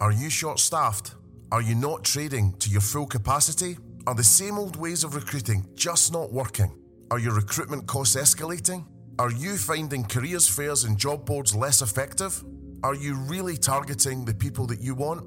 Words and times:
Are 0.00 0.10
you 0.10 0.28
short 0.28 0.58
staffed? 0.58 1.14
Are 1.52 1.62
you 1.62 1.76
not 1.76 2.02
trading 2.02 2.52
to 2.58 2.68
your 2.68 2.80
full 2.80 3.06
capacity? 3.06 3.78
Are 4.08 4.14
the 4.14 4.24
same 4.24 4.58
old 4.58 4.74
ways 4.74 5.04
of 5.04 5.14
recruiting 5.14 5.64
just 5.76 6.12
not 6.12 6.32
working? 6.32 6.76
Are 7.12 7.20
your 7.20 7.34
recruitment 7.34 7.86
costs 7.86 8.16
escalating? 8.16 8.84
Are 9.20 9.30
you 9.30 9.56
finding 9.56 10.02
careers 10.04 10.48
fairs 10.48 10.82
and 10.82 10.98
job 10.98 11.24
boards 11.24 11.54
less 11.54 11.80
effective? 11.80 12.42
Are 12.82 12.96
you 12.96 13.14
really 13.14 13.56
targeting 13.56 14.24
the 14.24 14.34
people 14.34 14.66
that 14.66 14.80
you 14.80 14.96
want? 14.96 15.24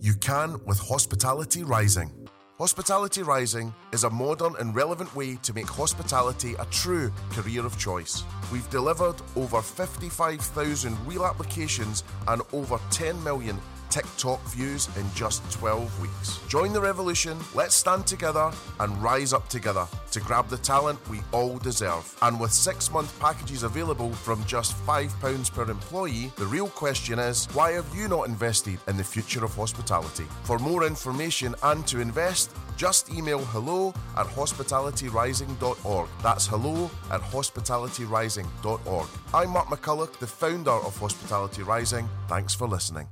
You 0.00 0.12
can 0.14 0.62
with 0.66 0.78
Hospitality 0.80 1.62
Rising. 1.64 2.12
Hospitality 2.58 3.22
Rising 3.22 3.72
is 3.92 4.04
a 4.04 4.10
modern 4.10 4.54
and 4.60 4.74
relevant 4.74 5.16
way 5.16 5.36
to 5.36 5.54
make 5.54 5.66
hospitality 5.66 6.54
a 6.58 6.66
true 6.66 7.10
career 7.30 7.64
of 7.64 7.78
choice. 7.78 8.22
We've 8.52 8.68
delivered 8.68 9.16
over 9.34 9.62
55,000 9.62 11.06
real 11.06 11.24
applications 11.24 12.04
and 12.28 12.42
over 12.52 12.78
10 12.90 13.24
million 13.24 13.58
TikTok 13.90 14.40
views 14.48 14.88
in 14.96 15.06
just 15.14 15.42
12 15.50 16.00
weeks. 16.00 16.38
Join 16.48 16.72
the 16.72 16.80
revolution, 16.80 17.38
let's 17.54 17.74
stand 17.74 18.06
together 18.06 18.50
and 18.78 19.02
rise 19.02 19.32
up 19.32 19.48
together 19.48 19.86
to 20.12 20.20
grab 20.20 20.48
the 20.48 20.58
talent 20.58 20.98
we 21.08 21.20
all 21.32 21.58
deserve. 21.58 22.16
And 22.22 22.40
with 22.40 22.52
six 22.52 22.90
month 22.90 23.18
packages 23.20 23.62
available 23.62 24.12
from 24.12 24.44
just 24.44 24.76
£5 24.86 25.52
per 25.52 25.70
employee, 25.70 26.32
the 26.36 26.46
real 26.46 26.68
question 26.68 27.18
is 27.18 27.46
why 27.52 27.72
have 27.72 27.86
you 27.94 28.08
not 28.08 28.28
invested 28.28 28.78
in 28.88 28.96
the 28.96 29.04
future 29.04 29.44
of 29.44 29.54
hospitality? 29.54 30.24
For 30.44 30.58
more 30.58 30.86
information 30.86 31.54
and 31.62 31.86
to 31.88 32.00
invest, 32.00 32.50
just 32.76 33.10
email 33.12 33.40
hello 33.46 33.92
at 34.16 34.26
hospitalityrising.org. 34.26 36.08
That's 36.22 36.46
hello 36.46 36.90
at 37.10 37.20
hospitalityrising.org. 37.20 39.06
I'm 39.34 39.50
Mark 39.50 39.66
McCulloch, 39.66 40.12
the 40.18 40.26
founder 40.26 40.70
of 40.70 40.96
Hospitality 40.98 41.62
Rising. 41.62 42.08
Thanks 42.28 42.54
for 42.54 42.66
listening. 42.66 43.08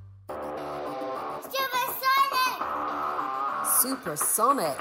Supersonic. 3.81 4.77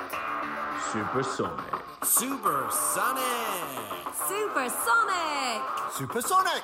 Supersonic. 0.91 1.73
Supersonic. 2.01 3.21
Supersonic. 4.27 5.61
Supersonic. 5.93 6.63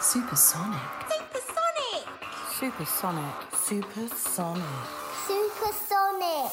Supersonic. 0.00 0.78
Supersonic. 1.10 2.06
Supersonic. 2.54 3.34
Supersonic. 3.52 4.62
Supersonic. 5.26 6.52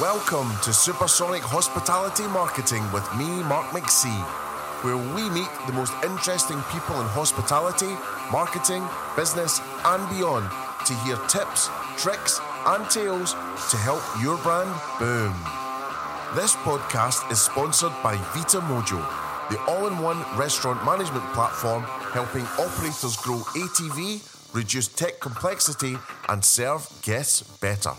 Welcome 0.00 0.50
to 0.62 0.72
Supersonic 0.72 1.42
Hospitality 1.42 2.26
Marketing 2.28 2.90
with 2.90 3.04
me, 3.16 3.28
Mark 3.44 3.66
McSee, 3.66 4.22
where 4.82 4.96
we 4.96 5.28
meet 5.28 5.50
the 5.66 5.74
most 5.74 5.92
interesting 6.02 6.62
people 6.72 6.98
in 7.02 7.06
hospitality, 7.08 7.92
marketing, 8.32 8.82
business, 9.14 9.60
and 9.84 10.08
beyond 10.08 10.48
to 10.86 10.94
hear 11.04 11.16
tips, 11.28 11.68
tricks, 11.98 12.40
and 12.66 12.90
tales 12.90 13.32
to 13.70 13.76
help 13.76 14.02
your 14.22 14.36
brand 14.38 14.70
boom. 14.98 15.34
This 16.34 16.54
podcast 16.56 17.30
is 17.30 17.40
sponsored 17.40 17.92
by 18.02 18.16
Vita 18.34 18.60
Mojo, 18.60 19.00
the 19.50 19.60
all 19.66 19.86
in 19.86 19.98
one 19.98 20.18
restaurant 20.36 20.84
management 20.84 21.24
platform 21.32 21.82
helping 22.12 22.44
operators 22.58 23.16
grow 23.16 23.38
ATV, 23.38 24.54
reduce 24.54 24.88
tech 24.88 25.20
complexity, 25.20 25.96
and 26.28 26.44
serve 26.44 26.88
guests 27.02 27.42
better. 27.58 27.92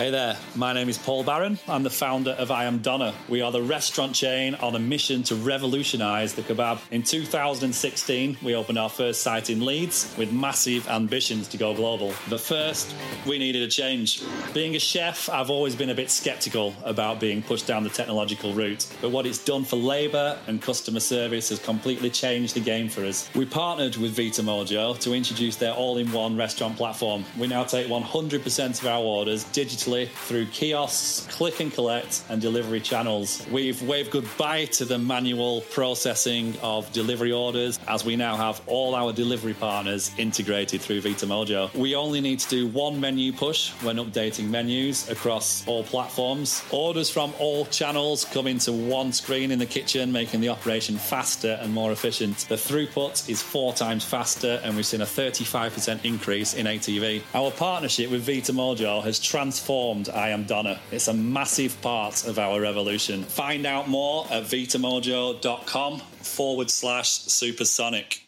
Hey 0.00 0.08
there, 0.08 0.38
my 0.54 0.72
name 0.72 0.88
is 0.88 0.96
Paul 0.96 1.24
Barron. 1.24 1.58
I'm 1.68 1.82
the 1.82 1.90
founder 1.90 2.30
of 2.30 2.50
I 2.50 2.64
Am 2.64 2.78
Doner. 2.78 3.12
We 3.28 3.42
are 3.42 3.52
the 3.52 3.60
restaurant 3.60 4.14
chain 4.14 4.54
on 4.54 4.74
a 4.74 4.78
mission 4.78 5.22
to 5.24 5.34
revolutionise 5.34 6.32
the 6.32 6.40
kebab. 6.40 6.78
In 6.90 7.02
2016, 7.02 8.38
we 8.42 8.54
opened 8.54 8.78
our 8.78 8.88
first 8.88 9.20
site 9.20 9.50
in 9.50 9.62
Leeds 9.62 10.14
with 10.16 10.32
massive 10.32 10.88
ambitions 10.88 11.48
to 11.48 11.58
go 11.58 11.74
global. 11.74 12.14
But 12.30 12.40
first, 12.40 12.94
we 13.26 13.36
needed 13.36 13.62
a 13.62 13.68
change. 13.68 14.22
Being 14.54 14.74
a 14.74 14.78
chef, 14.78 15.28
I've 15.28 15.50
always 15.50 15.76
been 15.76 15.90
a 15.90 15.94
bit 15.94 16.08
sceptical 16.08 16.72
about 16.82 17.20
being 17.20 17.42
pushed 17.42 17.66
down 17.66 17.84
the 17.84 17.90
technological 17.90 18.54
route. 18.54 18.86
But 19.02 19.10
what 19.10 19.26
it's 19.26 19.44
done 19.44 19.64
for 19.64 19.76
labour 19.76 20.38
and 20.46 20.62
customer 20.62 21.00
service 21.00 21.50
has 21.50 21.58
completely 21.58 22.08
changed 22.08 22.54
the 22.54 22.60
game 22.60 22.88
for 22.88 23.04
us. 23.04 23.28
We 23.34 23.44
partnered 23.44 23.96
with 23.96 24.16
Vita 24.16 24.40
Mojo 24.40 24.98
to 25.00 25.12
introduce 25.12 25.56
their 25.56 25.74
all 25.74 25.98
in 25.98 26.10
one 26.10 26.38
restaurant 26.38 26.78
platform. 26.78 27.26
We 27.38 27.48
now 27.48 27.64
take 27.64 27.88
100% 27.88 28.80
of 28.80 28.86
our 28.86 29.02
orders 29.02 29.44
digitally 29.44 29.89
through 29.90 30.46
kiosks, 30.46 31.26
click 31.34 31.58
and 31.58 31.72
collect, 31.72 32.22
and 32.28 32.40
delivery 32.40 32.80
channels. 32.80 33.44
We've 33.50 33.82
waved 33.82 34.12
goodbye 34.12 34.66
to 34.66 34.84
the 34.84 34.98
manual 34.98 35.62
processing 35.72 36.54
of 36.62 36.90
delivery 36.92 37.32
orders 37.32 37.78
as 37.88 38.04
we 38.04 38.14
now 38.14 38.36
have 38.36 38.62
all 38.66 38.94
our 38.94 39.12
delivery 39.12 39.54
partners 39.54 40.12
integrated 40.16 40.80
through 40.80 41.00
Vita 41.00 41.26
Mojo. 41.26 41.74
We 41.74 41.96
only 41.96 42.20
need 42.20 42.38
to 42.40 42.48
do 42.48 42.68
one 42.68 43.00
menu 43.00 43.32
push 43.32 43.70
when 43.82 43.96
updating 43.96 44.48
menus 44.48 45.08
across 45.10 45.66
all 45.66 45.82
platforms. 45.82 46.62
Orders 46.70 47.10
from 47.10 47.32
all 47.40 47.66
channels 47.66 48.24
come 48.24 48.46
into 48.46 48.72
one 48.72 49.12
screen 49.12 49.50
in 49.50 49.58
the 49.58 49.66
kitchen, 49.66 50.12
making 50.12 50.40
the 50.40 50.50
operation 50.50 50.98
faster 50.98 51.58
and 51.60 51.72
more 51.72 51.90
efficient. 51.90 52.46
The 52.48 52.54
throughput 52.54 53.28
is 53.28 53.42
four 53.42 53.72
times 53.72 54.04
faster, 54.04 54.60
and 54.62 54.76
we've 54.76 54.86
seen 54.86 55.00
a 55.00 55.04
35% 55.04 56.04
increase 56.04 56.54
in 56.54 56.66
ATV. 56.66 57.22
Our 57.34 57.50
partnership 57.50 58.10
with 58.10 58.24
Vita 58.24 58.52
Mojo 58.52 59.02
has 59.02 59.18
transformed 59.18 59.79
I 59.80 60.28
Am 60.28 60.44
Doner. 60.44 60.78
It's 60.92 61.08
a 61.08 61.14
massive 61.14 61.80
part 61.80 62.26
of 62.26 62.38
our 62.38 62.60
revolution. 62.60 63.24
Find 63.24 63.64
out 63.64 63.88
more 63.88 64.26
at 64.30 64.44
vitamojo.com 64.44 66.00
forward 66.00 66.70
slash 66.70 67.08
supersonic. 67.08 68.22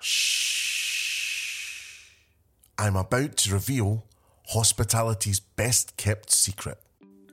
Shh. 0.00 0.46
I'm 2.78 2.94
about 2.94 3.36
to 3.38 3.52
reveal 3.52 4.04
hospitality's 4.48 5.40
best 5.40 5.96
kept 5.96 6.30
secret. 6.30 6.78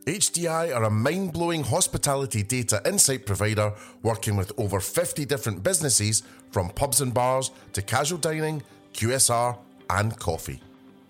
HDI 0.06 0.76
are 0.76 0.86
a 0.86 0.90
mind 0.90 1.32
blowing 1.32 1.64
hospitality 1.64 2.42
data 2.42 2.82
insight 2.86 3.26
provider 3.26 3.74
working 4.02 4.36
with 4.36 4.52
over 4.58 4.80
50 4.80 5.26
different 5.26 5.62
businesses 5.62 6.24
from 6.52 6.70
pubs 6.70 7.02
and 7.02 7.14
bars 7.14 7.52
to 7.74 7.84
casual 7.84 8.18
dining, 8.18 8.64
QSR, 8.94 9.58
and 9.92 10.18
coffee. 10.18 10.60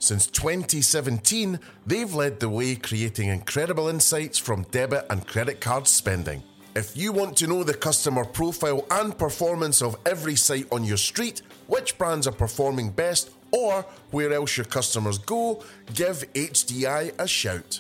Since 0.04 0.28
2017, 0.28 1.58
they've 1.88 2.14
led 2.14 2.42
the 2.42 2.50
way 2.50 2.76
creating 2.76 3.30
incredible 3.30 3.88
insights 3.88 4.38
from 4.38 4.64
debit 4.64 5.06
and 5.10 5.26
credit 5.26 5.62
card 5.62 5.88
spending. 5.88 6.44
If 6.76 6.98
you 6.98 7.14
want 7.14 7.38
to 7.38 7.48
know 7.48 7.64
the 7.64 7.74
customer 7.74 8.26
profile 8.26 8.86
and 8.92 9.18
performance 9.18 9.82
of 9.82 9.96
every 10.06 10.36
site 10.36 10.68
on 10.74 10.84
your 10.84 10.98
street, 10.98 11.42
which 11.68 11.98
brands 11.98 12.28
are 12.28 12.34
performing 12.34 12.90
best, 12.90 13.32
or 13.52 13.86
where 14.12 14.34
else 14.34 14.58
your 14.58 14.66
customers 14.66 15.20
go, 15.20 15.64
give 15.94 16.26
HDI 16.34 17.14
a 17.18 17.26
shout. 17.26 17.80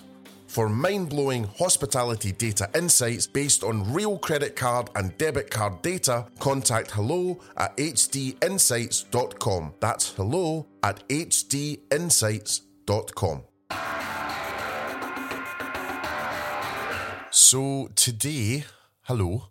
For 0.53 0.69
mind 0.69 1.09
blowing 1.09 1.43
hospitality 1.45 2.31
data 2.31 2.69
insights 2.75 3.25
based 3.25 3.63
on 3.63 3.91
real 3.91 4.19
credit 4.19 4.55
card 4.55 4.91
and 4.95 5.17
debit 5.17 5.49
card 5.49 5.81
data, 5.81 6.27
contact 6.37 6.91
hello 6.91 7.39
at 7.57 7.75
hdinsights.com. 7.77 9.73
That's 9.79 10.13
hello 10.13 10.67
at 10.83 11.09
hdinsights.com. 11.09 13.43
So 17.31 17.89
today, 17.95 18.65
hello. 19.01 19.47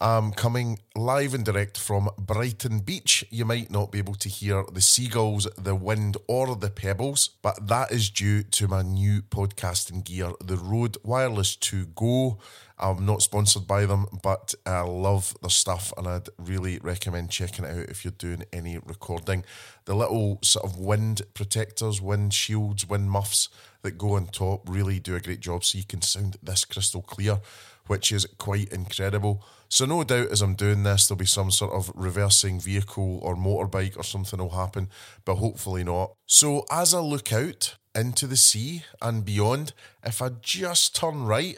I'm 0.00 0.32
coming 0.32 0.80
live 0.96 1.34
and 1.34 1.44
direct 1.44 1.78
from 1.78 2.10
Brighton 2.18 2.80
Beach. 2.80 3.24
You 3.30 3.44
might 3.44 3.70
not 3.70 3.92
be 3.92 3.98
able 3.98 4.16
to 4.16 4.28
hear 4.28 4.64
the 4.72 4.80
seagulls, 4.80 5.46
the 5.56 5.76
wind, 5.76 6.16
or 6.26 6.56
the 6.56 6.68
pebbles, 6.68 7.30
but 7.42 7.68
that 7.68 7.92
is 7.92 8.10
due 8.10 8.42
to 8.42 8.66
my 8.66 8.82
new 8.82 9.22
podcasting 9.22 10.02
gear, 10.04 10.32
the 10.44 10.56
Rode 10.56 10.96
Wireless 11.04 11.54
2 11.54 11.86
Go. 11.94 12.38
I'm 12.76 13.06
not 13.06 13.22
sponsored 13.22 13.68
by 13.68 13.86
them, 13.86 14.06
but 14.20 14.52
I 14.66 14.80
love 14.80 15.32
their 15.40 15.50
stuff 15.50 15.92
and 15.96 16.08
I'd 16.08 16.28
really 16.38 16.80
recommend 16.82 17.30
checking 17.30 17.64
it 17.64 17.70
out 17.70 17.88
if 17.88 18.04
you're 18.04 18.10
doing 18.18 18.42
any 18.52 18.78
recording. 18.78 19.44
The 19.84 19.94
little 19.94 20.40
sort 20.42 20.64
of 20.64 20.76
wind 20.76 21.22
protectors, 21.34 22.00
wind 22.00 22.34
shields, 22.34 22.88
wind 22.88 23.12
muffs 23.12 23.48
that 23.82 23.96
go 23.96 24.14
on 24.14 24.26
top 24.26 24.68
really 24.68 24.98
do 24.98 25.14
a 25.14 25.20
great 25.20 25.40
job 25.40 25.62
so 25.64 25.78
you 25.78 25.84
can 25.84 26.02
sound 26.02 26.36
this 26.42 26.64
crystal 26.64 27.02
clear, 27.02 27.38
which 27.86 28.10
is 28.10 28.26
quite 28.38 28.72
incredible. 28.72 29.44
So, 29.74 29.86
no 29.86 30.04
doubt 30.04 30.30
as 30.30 30.40
I'm 30.40 30.54
doing 30.54 30.84
this, 30.84 31.08
there'll 31.08 31.18
be 31.18 31.26
some 31.26 31.50
sort 31.50 31.72
of 31.72 31.90
reversing 31.96 32.60
vehicle 32.60 33.18
or 33.20 33.34
motorbike 33.34 33.96
or 33.96 34.04
something 34.04 34.38
will 34.38 34.50
happen, 34.50 34.88
but 35.24 35.34
hopefully 35.34 35.82
not. 35.82 36.14
So, 36.26 36.64
as 36.70 36.94
I 36.94 37.00
look 37.00 37.32
out 37.32 37.74
into 37.92 38.28
the 38.28 38.36
sea 38.36 38.84
and 39.02 39.24
beyond, 39.24 39.72
if 40.04 40.22
I 40.22 40.28
just 40.40 40.94
turn 40.94 41.24
right, 41.24 41.56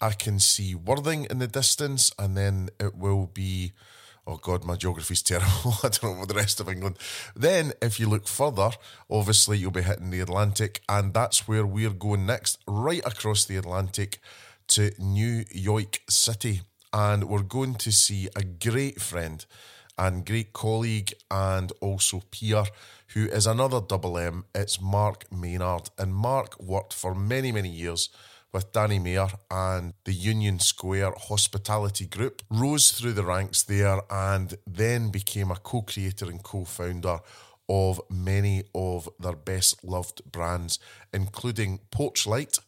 I 0.00 0.12
can 0.12 0.38
see 0.40 0.74
Worthing 0.74 1.26
in 1.28 1.40
the 1.40 1.46
distance, 1.46 2.10
and 2.18 2.38
then 2.38 2.70
it 2.80 2.94
will 2.94 3.26
be. 3.26 3.72
Oh 4.26 4.38
God, 4.38 4.64
my 4.64 4.76
geography's 4.76 5.22
terrible. 5.22 5.74
I 5.82 5.88
don't 5.88 6.04
know 6.04 6.12
about 6.12 6.28
the 6.28 6.34
rest 6.34 6.58
of 6.58 6.70
England. 6.70 6.96
Then, 7.36 7.74
if 7.82 8.00
you 8.00 8.08
look 8.08 8.28
further, 8.28 8.70
obviously 9.10 9.58
you'll 9.58 9.72
be 9.72 9.82
hitting 9.82 10.08
the 10.08 10.20
Atlantic, 10.20 10.80
and 10.88 11.12
that's 11.12 11.46
where 11.46 11.66
we're 11.66 11.90
going 11.90 12.24
next, 12.24 12.60
right 12.66 13.04
across 13.04 13.44
the 13.44 13.56
Atlantic 13.56 14.20
to 14.68 14.92
New 14.98 15.44
York 15.52 16.00
City 16.08 16.62
and 16.92 17.24
we're 17.24 17.42
going 17.42 17.74
to 17.76 17.92
see 17.92 18.28
a 18.36 18.42
great 18.42 19.00
friend 19.00 19.44
and 19.98 20.26
great 20.26 20.52
colleague 20.52 21.12
and 21.30 21.72
also 21.80 22.22
peer 22.30 22.64
who 23.14 23.26
is 23.26 23.46
another 23.46 23.80
double 23.80 24.18
M. 24.18 24.44
It's 24.54 24.80
Mark 24.80 25.30
Maynard. 25.30 25.90
And 25.98 26.14
Mark 26.14 26.58
worked 26.60 26.94
for 26.94 27.14
many, 27.14 27.52
many 27.52 27.68
years 27.68 28.08
with 28.52 28.72
Danny 28.72 28.98
Meyer 28.98 29.28
and 29.50 29.94
the 30.04 30.12
Union 30.12 30.58
Square 30.58 31.14
Hospitality 31.28 32.06
Group, 32.06 32.42
rose 32.50 32.92
through 32.92 33.12
the 33.12 33.24
ranks 33.24 33.62
there, 33.62 34.00
and 34.10 34.54
then 34.66 35.10
became 35.10 35.50
a 35.50 35.56
co 35.56 35.82
creator 35.82 36.26
and 36.26 36.42
co 36.42 36.64
founder 36.64 37.20
of 37.68 38.00
many 38.10 38.64
of 38.74 39.08
their 39.18 39.36
best 39.36 39.82
loved 39.82 40.20
brands, 40.30 40.78
including 41.14 41.80
Porchlight 41.90 42.58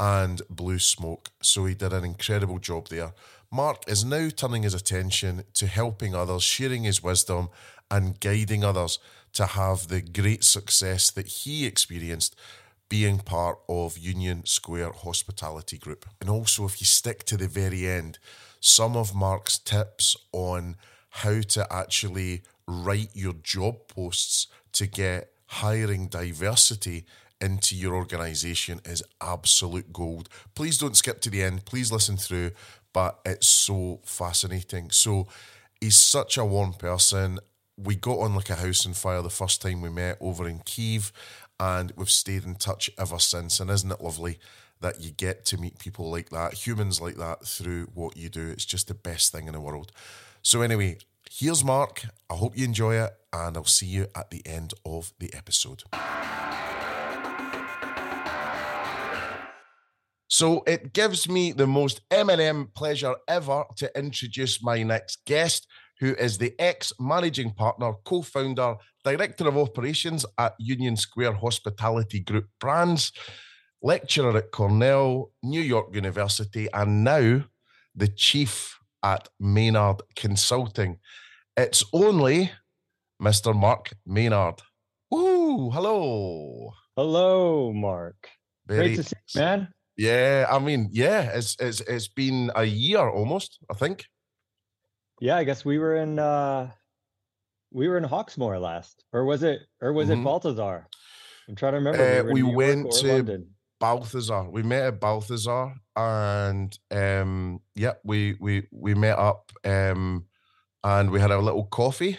and 0.00 0.42
Blue 0.50 0.78
Smoke. 0.78 1.30
So 1.42 1.66
he 1.66 1.74
did 1.74 1.92
an 1.92 2.04
incredible 2.04 2.58
job 2.58 2.88
there. 2.88 3.12
Mark 3.50 3.84
is 3.88 4.04
now 4.04 4.28
turning 4.28 4.62
his 4.62 4.74
attention 4.74 5.42
to 5.54 5.66
helping 5.66 6.14
others, 6.14 6.42
sharing 6.42 6.84
his 6.84 7.02
wisdom, 7.02 7.48
and 7.90 8.20
guiding 8.20 8.62
others 8.62 8.98
to 9.32 9.46
have 9.46 9.88
the 9.88 10.02
great 10.02 10.44
success 10.44 11.10
that 11.10 11.26
he 11.26 11.64
experienced 11.64 12.36
being 12.90 13.18
part 13.18 13.58
of 13.66 13.96
Union 13.96 14.44
Square 14.44 14.92
Hospitality 14.92 15.78
Group. 15.78 16.04
And 16.20 16.28
also, 16.28 16.66
if 16.66 16.80
you 16.80 16.86
stick 16.86 17.24
to 17.24 17.38
the 17.38 17.48
very 17.48 17.86
end, 17.86 18.18
some 18.60 18.96
of 18.96 19.14
Mark's 19.14 19.58
tips 19.58 20.14
on 20.32 20.76
how 21.10 21.40
to 21.40 21.66
actually 21.72 22.42
write 22.66 23.10
your 23.14 23.34
job 23.42 23.88
posts 23.88 24.46
to 24.72 24.86
get 24.86 25.32
hiring 25.46 26.08
diversity 26.08 27.06
into 27.40 27.76
your 27.76 27.94
organization 27.94 28.80
is 28.84 29.02
absolute 29.20 29.92
gold. 29.92 30.28
Please 30.54 30.78
don't 30.78 30.96
skip 30.96 31.20
to 31.20 31.30
the 31.30 31.42
end. 31.42 31.64
Please 31.64 31.92
listen 31.92 32.16
through, 32.16 32.50
but 32.92 33.20
it's 33.24 33.46
so 33.46 34.00
fascinating. 34.04 34.90
So 34.90 35.28
he's 35.80 35.96
such 35.96 36.36
a 36.36 36.44
warm 36.44 36.72
person. 36.72 37.38
We 37.76 37.94
got 37.94 38.18
on 38.18 38.34
like 38.34 38.50
a 38.50 38.56
house 38.56 38.86
on 38.86 38.94
fire 38.94 39.22
the 39.22 39.30
first 39.30 39.62
time 39.62 39.80
we 39.80 39.90
met 39.90 40.18
over 40.20 40.48
in 40.48 40.60
Kiev, 40.60 41.12
and 41.60 41.92
we've 41.96 42.10
stayed 42.10 42.44
in 42.44 42.56
touch 42.56 42.90
ever 42.98 43.18
since. 43.18 43.60
And 43.60 43.70
isn't 43.70 43.92
it 43.92 44.00
lovely 44.00 44.38
that 44.80 45.00
you 45.00 45.10
get 45.10 45.44
to 45.46 45.58
meet 45.58 45.78
people 45.78 46.10
like 46.10 46.30
that, 46.30 46.54
humans 46.54 47.00
like 47.00 47.16
that, 47.16 47.46
through 47.46 47.88
what 47.94 48.16
you 48.16 48.28
do? 48.28 48.48
It's 48.48 48.64
just 48.64 48.88
the 48.88 48.94
best 48.94 49.32
thing 49.32 49.46
in 49.46 49.52
the 49.52 49.60
world. 49.60 49.92
So, 50.42 50.62
anyway, 50.62 50.98
here's 51.30 51.64
Mark. 51.64 52.04
I 52.30 52.34
hope 52.34 52.56
you 52.56 52.64
enjoy 52.64 52.94
it, 52.94 53.12
and 53.32 53.56
I'll 53.56 53.64
see 53.64 53.86
you 53.86 54.06
at 54.14 54.30
the 54.30 54.42
end 54.46 54.74
of 54.84 55.12
the 55.18 55.32
episode. 55.34 55.84
So 60.28 60.62
it 60.66 60.92
gives 60.92 61.28
me 61.28 61.52
the 61.52 61.66
most 61.66 62.02
M&M 62.10 62.70
pleasure 62.74 63.14
ever 63.28 63.64
to 63.76 63.98
introduce 63.98 64.62
my 64.62 64.82
next 64.82 65.24
guest, 65.24 65.66
who 66.00 66.14
is 66.14 66.36
the 66.36 66.54
ex-managing 66.58 67.52
partner, 67.52 67.94
co-founder, 68.04 68.76
director 69.04 69.48
of 69.48 69.56
operations 69.56 70.26
at 70.36 70.54
Union 70.58 70.96
Square 70.96 71.32
Hospitality 71.32 72.20
Group 72.20 72.46
Brands, 72.60 73.10
lecturer 73.82 74.36
at 74.36 74.52
Cornell, 74.52 75.32
New 75.42 75.62
York 75.62 75.94
University, 75.94 76.68
and 76.74 77.02
now 77.02 77.42
the 77.94 78.08
chief 78.08 78.78
at 79.02 79.28
Maynard 79.40 80.02
Consulting. 80.14 80.98
It's 81.56 81.84
only 81.92 82.52
Mr. 83.20 83.54
Mark 83.56 83.94
Maynard. 84.06 84.60
Ooh, 85.12 85.70
hello. 85.70 86.74
Hello, 86.96 87.72
Mark. 87.72 88.28
Very 88.66 88.88
Great 88.88 88.96
to 88.96 89.02
see 89.04 89.16
you, 89.34 89.40
man. 89.40 89.68
Yeah, 89.98 90.46
I 90.48 90.58
mean, 90.60 90.88
yeah, 90.92 91.22
it's 91.34 91.56
it's 91.58 91.80
it's 91.80 92.08
been 92.08 92.50
a 92.54 92.64
year 92.64 93.08
almost, 93.08 93.58
I 93.68 93.74
think. 93.74 94.06
Yeah, 95.20 95.36
I 95.36 95.44
guess 95.44 95.64
we 95.64 95.78
were 95.78 95.96
in 95.96 96.18
uh 96.20 96.70
we 97.72 97.88
were 97.88 97.98
in 97.98 98.04
Hawksmoor 98.04 98.60
last. 98.60 99.04
Or 99.12 99.24
was 99.24 99.42
it 99.42 99.60
or 99.82 99.92
was 99.92 100.08
Mhm. 100.08 100.20
it 100.20 100.24
Balthazar? 100.24 100.86
I'm 101.48 101.56
trying 101.56 101.72
to 101.72 101.78
remember. 101.78 102.00
Uh, 102.00 102.28
in 102.28 102.32
we 102.32 102.42
went 102.42 102.92
to- 102.92 103.06
London. 103.08 103.54
Balthazar. 103.80 104.48
We 104.50 104.62
met 104.62 104.82
at 104.86 105.00
Balthazar 105.00 105.74
and 105.96 106.76
um 106.92 107.60
yeah, 107.74 107.94
we 108.04 108.36
we 108.40 108.68
we 108.72 108.94
met 108.94 109.18
up 109.18 109.50
um 109.64 110.26
and 110.84 111.10
we 111.10 111.20
had 111.20 111.30
a 111.32 111.38
little 111.38 111.66
coffee 111.66 112.18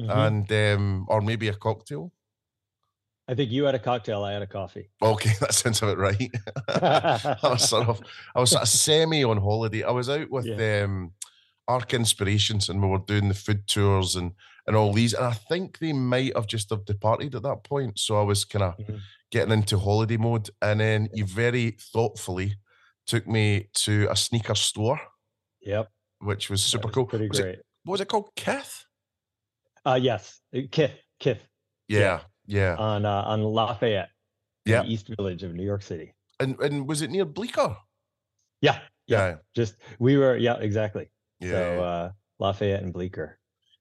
Mhm. 0.00 0.10
and 0.26 0.52
um 0.52 1.06
or 1.08 1.20
maybe 1.20 1.48
a 1.48 1.54
cocktail. 1.54 2.12
I 3.28 3.34
think 3.34 3.50
you 3.50 3.64
had 3.64 3.74
a 3.74 3.78
cocktail, 3.78 4.24
I 4.24 4.32
had 4.32 4.42
a 4.42 4.46
coffee. 4.46 4.88
Okay, 5.02 5.32
that 5.40 5.52
sounds 5.54 5.82
about 5.82 5.98
right. 5.98 6.30
I 6.68 7.36
was 7.42 7.68
sort 7.68 7.88
of 7.88 8.00
I 8.34 8.40
was 8.40 8.50
sort 8.50 8.62
of 8.62 8.68
semi 8.68 9.22
on 9.24 9.36
holiday. 9.38 9.82
I 9.84 9.90
was 9.90 10.08
out 10.08 10.30
with 10.30 10.48
um 10.60 11.12
Arc 11.66 11.92
Inspirations 11.92 12.68
and 12.70 12.80
we 12.82 12.88
were 12.88 12.98
doing 12.98 13.28
the 13.28 13.34
food 13.34 13.66
tours 13.66 14.16
and 14.16 14.32
and 14.66 14.76
all 14.76 14.92
these. 14.92 15.14
And 15.14 15.26
I 15.26 15.32
think 15.32 15.78
they 15.78 15.92
might 15.92 16.34
have 16.36 16.46
just 16.46 16.70
have 16.70 16.84
departed 16.84 17.34
at 17.34 17.42
that 17.42 17.64
point. 17.64 17.98
So 17.98 18.18
I 18.18 18.22
was 18.22 18.44
kind 18.44 18.62
of 18.64 18.76
Mhm. 18.78 19.00
getting 19.30 19.52
into 19.52 19.78
holiday 19.78 20.16
mode. 20.16 20.48
And 20.62 20.80
then 20.80 21.08
you 21.14 21.24
very 21.26 21.72
thoughtfully 21.92 22.54
took 23.06 23.26
me 23.26 23.68
to 23.74 24.06
a 24.10 24.16
sneaker 24.16 24.54
store, 24.54 25.00
Yep. 25.62 25.90
which 26.20 26.48
was 26.50 26.62
super 26.62 26.88
was 26.88 26.94
cool. 26.94 27.06
Pretty 27.06 27.28
Was 27.28 27.38
it- 27.38 27.42
great. 27.42 27.58
what 27.84 27.92
was 27.92 28.00
it 28.00 28.08
called? 28.08 28.30
Kith? 28.36 28.84
Uh 29.84 29.98
yes. 30.00 30.40
Kith, 30.70 30.96
Kith 31.20 31.46
Yeah, 31.88 31.98
yeah. 32.00 32.20
On 32.56 33.04
uh 33.04 33.22
on 33.26 33.42
Lafayette, 33.42 34.10
Yeah. 34.64 34.82
the 34.82 34.92
East 34.92 35.08
Village 35.08 35.42
of 35.42 35.54
New 35.54 35.64
York 35.64 35.82
City. 35.82 36.14
and 36.40 36.58
and 36.60 36.86
was 36.88 37.02
it 37.02 37.10
near 37.10 37.24
Bleecker? 37.24 37.76
Yeah. 38.60 38.80
Yeah. 39.06 39.26
Yeah. 39.28 39.34
Just 39.54 39.76
we 39.98 40.16
were 40.16 40.36
yeah, 40.36 40.56
exactly. 40.58 41.10
Yeah. 41.40 41.50
So 41.50 41.82
uh 41.82 42.10
Lafayette 42.38 42.82
and 42.82 42.92
Bleecker. 42.92 43.38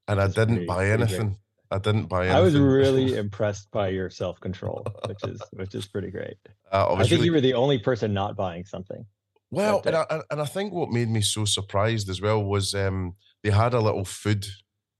and 0.08 0.20
I 0.22 0.28
didn't 0.28 0.48
pretty- 0.48 0.66
buy 0.66 0.90
anything. 0.90 1.38
I 1.70 1.80
didn't 1.80 2.06
buy 2.08 2.22
anything. 2.28 2.38
I 2.38 2.42
was 2.42 2.56
really 2.58 3.18
impressed 3.26 3.70
by 3.72 3.90
your 3.90 4.10
self 4.10 4.40
control, 4.40 4.86
which 5.08 5.24
is 5.24 5.42
which 5.52 5.76
is 5.76 5.86
pretty 5.88 6.12
great. 6.12 6.38
Uh, 6.72 6.94
I 6.94 6.94
I 6.94 6.98
think 7.00 7.12
really 7.12 7.26
you 7.26 7.32
were 7.34 7.42
the 7.42 7.54
only 7.56 7.78
person 7.80 8.14
not 8.14 8.36
buying 8.38 8.64
something. 8.66 9.06
Well, 9.52 9.82
and 9.86 9.96
I, 9.96 10.06
and- 10.10 10.24
and 10.32 10.42
I 10.42 10.46
think 10.46 10.74
what 10.74 10.90
made 10.90 11.10
me 11.10 11.22
so 11.22 11.46
surprised 11.46 12.10
as 12.10 12.20
well 12.22 12.44
was 12.44 12.74
um, 12.74 13.16
they 13.44 13.50
had 13.52 13.74
a 13.74 13.80
little 13.82 14.04
food 14.06 14.46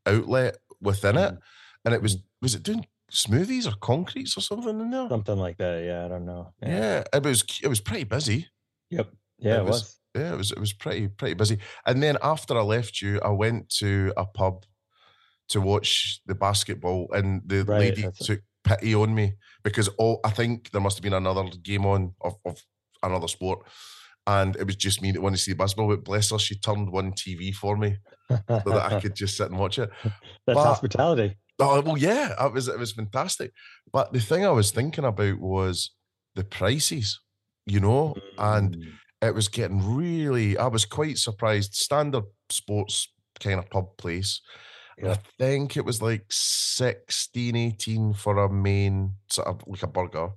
outlet 0.06 0.58
within 0.82 1.18
it, 1.18 1.36
and 1.86 1.94
it 1.94 2.02
was 2.02 2.18
was 2.42 2.54
it 2.56 2.64
doing 2.64 2.86
smoothies 3.12 3.68
or 3.68 3.76
concretes 3.80 4.38
or 4.38 4.42
something 4.42 4.80
in 4.80 4.90
there? 4.92 5.08
Something 5.10 5.38
like 5.38 5.58
that. 5.58 5.84
Yeah, 5.84 6.06
I 6.06 6.08
don't 6.08 6.26
know. 6.26 6.54
Yeah, 6.62 7.04
it 7.14 7.24
was 7.24 7.44
it 7.64 7.68
was 7.68 7.80
pretty 7.82 8.04
busy. 8.04 8.48
Yep. 8.90 9.08
Yeah, 9.40 9.56
It 9.56 9.60
it 9.60 9.64
was- 9.66 9.70
was. 9.72 9.94
Yeah, 10.16 10.34
it 10.34 10.38
was 10.38 10.52
it 10.52 10.60
was 10.60 10.74
pretty 10.74 11.08
pretty 11.10 11.36
busy. 11.36 11.60
And 11.86 12.02
then 12.02 12.18
after 12.24 12.58
I 12.58 12.62
left 12.62 13.02
you, 13.02 13.20
I 13.24 13.30
went 13.30 13.70
to 13.82 14.12
a 14.18 14.26
pub 14.26 14.66
to 15.50 15.62
watch 15.62 16.22
the 16.26 16.34
basketball, 16.34 17.08
and 17.14 17.42
the 17.46 17.64
Right, 17.64 17.80
lady 17.80 18.02
that's 18.02 18.22
it. 18.22 18.26
took 18.26 18.40
pity 18.64 18.96
on 18.96 19.14
me 19.14 19.34
because 19.64 19.88
all 20.00 20.20
I 20.26 20.32
think 20.32 20.72
there 20.72 20.82
must 20.82 20.98
have 20.98 21.04
been 21.04 21.14
another 21.14 21.44
game 21.62 21.86
on 21.86 22.16
of, 22.22 22.34
of 22.46 22.58
another 23.04 23.28
sport. 23.28 23.60
And 24.26 24.56
it 24.58 24.66
was 24.66 24.76
just 24.76 25.02
me 25.02 25.12
that 25.12 25.22
wanted 25.22 25.38
to 25.38 25.44
see 25.44 25.54
basketball. 25.54 25.88
But 25.90 26.04
bless 26.04 26.32
her, 26.32 26.40
she 26.40 26.56
turned 26.58 26.92
one 26.92 27.14
TV 27.14 27.54
for 27.54 27.78
me 27.78 27.98
so 28.30 28.40
that 28.48 28.92
I 28.92 29.00
could 29.02 29.16
just 29.16 29.38
sit 29.38 29.50
and 29.52 29.60
watch 29.60 29.78
it. 29.80 29.90
That's 30.04 30.56
but- 30.58 30.64
hospitality. 30.66 31.38
Oh 31.60 31.82
well, 31.82 31.98
yeah, 31.98 32.46
it 32.46 32.54
was 32.54 32.68
it 32.68 32.78
was 32.78 32.92
fantastic. 32.92 33.52
But 33.92 34.14
the 34.14 34.20
thing 34.20 34.46
I 34.46 34.52
was 34.52 34.72
thinking 34.72 35.06
about 35.06 35.40
was 35.40 35.92
the 36.36 36.44
prices, 36.44 37.20
you 37.66 37.80
know, 37.80 38.16
and 38.38 38.76
Mm, 38.76 38.94
it 39.22 39.34
was 39.34 39.48
getting 39.48 39.82
really. 39.96 40.58
I 40.58 40.68
was 40.68 40.86
quite 40.86 41.18
surprised. 41.18 41.74
Standard 41.76 42.26
sports 42.50 43.08
kind 43.40 43.60
of 43.60 43.70
pub 43.70 43.98
place. 43.98 44.42
And 45.00 45.12
I 45.12 45.18
think 45.38 45.78
it 45.78 45.86
was 45.86 46.02
like 46.02 46.26
16, 46.30 47.56
18 47.56 48.14
for 48.14 48.38
a 48.38 48.50
main 48.52 49.14
sort 49.30 49.48
of 49.48 49.62
like 49.68 49.84
a 49.84 49.88
burger. 49.88 50.30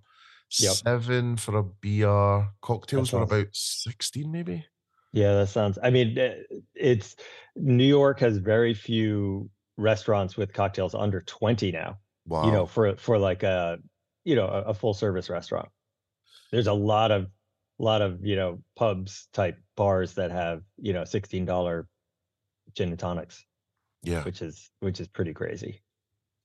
Yep. 0.59 0.73
Seven 0.73 1.37
for 1.37 1.59
a 1.59 1.62
beer. 1.62 2.49
Cocktails 2.61 3.12
were 3.12 3.23
about 3.23 3.47
16, 3.53 4.31
maybe. 4.31 4.65
yeah, 5.12 5.35
that 5.35 5.49
sounds. 5.49 5.79
I 5.83 5.91
mean, 5.91 6.17
eh, 6.19 6.35
it's 6.75 7.17
New 7.57 7.85
York 7.85 8.21
has 8.21 8.37
very 8.39 8.75
few 8.75 9.49
restaurants 9.81 10.37
with 10.37 10.53
cocktails 10.53 10.95
under 10.95 11.21
twenty 11.23 11.73
now. 11.73 11.99
Wow. 12.27 12.47
You 12.47 12.53
know, 12.53 12.67
for 12.67 12.97
for 12.97 13.19
like 13.19 13.43
a 13.43 13.79
you 14.25 14.37
know 14.37 14.47
a, 14.47 14.63
a 14.63 14.75
full 14.75 14.95
service 14.95 15.31
restaurant. 15.31 15.69
There's 16.53 16.67
a 16.67 16.73
lot 16.73 17.11
of 17.11 17.27
lot 17.79 18.03
of 18.03 18.25
you 18.25 18.37
know 18.37 18.63
pubs 18.77 19.29
type 19.33 19.59
bars 19.77 20.15
that 20.15 20.31
have 20.31 20.63
you 20.77 20.93
know 20.93 21.05
sixteen 21.05 21.45
dollar 21.45 21.87
gin 22.75 22.91
and 22.91 22.99
tonics. 22.99 23.45
yeah. 24.03 24.23
which 24.23 24.43
is 24.43 24.71
which 24.81 25.01
is 25.01 25.09
pretty 25.09 25.33
crazy. 25.33 25.83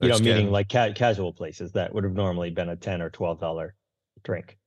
You 0.02 0.10
know, 0.10 0.20
meaning 0.20 0.52
like 0.52 0.70
ca- 0.70 0.94
casual 0.94 1.32
places 1.34 1.72
that 1.74 1.94
would 1.94 2.04
have 2.04 2.14
normally 2.14 2.50
been 2.50 2.70
a 2.70 2.76
ten 2.76 3.02
or 3.02 3.10
twelve 3.10 3.40
dollar 3.40 3.76
drink. 4.24 4.58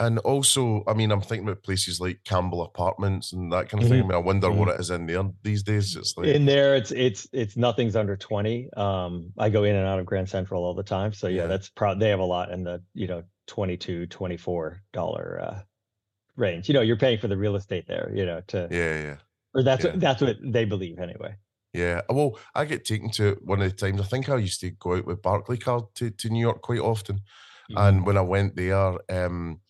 And 0.00 0.18
also, 0.20 0.84
I 0.86 0.94
mean, 0.94 1.10
I'm 1.10 1.20
thinking 1.20 1.48
about 1.48 1.64
places 1.64 2.00
like 2.00 2.20
Campbell 2.24 2.62
Apartments 2.62 3.32
and 3.32 3.52
that 3.52 3.68
kind 3.68 3.82
of 3.82 3.88
thing. 3.88 4.00
I 4.00 4.02
Mhm. 4.02 4.08
mean, 4.08 4.14
I 4.14 4.18
wonder 4.18 4.50
what 4.50 4.68
Mhm. 4.68 4.74
it 4.74 4.80
is 4.80 4.90
in 4.90 5.06
there 5.06 5.24
these 5.42 5.64
days. 5.64 5.96
It's 5.96 6.16
like, 6.16 6.28
In 6.28 6.44
there, 6.44 6.76
it's 6.76 6.92
it's 6.92 7.26
it's 7.32 7.56
nothing's 7.56 7.96
under 7.96 8.16
twenty. 8.16 8.72
Um, 8.74 9.32
I 9.38 9.48
go 9.50 9.64
in 9.64 9.74
and 9.74 9.86
out 9.86 9.98
of 9.98 10.06
Grand 10.06 10.28
Central 10.28 10.64
all 10.64 10.74
the 10.74 10.84
time, 10.84 11.12
so 11.12 11.26
yeah, 11.26 11.42
Yeah. 11.42 11.46
that's 11.48 11.68
proud. 11.68 11.98
They 11.98 12.10
have 12.10 12.20
a 12.20 12.24
lot 12.24 12.52
in 12.52 12.62
the 12.62 12.82
you 12.94 13.08
know 13.08 13.24
22 13.48 14.06
24 14.06 14.82
dollar 14.92 15.40
uh, 15.42 15.60
range. 16.36 16.68
You 16.68 16.74
know, 16.74 16.80
you're 16.82 16.96
paying 16.96 17.18
for 17.18 17.28
the 17.28 17.36
real 17.36 17.56
estate 17.56 17.86
there. 17.88 18.12
You 18.14 18.24
know, 18.24 18.40
to 18.48 18.68
yeah, 18.70 19.02
yeah, 19.02 19.16
or 19.54 19.62
that's 19.64 19.84
yeah. 19.84 19.90
what 19.90 20.00
that's 20.00 20.22
what 20.22 20.36
they 20.42 20.64
believe 20.64 21.00
anyway. 21.00 21.34
Yeah. 21.74 22.02
Well, 22.08 22.38
I 22.54 22.64
get 22.64 22.84
taken 22.84 23.10
to 23.12 23.28
it 23.30 23.44
one 23.44 23.60
of 23.60 23.70
the 23.70 23.76
times. 23.76 24.00
I 24.00 24.04
think 24.04 24.28
I 24.28 24.36
used 24.36 24.60
to 24.60 24.70
go 24.70 24.94
out 24.96 25.06
with 25.06 25.22
Barclaycard 25.22 25.92
to, 25.94 26.10
to 26.10 26.28
New 26.30 26.40
York 26.40 26.62
quite 26.62 26.80
often. 26.80 27.16
Mm-hmm. 27.16 27.76
And 27.76 28.06
when 28.06 28.16
I 28.16 28.22
went 28.22 28.56
there, 28.56 28.94
um, 29.10 29.60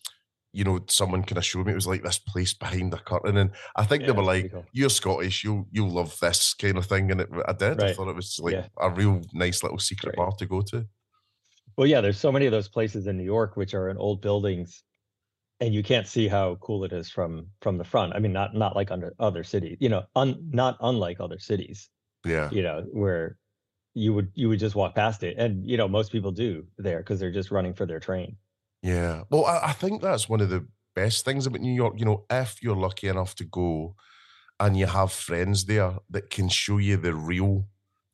you 0.53 0.63
know, 0.63 0.79
someone 0.89 1.23
kind 1.23 1.37
of 1.37 1.45
showed 1.45 1.65
me 1.67 1.71
it 1.73 1.75
was 1.75 1.87
like 1.87 2.03
this 2.03 2.19
place 2.19 2.53
behind 2.53 2.93
the 2.93 2.97
curtain, 2.97 3.37
and 3.37 3.51
I 3.75 3.85
think 3.85 4.05
Yeah, 4.05 4.07
they 4.07 4.13
were 4.13 4.23
like. 4.23 4.51
"You're 4.71 4.89
Scottish, 4.91 5.43
you 5.43 5.67
you 5.71 5.87
love 5.87 6.17
this 6.19 6.53
kind 6.53 6.77
of 6.77 6.85
thing," 6.85 7.11
and 7.11 7.21
it, 7.21 7.29
I 7.47 7.53
did. 7.53 7.79
I 7.81 7.87
thought 7.87 8.07
it 8.09 8.15
was 8.15 8.39
like 8.39 8.59
Yeah. 8.59 8.69
a 8.79 8.89
real 8.91 9.21
nice 9.33 9.63
little 9.63 9.79
secret 9.79 10.13
Right. 10.13 10.15
bar 10.15 10.31
to 10.37 10.45
go 10.45 10.61
to. 10.61 10.87
Well, 11.77 11.87
yeah, 11.87 12.01
there's 12.01 12.19
so 12.19 12.31
many 12.31 12.45
of 12.45 12.51
those 12.51 12.67
places 12.67 13.07
in 13.07 13.17
New 13.17 13.23
York 13.23 13.55
which 13.55 13.73
are 13.73 13.89
in 13.89 13.97
old 13.97 14.21
buildings, 14.21 14.83
and 15.59 15.73
you 15.75 15.83
can't 15.83 16.07
see 16.07 16.27
how 16.29 16.55
cool 16.57 16.83
it 16.85 16.93
is 16.93 17.09
from 17.11 17.51
from 17.61 17.77
the 17.77 17.85
front. 17.85 18.13
I 18.15 18.19
mean, 18.19 18.33
not 18.33 18.55
not 18.55 18.75
like 18.75 18.91
under 18.91 19.15
other 19.19 19.43
cities, 19.43 19.77
you 19.81 19.89
know, 19.89 20.05
un, 20.15 20.37
not 20.51 20.77
unlike 20.81 21.19
other 21.21 21.39
cities, 21.39 21.89
Yeah, 22.25 22.51
you 22.51 22.63
know, 22.63 22.83
where 22.93 23.39
you 23.95 24.13
would 24.13 24.31
you 24.35 24.49
would 24.49 24.59
just 24.59 24.75
walk 24.75 24.95
past 24.95 25.23
it, 25.23 25.37
and 25.39 25.65
you 25.67 25.77
know, 25.77 25.87
most 25.89 26.11
people 26.13 26.31
do 26.33 26.67
there 26.77 26.99
because 26.99 27.19
they're 27.19 27.31
just 27.31 27.51
running 27.51 27.73
for 27.75 27.85
their 27.87 28.01
train. 28.01 28.37
Yeah. 28.81 29.23
Well, 29.29 29.45
I, 29.45 29.69
I 29.69 29.73
think 29.73 30.01
that's 30.01 30.27
one 30.29 30.41
of 30.41 30.49
the 30.49 30.65
best 30.95 31.25
things 31.25 31.45
about 31.45 31.61
New 31.61 31.73
York. 31.73 31.95
You 31.97 32.05
know, 32.05 32.25
if 32.29 32.61
you're 32.61 32.75
lucky 32.75 33.07
enough 33.07 33.35
to 33.35 33.45
go, 33.45 33.95
and 34.59 34.77
you 34.77 34.87
have 34.87 35.11
friends 35.11 35.65
there 35.65 35.93
that 36.09 36.29
can 36.29 36.49
show 36.49 36.77
you 36.77 36.97
the 36.97 37.13
real 37.13 37.65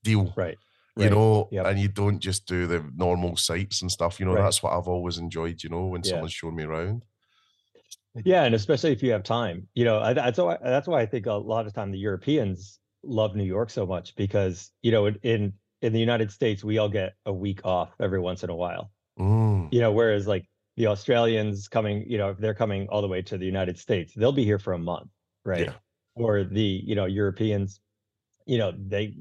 deal. 0.03 0.33
Right. 0.35 0.57
you 0.95 1.03
right. 1.03 1.11
know, 1.11 1.49
Yep. 1.51 1.65
and 1.65 1.79
you 1.79 1.87
don't 1.87 2.19
just 2.19 2.45
do 2.45 2.67
the 2.67 2.85
normal 2.95 3.35
sights 3.35 3.81
and 3.81 3.91
stuff. 3.91 4.19
You 4.19 4.25
know, 4.27 4.33
Right. 4.33 4.43
that's 4.43 4.61
what 4.63 4.73
I've 4.73 4.87
always 4.87 5.17
enjoyed. 5.17 5.61
You 5.63 5.69
know, 5.69 5.87
when 5.87 6.01
Yeah. 6.03 6.11
someone's 6.11 6.33
shown 6.33 6.55
me 6.55 6.63
around. 6.63 7.03
Yeah, 8.23 8.43
and 8.43 8.55
especially 8.55 8.91
if 8.93 9.03
you 9.03 9.11
have 9.11 9.23
time, 9.23 9.67
you 9.73 9.83
know, 9.83 10.13
that's 10.13 10.37
why 10.37 10.57
that's 10.63 10.87
why 10.87 11.01
I 11.01 11.05
think 11.05 11.25
a 11.25 11.33
lot 11.33 11.67
of 11.67 11.73
time 11.73 11.91
the 11.91 11.97
Europeans 11.97 12.79
love 13.03 13.35
New 13.35 13.43
York 13.43 13.69
so 13.69 13.85
much 13.85 14.15
because 14.15 14.71
you 14.81 14.91
know 14.91 15.05
in 15.07 15.15
in, 15.21 15.53
in 15.81 15.91
the 15.93 15.99
United 15.99 16.31
States 16.31 16.63
we 16.63 16.77
all 16.77 16.87
get 16.89 17.13
a 17.25 17.33
week 17.33 17.65
off 17.65 17.89
every 17.99 18.19
once 18.19 18.43
in 18.43 18.49
a 18.49 18.55
while. 18.55 18.91
Mm, 19.19 19.71
you 19.73 19.81
know 19.81 19.91
whereas 19.91 20.27
like 20.27 20.45
the 20.77 20.87
australians 20.87 21.67
coming 21.67 22.03
you 22.09 22.17
know 22.17 22.29
if 22.29 22.37
they're 22.37 22.53
coming 22.53 22.87
all 22.89 23.01
the 23.01 23.07
way 23.07 23.21
to 23.21 23.37
the 23.37 23.45
united 23.45 23.77
states 23.77 24.13
they'll 24.15 24.31
be 24.31 24.43
here 24.45 24.59
for 24.59 24.73
a 24.73 24.79
month 24.79 25.09
right? 25.43 25.67
Yeah. 25.67 25.73
or 26.15 26.43
the 26.43 26.61
you 26.61 26.95
know 26.95 27.05
europeans 27.05 27.79
you 28.45 28.57
know 28.57 28.73
they 28.77 29.15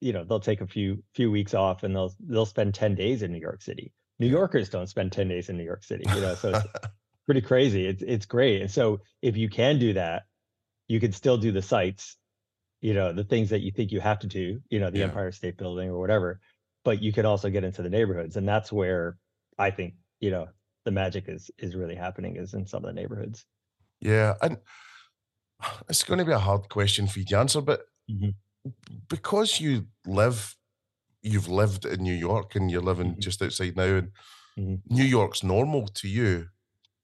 you 0.00 0.12
know 0.12 0.24
they'll 0.24 0.40
take 0.40 0.60
a 0.60 0.66
few 0.66 1.02
few 1.14 1.30
weeks 1.30 1.54
off 1.54 1.82
and 1.82 1.94
they'll 1.94 2.12
they'll 2.20 2.46
spend 2.46 2.74
10 2.74 2.94
days 2.94 3.22
in 3.22 3.32
new 3.32 3.38
york 3.40 3.62
city. 3.62 3.92
New 4.18 4.28
yorkers 4.28 4.68
don't 4.68 4.86
spend 4.88 5.12
10 5.12 5.28
days 5.28 5.48
in 5.48 5.56
new 5.56 5.64
york 5.64 5.84
city 5.84 6.08
you 6.10 6.20
know 6.20 6.34
so 6.34 6.50
it's 6.50 6.66
pretty 7.26 7.40
crazy. 7.40 7.86
It's 7.86 8.02
it's 8.02 8.26
great. 8.26 8.60
And 8.60 8.70
so 8.70 9.00
if 9.22 9.36
you 9.36 9.48
can 9.48 9.78
do 9.78 9.92
that 9.94 10.24
you 10.88 11.00
can 11.00 11.12
still 11.12 11.38
do 11.38 11.52
the 11.52 11.62
sites 11.62 12.16
you 12.80 12.94
know 12.94 13.12
the 13.12 13.24
things 13.24 13.50
that 13.50 13.60
you 13.60 13.70
think 13.72 13.92
you 13.92 14.00
have 14.00 14.18
to 14.20 14.26
do 14.26 14.60
you 14.70 14.78
know 14.80 14.90
the 14.90 14.98
Yeah. 14.98 15.04
empire 15.04 15.32
state 15.32 15.56
building 15.56 15.88
or 15.88 15.98
whatever 16.00 16.40
but 16.84 17.00
you 17.02 17.12
can 17.12 17.24
also 17.24 17.48
get 17.48 17.64
into 17.64 17.80
the 17.82 17.88
neighborhoods. 17.90 18.36
And 18.36 18.46
that's 18.48 18.70
where 18.72 19.16
i 19.58 19.70
think 19.70 19.94
you 20.20 20.30
know 20.30 20.48
the 20.84 20.90
magic 20.90 21.28
is 21.28 21.50
is 21.58 21.76
really 21.76 21.94
happening 21.94 22.36
is 22.36 22.54
in 22.54 22.66
some 22.66 22.84
of 22.84 22.88
the 22.94 23.00
neighborhoods 23.00 23.46
yeah, 24.00 24.34
and 24.42 24.58
it's 25.88 26.04
going 26.04 26.18
to 26.18 26.24
be 26.24 26.32
a 26.32 26.38
hard 26.38 26.68
question 26.68 27.06
for 27.06 27.18
you 27.20 27.24
to 27.26 27.38
answer, 27.38 27.60
but 27.60 27.82
Mhm. 28.10 28.34
because 29.08 29.60
you 29.60 29.86
live, 30.06 30.56
you've 31.22 31.48
lived 31.48 31.84
in 31.86 32.02
New 32.02 32.14
York 32.14 32.54
and 32.54 32.70
you're 32.70 32.82
living 32.82 33.14
Mhm. 33.14 33.20
just 33.20 33.42
outside 33.42 33.76
now, 33.76 33.96
and 33.98 34.12
Mhm. 34.58 34.82
New 34.90 35.04
York's 35.04 35.42
normal 35.42 35.88
to 35.88 36.08
you. 36.08 36.48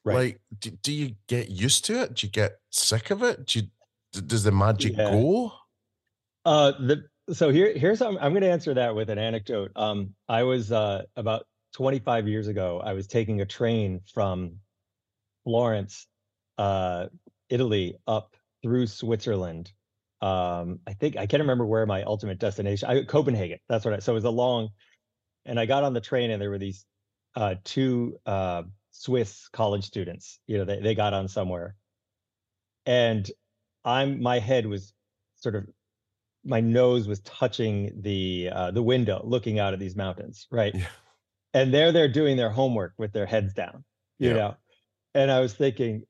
Right. 0.05 0.15
Like, 0.17 0.43
do, 0.59 0.71
do 0.71 0.93
you 0.93 1.17
get 1.29 1.51
used 1.51 1.85
to 1.87 2.03
it? 2.03 2.15
Do 2.15 2.27
you 2.27 2.33
get 2.33 2.61
sick 2.71 3.11
of 3.11 3.23
it? 3.23 3.47
Do 3.47 3.61
you, 3.61 3.67
d- 4.13 4.23
does 4.23 4.45
the 4.45 4.53
magic 4.53 4.95
Yeah. 4.97 5.11
go? 5.11 5.53
Uh, 6.45 6.73
the 6.73 7.09
so 7.33 7.51
here 7.51 7.77
here's 7.77 8.01
I'm 8.03 8.17
I'm 8.19 8.33
going 8.33 8.43
to 8.43 8.51
answer 8.51 8.75
that 8.75 8.95
with 8.95 9.11
an 9.11 9.19
anecdote. 9.19 9.73
Um, 9.77 10.15
I 10.29 10.43
was 10.43 10.73
uh 10.73 11.05
about 11.17 11.47
25 11.75 12.29
years 12.29 12.49
ago. 12.49 12.81
I 12.85 12.93
was 12.93 13.07
taking 13.07 13.41
a 13.41 13.47
train 13.47 14.01
from 14.13 14.57
Florence, 15.45 16.07
uh, 16.59 17.07
Italy, 17.49 17.97
up 18.07 18.37
through 18.63 18.87
Switzerland. 18.87 19.73
Um, 20.21 20.81
I 20.87 20.93
think 20.93 21.17
I 21.17 21.27
can't 21.27 21.43
remember 21.43 21.65
where 21.65 21.87
my 21.87 22.03
ultimate 22.03 22.39
destination. 22.39 22.89
I 22.89 23.05
Copenhagen. 23.05 23.59
That's 23.69 23.85
what 23.85 23.95
I. 23.95 23.99
So 24.01 24.13
it 24.13 24.17
was 24.17 24.25
a 24.25 24.31
long, 24.31 24.69
and 25.47 25.59
I 25.59 25.67
got 25.67 25.83
on 25.83 25.95
the 25.95 26.01
train, 26.01 26.31
and 26.31 26.41
there 26.41 26.51
were 26.51 26.59
these 26.59 26.85
uh, 27.35 27.55
two 27.65 28.19
uh, 28.27 28.65
Swiss 28.91 29.49
college 29.49 29.85
students. 29.85 30.39
You 30.47 30.59
know, 30.59 30.65
they 30.65 30.81
they 30.81 30.95
got 30.95 31.15
on 31.15 31.29
somewhere, 31.29 31.75
and 32.85 33.31
I'm 33.83 34.23
my 34.23 34.41
head 34.41 34.67
was 34.67 34.93
sort 35.37 35.55
of 35.55 35.67
my 36.45 36.61
nose 36.61 37.07
was 37.07 37.21
touching 37.21 38.01
the 38.03 38.51
uh, 38.53 38.71
the 38.71 38.83
window, 38.83 39.23
looking 39.25 39.59
out 39.59 39.73
at 39.73 39.79
these 39.79 39.97
mountains, 39.97 40.47
right? 40.51 40.75
Yeah. 40.75 40.87
And 41.53 41.75
they're 41.75 41.93
there 41.93 42.09
doing 42.09 42.37
their 42.37 42.51
homework 42.51 42.95
with 42.99 43.13
their 43.13 43.27
heads 43.27 43.55
down, 43.55 43.85
you 44.19 44.33
Yeah. 44.33 44.35
know. 44.35 44.57
And 45.15 45.31
I 45.31 45.41
was 45.41 45.55
thinking, 45.55 46.05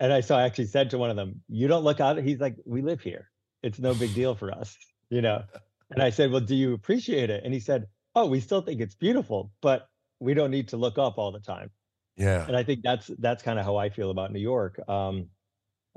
and 0.00 0.12
I 0.12 0.20
saw 0.22 0.38
I 0.38 0.44
actually 0.44 0.66
said 0.66 0.90
to 0.90 0.98
one 0.98 1.10
of 1.10 1.16
them, 1.16 1.42
"You 1.48 1.68
don't 1.68 1.84
look 1.84 2.00
out." 2.00 2.18
He's 2.18 2.40
like, 2.40 2.56
"We 2.66 2.82
live 2.82 3.00
here. 3.02 3.30
It's 3.62 3.80
no 3.80 3.94
big 3.94 4.14
deal 4.14 4.34
for 4.36 4.52
us," 4.52 4.78
you 5.10 5.22
know. 5.22 5.44
And 5.90 6.02
I 6.02 6.10
said, 6.10 6.32
"Well, 6.32 6.42
do 6.42 6.56
you 6.56 6.74
appreciate 6.74 7.30
it?" 7.30 7.44
And 7.44 7.54
he 7.54 7.60
said, 7.60 7.88
"Oh, 8.14 8.26
we 8.28 8.40
still 8.40 8.62
think 8.62 8.80
it's 8.80 8.96
beautiful, 8.96 9.52
but 9.62 9.88
we 10.20 10.34
don't 10.34 10.50
need 10.52 10.68
to 10.68 10.78
look 10.78 10.98
up 10.98 11.18
all 11.18 11.32
the 11.32 11.40
time." 11.40 11.72
Yeah. 12.16 12.48
and 12.48 12.56
I 12.56 12.62
think 12.64 12.82
that's 12.82 13.08
that's 13.18 13.42
kind 13.42 13.58
of 13.58 13.64
how 13.64 13.76
I 13.76 13.90
feel 13.90 14.10
about 14.10 14.32
New 14.32 14.40
York. 14.40 14.78
Um, 14.88 15.30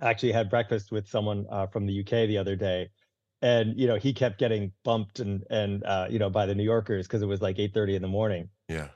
I 0.01 0.09
actually 0.09 0.33
had 0.33 0.49
breakfast 0.49 0.91
with 0.91 1.07
someone 1.07 1.47
uh, 1.49 1.67
from 1.67 1.85
the 1.87 1.93
UK 1.93 2.27
the 2.27 2.37
other 2.39 2.55
day, 2.55 2.91
and 3.41 3.79
you 3.79 3.87
know 3.87 3.97
he 3.97 4.13
kept 4.13 4.39
getting 4.39 4.73
bumped 4.83 5.19
and 5.19 5.45
and 5.49 5.83
uh, 5.85 6.07
you 6.09 6.19
know 6.19 6.29
by 6.29 6.45
the 6.45 6.55
New 6.55 6.63
Yorkers 6.63 7.07
because 7.07 7.21
it 7.21 7.27
was 7.27 7.41
like 7.41 7.59
eight 7.59 7.73
thirty 7.73 7.95
in 7.95 8.01
the 8.01 8.07
morning, 8.09 8.49
Yeah. 8.71 8.89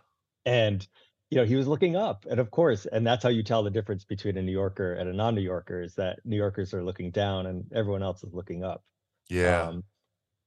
and 0.46 0.88
you 1.32 1.38
know 1.40 1.46
he 1.46 1.56
was 1.56 1.68
looking 1.68 1.96
up, 1.96 2.26
and 2.30 2.40
of 2.40 2.52
course, 2.52 2.86
and 2.86 3.06
that's 3.06 3.24
how 3.24 3.30
you 3.30 3.44
tell 3.44 3.64
the 3.64 3.72
difference 3.72 4.06
between 4.06 4.38
a 4.38 4.42
New 4.42 4.52
Yorker 4.52 4.94
and 4.94 5.10
a 5.10 5.14
non-New 5.14 5.42
Yorker 5.42 5.82
is 5.82 5.96
that 5.96 6.20
New 6.24 6.38
Yorkers 6.38 6.74
are 6.74 6.84
looking 6.84 7.10
down 7.12 7.48
and 7.48 7.66
everyone 7.74 8.04
else 8.04 8.24
is 8.24 8.34
looking 8.34 8.64
up. 8.64 8.84
Yeah. 9.30 9.64
Um, 9.64 9.84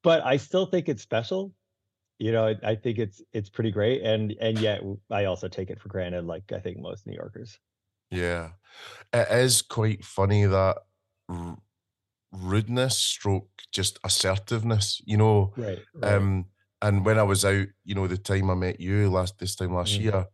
but 0.04 0.24
I 0.24 0.36
still 0.36 0.66
think 0.66 0.88
it's 0.88 1.02
special. 1.02 1.52
You 2.20 2.30
know, 2.32 2.46
I, 2.46 2.54
I 2.62 2.74
think 2.76 2.98
it's 2.98 3.20
it's 3.32 3.50
pretty 3.50 3.70
great, 3.72 4.02
and 4.02 4.32
and 4.40 4.58
yet 4.60 4.80
I 5.10 5.24
also 5.24 5.48
take 5.48 5.70
it 5.70 5.80
for 5.80 5.88
granted, 5.88 6.24
like 6.24 6.52
I 6.52 6.60
think 6.60 6.78
most 6.78 7.06
New 7.06 7.14
Yorkers. 7.14 7.58
Yeah, 8.10 8.50
it 9.12 9.28
is 9.30 9.62
quite 9.62 10.04
funny 10.04 10.46
that 10.46 10.78
r- 11.28 11.58
rudeness, 12.32 12.98
stroke, 12.98 13.50
just 13.72 13.98
assertiveness. 14.04 15.02
You 15.04 15.16
know, 15.18 15.52
Right. 15.56 15.80
um, 16.02 16.46
and 16.82 17.04
when 17.04 17.18
I 17.18 17.22
was 17.22 17.44
out, 17.44 17.66
you 17.84 17.94
know, 17.94 18.06
the 18.06 18.18
time 18.18 18.50
I 18.50 18.54
met 18.54 18.80
you 18.80 19.10
last 19.10 19.38
this 19.38 19.56
time 19.56 19.74
last 19.74 19.94
Mhm. 19.94 20.02
year, 20.02 20.26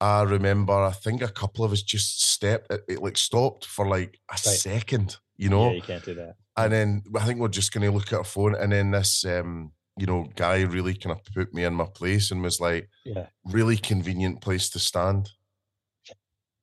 I 0.00 0.22
remember 0.22 0.74
I 0.74 0.92
think 0.92 1.22
a 1.22 1.28
couple 1.28 1.64
of 1.64 1.72
us 1.72 1.82
just 1.82 2.22
stepped, 2.22 2.70
it, 2.72 2.84
it 2.88 3.02
like 3.02 3.16
stopped 3.16 3.64
for 3.66 3.86
like 3.88 4.18
a 4.32 4.36
second, 4.38 5.16
you 5.36 5.48
know, 5.48 5.70
yeah, 5.70 5.76
you 5.76 5.82
can't 5.82 6.04
do 6.04 6.14
that. 6.14 6.36
and 6.56 6.72
then 6.72 7.02
I 7.18 7.24
think 7.26 7.38
we're 7.40 7.48
just 7.48 7.72
going 7.72 7.84
to 7.84 7.90
look 7.96 8.12
at 8.12 8.18
our 8.18 8.24
phone, 8.24 8.54
and 8.54 8.72
then 8.72 8.90
this, 8.90 9.24
um, 9.24 9.72
you 9.98 10.06
know, 10.06 10.24
guy 10.36 10.62
really 10.62 10.94
kind 10.94 11.12
of 11.16 11.24
put 11.34 11.54
me 11.54 11.64
in 11.64 11.74
my 11.74 11.86
place 11.86 12.30
and 12.30 12.42
was 12.42 12.60
like, 12.60 12.88
Yeah. 13.04 13.28
really 13.44 13.76
convenient 13.78 14.40
place 14.42 14.68
to 14.70 14.78
stand. 14.78 15.30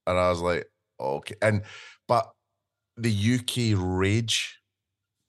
And 0.05 0.17
I 0.19 0.29
was 0.29 0.41
like, 0.41 0.67
okay. 0.99 1.35
And 1.41 1.63
but 2.07 2.31
the 2.97 3.09
UK 3.11 3.73
rage 3.77 4.59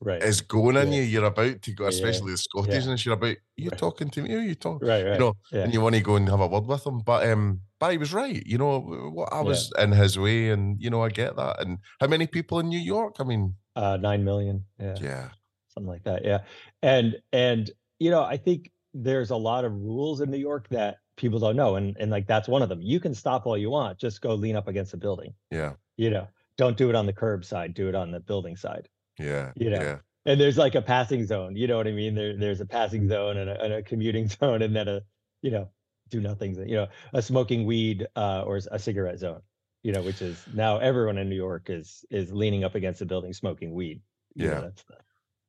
Right. 0.05 0.23
is 0.23 0.41
going 0.41 0.77
in 0.77 0.89
Yeah. 0.93 0.99
you. 0.99 1.03
You're 1.03 1.25
about 1.25 1.63
to 1.63 1.73
go, 1.73 1.85
Yeah, 1.85 1.91
especially 1.91 2.33
the 2.33 2.39
Scottish, 2.39 2.85
yeah. 2.85 2.91
and 2.91 3.05
you're 3.05 3.15
about, 3.15 3.37
you 3.57 3.71
Right. 3.71 3.79
talking 3.79 4.11
to 4.11 4.23
me? 4.23 4.31
Who 4.31 4.39
are 4.39 4.43
you 4.43 4.55
talking? 4.55 4.87
right. 4.89 5.05
Right. 5.05 5.13
You 5.15 5.19
know, 5.19 5.35
yeah. 5.53 5.63
and 5.65 5.73
you 5.73 5.81
want 5.81 5.95
to 5.95 6.01
go 6.01 6.17
and 6.17 6.29
have 6.29 6.41
a 6.41 6.47
word 6.47 6.67
with 6.67 6.87
him. 6.87 7.01
But 7.01 7.29
um, 7.29 7.61
but 7.81 7.93
he 7.93 7.99
was 7.99 8.13
right. 8.13 8.43
You 8.47 8.59
know, 8.59 8.79
what 8.81 9.33
I 9.33 9.39
Yeah. 9.39 9.43
was 9.43 9.73
in 9.79 9.93
his 9.93 10.19
way, 10.19 10.51
and 10.51 10.81
you 10.81 10.91
know, 10.91 11.03
I 11.03 11.09
get 11.09 11.37
that. 11.37 11.61
And 11.61 11.79
how 12.01 12.07
many 12.07 12.27
people 12.27 12.59
in 12.61 12.69
New 12.69 12.79
York? 12.79 13.17
I 13.21 13.25
mean, 13.25 13.55
uh, 13.77 13.97
nine 13.97 14.25
million. 14.25 14.65
Yeah. 14.81 14.97
yeah, 15.01 15.29
Something 15.69 15.89
like 15.91 16.05
that. 16.05 16.25
Yeah. 16.25 16.41
And 16.83 17.17
and 17.33 17.71
you 17.99 18.11
know, 18.11 18.23
I 18.23 18.37
think 18.37 18.71
there's 18.93 19.31
a 19.31 19.37
lot 19.37 19.65
of 19.65 19.73
rules 19.73 20.21
in 20.21 20.31
New 20.31 20.39
York 20.39 20.69
that 20.69 20.99
people 21.17 21.39
don't 21.39 21.57
know, 21.57 21.77
and 21.77 21.97
and 21.99 22.11
like 22.11 22.27
that's 22.27 22.49
one 22.49 22.63
of 22.63 22.69
them. 22.69 22.81
You 22.83 23.01
can 23.01 23.15
stop 23.15 23.47
all 23.47 23.57
you 23.59 23.71
want. 23.71 23.99
Just 23.99 24.21
go 24.21 24.35
lean 24.35 24.57
up 24.57 24.69
against 24.69 24.95
a 24.95 24.97
building. 24.97 25.35
yeah, 25.51 25.73
You 25.97 26.11
know, 26.11 26.29
don't 26.57 26.77
do 26.77 26.89
it 26.91 26.95
on 26.95 27.07
the 27.07 27.13
curb 27.13 27.45
side. 27.45 27.75
Do 27.75 27.89
it 27.89 27.95
on 27.95 28.11
the 28.13 28.21
building 28.21 28.57
side. 28.57 28.89
Yeah, 29.19 29.53
You 29.57 29.71
know, 29.71 29.81
yeah, 29.81 29.99
and 30.27 30.41
there's 30.41 30.57
like 30.59 30.75
a 30.75 30.83
passing 30.83 31.27
zone 31.27 31.55
you 31.57 31.67
know 31.67 31.77
what 31.77 31.87
i 31.87 31.93
mean 31.93 32.15
there 32.15 32.37
there's 32.37 32.61
a 32.61 32.67
passing 32.67 33.09
zone 33.09 33.37
and 33.37 33.51
a, 33.51 33.61
and 33.63 33.73
a 33.75 33.83
commuting 33.83 34.27
zone 34.39 34.63
and 34.63 34.75
then 34.75 34.89
a 34.89 35.01
you 35.43 35.51
know 35.51 35.69
do 36.09 36.21
nothing 36.21 36.55
you 36.69 36.77
know 36.77 36.87
a 37.13 37.21
smoking 37.23 37.67
weed 37.67 38.07
uh 38.17 38.43
or 38.47 38.59
a 38.71 38.79
cigarette 38.79 39.19
zone 39.19 39.41
you 39.83 39.93
know 39.93 40.03
which 40.03 40.23
is 40.23 40.47
now 40.53 40.79
everyone 40.79 41.19
in 41.19 41.29
new 41.29 41.37
york 41.37 41.69
is 41.69 42.05
is 42.11 42.33
leaning 42.33 42.65
up 42.65 42.75
against 42.75 43.03
a 43.03 43.07
building 43.07 43.33
smoking 43.33 43.75
weed 43.75 44.01
You 44.35 44.49
know, 44.49 44.55
Yeah. 44.55 44.61
that's 44.61 44.83
the, 44.85 44.97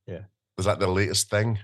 yeah. 0.07 0.23
is 0.59 0.65
that 0.65 0.79
the 0.79 0.87
latest 0.87 1.29
thing? 1.29 1.57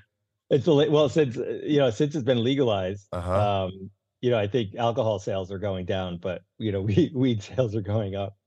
it's 0.50 0.65
the 0.65 0.74
well 0.89 1.10
since 1.10 1.38
uh, 1.38 1.60
you 1.63 1.79
know 1.79 1.89
since 1.89 2.15
it's 2.15 2.24
been 2.25 2.43
legalized 2.43 3.08
Uh 3.12 3.22
huh. 3.22 3.39
um 3.65 3.89
you 4.22 4.29
know 4.31 4.38
i 4.39 4.48
think 4.48 4.75
alcohol 4.75 5.20
sales 5.20 5.51
are 5.51 5.60
going 5.60 5.86
down 5.86 6.17
but 6.17 6.41
you 6.60 6.72
know 6.72 6.81
weed 6.89 7.12
weed 7.13 7.41
sales 7.43 7.75
are 7.75 7.81
going 7.81 8.15
up 8.15 8.38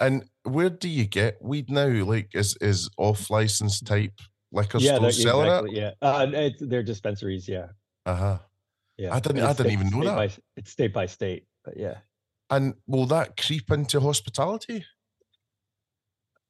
And 0.00 0.24
where 0.42 0.70
do 0.70 0.88
you 0.88 1.04
get 1.06 1.38
weed 1.42 1.70
now? 1.70 1.88
Like, 2.04 2.34
is 2.34 2.56
is 2.60 2.88
off 2.98 3.30
license 3.30 3.80
type 3.80 4.12
liquor 4.52 4.78
yeah, 4.78 4.96
stores 4.96 5.22
selling 5.22 5.46
exactly, 5.46 5.70
it. 5.78 5.96
Yeah, 6.02 6.08
uh, 6.08 6.26
it's, 6.32 6.62
they're 6.66 6.82
dispensaries. 6.82 7.48
Yeah, 7.48 7.68
Uh 8.04 8.14
huh. 8.14 8.38
yeah. 8.98 9.14
I 9.14 9.20
didn't- 9.20 9.42
I 9.42 9.52
didn't 9.52 9.56
state- 9.66 9.72
even 9.72 9.90
know 9.90 10.04
that. 10.04 10.16
By, 10.16 10.30
it's 10.56 10.70
state 10.70 10.92
by 10.92 11.06
state, 11.06 11.46
but 11.64 11.76
yeah, 11.76 11.98
And 12.50 12.74
will 12.86 13.06
that 13.06 13.36
creep 13.36 13.70
into 13.70 14.00
hospitality? 14.00 14.84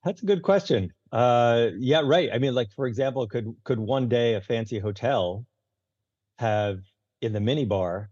that's 0.04 0.22
a 0.22 0.26
good 0.26 0.42
question. 0.42 0.92
Uh, 1.12 1.70
yeah, 1.78 2.00
right. 2.04 2.30
I 2.32 2.38
mean, 2.38 2.54
like 2.54 2.70
for 2.72 2.86
example, 2.86 3.26
could 3.26 3.54
could 3.64 3.78
one 3.78 4.08
day 4.08 4.34
a 4.34 4.40
fancy 4.40 4.78
hotel 4.78 5.44
have 6.38 6.80
in 7.22 7.32
the 7.32 7.40
mini 7.40 7.64
bar, 7.64 8.10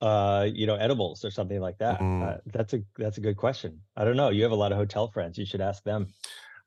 uh, 0.00 0.46
you 0.52 0.66
know, 0.66 0.76
edibles 0.76 1.24
or 1.24 1.30
something 1.30 1.60
like 1.60 1.78
that? 1.78 2.00
Mm. 2.00 2.28
Uh, 2.28 2.36
that's 2.46 2.74
a 2.74 2.80
that's 2.98 3.18
a 3.18 3.20
good 3.20 3.36
question. 3.36 3.80
I 3.96 4.04
don't 4.04 4.16
know. 4.16 4.30
You 4.30 4.42
have 4.42 4.52
a 4.52 4.56
lot 4.56 4.72
of 4.72 4.78
hotel 4.78 5.08
friends. 5.10 5.38
You 5.38 5.46
should 5.46 5.60
ask 5.60 5.82
them. 5.84 6.08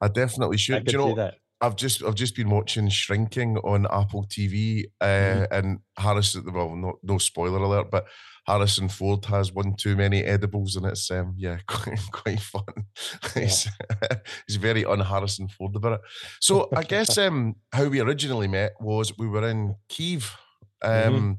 I 0.02 0.08
definitely 0.08 0.56
I 0.56 0.58
should. 0.58 0.76
could 0.78 0.86
Do 0.86 0.92
you 0.92 0.98
know? 0.98 1.16
that. 1.16 1.36
I've 1.62 1.76
just 1.78 2.04
I've 2.04 2.16
just 2.16 2.36
been 2.36 2.50
watching 2.50 2.90
Shrinking 2.90 3.58
on 3.60 3.86
Apple 3.90 4.26
TV, 4.26 4.86
uh, 5.00 5.06
Mm-hmm. 5.06 5.54
and 5.54 5.80
Harrison. 5.98 6.52
Well, 6.54 6.76
no 6.76 7.00
no 7.04 7.18
spoiler 7.18 7.60
alert, 7.60 7.90
but 7.90 8.06
Harrison 8.46 8.90
Ford 8.90 9.24
has 9.26 9.54
one 9.54 9.74
too 9.78 9.96
many 9.96 10.24
edibles, 10.26 10.76
and 10.76 10.86
it's 10.86 11.10
um 11.10 11.36
yeah 11.38 11.60
quite 11.68 12.00
quite 12.12 12.42
fun. 12.42 12.64
he's, 13.34 13.70
he's 14.48 14.58
very 14.58 14.84
un 14.84 15.00
Harrison 15.00 15.48
Ford 15.48 15.74
about 15.78 15.94
it. 15.94 16.02
So 16.42 16.68
I 16.76 16.84
guess 16.84 17.18
um 17.18 17.56
how 17.72 17.86
we 17.88 18.02
originally 18.02 18.50
met 18.50 18.74
was 18.82 19.18
we 19.18 19.30
were 19.30 19.48
in 19.48 19.76
Kiev, 19.88 20.36
um, 20.82 20.92
Mm-hmm. 20.92 21.32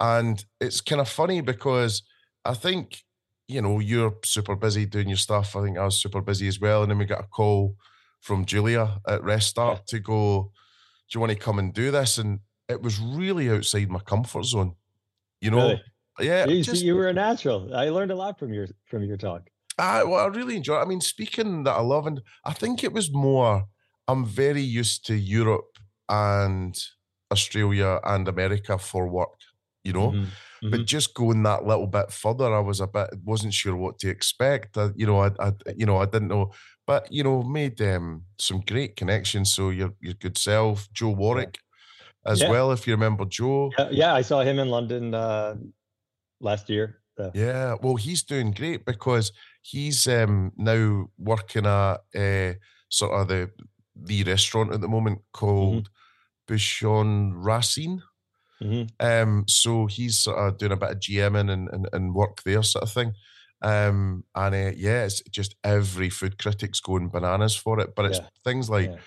And 0.00 0.44
it's 0.60 0.80
kind 0.80 1.00
of 1.00 1.08
funny 1.08 1.40
because 1.40 2.02
I 2.44 2.54
think 2.54 3.02
you 3.48 3.62
know 3.62 3.78
you're 3.78 4.16
super 4.24 4.56
busy 4.56 4.86
doing 4.86 5.08
your 5.08 5.16
stuff. 5.18 5.56
I 5.56 5.62
think 5.62 5.78
I 5.78 5.84
was 5.84 6.00
super 6.00 6.20
busy 6.20 6.48
as 6.48 6.60
well, 6.60 6.82
and 6.82 6.90
then 6.90 6.98
we 6.98 7.04
got 7.04 7.24
a 7.24 7.28
call 7.28 7.76
from 8.20 8.44
Julia 8.44 8.98
at 9.08 9.22
Rest 9.22 9.48
Start 9.48 9.86
to 9.88 10.00
go, 10.00 10.50
Do 11.08 11.16
you 11.16 11.20
want 11.20 11.32
to 11.32 11.38
come 11.38 11.58
and 11.58 11.72
do 11.72 11.90
this? 11.90 12.18
And 12.18 12.40
it 12.68 12.82
was 12.82 12.98
really 12.98 13.50
outside 13.50 13.88
my 13.88 14.00
comfort 14.00 14.44
zone. 14.44 14.74
You 15.40 15.50
know? 15.52 15.58
Really? 15.68 15.82
Yeah. 16.20 16.46
You, 16.46 16.62
just- 16.64 16.82
you 16.82 16.96
were 16.96 17.08
a 17.08 17.12
natural. 17.12 17.74
I 17.74 17.90
learned 17.90 18.10
a 18.10 18.16
lot 18.16 18.38
from 18.38 18.52
your 18.52 18.66
from 18.86 19.04
your 19.04 19.16
talk. 19.16 19.48
I, 19.78 20.02
well, 20.04 20.24
I 20.24 20.28
really 20.28 20.56
enjoy 20.56 20.78
it. 20.78 20.82
I 20.82 20.86
mean, 20.86 21.02
speaking 21.02 21.64
that 21.64 21.72
I 21.76 21.82
love, 21.82 22.06
and 22.06 22.22
I 22.44 22.54
think 22.54 22.82
it 22.82 22.94
was 22.94 23.12
more, 23.12 23.66
I'm 24.08 24.24
very 24.24 24.62
used 24.62 25.04
to 25.06 25.14
Europe 25.14 25.76
and 26.08 26.74
Australia 27.30 28.00
and 28.02 28.26
America 28.26 28.78
for 28.78 29.06
work, 29.08 29.38
you 29.86 29.92
know? 29.92 30.10
Mhm, 30.12 30.26
But 30.70 30.80
mhm. 30.80 30.84
just 30.86 31.14
going 31.14 31.42
that 31.44 31.64
little 31.66 31.86
bit 31.86 32.10
further, 32.12 32.48
I 32.54 32.60
was 32.60 32.80
a 32.80 32.86
bit, 32.86 33.08
wasn't 33.24 33.54
sure 33.54 33.76
what 33.76 33.98
to 34.00 34.08
expect. 34.08 34.76
I, 34.78 34.90
you 34.96 35.06
know, 35.06 35.20
I, 35.26 35.30
I, 35.46 35.52
you 35.76 35.86
know, 35.86 35.98
I 35.98 36.06
didn't 36.06 36.28
know, 36.28 36.50
but, 36.86 37.02
you 37.12 37.22
know, 37.24 37.42
made 37.42 37.80
um, 37.82 38.24
some 38.38 38.60
great 38.60 38.96
connections. 38.96 39.54
So 39.54 39.70
your, 39.70 39.90
your 40.00 40.14
good 40.14 40.36
self, 40.38 40.88
Joe 40.92 41.10
Warwick 41.10 41.58
as 42.24 42.40
Yeah. 42.40 42.50
well, 42.50 42.72
if 42.72 42.86
you 42.86 42.94
remember 42.94 43.24
Joe. 43.26 43.70
Yeah, 43.78 43.88
yeah, 43.92 44.14
I 44.14 44.22
saw 44.22 44.40
him 44.42 44.58
in 44.58 44.68
London 44.68 45.14
uh, 45.14 45.54
last 46.40 46.68
year. 46.70 47.02
so- 47.16 47.30
Yeah, 47.34 47.76
well, 47.82 47.96
he's 47.96 48.22
doing 48.24 48.52
great 48.52 48.84
because 48.84 49.32
he's 49.62 50.06
um, 50.08 50.52
now 50.56 51.06
working 51.18 51.66
at 51.66 51.98
uh, 52.14 52.54
sort 52.88 53.12
of 53.12 53.28
the 53.28 53.50
the 54.08 54.24
restaurant 54.24 54.72
at 54.74 54.80
the 54.80 54.88
moment 54.88 55.20
called 55.32 55.88
Bouchon 56.46 57.32
Racine. 57.34 58.02
Mhm. 58.60 58.86
Um, 58.98 59.44
so 59.48 59.86
he's 59.86 60.18
sort 60.18 60.38
of 60.38 60.58
doing 60.58 60.72
a 60.72 60.76
bit 60.76 60.90
of 60.90 61.00
GMing 61.00 61.50
and, 61.50 61.68
and, 61.68 61.88
and 61.92 62.14
work 62.14 62.42
there, 62.44 62.62
sort 62.62 62.84
of 62.84 62.92
thing. 62.92 63.14
Um, 63.62 64.24
and 64.34 64.54
uh, 64.54 64.72
yeah, 64.76 65.04
it's 65.04 65.22
just 65.30 65.56
every 65.64 66.10
food 66.10 66.38
critic's 66.38 66.80
going 66.80 67.10
bananas 67.10 67.56
for 67.56 67.80
it. 67.80 67.94
But 67.94 68.06
it's 68.06 68.20
Yeah, 68.20 68.28
things 68.44 68.70
like 68.70 68.92
yeah. 68.92 69.00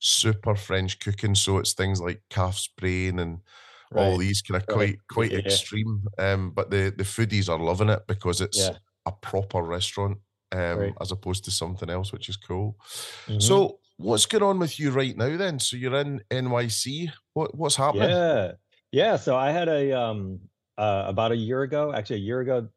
super 0.00 0.54
French 0.56 0.98
cooking, 1.00 1.34
so 1.34 1.58
it's 1.58 1.72
things 1.74 2.00
like 2.00 2.22
calf's 2.30 2.68
brain 2.68 3.18
and 3.18 3.40
all 3.94 4.18
these 4.18 4.42
kind 4.42 4.60
of 4.60 4.68
right. 4.68 4.68
quite 4.68 4.98
quite 5.08 5.32
Yeah, 5.44 5.58
extreme. 5.72 6.04
Um, 6.18 6.50
but 6.52 6.70
the 6.70 6.92
the 6.96 7.04
foodies 7.04 7.48
are 7.48 7.58
loving 7.58 7.88
it 7.88 8.06
because 8.06 8.40
it's 8.40 8.70
a 9.06 9.12
proper 9.12 9.62
restaurant 9.62 10.18
um, 10.52 10.92
Right. 10.92 10.98
as 11.00 11.12
opposed 11.12 11.44
to 11.44 11.50
something 11.50 11.90
else, 11.90 12.12
which 12.12 12.28
is 12.28 12.36
cool. 12.36 12.78
Mhm. 13.26 13.58
So 13.58 13.80
what's 13.96 14.26
going 14.26 14.42
on 14.44 14.58
with 14.58 14.78
you 14.78 14.90
right 14.90 15.16
now 15.16 15.36
then? 15.36 15.60
So 15.60 15.76
you're 15.76 15.96
in 15.96 16.22
NYC. 16.30 17.10
What 17.34 17.56
what's 17.56 17.76
happening? 17.76 18.18
Yeah, 18.18 18.56
yeah. 18.94 19.16
So 19.16 19.36
I 19.36 19.50
had 19.50 19.68
a 19.68 19.92
um 19.92 20.40
uh, 20.78 21.04
about 21.06 21.32
a 21.32 21.36
year 21.36 21.62
ago, 21.62 21.92
actually 21.92 22.16
a 22.16 22.26
year 22.30 22.40
ago, 22.40 22.68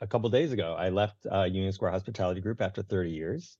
a 0.00 0.06
couple 0.06 0.28
days 0.30 0.52
ago, 0.52 0.74
I 0.74 0.90
left 0.90 1.26
uh, 1.30 1.44
Union 1.44 1.72
Square 1.72 1.92
Hospitality 1.92 2.40
Group 2.40 2.60
after 2.60 2.82
30 2.82 3.10
years, 3.10 3.56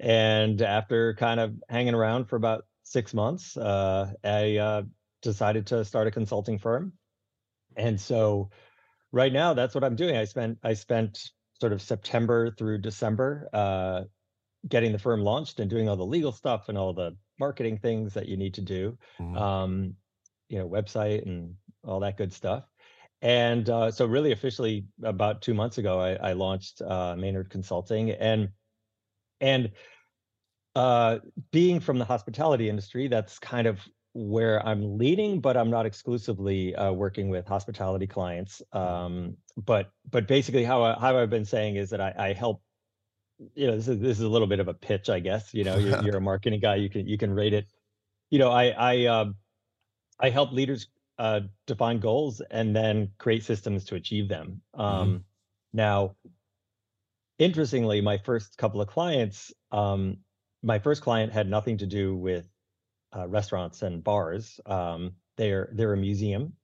and 0.00 0.62
after 0.62 1.14
kind 1.14 1.40
of 1.40 1.54
hanging 1.68 1.94
around 1.94 2.26
for 2.26 2.36
about 2.36 2.66
six 2.84 3.12
months, 3.14 3.56
uh, 3.56 4.12
I 4.24 4.56
uh, 4.56 4.82
decided 5.22 5.66
to 5.68 5.84
start 5.84 6.06
a 6.06 6.10
consulting 6.12 6.58
firm, 6.58 6.92
and 7.76 8.00
so 8.00 8.50
right 9.10 9.32
now 9.32 9.54
that's 9.54 9.74
what 9.74 9.82
I'm 9.82 9.96
doing. 9.96 10.16
I 10.16 10.24
spent 10.24 10.58
I 10.62 10.74
spent 10.74 11.30
sort 11.60 11.72
of 11.72 11.82
September 11.82 12.52
through 12.52 12.78
December 12.78 13.48
uh, 13.52 14.04
getting 14.68 14.92
the 14.92 14.98
firm 15.00 15.22
launched 15.22 15.58
and 15.58 15.68
doing 15.68 15.88
all 15.88 15.96
the 15.96 16.06
legal 16.06 16.30
stuff 16.30 16.68
and 16.68 16.78
all 16.78 16.92
the 16.92 17.16
marketing 17.40 17.78
things 17.78 18.14
that 18.14 18.26
you 18.26 18.36
need 18.36 18.54
to 18.54 18.62
do 18.62 18.96
Mhm. 19.20 19.36
um, 19.36 19.96
you 20.48 20.58
know, 20.58 20.68
website 20.68 21.26
and 21.26 21.54
all 21.84 22.00
that 22.00 22.16
good 22.16 22.32
stuff. 22.32 22.64
And 23.20 23.68
uh, 23.68 23.90
so, 23.90 24.06
really, 24.06 24.32
officially, 24.32 24.86
about 25.02 25.42
two 25.42 25.54
months 25.54 25.78
ago, 25.78 26.00
I, 26.00 26.30
I 26.30 26.32
launched 26.34 26.80
uh, 26.82 27.16
Maynard 27.16 27.50
Consulting, 27.50 28.12
and 28.12 28.50
and 29.40 29.72
uh, 30.76 31.18
being 31.50 31.80
from 31.80 31.98
the 31.98 32.04
hospitality 32.04 32.68
industry, 32.68 33.08
that's 33.08 33.40
kind 33.40 33.66
of 33.66 33.80
where 34.12 34.64
I'm 34.64 34.98
leading, 34.98 35.40
but 35.40 35.56
I'm 35.56 35.70
not 35.70 35.86
exclusively 35.86 36.74
uh, 36.76 36.92
working 36.92 37.28
with 37.28 37.46
hospitality 37.46 38.06
clients. 38.06 38.62
Um, 38.72 39.36
but 39.56 39.90
but 40.08 40.28
basically, 40.28 40.62
how 40.62 40.84
I, 40.84 40.98
how 40.98 41.18
I've 41.18 41.30
been 41.30 41.44
saying 41.44 41.74
is 41.74 41.90
that 41.90 42.00
I, 42.00 42.14
I 42.16 42.32
help. 42.34 42.62
You 43.54 43.68
know, 43.68 43.76
this 43.76 43.88
is 43.88 43.98
this 43.98 44.18
is 44.18 44.24
a 44.24 44.28
little 44.28 44.46
bit 44.48 44.60
of 44.60 44.68
a 44.68 44.74
pitch, 44.74 45.08
I 45.08 45.18
guess. 45.18 45.52
You 45.52 45.64
know, 45.64 45.76
you're, 45.76 46.02
you're 46.04 46.16
a 46.16 46.20
marketing 46.20 46.60
guy. 46.60 46.76
You 46.76 46.88
can 46.88 47.08
you 47.08 47.18
can 47.18 47.32
rate 47.32 47.52
it. 47.52 47.66
You 48.30 48.38
know, 48.38 48.50
I 48.50 48.68
I 48.68 49.04
um, 49.06 49.34
I 50.20 50.30
help 50.30 50.52
leaders 50.52 50.88
uh, 51.18 51.40
define 51.66 52.00
goals 52.00 52.40
and 52.50 52.74
then 52.74 53.12
create 53.18 53.44
systems 53.44 53.84
to 53.86 53.94
achieve 53.96 54.28
them. 54.28 54.62
Um, 54.74 55.24
Now, 55.72 56.16
interestingly, 57.38 58.00
my 58.00 58.18
first 58.18 58.56
couple 58.58 58.80
of 58.80 58.88
clients, 58.88 59.52
um, 59.70 60.18
my 60.62 60.78
first 60.78 61.02
client 61.02 61.32
had 61.32 61.48
nothing 61.48 61.78
to 61.78 61.86
do 61.86 62.16
with 62.16 62.48
uh, 63.16 63.28
restaurants 63.28 63.82
and 63.82 64.02
bars. 64.02 64.60
Um, 64.66 65.16
they're 65.36 65.70
they're 65.72 65.92
a 65.92 65.96
museum, 65.96 66.54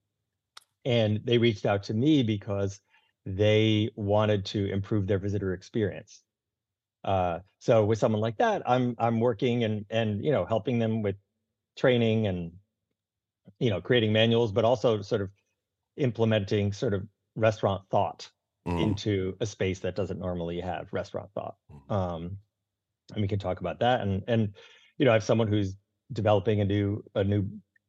and 0.84 1.20
they 1.24 1.38
reached 1.38 1.66
out 1.66 1.84
to 1.84 1.94
me 1.94 2.22
because 2.22 2.80
they 3.26 3.90
wanted 3.96 4.44
to 4.46 4.70
improve 4.70 5.06
their 5.06 5.18
visitor 5.18 5.54
experience. 5.54 6.22
Uh, 7.04 7.40
so 7.58 7.84
with 7.84 7.98
someone 7.98 8.20
like 8.20 8.38
that, 8.38 8.62
I'm 8.66 8.94
I'm 8.98 9.20
working 9.20 9.64
and 9.64 9.86
and 9.90 10.24
you 10.24 10.32
know 10.32 10.44
helping 10.44 10.78
them 10.78 11.02
with 11.02 11.16
training 11.76 12.26
and 12.26 12.52
you 13.64 13.70
know 13.70 13.80
creating 13.80 14.12
manuals, 14.12 14.52
but 14.52 14.64
also 14.64 15.02
sort 15.02 15.22
of 15.22 15.30
implementing 15.96 16.72
sort 16.72 16.94
of 16.94 17.02
restaurant 17.34 17.82
thought 17.90 18.30
Mm. 18.66 18.80
into 18.82 19.36
a 19.40 19.46
space 19.46 19.80
that 19.80 19.94
doesn't 19.94 20.18
normally 20.18 20.58
have 20.58 20.90
restaurant 20.90 21.28
thought. 21.34 21.56
Mm. 21.70 21.94
Um, 21.94 22.38
and 23.12 23.20
we 23.20 23.28
can 23.28 23.38
talk 23.38 23.60
about 23.60 23.80
that. 23.80 24.00
And 24.00 24.24
and 24.26 24.54
you 24.96 25.04
know, 25.04 25.10
I 25.10 25.14
have 25.14 25.24
someone 25.24 25.48
who's 25.48 25.76
developing 26.10 26.62
a 26.62 26.64
new 26.64 27.04
a 27.14 27.24
new 27.24 27.42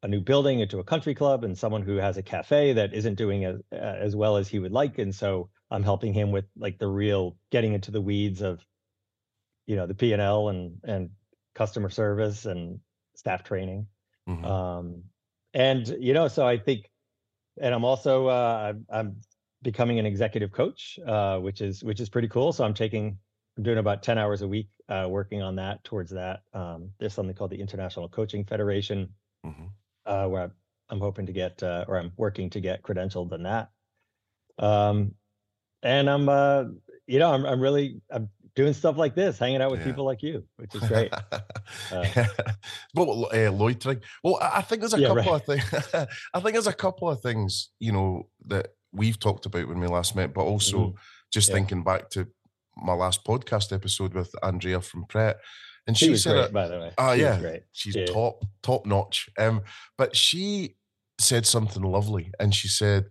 a 0.03 0.07
new 0.09 0.19
building 0.19 0.59
into 0.59 0.79
a 0.79 0.83
country 0.83 1.15
club, 1.15 1.45
and 1.45 1.57
someone 1.57 1.81
who 1.81 1.95
has 1.95 2.17
a 2.17 2.21
cafe 2.23 2.73
that 2.73 2.93
isn't 2.93 3.15
doing 3.15 3.45
as 3.45 3.61
as 3.71 4.15
well 4.17 4.35
as 4.35 4.49
he 4.49 4.59
would 4.59 4.73
like. 4.73 4.97
And 4.97 5.15
so 5.15 5.49
I'm 5.71 5.83
helping 5.83 6.13
him 6.13 6.31
with 6.31 6.45
like 6.57 6.77
the 6.77 6.87
real 6.89 7.37
getting 7.51 7.73
into 7.73 7.91
the 7.91 8.01
weeds 8.01 8.41
of 8.41 8.59
you 9.67 9.77
know 9.77 9.87
the 9.87 9.95
P 9.95 10.11
and 10.11 10.81
and 10.83 11.09
customer 11.53 11.89
service 11.89 12.45
and 12.45 12.81
staff 13.15 13.45
training. 13.45 13.87
Mhm. 14.27 14.43
Um, 14.43 15.03
and 15.55 15.87
you 15.99 16.13
know, 16.13 16.27
so 16.27 16.45
I 16.45 16.59
think, 16.59 16.91
and 17.59 17.73
I'm 17.73 17.85
also 17.85 18.27
uh, 18.27 18.73
I'm, 18.91 19.21
becoming 19.63 19.97
an 19.97 20.05
executive 20.05 20.51
coach, 20.51 20.99
uh, 21.07 21.39
which 21.39 21.61
is 21.61 21.83
which 21.83 21.99
is 21.99 22.09
pretty 22.09 22.27
cool. 22.27 22.53
So 22.53 22.63
I'm 22.63 22.75
taking, 22.75 23.17
I'm 23.57 23.63
doing 23.63 23.79
about 23.79 24.03
ten 24.03 24.19
hours 24.19 24.43
a 24.43 24.47
week 24.47 24.69
uh, 24.89 25.07
working 25.09 25.41
on 25.41 25.55
that. 25.55 25.83
Towards 25.83 26.11
that, 26.11 26.43
um, 26.53 26.91
there's 26.99 27.13
something 27.13 27.35
called 27.35 27.51
the 27.51 27.59
International 27.61 28.07
Coaching 28.07 28.45
Federation, 28.45 29.15
Mhm. 29.43 29.71
uh, 30.05 30.27
where 30.27 30.43
I'm, 30.43 30.51
I'm 30.89 30.99
hoping 30.99 31.25
to 31.25 31.33
get, 31.33 31.63
uh, 31.63 31.85
or 31.87 31.97
I'm 31.97 32.11
working 32.17 32.51
to 32.51 32.59
get 32.59 32.83
credentialed 32.83 33.33
in 33.33 33.43
that. 33.43 33.71
Um, 34.59 35.15
and 35.81 36.09
I'm, 36.09 36.29
uh, 36.29 36.65
you 37.07 37.19
know, 37.19 37.31
I'm 37.33 37.45
I'm 37.45 37.61
really 37.61 38.01
I'm 38.11 38.29
doing 38.55 38.73
stuff 38.73 38.97
like 38.97 39.15
this, 39.15 39.37
hanging 39.37 39.61
out 39.61 39.71
with 39.71 39.81
Yeah. 39.81 39.87
people 39.87 40.05
like 40.05 40.23
you, 40.23 40.43
which 40.57 40.73
is 40.75 40.87
great. 40.87 41.13
Uh, 41.91 42.05
well, 42.95 43.27
uh, 43.33 43.51
loitering. 43.51 44.01
Well, 44.23 44.37
I 44.41 44.61
think 44.61 44.81
there's 44.81 44.93
a 44.93 44.99
Yeah, 44.99 45.07
couple 45.09 45.23
right. 45.33 45.41
of 45.41 45.45
things. 45.45 46.07
I 46.33 46.39
think 46.39 46.53
there's 46.53 46.67
a 46.67 46.73
couple 46.73 47.09
of 47.09 47.21
things, 47.21 47.69
you 47.79 47.91
know, 47.91 48.29
that 48.47 48.67
we've 48.93 49.19
talked 49.19 49.45
about 49.45 49.67
when 49.67 49.79
we 49.79 49.87
last 49.87 50.15
met, 50.15 50.33
but 50.33 50.43
also 50.43 50.77
Mhm. 50.77 50.95
just 51.33 51.49
Yeah. 51.49 51.55
thinking 51.55 51.83
back 51.83 52.09
to 52.11 52.27
my 52.77 52.93
last 52.93 53.23
podcast 53.25 53.73
episode 53.73 54.13
with 54.13 54.31
Andrea 54.43 54.79
from 54.81 55.05
Pret. 55.05 55.37
and 55.87 55.97
She 55.97 56.07
she 56.07 56.17
said, 56.17 56.33
great, 56.33 56.45
it- 56.45 56.53
by 56.53 56.67
the 56.67 56.79
way. 56.79 56.91
"Oh 56.97 57.11
yeah, 57.11 57.39
great. 57.39 57.63
she's 57.71 57.95
Yeah. 57.95 58.05
top 58.07 58.43
top 58.63 58.85
notch." 58.87 59.29
Um, 59.37 59.61
but 59.97 60.15
she 60.15 60.77
said 61.19 61.45
something 61.45 61.83
lovely, 61.83 62.31
and 62.39 62.53
she 62.55 62.67
said 62.67 63.05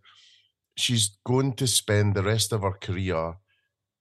she's 0.76 1.16
going 1.24 1.52
to 1.56 1.66
spend 1.68 2.14
the 2.16 2.22
rest 2.22 2.52
of 2.52 2.62
her 2.62 2.72
career 2.72 3.36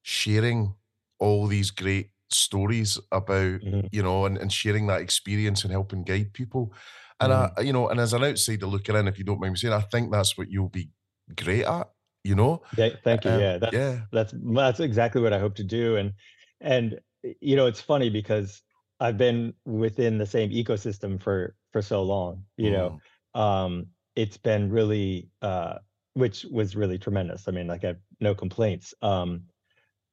sharing 0.02 0.76
all 1.24 1.48
these 1.48 1.72
great 1.72 2.12
stories 2.32 3.00
about 3.12 3.62
Mhm. 3.62 3.90
you 3.92 4.04
know 4.04 4.26
and, 4.26 4.38
and 4.38 4.52
sharing 4.52 4.88
that 4.88 5.02
experience 5.02 5.64
and 5.64 5.72
helping 5.72 6.04
guide 6.04 6.34
people 6.34 6.74
and 7.20 7.32
Mm-hmm. 7.32 7.46
i 7.58 7.62
you 7.62 7.74
know 7.74 7.90
and 7.90 8.00
as 8.00 8.14
an 8.14 8.24
outsider 8.24 8.66
looking 8.66 8.96
in 8.96 9.08
if 9.08 9.18
you 9.20 9.24
don't 9.24 9.40
mind 9.40 9.54
me 9.54 9.58
saying 9.58 9.74
i 9.74 9.82
think 9.82 10.12
that's 10.12 10.38
what 10.38 10.50
you'll 10.50 10.70
be 10.70 10.90
great 11.36 11.64
at 11.66 11.90
you 12.24 12.36
know 12.36 12.62
Yeah, 12.76 12.90
thank 13.04 13.26
you. 13.26 13.32
Um, 13.32 13.40
yeah, 13.40 13.58
that's 13.58 13.78
yeah 13.78 14.02
that's 14.12 14.34
that's 14.56 14.80
exactly 14.80 15.22
what 15.22 15.34
I 15.34 15.40
hope 15.40 15.56
to 15.56 15.64
do. 15.64 15.96
And 15.98 16.14
and 16.62 17.00
you 17.42 17.56
know, 17.56 17.68
it's 17.68 17.82
funny 17.82 18.10
because 18.10 18.62
I've 19.00 19.18
been 19.18 19.54
within 19.66 20.18
the 20.18 20.26
same 20.26 20.50
ecosystem 20.52 21.22
for 21.22 21.56
for 21.72 21.82
so 21.82 22.04
long. 22.04 22.46
You 22.58 22.72
know, 22.72 22.98
um, 23.36 23.88
it's 24.16 24.38
been 24.38 24.72
really, 24.72 25.30
uh, 25.42 25.80
which 26.14 26.46
was 26.46 26.76
really 26.76 26.98
tremendous. 26.98 27.48
I 27.48 27.52
mean, 27.52 27.68
like 27.68 27.84
I 27.84 27.88
have 27.88 28.00
no 28.20 28.34
complaints. 28.36 28.94
Um, 29.02 29.44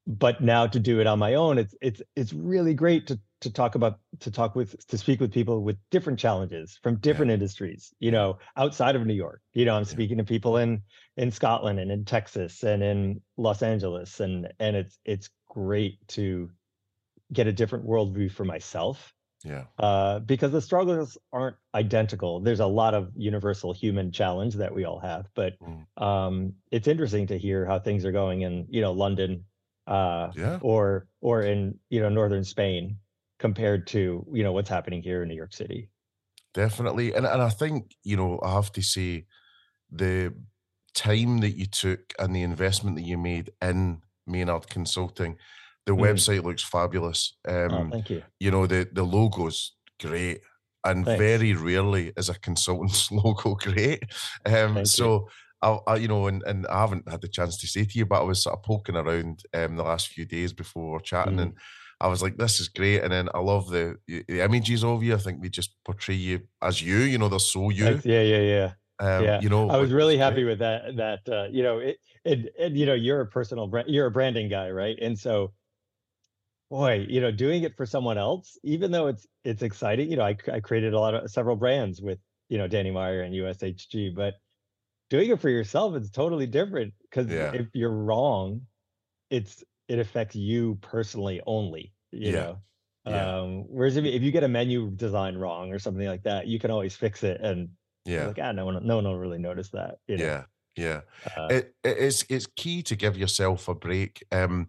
but 0.07 0.41
now 0.41 0.67
to 0.67 0.81
do 0.81 1.01
it 1.01 1.07
on 1.07 1.19
my 1.19 1.35
own, 1.35 1.59
it's 1.59 1.75
it's 1.81 2.03
it's 2.17 2.33
really 2.33 2.75
great 2.75 3.07
to 3.09 3.21
to 3.41 3.51
talk 3.51 3.75
about 3.75 4.01
to 4.21 4.31
talk 4.31 4.55
with 4.55 4.87
to 4.89 4.99
speak 4.99 5.21
with 5.21 5.33
people 5.33 5.63
with 5.63 5.79
different 5.91 6.19
challenges 6.19 6.79
from 6.83 6.97
different 6.97 7.31
industries. 7.33 7.93
You 8.01 8.11
know, 8.11 8.39
outside 8.57 8.97
of 8.97 9.07
New 9.07 9.15
York. 9.15 9.43
You 9.53 9.65
know, 9.65 9.77
I'm 9.77 9.85
speaking 9.85 10.19
to 10.19 10.25
people 10.25 10.57
in 10.57 10.83
in 11.17 11.31
Scotland 11.31 11.79
and 11.79 11.91
in 11.91 12.05
Texas 12.05 12.63
and 12.63 12.83
in 12.83 13.21
Los 13.37 13.63
Angeles, 13.63 14.21
and 14.21 14.53
and 14.59 14.77
it's 14.77 14.99
it's 15.05 15.31
great 15.49 16.07
to 16.09 16.51
get 17.33 17.47
a 17.47 17.53
different 17.53 17.87
worldview 17.87 18.31
for 18.31 18.45
myself 18.45 19.15
yeah 19.45 19.65
uh, 19.79 20.19
because 20.21 20.53
the 20.53 20.61
struggles 20.61 21.17
aren't 21.33 21.57
identical. 21.75 22.41
There's 22.41 22.61
a 22.61 22.67
lot 22.67 22.93
of 22.95 23.13
universal 23.17 23.73
human 23.73 24.13
challenge 24.13 24.55
that 24.57 24.75
we 24.75 24.85
all 24.85 24.99
have, 25.01 25.31
but 25.35 25.55
Mm. 25.61 25.87
um, 26.03 26.55
it's 26.71 26.89
interesting 26.89 27.27
to 27.29 27.39
hear 27.39 27.65
how 27.65 27.79
things 27.79 28.05
are 28.05 28.13
going 28.13 28.43
in 28.43 28.67
you 28.69 28.81
know 28.81 28.93
London 28.93 29.45
uh, 29.91 30.31
yeah 30.37 30.59
or 30.63 31.07
or 31.21 31.43
in 31.43 31.79
you 31.91 32.01
know 32.01 32.09
northern 32.09 32.45
Spain 32.45 32.97
compared 33.39 33.87
to 33.89 34.25
you 34.33 34.43
know 34.45 34.53
what's 34.53 34.71
happening 34.71 35.03
here 35.03 35.23
in 35.23 35.29
New 35.29 35.37
York 35.37 35.53
City. 35.53 35.91
definitely 36.53 37.15
and, 37.15 37.27
and 37.27 37.43
i 37.43 37.49
think 37.49 37.95
you 38.03 38.17
know 38.17 38.41
i 38.43 38.51
have 38.53 38.73
to 38.73 38.83
say 38.83 39.25
the 40.03 40.35
time 40.95 41.39
that 41.39 41.55
you 41.61 41.67
took 41.67 42.01
and 42.19 42.35
the 42.35 42.43
investment 42.43 42.97
that 42.97 43.05
you 43.11 43.17
made 43.17 43.51
in 43.63 44.01
maynard 44.27 44.69
consulting 44.69 45.37
the 45.87 45.93
Mm. 45.93 46.01
website 46.07 46.43
looks 46.45 46.65
fabulous 46.65 47.21
um 47.47 47.73
oh, 47.75 47.91
thank 47.91 48.11
you. 48.11 48.23
you 48.45 48.51
know 48.51 48.67
the 48.67 48.89
the 48.93 49.05
logo's 49.05 49.77
great 50.01 50.41
and 50.85 51.05
Thanks. 51.07 51.19
very 51.19 51.53
rarely 51.55 52.13
is 52.17 52.29
a 52.29 52.39
consultant's 52.49 53.11
logo 53.21 53.55
great 53.55 54.03
um 54.47 54.75
Thank 54.75 54.99
you. 54.99 55.05
I, 55.63 55.79
I 55.87 55.97
you 55.97 56.09
know 56.09 56.27
and, 56.27 56.43
and 56.45 56.67
i 56.69 56.81
haven't 56.81 57.09
had 57.09 57.21
the 57.21 57.29
chance 57.29 57.57
to 57.59 57.67
say 57.67 57.85
to 57.85 57.99
you 57.99 58.07
but 58.07 58.21
i 58.21 58.25
was 58.25 58.43
sort 58.43 58.57
of 58.57 58.63
poking 58.63 58.97
around 58.97 59.43
um 59.55 59.77
the 59.77 59.83
last 59.83 60.09
few 60.09 60.25
days 60.25 60.53
before 60.53 61.01
chatting 61.01 61.37
Mhm. 61.37 61.43
and 61.43 61.53
i 62.01 62.09
was 62.09 62.23
like 62.23 62.37
this 62.39 62.61
is 62.61 62.69
great 62.69 63.03
and 63.03 63.13
then 63.13 63.29
i 63.35 63.39
love 63.39 63.69
the 63.71 63.97
the 64.07 64.41
images 64.41 64.83
of 64.85 65.03
you 65.03 65.15
i 65.15 65.19
think 65.19 65.43
they 65.43 65.49
just 65.49 65.77
portray 65.85 66.15
you 66.15 66.41
as 66.63 66.81
you 66.81 66.99
you 66.99 67.19
know 67.19 67.29
they're 67.29 67.39
so 67.39 67.71
you 67.71 67.85
Thanks. 67.85 68.07
Yeah, 68.07 68.23
yeah, 68.23 68.39
yeah. 68.39 68.73
um 69.07 69.25
yeah. 69.25 69.41
you 69.41 69.49
know 69.51 69.69
I 69.69 69.77
was 69.77 69.93
really 69.93 70.17
happy 70.19 70.45
with 70.45 70.59
that. 70.61 70.97
That 70.97 71.23
uh, 71.29 71.49
you 71.51 71.63
know, 71.63 71.79
it, 71.79 71.97
it, 72.25 72.55
and 72.59 72.77
you 72.77 72.85
know, 72.87 72.95
you're 72.95 73.23
a 73.23 73.27
personal 73.27 73.67
brand, 73.67 73.89
you're 73.89 74.07
a 74.07 74.11
branding 74.11 74.49
guy, 74.51 74.69
right? 74.71 74.99
And 75.01 75.19
so, 75.19 75.53
boy, 76.71 77.07
you 77.09 77.21
know, 77.21 77.31
doing 77.31 77.63
it 77.65 77.77
for 77.77 77.87
someone 77.87 78.19
else, 78.19 78.59
even 78.63 78.91
though 78.91 79.07
it's 79.09 79.27
it's 79.45 79.63
exciting. 79.63 80.11
You 80.11 80.17
know, 80.17 80.25
I 80.25 80.37
I 80.53 80.61
created 80.61 80.93
a 80.95 81.01
lot 81.01 81.15
of 81.15 81.31
several 81.31 81.57
brands 81.57 82.01
with 82.01 82.19
you 82.49 82.59
know 82.59 82.69
Danny 82.69 82.91
Meyer 82.91 83.23
and 83.23 83.35
USHG, 83.35 84.15
but 84.15 84.35
doing 85.11 85.31
it 85.31 85.41
for 85.41 85.51
yourself 85.51 85.95
is 85.97 86.11
totally 86.11 86.47
different 86.47 86.95
because 87.03 87.31
Yeah. 87.31 87.53
if 87.53 87.69
you're 87.75 87.91
wrong, 87.93 88.67
it's 89.31 89.65
it 89.89 89.99
affects 89.99 90.37
you 90.37 90.77
personally 90.77 91.41
only. 91.47 91.95
You 92.13 92.33
Yeah. 92.33 92.41
know. 92.41 92.63
Yeah. 93.07 93.41
Um, 93.41 93.65
whereas 93.69 93.97
if, 93.97 94.05
you- 94.05 94.13
if 94.13 94.23
you 94.23 94.31
get 94.31 94.45
a 94.45 94.49
menu 94.49 94.91
design 94.91 95.37
wrong 95.37 95.73
or 95.73 95.79
something 95.79 96.07
like 96.07 96.23
that, 96.25 96.47
you 96.47 96.59
can 96.59 96.71
always 96.71 96.97
fix 96.97 97.23
it 97.25 97.41
and 97.41 97.71
yeah 98.05 98.27
like, 98.27 98.39
ah, 98.41 98.53
no 98.53 98.67
one, 98.67 98.87
no 98.87 98.97
one 98.97 99.05
will 99.05 99.19
really 99.19 99.39
notice 99.39 99.71
that. 99.71 99.99
You 100.07 100.19
know? 100.19 100.25
yeah 100.25 100.45
yeah 100.77 101.01
Uh, 101.37 101.49
it, 101.51 101.75
it 101.85 101.99
is 101.99 102.25
it's 102.29 102.47
key 102.47 102.83
to 102.83 102.97
give 102.97 103.17
yourself 103.17 103.69
a 103.69 103.75
break 103.75 104.25
um 104.33 104.69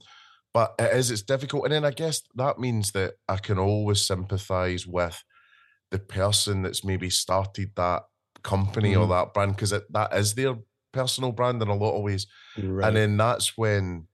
but 0.53 0.73
it 0.79 0.93
is 0.95 1.11
it's 1.11 1.21
difficult 1.21 1.63
and 1.65 1.71
then 1.73 1.85
i 1.85 1.91
guess 1.91 2.23
that 2.35 2.57
means 2.59 2.91
that 2.91 3.13
i 3.27 3.37
can 3.37 3.59
always 3.59 4.01
sympathize 4.05 4.87
with 4.87 5.23
the 5.91 5.99
person 5.99 6.63
that's 6.63 6.83
maybe 6.83 7.09
started 7.09 7.71
that 7.75 8.03
company 8.43 8.95
or 8.95 9.05
Mhm. 9.07 9.09
that 9.09 9.33
brand 9.33 9.55
because 9.55 9.71
that 9.71 10.13
is 10.13 10.33
their 10.35 10.55
personal 10.93 11.31
brand 11.31 11.61
in 11.61 11.67
a 11.69 11.75
lot 11.75 11.95
of 11.97 12.03
ways 12.03 12.27
right. 12.57 12.87
and 12.87 12.95
then 12.97 13.17
that's 13.17 13.57
when 13.57 14.07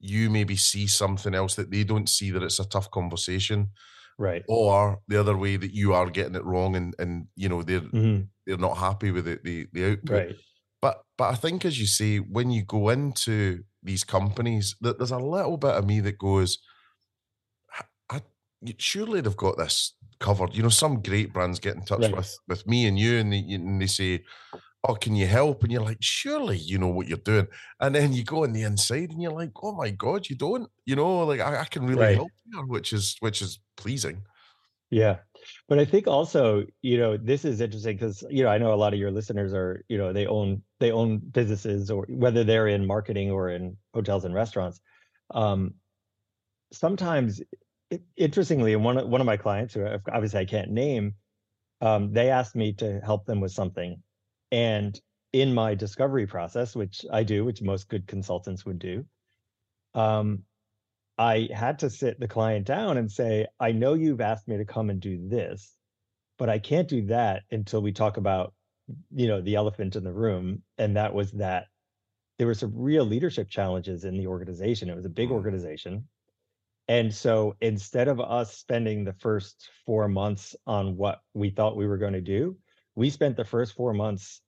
you 0.00 0.30
maybe 0.30 0.56
see 0.56 0.86
something 0.86 1.34
else 1.34 1.54
that 1.56 1.70
they 1.70 1.84
don't 1.84 2.08
see 2.08 2.30
that 2.30 2.42
it's 2.42 2.60
a 2.60 2.68
tough 2.68 2.90
conversation 2.90 3.70
right. 4.18 4.44
or 4.48 5.00
the 5.08 5.18
other 5.18 5.36
way 5.36 5.56
that 5.56 5.74
you 5.74 5.92
are 5.94 6.10
getting 6.10 6.34
it 6.36 6.44
wrong 6.44 6.76
and 6.76 6.94
and 6.98 7.28
you 7.36 7.48
know 7.48 7.62
they're 7.62 7.80
Mhm, 7.80 8.28
they're 8.46 8.58
not 8.58 8.76
happy 8.78 9.10
with 9.10 9.26
it 9.28 9.44
the 9.44 9.66
the 9.72 9.92
output 9.92 10.10
Right. 10.10 10.36
but 10.82 11.02
but 11.16 11.32
I 11.32 11.34
think 11.34 11.64
as 11.64 11.78
you 11.80 11.86
say, 11.86 12.18
when 12.18 12.50
you 12.50 12.64
go 12.64 12.88
into 12.90 13.64
these 13.82 14.04
companies, 14.04 14.76
that 14.80 14.98
there's 14.98 15.10
a 15.10 15.18
little 15.18 15.56
bit 15.56 15.74
of 15.74 15.84
me 15.86 16.00
that 16.00 16.18
goes, 16.18 16.58
I, 18.10 18.22
surely 18.78 19.20
they've 19.20 19.36
got 19.36 19.56
this 19.56 19.94
covered. 20.20 20.54
You 20.56 20.62
know, 20.62 20.68
some 20.68 21.02
great 21.02 21.32
brands 21.32 21.60
get 21.60 21.76
in 21.76 21.82
touch 21.84 22.12
Right. 22.12 22.16
with 22.16 22.38
with 22.48 22.66
me 22.66 22.86
and 22.86 22.98
you, 22.98 23.18
and 23.18 23.32
they, 23.32 23.40
and 23.40 23.80
they 23.80 23.86
say, 23.86 24.24
"Oh, 24.88 24.94
can 24.94 25.16
you 25.16 25.26
help?" 25.26 25.62
And 25.64 25.72
you're 25.72 25.82
like, 25.82 25.98
"Surely 26.02 26.58
you 26.58 26.78
know 26.78 26.88
what 26.88 27.08
you're 27.08 27.18
doing." 27.18 27.48
And 27.80 27.94
then 27.94 28.12
you 28.14 28.24
go 28.24 28.44
on 28.44 28.52
the 28.52 28.62
inside, 28.62 29.10
and 29.10 29.22
you're 29.22 29.32
like, 29.32 29.52
"Oh 29.62 29.74
my 29.74 29.90
god, 29.90 30.28
you 30.30 30.36
don't." 30.36 30.70
You 30.86 30.96
know, 30.96 31.24
like 31.26 31.40
I, 31.40 31.62
I 31.62 31.64
can 31.66 31.86
really 31.86 32.08
Right. 32.08 32.20
help 32.20 32.32
here, 32.52 32.64
which 32.66 32.92
is 32.92 33.16
which 33.20 33.42
is 33.42 33.60
pleasing. 33.76 34.24
Yeah. 34.90 35.20
But 35.68 35.78
I 35.78 35.84
think 35.84 36.06
also, 36.06 36.64
you 36.82 36.96
know, 36.96 37.16
this 37.16 37.44
is 37.44 37.60
interesting 37.60 37.96
because, 37.96 38.24
you 38.30 38.42
know, 38.42 38.48
I 38.48 38.58
know 38.58 38.72
a 38.72 38.76
lot 38.76 38.94
of 38.94 38.98
your 38.98 39.10
listeners 39.10 39.52
are, 39.52 39.84
you 39.88 39.98
know, 39.98 40.12
they 40.12 40.26
own 40.26 40.62
they 40.80 40.90
own 40.90 41.18
businesses 41.18 41.90
or 41.90 42.06
whether 42.08 42.42
they're 42.42 42.68
in 42.68 42.86
marketing 42.86 43.30
or 43.30 43.50
in 43.50 43.76
hotels 43.94 44.24
and 44.24 44.34
restaurants. 44.34 44.80
Um, 45.32 45.74
sometimes, 46.72 47.42
interestingly, 48.16 48.74
one 48.76 48.98
of 48.98 49.08
one 49.08 49.20
of 49.20 49.26
my 49.26 49.36
clients, 49.36 49.74
who 49.74 49.86
obviously 49.86 50.40
I 50.40 50.44
can't 50.44 50.70
name, 50.70 51.14
um, 51.80 52.12
they 52.12 52.30
asked 52.30 52.56
me 52.56 52.72
to 52.74 53.00
help 53.00 53.26
them 53.26 53.40
with 53.40 53.52
something, 53.52 54.02
and 54.50 55.00
in 55.32 55.54
my 55.54 55.74
discovery 55.74 56.26
process, 56.26 56.74
which 56.74 57.04
I 57.12 57.22
do, 57.22 57.44
which 57.44 57.62
most 57.62 57.88
good 57.88 58.06
consultants 58.06 58.64
would 58.64 58.78
do, 58.78 59.06
um, 59.94 60.44
I 61.18 61.48
had 61.52 61.80
to 61.80 61.90
sit 61.90 62.18
the 62.20 62.28
client 62.28 62.66
down 62.66 62.96
and 62.96 63.10
say, 63.10 63.46
I 63.60 63.72
know 63.72 63.94
you've 63.94 64.20
asked 64.20 64.48
me 64.48 64.56
to 64.56 64.64
come 64.64 64.88
and 64.88 65.00
do 65.00 65.28
this, 65.28 65.76
but 66.38 66.48
I 66.48 66.58
can't 66.58 66.88
do 66.88 67.06
that 67.06 67.42
until 67.50 67.82
we 67.82 67.92
talk 67.92 68.16
about, 68.16 68.54
you 69.10 69.26
know, 69.26 69.40
the 69.40 69.56
elephant 69.56 69.96
in 69.96 70.04
the 70.04 70.12
room. 70.12 70.62
And 70.78 70.96
that 70.96 71.12
was 71.12 71.32
that 71.32 71.66
there 72.38 72.46
were 72.46 72.54
some 72.54 72.72
real 72.74 73.04
leadership 73.04 73.50
challenges 73.50 74.04
in 74.04 74.16
the 74.16 74.28
organization. 74.28 74.88
It 74.88 74.96
was 74.96 75.04
a 75.04 75.10
big 75.10 75.28
Mm. 75.28 75.32
organization. 75.32 76.08
And 76.88 77.14
so 77.14 77.54
instead 77.60 78.08
of 78.08 78.18
us 78.20 78.56
spending 78.56 79.04
the 79.04 79.12
first 79.12 79.70
four 79.84 80.08
months 80.08 80.56
on 80.66 80.96
what 80.96 81.20
we 81.34 81.50
thought 81.50 81.76
we 81.76 81.86
were 81.86 81.98
going 81.98 82.14
to 82.14 82.20
do, 82.22 82.56
we 82.94 83.10
spent 83.10 83.36
the 83.36 83.44
first 83.44 83.74
four 83.74 83.92
months 83.92 84.40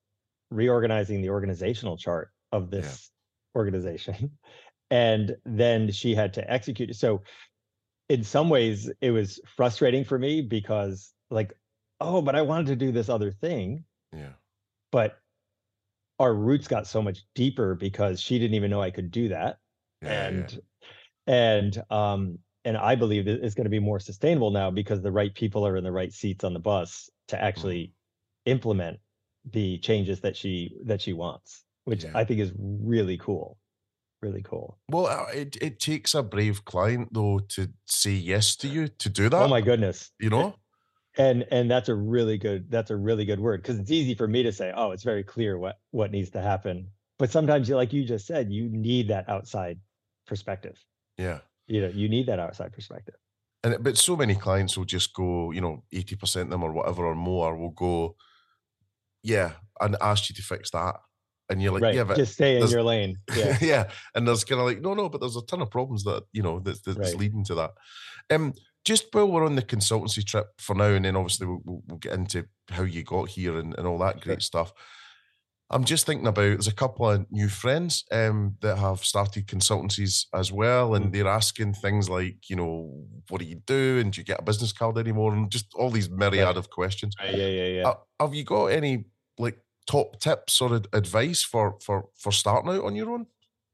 reorganizing 0.51 1.21
the 1.21 1.31
organizational 1.31 1.97
chart 1.97 2.31
of 2.53 2.65
Yeah. 2.65 2.81
this 2.81 3.11
organization. 3.55 4.37
And 4.93 5.37
then 5.45 5.93
she 5.93 6.17
had 6.17 6.35
to 6.35 6.51
execute. 6.51 6.97
So 6.97 7.23
in 8.09 8.25
some 8.25 8.49
ways, 8.49 8.91
it 9.01 9.13
was 9.13 9.39
frustrating 9.47 10.03
for 10.03 10.19
me 10.19 10.41
because, 10.43 11.15
like, 11.31 11.53
oh, 12.01 12.21
but 12.23 12.35
I 12.35 12.43
wanted 12.43 12.67
to 12.67 12.77
do 12.77 12.91
this 12.91 13.09
other 13.09 13.31
thing. 13.31 13.85
Yeah, 14.13 14.33
But 14.91 15.23
our 16.19 16.35
roots 16.35 16.67
got 16.67 16.89
so 16.89 17.01
much 17.01 17.25
deeper 17.37 17.77
because 17.77 18.21
she 18.21 18.39
didn't 18.41 18.55
even 18.55 18.71
know 18.71 18.83
I 18.83 18.91
could 18.91 19.13
do 19.13 19.29
that 19.29 19.59
yeah, 20.03 20.31
yeah. 20.31 20.47
And 21.31 21.83
um 21.91 22.39
and 22.65 22.77
i 22.77 22.95
believe 22.95 23.29
it's 23.29 23.55
going 23.55 23.65
to 23.65 23.71
be 23.71 23.79
more 23.79 24.01
sustainable 24.01 24.51
now 24.51 24.71
because 24.71 25.01
the 25.01 25.13
right 25.13 25.35
people 25.35 25.67
are 25.67 25.77
in 25.77 25.85
the 25.85 25.93
right 25.93 26.13
seats 26.13 26.43
on 26.45 26.53
the 26.53 26.59
bus 26.59 27.09
to 27.29 27.41
actually 27.41 27.93
implement 28.47 28.99
the 29.53 29.79
changes 29.79 30.21
that 30.21 30.37
she 30.37 30.77
that 30.85 31.01
she 31.01 31.13
wants 31.13 31.65
which 31.85 32.05
Yeah. 32.05 32.11
i 32.15 32.25
think 32.25 32.41
is 32.41 32.53
really 32.59 33.17
cool 33.17 33.57
really 34.23 34.43
cool 34.43 34.77
Well, 34.91 35.07
uh, 35.07 35.27
it 35.33 35.57
it 35.63 35.81
takes 35.81 36.15
a 36.15 36.23
brave 36.23 36.65
client 36.65 37.09
though 37.13 37.39
to 37.55 37.69
say 37.87 38.11
yes 38.13 38.57
to 38.57 38.69
you 38.69 38.89
to 38.89 39.09
do 39.09 39.29
that. 39.31 39.41
oh 39.41 39.49
my 39.49 39.61
goodness 39.63 40.11
you 40.21 40.29
know. 40.31 40.57
and 41.17 41.47
and 41.51 41.71
that's 41.71 41.89
a 41.89 41.95
really 41.95 42.37
good 42.39 42.71
that's 42.71 42.91
a 42.91 42.97
really 42.97 43.25
good 43.25 43.41
word 43.41 43.63
because 43.63 43.79
it's 43.79 43.91
easy 43.91 44.15
for 44.15 44.27
me 44.29 44.43
to 44.43 44.53
say 44.53 44.73
oh 44.77 44.91
it's 44.91 45.05
very 45.05 45.25
clear 45.25 45.59
what 45.59 45.77
what 45.93 46.11
needs 46.11 46.31
to 46.31 46.43
happen 46.43 46.89
but 47.19 47.31
sometimes 47.31 47.69
you 47.69 47.77
like 47.77 47.93
you 47.95 48.05
just 48.05 48.27
said 48.27 48.51
you 48.53 48.69
need 48.69 49.09
that 49.09 49.27
outside 49.29 49.79
perspective 50.27 50.77
Yeah. 51.19 51.41
you 51.67 51.81
know 51.83 51.89
you 51.89 52.09
need 52.09 52.27
that 52.27 52.39
outside 52.39 52.73
perspective 52.73 53.17
And 53.63 53.83
but 53.85 53.97
so 53.99 54.17
many 54.17 54.35
clients 54.35 54.77
will 54.77 54.87
just 54.87 55.13
go, 55.15 55.51
you 55.53 55.61
know, 55.61 55.85
eighty 55.93 56.17
percent 56.17 56.47
of 56.47 56.51
them 56.51 56.63
or 56.63 56.73
whatever 56.73 57.05
or 57.07 57.15
more 57.15 57.57
will 57.57 57.71
go, 57.87 58.17
yeah, 59.23 59.53
and 59.81 59.97
ask 60.01 60.29
you 60.31 60.35
to 60.37 60.43
fix 60.43 60.71
that, 60.71 60.97
and 61.51 61.63
you're 61.63 61.73
like, 61.73 61.83
right. 61.83 61.95
yeah, 61.95 62.05
but 62.05 62.17
Just 62.17 62.35
stay 62.35 62.59
in 62.61 62.69
your 62.69 62.83
lane. 62.83 63.19
Yeah. 63.37 63.59
yeah, 63.61 63.85
and 64.15 64.27
there's 64.27 64.45
kind 64.45 64.61
of 64.61 64.67
like, 64.67 64.81
no, 64.81 64.95
no, 64.95 65.09
but 65.11 65.21
there's 65.21 65.37
a 65.37 65.45
ton 65.47 65.61
of 65.63 65.71
problems 65.71 66.05
that 66.05 66.23
you 66.33 66.43
know 66.43 66.61
that's, 66.61 66.81
that's 66.81 66.99
Right. 66.99 67.17
leading 67.19 67.45
to 67.45 67.55
that. 67.57 67.73
Um, 68.31 68.55
just 68.85 69.09
while 69.13 69.31
we're 69.31 69.45
on 69.45 69.57
the 69.57 69.63
consultancy 69.63 70.25
trip 70.25 70.47
for 70.59 70.75
now, 70.75 70.95
and 70.95 71.05
then 71.05 71.17
obviously 71.17 71.47
we'll, 71.47 71.61
we'll, 71.65 71.83
we'll 71.87 71.99
get 71.99 72.15
into 72.15 72.47
how 72.71 72.85
you 72.85 73.03
got 73.05 73.29
here 73.29 73.59
and, 73.59 73.77
and 73.77 73.87
all 73.87 73.99
that 73.99 74.21
great 74.21 74.43
stuff. 74.43 74.73
I'm 75.71 75.85
just 75.85 76.05
thinking 76.05 76.27
about 76.27 76.43
there's 76.43 76.67
a 76.67 76.75
couple 76.75 77.09
of 77.09 77.31
new 77.31 77.49
friends 77.49 78.05
um, 78.11 78.57
that 78.61 78.77
have 78.79 79.05
started 79.05 79.47
consultancies 79.47 80.27
as 80.35 80.51
well, 80.51 80.95
and 80.95 81.07
Mm. 81.07 81.13
they're 81.13 81.29
asking 81.29 81.75
things 81.75 82.09
like, 82.09 82.51
you 82.51 82.57
know, 82.57 83.07
what 83.29 83.41
do 83.41 83.47
you 83.47 83.57
do, 83.67 83.99
and 84.01 84.13
do 84.13 84.21
you 84.21 84.25
get 84.25 84.41
a 84.41 84.43
business 84.45 84.73
card 84.73 84.99
anymore, 84.99 85.33
and 85.33 85.51
just 85.51 85.73
all 85.75 85.91
these 85.91 86.11
myriad 86.11 86.57
of 86.57 86.71
questions. 86.71 87.15
Yeah, 87.23 87.31
yeah, 87.47 87.67
yeah. 87.67 87.89
Uh, 87.89 87.95
have 88.19 88.35
you 88.35 88.45
got 88.45 88.67
any 88.67 89.05
like 89.39 89.59
top 89.87 90.19
tips 90.21 90.61
or 90.61 90.75
ad- 90.77 90.89
advice 90.93 91.43
for 91.43 91.79
for 91.81 92.09
for 92.19 92.33
starting 92.33 92.71
out 92.71 92.85
on 92.85 92.97
your 92.97 93.11
own? 93.11 93.27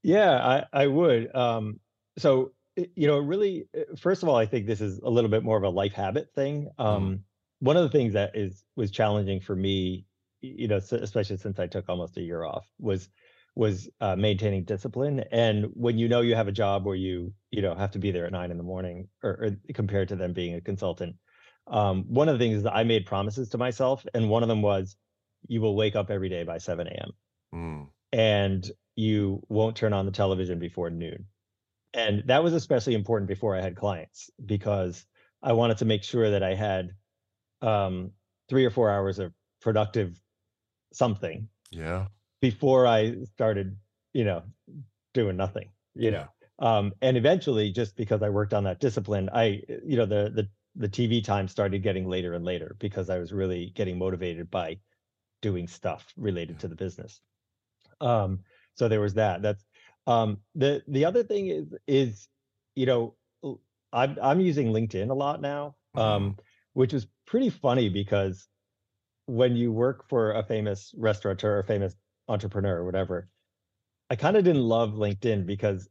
Yeah, 0.02 0.64
I, 0.72 0.82
I 0.84 0.86
would. 0.86 1.34
Um, 1.34 1.80
so, 2.18 2.52
you 2.76 3.06
know, 3.06 3.18
really, 3.18 3.68
uh, 3.76 3.96
first 3.96 4.22
of 4.22 4.28
all, 4.28 4.36
I 4.36 4.46
think 4.46 4.66
this 4.66 4.80
is 4.80 4.98
a 4.98 5.08
little 5.10 5.30
bit 5.30 5.42
more 5.42 5.56
of 5.56 5.64
a 5.64 5.68
life 5.70 5.92
habit 5.94 6.32
thing. 6.34 6.68
Um, 6.78 7.24
One 7.60 7.76
of 7.76 7.82
the 7.82 7.88
things 7.88 8.12
that 8.12 8.36
is 8.36 8.64
was 8.76 8.90
challenging 8.90 9.40
for 9.40 9.56
me, 9.56 10.05
you 10.40 10.68
know, 10.68 10.76
especially 10.76 11.36
since 11.36 11.58
I 11.58 11.66
took 11.66 11.88
almost 11.88 12.16
a 12.16 12.22
year 12.22 12.44
off, 12.44 12.66
was 12.78 13.08
was 13.54 13.88
uh, 14.00 14.16
maintaining 14.16 14.64
discipline. 14.64 15.24
And 15.32 15.66
when 15.72 15.98
you 15.98 16.08
know 16.08 16.20
you 16.20 16.34
have 16.34 16.48
a 16.48 16.52
job 16.52 16.84
where 16.84 16.96
you 16.96 17.32
you 17.50 17.62
know 17.62 17.74
have 17.74 17.92
to 17.92 17.98
be 17.98 18.10
there 18.10 18.26
at 18.26 18.32
nine 18.32 18.50
in 18.50 18.58
the 18.58 18.62
morning, 18.62 19.08
or, 19.22 19.30
or 19.30 19.72
compared 19.74 20.08
to 20.08 20.16
them 20.16 20.32
being 20.32 20.54
a 20.54 20.60
consultant, 20.60 21.16
um, 21.66 22.04
one 22.08 22.28
of 22.28 22.38
the 22.38 22.44
things 22.44 22.58
is 22.58 22.62
that 22.64 22.76
I 22.76 22.84
made 22.84 23.06
promises 23.06 23.48
to 23.50 23.58
myself, 23.58 24.04
and 24.14 24.30
one 24.30 24.42
of 24.42 24.48
them 24.48 24.62
was, 24.62 24.96
you 25.48 25.60
will 25.60 25.76
wake 25.76 25.96
up 25.96 26.10
every 26.10 26.28
day 26.28 26.44
by 26.44 26.58
seven 26.58 26.86
a.m 26.88 27.10
Mm, 27.54 27.88
and 28.12 28.70
you 28.96 29.42
won't 29.48 29.76
turn 29.76 29.92
on 29.92 30.06
the 30.06 30.12
television 30.12 30.58
before 30.58 30.90
noon. 30.90 31.26
And 31.94 32.24
that 32.26 32.42
was 32.42 32.52
especially 32.52 32.94
important 32.94 33.28
before 33.28 33.56
I 33.56 33.60
had 33.60 33.76
clients 33.76 34.30
because 34.44 35.06
I 35.42 35.52
wanted 35.52 35.78
to 35.78 35.84
make 35.84 36.02
sure 36.02 36.30
that 36.30 36.42
I 36.42 36.54
had 36.54 36.90
um, 37.62 38.12
three 38.48 38.64
or 38.64 38.70
four 38.70 38.90
hours 38.90 39.18
of 39.18 39.32
productive 39.60 40.20
something 40.96 41.48
yeah. 41.70 42.06
before 42.40 42.86
I 42.86 43.24
started, 43.34 43.76
you 44.12 44.24
know, 44.24 44.42
doing 45.14 45.36
nothing, 45.36 45.70
you 45.94 46.10
know. 46.10 46.26
Um, 46.58 46.92
and 47.02 47.16
eventually, 47.16 47.70
just 47.70 47.96
because 47.96 48.22
I 48.22 48.30
worked 48.30 48.54
on 48.54 48.64
that 48.64 48.80
discipline, 48.80 49.28
I, 49.32 49.62
you 49.84 49.96
know, 49.96 50.06
the 50.06 50.30
the 50.34 50.48
the 50.74 50.88
TV 50.88 51.24
time 51.24 51.48
started 51.48 51.82
getting 51.82 52.06
later 52.06 52.34
and 52.34 52.44
later 52.44 52.76
because 52.78 53.10
I 53.10 53.18
was 53.18 53.32
really 53.32 53.72
getting 53.74 53.98
motivated 53.98 54.50
by 54.50 54.78
doing 55.42 55.66
stuff 55.68 56.12
related 56.16 56.58
to 56.60 56.68
the 56.68 56.74
business. 56.74 57.20
Um, 58.00 58.40
so 58.74 58.88
there 58.88 59.00
was 59.00 59.14
that. 59.14 59.42
That's 59.42 59.64
um, 60.06 60.38
the 60.54 60.82
the 60.88 61.04
other 61.04 61.22
thing 61.22 61.48
is 61.48 61.74
is 61.86 62.28
you 62.74 62.86
know 62.86 63.14
I'm 63.92 64.16
I'm 64.22 64.40
using 64.40 64.68
LinkedIn 64.68 65.10
a 65.10 65.14
lot 65.14 65.40
now, 65.40 65.76
um, 65.94 66.36
which 66.74 66.94
is 66.94 67.06
pretty 67.26 67.50
funny 67.50 67.88
because 67.88 68.48
when 69.26 69.56
you 69.56 69.72
work 69.72 70.08
for 70.08 70.32
a 70.32 70.42
famous 70.42 70.94
restaurateur 70.96 71.58
or 71.58 71.62
famous 71.62 71.94
entrepreneur 72.28 72.78
or 72.78 72.84
whatever, 72.84 73.28
I 74.10 74.16
kind 74.16 74.36
of 74.36 74.44
didn't 74.44 74.62
love 74.62 74.92
LinkedIn 74.92 75.46
because 75.46 75.88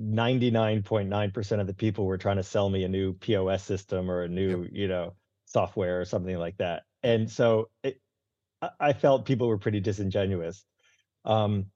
99.9% 0.00 1.60
of 1.60 1.66
the 1.66 1.74
people 1.74 2.06
were 2.06 2.18
trying 2.18 2.36
to 2.36 2.42
sell 2.42 2.70
me 2.70 2.84
a 2.84 2.88
new 2.88 3.14
POS 3.14 3.64
system 3.64 4.10
or 4.10 4.22
a 4.22 4.28
new, 4.28 4.68
you 4.70 4.86
know, 4.88 5.16
software 5.46 6.00
or 6.00 6.04
something 6.04 6.36
like 6.38 6.56
that. 6.58 6.84
And 7.02 7.30
so 7.30 7.70
it, 7.82 8.00
I- 8.62 8.70
I 8.80 8.92
felt 8.92 9.26
people 9.26 9.48
were 9.48 9.58
pretty 9.58 9.80
disingenuous. 9.80 10.64
Um, 11.24 11.66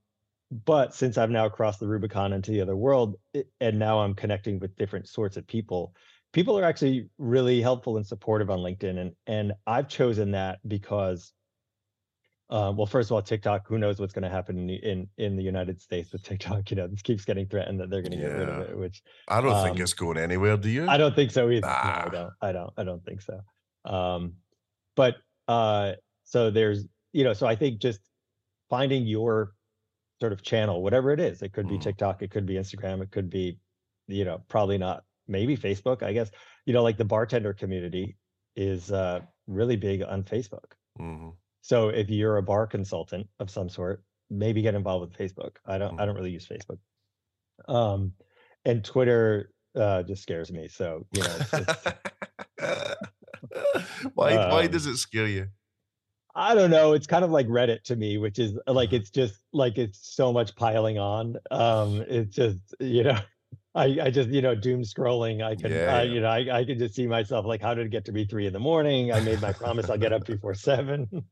but 0.50 0.94
since 0.94 1.18
I've 1.18 1.30
now 1.30 1.48
crossed 1.48 1.80
the 1.80 1.88
Rubicon 1.88 2.32
into 2.32 2.50
the 2.50 2.60
other 2.60 2.76
world, 2.76 3.16
it, 3.32 3.48
and 3.60 3.78
now 3.78 4.00
I'm 4.00 4.14
connecting 4.14 4.58
with 4.60 4.76
different 4.76 5.08
sorts 5.08 5.36
of 5.36 5.46
people, 5.46 5.94
people 6.32 6.58
are 6.58 6.64
actually 6.64 7.08
really 7.18 7.60
helpful 7.60 7.96
and 7.96 8.06
supportive 8.06 8.50
on 8.50 8.58
LinkedIn, 8.58 8.98
and 8.98 9.12
and 9.26 9.52
I've 9.66 9.88
chosen 9.88 10.30
that 10.32 10.58
because, 10.66 11.32
uh, 12.50 12.72
well, 12.76 12.86
first 12.86 13.08
of 13.10 13.12
all, 13.14 13.22
TikTok. 13.22 13.66
Who 13.68 13.78
knows 13.78 13.98
what's 14.00 14.12
going 14.12 14.22
to 14.24 14.28
happen 14.28 14.58
in, 14.58 14.66
the- 14.66 14.84
in 14.84 15.08
in 15.18 15.36
the 15.36 15.42
United 15.42 15.80
States 15.80 16.12
with 16.12 16.22
TikTok? 16.22 16.62
You 16.70 16.76
know, 16.76 16.86
this 16.88 17.02
keeps 17.02 17.24
getting 17.24 17.46
threatened 17.46 17.80
that 17.80 17.90
they're 17.90 18.02
going 18.02 18.12
to 18.12 18.18
get 18.18 18.32
rid 18.32 18.48
of 18.48 18.68
it, 18.68 18.76
which 18.76 19.02
I 19.28 19.40
don't 19.40 19.62
think 19.62 19.76
Um, 19.76 19.82
it's 19.82 19.92
going 19.94 20.18
anywhere. 20.18 20.56
Do 20.56 20.68
you? 20.70 20.88
I 20.88 20.96
don't 20.96 21.14
think 21.14 21.30
so 21.30 21.48
either. 21.50 21.66
No, 21.66 21.72
I 21.72 22.08
don't. 22.10 22.32
I 22.40 22.52
don't. 22.52 22.72
I 22.78 22.84
don't 22.84 23.04
think 23.04 23.20
so. 23.22 23.40
Um, 23.84 24.34
but 24.96 25.16
uh, 25.48 25.92
so 26.24 26.50
there's, 26.50 26.86
you 27.12 27.24
know, 27.24 27.32
so 27.32 27.46
I 27.46 27.56
think 27.56 27.80
just 27.80 28.00
finding 28.70 29.06
your 29.06 29.52
sort 30.20 30.32
of 30.32 30.42
channel, 30.42 30.82
whatever 30.82 31.10
it 31.10 31.18
is, 31.20 31.42
it 31.42 31.52
could 31.52 31.66
be 31.68 31.76
Mhm. 31.78 31.82
TikTok, 31.82 32.22
it 32.22 32.30
could 32.30 32.46
be 32.46 32.54
Instagram, 32.54 33.02
it 33.02 33.10
could 33.10 33.28
be, 33.28 33.58
you 34.06 34.24
know, 34.24 34.40
probably 34.48 34.78
not, 34.78 35.02
maybe 35.32 35.56
Facebook. 35.56 36.02
I 36.04 36.12
guess, 36.12 36.30
you 36.66 36.72
know, 36.74 36.82
like 36.84 36.98
the 36.98 37.04
bartender 37.04 37.52
community 37.54 38.16
is 38.54 38.92
uh, 38.92 39.20
really 39.48 39.76
big 39.76 40.02
on 40.02 40.22
Facebook. 40.22 40.72
Mhm. 41.00 41.32
So 41.62 41.88
if 41.88 42.10
you're 42.10 42.36
a 42.38 42.42
bar 42.42 42.66
consultant 42.66 43.26
of 43.40 43.48
some 43.50 43.68
sort, 43.68 44.04
maybe 44.30 44.62
get 44.62 44.74
involved 44.74 45.02
with 45.08 45.18
Facebook. 45.18 45.56
I 45.66 45.78
don't 45.78 46.00
I 46.00 46.06
don't 46.06 46.16
really 46.16 46.30
use 46.38 46.46
Facebook. 46.46 46.78
Um 47.68 48.12
and 48.64 48.84
Twitter 48.84 49.52
uh 49.74 50.02
just 50.02 50.22
scares 50.22 50.50
me. 50.52 50.68
So, 50.68 51.06
you 51.12 51.22
know, 51.22 51.36
it's, 51.40 51.52
it's, 51.54 51.74
why? 54.14 54.34
why 54.36 54.64
Um, 54.64 54.70
does 54.70 54.86
it 54.86 54.96
scare 54.96 55.28
you? 55.28 55.48
I 56.34 56.54
don't 56.54 56.70
know, 56.70 56.94
it's 56.94 57.06
kind 57.06 57.24
of 57.24 57.30
like 57.30 57.46
Reddit 57.46 57.82
to 57.84 57.96
me, 57.96 58.16
which 58.18 58.38
is 58.38 58.58
like 58.66 58.92
it's 58.92 59.10
just 59.10 59.36
like 59.52 59.76
it's 59.78 60.14
so 60.16 60.32
much 60.32 60.56
piling 60.56 60.98
on. 60.98 61.36
Um 61.50 62.02
it's 62.08 62.34
just, 62.34 62.74
you 62.80 63.04
know, 63.04 63.20
I 63.74 63.84
I 64.02 64.10
just, 64.10 64.28
you 64.28 64.42
know, 64.42 64.54
doom 64.54 64.82
scrolling. 64.82 65.42
I 65.42 65.56
can 65.56 65.72
Yeah, 65.72 65.94
I, 65.96 66.02
you 66.02 66.20
know, 66.20 66.28
I 66.28 66.58
I 66.60 66.64
can 66.64 66.78
just 66.78 66.94
see 66.94 67.06
myself 67.06 67.46
like 67.46 67.62
how 67.62 67.74
did 67.74 67.86
it 67.86 67.90
get 67.90 68.04
to 68.06 68.12
be 68.12 68.24
3 68.24 68.46
in 68.46 68.52
the 68.52 68.60
morning? 68.60 69.12
I 69.12 69.20
made 69.20 69.40
my 69.40 69.52
promise 69.52 69.88
I'll 69.88 69.98
get 69.98 70.12
up 70.12 70.26
before 70.32 70.54
7. 70.54 71.08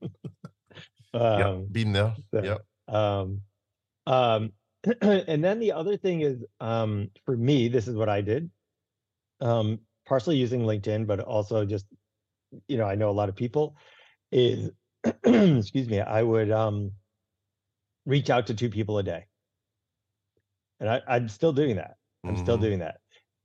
Yeah, 1.12 1.48
um 1.48 1.66
been 1.66 1.92
there. 1.92 2.14
so- 2.32 2.42
Yeah. 2.44 2.58
Um, 2.86 3.42
um, 4.06 4.52
and 5.02 5.44
then 5.44 5.58
the 5.58 5.72
other 5.72 5.96
thing 5.96 6.20
is, 6.22 6.44
um, 6.60 7.10
for 7.26 7.36
me, 7.36 7.68
this 7.68 7.88
is 7.88 7.96
what 7.96 8.08
I 8.08 8.20
did. 8.20 8.50
Um, 9.40 9.80
partially 10.06 10.36
using 10.36 10.62
LinkedIn, 10.62 11.06
but 11.06 11.20
also 11.20 11.64
just, 11.64 11.86
you 12.68 12.78
know, 12.78 12.84
I 12.84 12.94
know 12.94 13.10
a 13.10 13.12
lot 13.20 13.28
of 13.28 13.36
people 13.36 13.76
is, 14.32 14.70
excuse 15.24 15.88
me, 15.88 16.00
I 16.00 16.22
would 16.22 16.50
um, 16.50 16.92
reach 18.06 18.30
out 18.30 18.46
to 18.48 18.54
two 18.54 18.70
people 18.70 18.98
a 18.98 19.02
day, 19.02 19.26
and 20.78 20.88
I, 20.88 21.02
I'm 21.08 21.28
still 21.28 21.52
doing 21.52 21.76
that. 21.76 21.96
I'm 22.26 22.36
still 22.36 22.58
Mhm. 22.58 22.60
doing 22.60 22.78
that, 22.80 23.00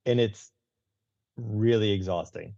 and 0.06 0.20
it's 0.20 0.52
really 1.38 1.92
exhausting. 1.92 2.56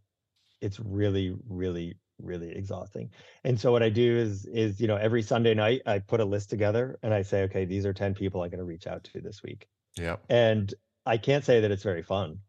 It's 0.62 0.80
really, 0.80 1.36
really, 1.47 1.99
really 2.19 2.51
exhausting. 2.51 3.12
And 3.43 3.60
so 3.60 3.71
what 3.71 3.84
I 3.84 3.89
do 3.89 4.17
is 4.17 4.45
is 4.47 4.82
you 4.82 4.88
know 4.88 4.97
every 4.97 5.21
Sunday 5.23 5.53
night 5.56 5.82
I 5.86 5.99
put 5.99 6.19
a 6.21 6.25
list 6.25 6.49
together 6.49 6.99
and 7.03 7.13
I 7.13 7.21
say, 7.23 7.43
okay, 7.43 7.65
these 7.65 7.86
are 7.86 7.93
10 7.93 8.15
people 8.15 8.41
I'm 8.43 8.49
going 8.49 8.60
to 8.60 8.65
reach 8.65 8.88
out 8.88 9.03
to 9.06 9.21
this 9.21 9.43
week. 9.43 9.67
Yeah. 9.97 10.17
And 10.30 10.73
I 11.06 11.17
can't 11.17 11.45
say 11.45 11.62
that 11.62 11.71
it's 11.71 11.84
very 11.84 12.03
fun. 12.03 12.41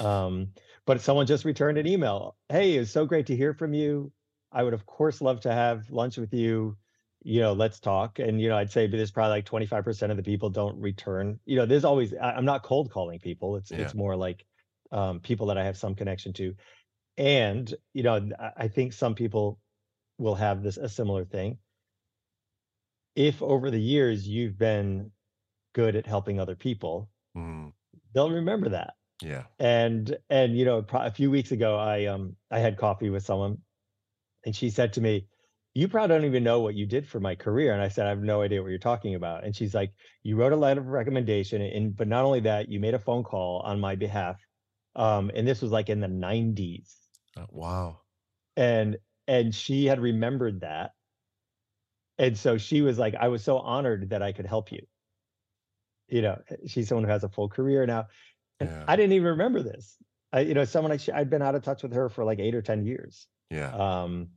Um, 0.00 0.52
but 0.86 1.00
someone 1.00 1.26
just 1.26 1.44
returned 1.44 1.78
an 1.78 1.86
email. 1.86 2.36
Hey, 2.48 2.76
it's 2.76 2.90
so 2.90 3.06
great 3.06 3.26
to 3.28 3.36
hear 3.36 3.54
from 3.54 3.74
you. 3.74 4.12
I 4.52 4.62
would 4.62 4.74
of 4.74 4.86
course 4.86 5.20
love 5.20 5.40
to 5.42 5.52
have 5.52 5.90
lunch 5.90 6.16
with 6.18 6.32
you. 6.34 6.78
You 7.28 7.40
know, 7.40 7.52
let's 7.52 7.78
talk. 7.78 8.18
And 8.20 8.40
you 8.40 8.48
know, 8.48 8.56
I'd 8.56 8.70
say 8.72 8.86
there's 8.86 9.10
probably 9.10 9.32
like 9.32 9.44
25% 9.44 10.10
of 10.10 10.16
the 10.16 10.22
people 10.22 10.48
don't 10.48 10.80
return. 10.80 11.38
You 11.44 11.56
know, 11.56 11.66
there's 11.66 11.84
always 11.84 12.14
I, 12.14 12.32
I'm 12.32 12.46
not 12.46 12.62
cold 12.62 12.90
calling 12.90 13.18
people. 13.18 13.56
It's 13.56 13.70
Yeah. 13.70 13.80
it's 13.80 13.94
more 13.94 14.16
like 14.16 14.46
um, 14.92 15.20
people 15.20 15.46
that 15.48 15.58
I 15.58 15.64
have 15.64 15.76
some 15.76 15.94
connection 15.94 16.32
to. 16.34 16.54
And 17.18 17.72
you 17.92 18.02
know, 18.02 18.30
I, 18.40 18.52
I 18.64 18.68
think 18.68 18.94
some 18.94 19.14
people 19.14 19.60
will 20.18 20.36
have 20.36 20.62
this 20.62 20.78
a 20.78 20.88
similar 20.88 21.24
thing. 21.26 21.58
If 23.14 23.42
over 23.42 23.70
the 23.70 23.80
years 23.80 24.26
you've 24.26 24.56
been 24.58 25.10
good 25.74 25.96
at 25.96 26.06
helping 26.06 26.40
other 26.40 26.56
people, 26.56 27.10
Mm, 27.36 27.72
they'll 28.14 28.30
remember 28.30 28.70
that 28.70 28.94
yeah. 29.22 29.44
and 29.58 30.16
and 30.30 30.56
you 30.56 30.64
know 30.64 30.84
a 30.92 31.10
few 31.10 31.30
weeks 31.30 31.52
ago 31.52 31.76
i 31.76 32.06
um 32.06 32.34
i 32.50 32.58
had 32.58 32.76
coffee 32.78 33.10
with 33.10 33.22
someone 33.22 33.58
and 34.46 34.56
she 34.56 34.70
said 34.70 34.94
to 34.94 35.00
me 35.00 35.26
you 35.78 35.86
probably 35.86 36.08
don't 36.16 36.24
even 36.24 36.42
know 36.42 36.58
what 36.58 36.74
you 36.74 36.86
did 36.86 37.06
for 37.06 37.20
my 37.20 37.36
career 37.36 37.72
and 37.72 37.80
i 37.80 37.88
said 37.88 38.04
i 38.04 38.08
have 38.08 38.22
no 38.22 38.42
idea 38.42 38.60
what 38.60 38.68
you're 38.68 38.78
talking 38.78 39.14
about 39.14 39.44
and 39.44 39.54
she's 39.54 39.74
like 39.74 39.92
you 40.24 40.34
wrote 40.34 40.52
a 40.52 40.56
letter 40.56 40.80
of 40.80 40.88
recommendation 40.88 41.62
and 41.62 41.96
but 41.96 42.08
not 42.08 42.24
only 42.24 42.40
that 42.40 42.68
you 42.68 42.80
made 42.80 42.94
a 42.94 42.98
phone 42.98 43.22
call 43.22 43.60
on 43.60 43.78
my 43.78 43.94
behalf 43.94 44.44
um 44.96 45.30
and 45.34 45.46
this 45.46 45.62
was 45.62 45.70
like 45.70 45.88
in 45.88 46.00
the 46.00 46.08
90s 46.08 46.96
Uh, 47.36 47.46
Wow. 47.50 48.00
and 48.56 48.96
and 49.28 49.54
she 49.54 49.86
had 49.86 50.00
remembered 50.00 50.62
that 50.62 50.94
and 52.18 52.36
so 52.36 52.58
she 52.58 52.82
was 52.82 52.98
like 52.98 53.14
i 53.14 53.28
was 53.28 53.44
so 53.44 53.58
honored 53.58 54.10
that 54.10 54.22
i 54.22 54.32
could 54.32 54.46
help 54.46 54.72
you 54.72 54.84
you 56.08 56.22
know 56.22 56.42
she's 56.66 56.88
someone 56.88 57.04
who 57.04 57.10
has 57.10 57.22
a 57.22 57.28
full 57.28 57.48
career 57.48 57.86
now 57.86 58.08
and 58.58 58.68
Yeah. 58.68 58.84
i 58.88 58.96
didn't 58.96 59.12
even 59.12 59.28
remember 59.28 59.62
this 59.62 59.96
I, 60.30 60.40
you 60.40 60.52
know, 60.52 60.66
someone 60.66 60.92
I 60.92 60.98
I'd 61.14 61.30
been 61.30 61.40
out 61.40 61.54
of 61.54 61.62
touch 61.62 61.82
with 61.82 61.94
her 61.94 62.10
for 62.10 62.22
like 62.22 62.38
eight 62.38 62.54
or 62.54 62.60
ten 62.60 62.84
years. 62.84 63.26
Yeah. 63.48 63.72
Um, 63.74 64.28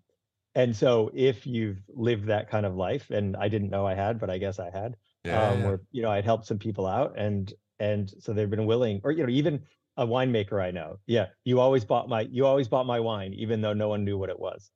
and 0.56 0.76
so 0.76 1.12
if 1.14 1.46
you've 1.48 1.80
lived 1.90 2.28
that 2.28 2.50
kind 2.50 2.66
of 2.66 2.76
life, 2.76 3.10
and 3.10 3.36
I 3.38 3.48
didn't 3.48 3.70
know 3.70 3.86
I 3.86 3.94
had, 3.96 4.20
but 4.20 4.30
I 4.30 4.38
guess 4.38 4.60
I 4.60 4.70
had, 4.70 4.96
Yeah. 5.24 5.42
um, 5.50 5.60
yeah. 5.60 5.66
where 5.66 5.82
you 5.92 6.02
know 6.02 6.12
I'd 6.12 6.26
helped 6.26 6.46
some 6.46 6.60
people 6.60 6.86
out, 6.88 7.18
and 7.18 7.54
and 7.80 8.14
so 8.20 8.34
they've 8.34 8.50
been 8.50 8.66
willing, 8.66 9.02
or 9.04 9.12
you 9.12 9.24
know, 9.24 9.30
even 9.30 9.64
a 9.98 10.06
winemaker 10.08 10.64
I 10.64 10.72
know, 10.72 11.00
yeah, 11.08 11.28
you 11.46 11.60
always 11.60 11.84
bought 11.86 12.08
my 12.10 12.22
you 12.22 12.46
always 12.46 12.68
bought 12.68 12.86
my 12.86 13.00
wine, 13.00 13.34
even 13.34 13.62
though 13.62 13.74
no 13.74 13.90
one 13.90 14.04
knew 14.06 14.18
what 14.18 14.30
it 14.30 14.40
was. 14.40 14.72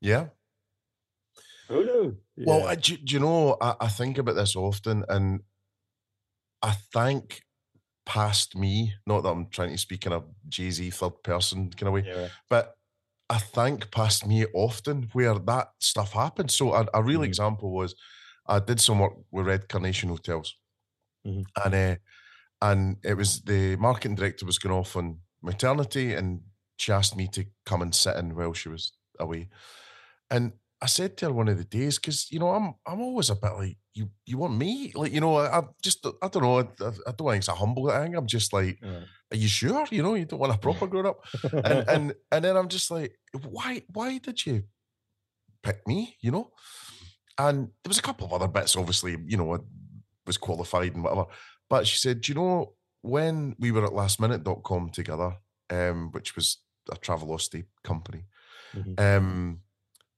yeah. 0.00 0.28
Who 1.68 1.84
knew? 1.84 2.16
Well, 2.36 2.60
Yeah. 2.60 2.64
I, 2.66 2.74
do, 2.76 2.96
do 2.96 3.14
you 3.14 3.20
know, 3.20 3.56
I, 3.60 3.74
I 3.80 3.88
think 3.88 4.18
about 4.18 4.34
this 4.36 4.54
often, 4.54 5.04
and 5.08 5.40
I 6.62 6.72
think 6.92 7.42
past 8.04 8.56
me, 8.56 8.94
not 9.06 9.22
that 9.22 9.30
I'm 9.30 9.48
trying 9.48 9.70
to 9.70 9.78
speak 9.78 10.06
in 10.06 10.12
a 10.12 10.22
Jay 10.48 10.70
Z 10.70 10.90
third 10.90 11.22
person 11.24 11.70
kind 11.70 11.88
of 11.88 11.94
way, 11.94 12.04
Yeah, 12.06 12.20
right. 12.22 12.30
but 12.48 12.75
I 13.28 13.38
think 13.38 13.90
past 13.90 14.26
me 14.26 14.46
often 14.54 15.08
where 15.12 15.38
that 15.38 15.72
stuff 15.80 16.12
happens. 16.12 16.54
So 16.56 16.74
a, 16.74 16.86
a 16.94 17.02
real 17.02 17.22
Mhm. 17.22 17.24
example 17.24 17.72
was 17.72 17.94
I 18.46 18.60
did 18.60 18.80
some 18.80 19.00
work 19.00 19.14
with 19.32 19.46
Red 19.46 19.68
Carnation 19.68 20.08
Hotels, 20.08 20.56
Mhm. 21.24 21.46
and 21.64 21.74
uh, 21.74 21.96
and 22.62 22.98
it 23.04 23.14
was 23.14 23.42
the 23.42 23.76
marketing 23.76 24.16
director 24.16 24.46
was 24.46 24.58
going 24.58 24.74
off 24.76 24.96
on 24.96 25.20
maternity, 25.42 26.14
and 26.14 26.42
she 26.78 26.92
asked 26.92 27.16
me 27.16 27.28
to 27.30 27.46
come 27.66 27.82
and 27.82 27.94
sit 27.94 28.16
in 28.16 28.36
while 28.36 28.54
she 28.54 28.68
was 28.70 28.92
away, 29.20 29.48
and 30.30 30.54
I 30.82 30.86
said 30.86 31.16
to 31.16 31.26
her 31.26 31.32
one 31.32 31.48
of 31.48 31.56
the 31.58 31.64
days 31.64 31.98
because 31.98 32.30
you 32.30 32.38
know 32.38 32.50
I'm 32.50 32.74
I'm 32.86 33.00
always 33.00 33.30
a 33.30 33.34
bit 33.36 33.52
like 33.52 33.76
you 33.94 34.10
you 34.26 34.36
want 34.38 34.58
me 34.58 34.92
like 34.94 35.12
you 35.12 35.20
know 35.20 35.36
I, 35.36 35.58
I 35.58 35.62
just 35.82 36.04
I 36.22 36.28
don't 36.28 36.42
know 36.42 36.58
I, 36.58 36.62
I 37.08 37.12
don't 37.16 37.28
think 37.30 37.36
it's 37.40 37.48
a 37.48 37.54
humble 37.54 37.88
thing 37.88 38.14
I'm 38.14 38.26
just 38.26 38.52
like 38.52 38.78
Yeah. 38.82 39.00
are 39.32 39.36
you 39.36 39.48
sure 39.48 39.86
you 39.90 40.02
know 40.02 40.14
you 40.14 40.26
don't 40.26 40.38
want 40.40 40.54
a 40.54 40.58
proper 40.58 40.86
grown 40.86 41.06
up 41.06 41.18
and 41.64 41.88
and 41.94 42.14
and 42.32 42.44
then 42.44 42.56
I'm 42.56 42.68
just 42.68 42.90
like, 42.90 43.12
why 43.48 43.82
why 43.92 44.18
did 44.18 44.44
you 44.46 44.64
pick 45.62 45.86
me? 45.88 46.16
You 46.20 46.30
know, 46.32 46.50
and 47.38 47.68
there 47.82 47.88
was 47.88 47.98
a 47.98 48.02
couple 48.02 48.26
of 48.26 48.32
other 48.34 48.48
bits. 48.48 48.76
Obviously, 48.76 49.16
you 49.26 49.36
know, 49.36 49.54
I 49.54 49.58
was 50.26 50.36
qualified 50.36 50.94
and 50.94 51.02
whatever. 51.04 51.24
But 51.68 51.86
she 51.86 51.96
said, 51.96 52.20
"Do 52.20 52.32
you 52.32 52.36
know 52.36 52.74
when 53.02 53.56
we 53.58 53.72
were 53.72 53.84
at 53.84 53.92
lastminute.com 53.92 54.90
together, 54.90 55.36
um, 55.70 56.10
which 56.12 56.36
was 56.36 56.58
a 56.90 56.96
Travelocity 56.96 57.64
company, 57.82 58.24
Mhm. 58.74 59.00
um." 59.00 59.60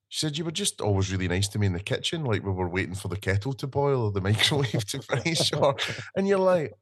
She 0.09 0.21
said, 0.21 0.39
You 0.39 0.45
were 0.45 0.51
just 0.51 0.81
always 0.81 1.13
really 1.13 1.29
nice 1.29 1.49
to 1.49 1.59
me 1.59 1.67
in 1.67 1.73
the 1.75 1.81
kitchen, 1.81 2.25
like 2.25 2.43
we 2.43 2.51
were 2.51 2.69
waiting 2.69 2.95
for 2.95 3.09
the 3.09 3.17
kettle 3.17 3.53
to 3.55 3.67
boil 3.67 4.03
or 4.07 4.11
the 4.13 4.21
microwave 4.31 4.87
to 4.87 5.03
finish. 5.03 5.53
Or, 5.53 5.77
and 6.17 6.27
you're 6.27 6.39
like, 6.39 6.73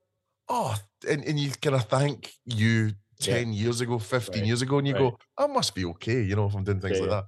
Oh, 0.49 0.77
and, 1.09 1.25
and 1.25 1.39
you 1.41 1.51
kind 1.61 1.75
of 1.75 1.85
thank 1.87 2.33
you 2.45 2.93
Yeah. 3.19 3.39
10 3.39 3.53
years 3.53 3.81
ago, 3.81 3.99
15 3.99 4.41
Right, 4.41 4.47
years 4.47 4.63
ago, 4.63 4.79
and 4.79 4.87
you 4.87 4.95
right. 4.95 5.01
go, 5.13 5.19
I 5.37 5.47
must 5.49 5.75
be 5.75 5.85
okay, 5.87 6.23
you 6.23 6.37
know, 6.37 6.47
if 6.47 6.55
I'm 6.55 6.63
doing 6.63 6.81
things 6.81 7.01
Yeah, 7.01 7.07
like 7.07 7.11
yeah. 7.11 7.23
that. 7.23 7.27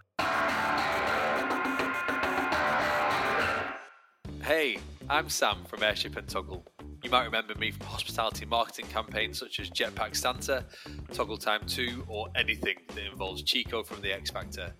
Hey, 4.42 4.78
I'm 5.10 5.28
Sam 5.28 5.64
from 5.66 5.82
Airship 5.82 6.16
and 6.16 6.28
Toggle. 6.28 6.64
You 7.02 7.10
might 7.10 7.24
remember 7.24 7.54
me 7.54 7.70
from 7.70 7.86
hospitality 7.86 8.44
marketing 8.44 8.86
campaigns 8.86 9.38
such 9.38 9.60
as 9.60 9.70
Jetpack 9.70 10.16
Santa, 10.16 10.64
Toggle 11.12 11.38
Time 11.38 11.60
2, 11.66 12.04
or 12.08 12.28
anything 12.34 12.76
that 12.94 13.04
involves 13.10 13.42
Chico 13.42 13.84
from 13.84 14.02
The 14.02 14.12
X 14.12 14.30
Factor. 14.30 14.74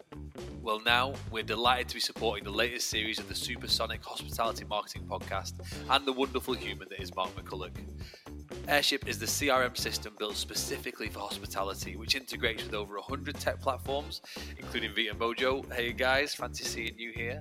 Well, 0.61 0.81
now 0.85 1.15
we're 1.31 1.45
delighted 1.45 1.89
to 1.89 1.95
be 1.95 2.01
supporting 2.01 2.45
the 2.45 2.51
latest 2.51 2.89
series 2.89 3.21
of 3.21 3.29
the 3.29 3.35
Supersonic 3.35 4.05
Hospitality 4.05 4.65
Marketing 4.65 5.07
Podcast 5.09 5.55
and 5.89 6.05
the 6.05 6.13
wonderful 6.13 6.55
human 6.55 6.89
that 6.91 7.01
is 7.01 7.15
Mark 7.15 7.35
McCulloch. 7.37 7.77
Airship 8.67 9.09
is 9.09 9.19
the 9.19 9.27
CRM 9.27 9.77
system 9.77 10.15
built 10.19 10.37
specifically 10.37 11.09
for 11.09 11.21
hospitality, 11.21 11.97
which 11.97 12.17
integrates 12.17 12.65
with 12.65 12.75
over 12.75 12.97
100 12.97 13.37
tech 13.37 13.61
platforms, 13.61 14.21
including 14.59 14.91
Vita 14.95 15.15
Mojo. 15.15 15.73
Hey 15.73 15.93
guys, 15.93 16.35
fancy 16.35 16.65
seeing 16.65 16.99
you 16.99 17.13
here. 17.13 17.39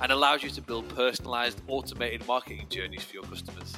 And 0.00 0.12
allows 0.12 0.42
you 0.42 0.50
to 0.50 0.60
build 0.60 0.88
personalized, 0.94 1.62
automated 1.68 2.26
marketing 2.26 2.66
journeys 2.68 3.02
for 3.02 3.14
your 3.14 3.24
customers. 3.24 3.74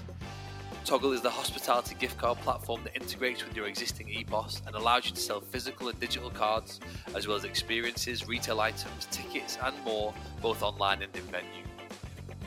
Toggle 0.90 1.12
is 1.12 1.22
the 1.22 1.30
hospitality 1.30 1.94
gift 2.00 2.18
card 2.18 2.36
platform 2.38 2.82
that 2.82 2.96
integrates 2.96 3.44
with 3.44 3.56
your 3.56 3.68
existing 3.68 4.08
EPOS 4.08 4.66
and 4.66 4.74
allows 4.74 5.06
you 5.06 5.12
to 5.12 5.20
sell 5.20 5.40
physical 5.40 5.88
and 5.88 6.00
digital 6.00 6.30
cards, 6.30 6.80
as 7.14 7.28
well 7.28 7.36
as 7.36 7.44
experiences, 7.44 8.26
retail 8.26 8.60
items, 8.60 9.06
tickets, 9.12 9.56
and 9.62 9.72
more, 9.84 10.12
both 10.42 10.64
online 10.64 11.00
and 11.02 11.14
in 11.14 11.22
venue. 11.26 11.62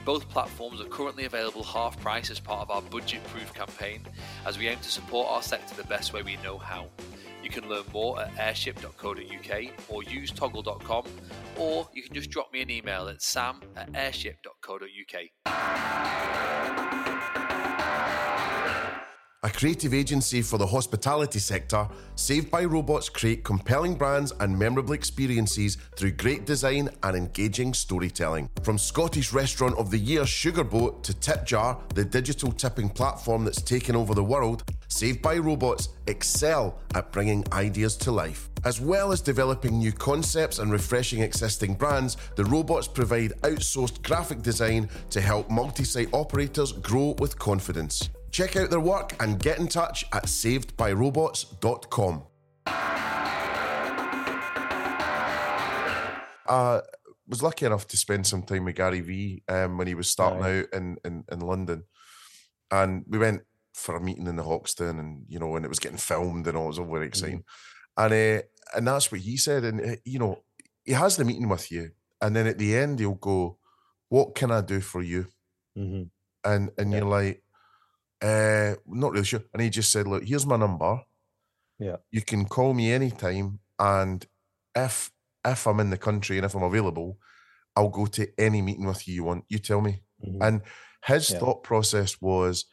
Both 0.03 0.27
platforms 0.27 0.81
are 0.81 0.89
currently 0.89 1.23
available 1.23 1.63
half 1.63 1.97
price 2.01 2.29
as 2.29 2.41
part 2.41 2.59
of 2.59 2.69
our 2.69 2.81
budget 2.81 3.23
proof 3.27 3.53
campaign, 3.53 4.05
as 4.45 4.57
we 4.57 4.67
aim 4.67 4.79
to 4.79 4.91
support 4.91 5.29
our 5.29 5.41
sector 5.41 5.73
the 5.75 5.85
best 5.85 6.11
way 6.11 6.21
we 6.21 6.35
know 6.43 6.57
how. 6.57 6.89
You 7.41 7.49
can 7.49 7.69
learn 7.69 7.85
more 7.93 8.19
at 8.19 8.37
airship.co.uk 8.37 9.63
or 9.87 10.03
use 10.03 10.31
toggle.com, 10.31 11.05
or 11.57 11.87
you 11.93 12.03
can 12.03 12.13
just 12.13 12.29
drop 12.29 12.51
me 12.51 12.61
an 12.61 12.69
email 12.69 13.07
at 13.07 13.21
sam 13.21 13.61
at 13.77 13.95
airship.co.uk. 13.95 15.29
A 19.45 19.49
creative 19.49 19.93
agency 19.93 20.41
for 20.41 20.57
the 20.57 20.65
hospitality 20.65 21.37
sector, 21.37 21.85
Saved 22.15 22.49
by 22.49 22.63
Robots 22.63 23.09
create 23.09 23.43
compelling 23.43 23.95
brands 23.95 24.31
and 24.39 24.57
memorable 24.57 24.93
experiences 24.93 25.75
through 25.97 26.11
great 26.11 26.45
design 26.45 26.89
and 27.03 27.17
engaging 27.17 27.73
storytelling. 27.73 28.49
From 28.63 28.77
Scottish 28.77 29.33
Restaurant 29.33 29.77
of 29.77 29.91
the 29.91 29.97
Year 29.97 30.21
Sugarboat 30.21 31.03
to 31.03 31.13
Tipjar, 31.15 31.77
the 31.93 32.05
digital 32.05 32.53
tipping 32.53 32.87
platform 32.87 33.43
that's 33.43 33.61
taken 33.61 33.97
over 33.97 34.13
the 34.13 34.23
world, 34.23 34.63
Saved 34.87 35.21
by 35.21 35.37
Robots 35.37 35.89
excel 36.07 36.79
at 36.95 37.11
bringing 37.11 37.43
ideas 37.51 37.97
to 37.97 38.11
life. 38.11 38.49
As 38.63 38.79
well 38.79 39.11
as 39.11 39.19
developing 39.19 39.77
new 39.77 39.91
concepts 39.91 40.59
and 40.59 40.71
refreshing 40.71 41.21
existing 41.21 41.73
brands, 41.73 42.15
the 42.37 42.45
robots 42.45 42.87
provide 42.87 43.33
outsourced 43.41 44.03
graphic 44.03 44.41
design 44.41 44.87
to 45.09 45.19
help 45.19 45.49
multi 45.49 45.83
site 45.83 46.07
operators 46.13 46.71
grow 46.71 47.13
with 47.19 47.37
confidence. 47.37 48.09
Check 48.33 48.55
out 48.55 48.69
their 48.71 48.79
work 48.79 49.15
and 49.21 49.39
get 49.39 49.59
in 49.59 49.67
touch 49.67 50.05
at 50.11 50.23
savedbyrobots.com. 50.25 52.23
I 56.45 56.81
was 57.27 57.43
lucky 57.43 57.65
enough 57.67 57.87
to 57.89 57.95
spend 57.97 58.25
some 58.27 58.41
time 58.41 58.65
with 58.65 58.75
Gary 58.75 59.01
Vee 59.01 59.43
um, 59.47 59.77
when 59.77 59.85
he 59.87 59.93
was 59.95 60.09
starting 60.09 60.39
Right. 60.41 60.63
out 60.63 60.73
in, 60.73 60.97
in, 61.05 61.23
in 61.31 61.39
London. 61.41 61.83
And 62.71 63.05
we 63.07 63.19
went 63.19 63.43
for 63.75 63.95
a 63.95 64.01
meeting 64.01 64.25
in 64.25 64.35
the 64.35 64.43
Hoxton 64.43 64.97
and, 64.97 65.25
you 65.27 65.37
know, 65.37 65.55
and 65.55 65.63
it 65.63 65.69
was 65.69 65.79
getting 65.79 65.97
filmed 65.99 66.47
and 66.47 66.57
all. 66.57 66.65
It 66.65 66.69
was 66.69 66.79
all 66.79 66.91
very 66.91 67.05
exciting. 67.05 67.43
And 67.97 68.13
uh, 68.13 68.41
and 68.75 68.87
that's 68.87 69.11
what 69.11 69.21
he 69.21 69.37
said. 69.37 69.63
And, 69.63 69.79
uh, 69.79 69.95
you 70.05 70.17
know, 70.17 70.39
he 70.83 70.93
has 70.93 71.15
the 71.17 71.23
meeting 71.25 71.49
with 71.49 71.71
you. 71.71 71.91
And 72.19 72.35
then 72.35 72.47
at 72.47 72.57
the 72.57 72.75
end, 72.75 72.97
he'll 72.99 73.13
go, 73.13 73.59
What 74.09 74.33
can 74.33 74.49
I 74.49 74.61
do 74.61 74.81
for 74.81 75.03
you? 75.03 75.27
Mhm. 75.77 76.09
and 76.43 76.71
and 76.79 76.91
Yeah. 76.91 76.97
you're 76.99 77.07
like, 77.07 77.42
uh, 78.23 78.75
not 78.87 79.11
really 79.13 79.25
sure. 79.25 79.43
And 79.53 79.61
he 79.61 79.69
just 79.69 79.91
said, 79.91 80.07
look, 80.07 80.23
here's 80.25 80.45
my 80.47 80.57
number. 80.57 81.01
Yeah. 81.79 81.97
You 82.11 82.21
can 82.21 82.45
call 82.45 82.73
me 82.73 82.91
anytime, 82.91 83.59
and 83.79 84.25
if 84.75 85.11
if 85.45 85.67
I'm 85.67 85.79
in 85.81 85.89
the 85.89 85.97
country 85.97 86.37
and 86.37 86.45
if 86.45 86.55
I'm 86.55 86.63
available, 86.63 87.17
I'll 87.75 87.89
go 87.89 88.05
to 88.07 88.27
any 88.39 88.61
meeting 88.61 88.85
with 88.87 89.07
you 89.07 89.15
you 89.15 89.23
want. 89.25 89.45
You 89.49 89.59
tell 89.59 89.81
me. 89.81 90.03
Mhm. 90.25 90.37
And 90.41 90.61
his 91.05 91.29
Yeah. 91.29 91.39
thought 91.39 91.63
process 91.63 92.21
was, 92.21 92.65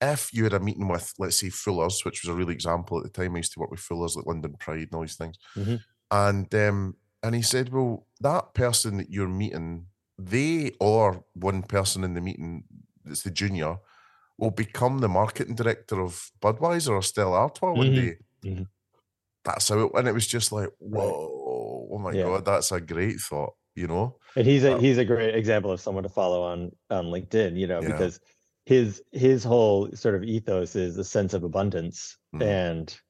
if 0.00 0.32
you 0.32 0.44
had 0.44 0.54
a 0.54 0.60
meeting 0.60 0.88
with, 0.88 1.12
let's 1.18 1.38
say, 1.40 1.50
Fuller's, 1.50 2.04
which 2.04 2.22
was 2.24 2.30
a 2.30 2.34
real 2.34 2.50
example 2.50 2.98
at 2.98 3.04
the 3.04 3.10
time, 3.10 3.34
I 3.34 3.38
used 3.38 3.52
to 3.54 3.60
work 3.60 3.70
with 3.70 3.80
Fuller's, 3.80 4.16
like 4.16 4.26
London 4.26 4.56
Pride 4.58 4.88
and 4.88 4.94
all 4.94 5.02
these 5.02 5.16
things, 5.16 5.38
Mhm. 5.56 5.84
and 6.10 6.54
um, 6.54 6.96
and 7.22 7.34
he 7.34 7.42
said, 7.42 7.70
well, 7.70 8.06
that 8.20 8.54
person 8.54 8.96
that 8.98 9.10
you're 9.10 9.28
meeting, 9.28 9.88
they 10.18 10.72
or 10.80 11.24
one 11.34 11.62
person 11.62 12.04
in 12.04 12.14
the 12.14 12.20
meeting 12.22 12.64
that's 13.04 13.22
the 13.24 13.30
junior 13.30 13.78
will 14.40 14.50
become 14.50 14.98
the 15.00 15.08
marketing 15.08 15.54
director 15.54 16.00
of 16.00 16.30
Budweiser 16.40 16.90
or 16.92 17.02
Stella 17.02 17.36
Artois 17.44 17.74
one 17.74 17.88
Mhm. 17.92 17.94
day. 17.94 18.16
Mhm. 18.44 18.66
That's 19.44 19.68
how 19.68 19.80
it, 19.86 19.92
and 19.94 20.08
it 20.08 20.12
was 20.14 20.26
just 20.26 20.50
like, 20.52 20.70
whoa, 20.78 21.88
oh 21.92 21.98
my 21.98 22.12
Yeah. 22.12 22.24
god, 22.24 22.44
that's 22.44 22.72
a 22.72 22.80
great 22.80 23.20
thought, 23.20 23.54
you 23.74 23.86
know? 23.86 24.16
and 24.36 24.46
he's 24.46 24.64
a 24.64 24.74
Uh, 24.74 24.78
he's 24.78 24.98
a 24.98 25.04
great 25.04 25.34
example 25.34 25.70
of 25.72 25.80
someone 25.80 26.04
to 26.04 26.08
follow 26.08 26.42
on 26.42 26.70
on 26.90 27.06
linkedin 27.06 27.56
you 27.58 27.66
know 27.66 27.80
Yeah. 27.82 27.88
because 27.92 28.20
his 28.64 29.02
his 29.12 29.42
whole 29.42 29.90
sort 29.92 30.14
of 30.14 30.22
ethos 30.22 30.76
is 30.76 30.96
a 30.98 31.04
sense 31.04 31.34
of 31.34 31.42
abundance 31.42 32.16
Mhm. 32.34 32.42
and 32.42 33.00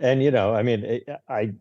and 0.00 0.22
you 0.22 0.30
know 0.30 0.54
i 0.54 0.62
mean 0.62 0.84
it, 0.84 1.02
i 1.28 1.52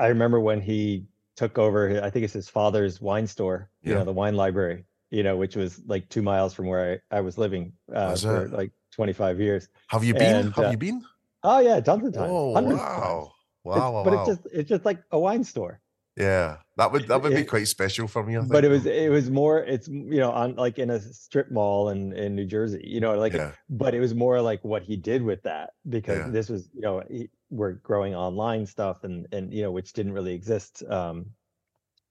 i 0.00 0.06
remember 0.08 0.40
when 0.40 0.60
he 0.60 1.06
took 1.36 1.58
over 1.58 2.02
i 2.02 2.10
think 2.10 2.24
it's 2.24 2.32
his 2.32 2.48
father's 2.48 3.00
wine 3.00 3.26
store 3.28 3.70
you 3.82 3.94
know 3.94 4.04
the 4.04 4.12
wine 4.22 4.34
library 4.34 4.84
you 5.12 5.22
know 5.22 5.36
which 5.36 5.54
was 5.56 5.80
like 5.86 6.08
two 6.08 6.22
miles 6.22 6.52
from 6.54 6.66
where 6.66 7.00
i, 7.12 7.18
I 7.18 7.20
was 7.20 7.38
living 7.38 7.72
uh, 7.94 8.16
for 8.16 8.44
it? 8.46 8.52
like 8.52 8.72
25 8.92 9.40
years 9.40 9.68
Have 9.88 10.04
you 10.04 10.14
been? 10.14 10.36
And, 10.36 10.54
Have 10.54 10.66
uh, 10.66 10.70
you 10.70 10.76
been? 10.78 11.04
oh 11.44 11.60
yeah 11.60 11.80
tons 11.80 12.04
of 12.06 12.14
times 12.14 12.32
Oh 12.32 12.48
wow. 12.50 13.32
Wow, 13.64 13.76
It's- 13.76 13.92
wow, 13.94 14.04
but 14.04 14.12
it's 14.14 14.28
just 14.32 14.42
it's 14.58 14.68
just 14.68 14.84
like 14.84 14.98
a 15.12 15.18
wine 15.18 15.44
store 15.44 15.80
yeah, 16.16 16.58
that 16.76 16.92
would 16.92 17.08
that 17.08 17.22
would 17.22 17.34
be 17.34 17.44
quite 17.44 17.68
special 17.68 18.06
for 18.06 18.22
me. 18.22 18.36
But 18.48 18.64
it 18.64 18.68
was 18.68 18.84
it 18.84 19.10
was 19.10 19.30
more 19.30 19.60
it's 19.60 19.88
you 19.88 20.20
know 20.20 20.30
on 20.30 20.56
like 20.56 20.78
in 20.78 20.90
a 20.90 21.00
strip 21.00 21.50
mall 21.50 21.88
in 21.88 22.12
in 22.12 22.34
new 22.34 22.44
jersey 22.44 22.82
you 22.84 23.00
know 23.00 23.14
like 23.18 23.32
yeah, 23.32 23.52
but 23.70 23.94
it 23.94 24.00
was 24.00 24.14
more 24.14 24.40
like 24.42 24.62
what 24.62 24.82
he 24.82 24.96
did 24.96 25.22
with 25.22 25.42
that 25.44 25.70
because 25.88 26.18
Yeah. 26.18 26.28
this 26.28 26.48
was 26.50 26.68
you 26.74 26.82
know 26.82 27.02
he, 27.08 27.30
were 27.50 27.72
growing 27.82 28.14
online 28.14 28.66
stuff 28.66 29.04
and 29.04 29.26
and 29.32 29.52
you 29.54 29.62
know 29.62 29.70
which 29.70 29.92
didn't 29.94 30.12
really 30.12 30.34
exist 30.34 30.82
um 30.88 31.26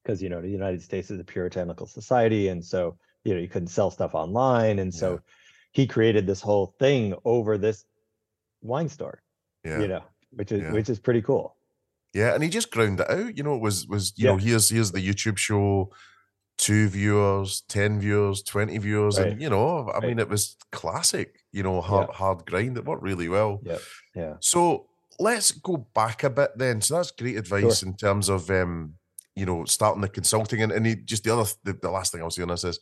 because 0.04 0.22
you 0.22 0.30
know 0.30 0.42
the 0.42 0.50
United 0.50 0.82
States 0.82 1.12
is 1.12 1.20
a 1.20 1.24
puritanical 1.24 1.86
society 1.86 2.48
and 2.50 2.64
so 2.64 2.98
you 3.24 3.34
know 3.34 3.40
you 3.40 3.48
couldn't 3.48 3.68
sell 3.68 3.92
stuff 3.92 4.14
online 4.16 4.80
and 4.80 4.94
so 4.94 5.14
Yeah. 5.14 5.20
he 5.74 5.88
created 5.88 6.26
this 6.28 6.42
whole 6.42 6.76
thing 6.80 7.14
over 7.26 7.58
this 7.58 7.86
wine 8.62 8.90
store 8.90 9.22
Yeah. 9.64 9.80
you 9.82 9.88
know 9.88 10.04
which 10.32 10.52
is 10.52 10.62
Yeah. 10.62 10.72
which 10.74 10.90
is 10.90 11.00
pretty 11.00 11.22
cool 11.22 11.56
Yeah, 12.14 12.34
and 12.34 12.44
he 12.44 12.50
just 12.50 12.72
ground 12.72 13.00
it 13.00 13.10
out. 13.10 13.38
You 13.38 13.44
know, 13.44 13.56
it 13.56 13.62
was 13.62 13.88
was 13.88 14.12
you 14.18 14.28
know 14.28 14.36
here's 14.38 14.70
here's 14.70 14.92
the 14.92 15.00
YouTube 15.10 15.38
show, 15.38 15.92
two 16.58 16.90
viewers, 16.90 17.62
ten 17.70 18.02
viewers, 18.02 18.44
twenty 18.44 18.78
viewers, 18.80 19.18
Right. 19.18 19.32
and 19.32 19.42
you 19.42 19.50
know, 19.50 19.88
I 19.90 20.00
Right. 20.00 20.04
mean, 20.10 20.20
it 20.20 20.28
was 20.28 20.58
classic. 20.74 21.30
You 21.54 21.64
know, 21.64 21.80
hard 21.80 22.10
hard 22.10 22.46
grind. 22.46 22.78
It 22.78 22.84
worked 22.86 23.04
really 23.04 23.30
well. 23.30 23.62
yeah 23.64 23.78
yeah 24.14 24.36
So 24.42 24.90
let's 25.20 25.52
go 25.52 25.78
back 25.96 26.24
a 26.26 26.30
bit 26.30 26.52
then. 26.58 26.82
So 26.82 26.96
that's 26.96 27.12
great 27.12 27.38
advice 27.38 27.82
in 27.84 27.96
terms 27.96 28.28
of 28.28 28.50
um, 28.50 28.96
you 29.36 29.46
know, 29.46 29.66
starting 29.66 30.02
the 30.02 30.10
consulting 30.10 30.62
and, 30.62 30.72
and 30.72 30.86
he, 30.86 30.96
just 30.96 31.24
the 31.24 31.34
other 31.34 31.50
the, 31.64 31.74
the 31.74 31.90
last 31.92 32.12
thing 32.12 32.22
I'll 32.22 32.30
say 32.32 32.42
on 32.44 32.50
this 32.50 32.64
is 32.64 32.80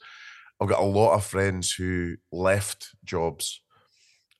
I've 0.59 0.69
got 0.69 0.81
a 0.81 0.85
lot 0.85 1.13
of 1.13 1.25
friends 1.25 1.71
who 1.71 2.15
left 2.31 2.89
jobs 3.03 3.61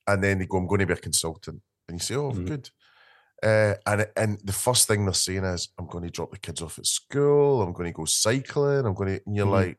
and 0.06 0.22
then 0.22 0.38
they 0.38 0.46
go, 0.46 0.58
I'm 0.58 0.66
going 0.66 0.80
to 0.80 0.86
be 0.86 0.92
a 0.92 0.96
consultant. 0.96 1.62
And 1.88 1.96
you 1.98 2.02
say, 2.04 2.14
Oh, 2.16 2.32
Mhm. 2.32 2.46
good. 2.46 2.70
Uh, 3.42 3.74
and 3.86 4.06
and 4.16 4.38
the 4.44 4.52
first 4.52 4.86
thing 4.86 5.04
they're 5.04 5.14
saying 5.14 5.44
is, 5.44 5.68
I'm 5.78 5.86
going 5.86 6.04
to 6.04 6.10
drop 6.10 6.30
the 6.30 6.38
kids 6.38 6.60
off 6.60 6.78
at 6.78 6.84
school. 6.86 7.62
I'm 7.62 7.72
going 7.72 7.90
to 7.90 7.96
go 7.96 8.04
cycling. 8.04 8.84
I'm 8.84 8.92
going 8.94 9.16
to. 9.16 9.22
And 9.26 9.34
you're 9.36 9.46
Mhm. 9.46 9.50
like, 9.50 9.78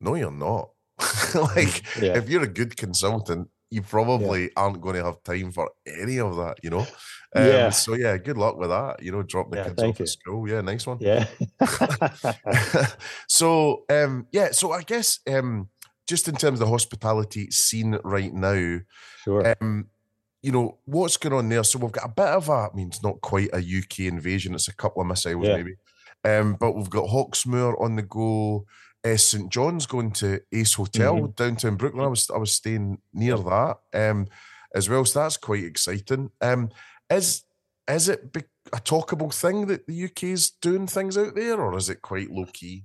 no, 0.00 0.14
you're 0.14 0.30
not. 0.30 0.70
like, 1.34 1.82
Yeah. 2.00 2.16
if 2.16 2.28
you're 2.30 2.44
a 2.44 2.48
good 2.48 2.76
consultant, 2.76 3.48
you 3.70 3.82
probably 3.82 4.50
aren't 4.56 4.80
going 4.80 4.96
to 4.96 5.04
have 5.04 5.22
time 5.22 5.52
for 5.52 5.70
any 5.86 6.18
of 6.18 6.36
that. 6.36 6.58
You 6.62 6.70
know. 6.70 6.86
Um, 7.34 7.46
Yeah. 7.46 7.70
So 7.70 7.94
yeah, 7.94 8.16
good 8.18 8.36
luck 8.36 8.56
with 8.58 8.70
that. 8.70 9.02
You 9.02 9.12
know, 9.12 9.22
drop 9.22 9.50
the 9.50 9.58
Yeah, 9.58 9.64
kids 9.68 9.82
off 9.82 9.98
you. 10.00 10.02
at 10.04 10.08
school. 10.08 10.48
Yeah, 10.48 10.60
nice 10.62 10.86
one. 10.86 10.98
yeah 11.00 11.26
so 13.28 13.84
um 13.90 14.26
yeah 14.32 14.50
so 14.52 14.72
i 14.72 14.82
guess 14.82 15.20
um 15.28 15.68
just 16.06 16.28
in 16.28 16.34
terms 16.34 16.60
of 16.60 16.66
the 16.66 16.70
hospitality 16.70 17.50
scene 17.50 17.98
right 18.04 18.32
now 18.32 18.78
sure 19.24 19.54
um 19.62 19.86
you 20.42 20.50
know 20.52 20.78
what's 20.86 21.16
going 21.16 21.34
on 21.34 21.48
there 21.48 21.62
so 21.64 21.78
we've 21.78 21.92
got 21.92 22.06
a 22.10 22.12
bit 22.14 22.26
of 22.26 22.48
a 22.48 22.52
i 22.52 22.68
mean 22.74 22.88
it's 22.88 23.02
not 23.02 23.20
quite 23.20 23.50
a 23.52 23.58
uk 23.78 23.98
invasion 24.00 24.54
it's 24.54 24.68
a 24.68 24.74
couple 24.74 25.02
of 25.02 25.08
missiles 25.08 25.46
Yeah. 25.46 25.56
maybe 25.56 25.74
um 26.24 26.56
but 26.58 26.72
we've 26.72 26.90
got 26.90 27.08
hawksmoor 27.08 27.80
on 27.80 27.96
the 27.96 28.02
go 28.02 28.64
uh, 29.04 29.16
st 29.16 29.50
john's 29.50 29.86
going 29.86 30.10
to 30.10 30.40
ace 30.52 30.74
hotel 30.74 31.16
Mm-hmm. 31.16 31.32
downtown 31.36 31.76
brooklyn 31.76 32.04
i 32.04 32.08
was 32.08 32.30
i 32.30 32.36
was 32.38 32.52
staying 32.54 32.98
near 33.12 33.36
that 33.36 33.76
um 33.94 34.26
as 34.74 34.88
well 34.88 35.04
so 35.04 35.20
that's 35.20 35.36
quite 35.36 35.64
exciting 35.64 36.30
um 36.40 36.68
is 37.10 37.44
is 37.88 38.08
it 38.08 38.36
a 38.72 38.76
talkable 38.76 39.34
thing 39.34 39.66
that 39.66 39.86
the 39.86 40.04
UK 40.04 40.24
is 40.24 40.50
doing 40.50 40.86
things 40.86 41.18
out 41.18 41.34
there, 41.34 41.60
or 41.60 41.76
is 41.76 41.88
it 41.88 42.02
quite 42.02 42.30
low 42.30 42.46
key? 42.52 42.84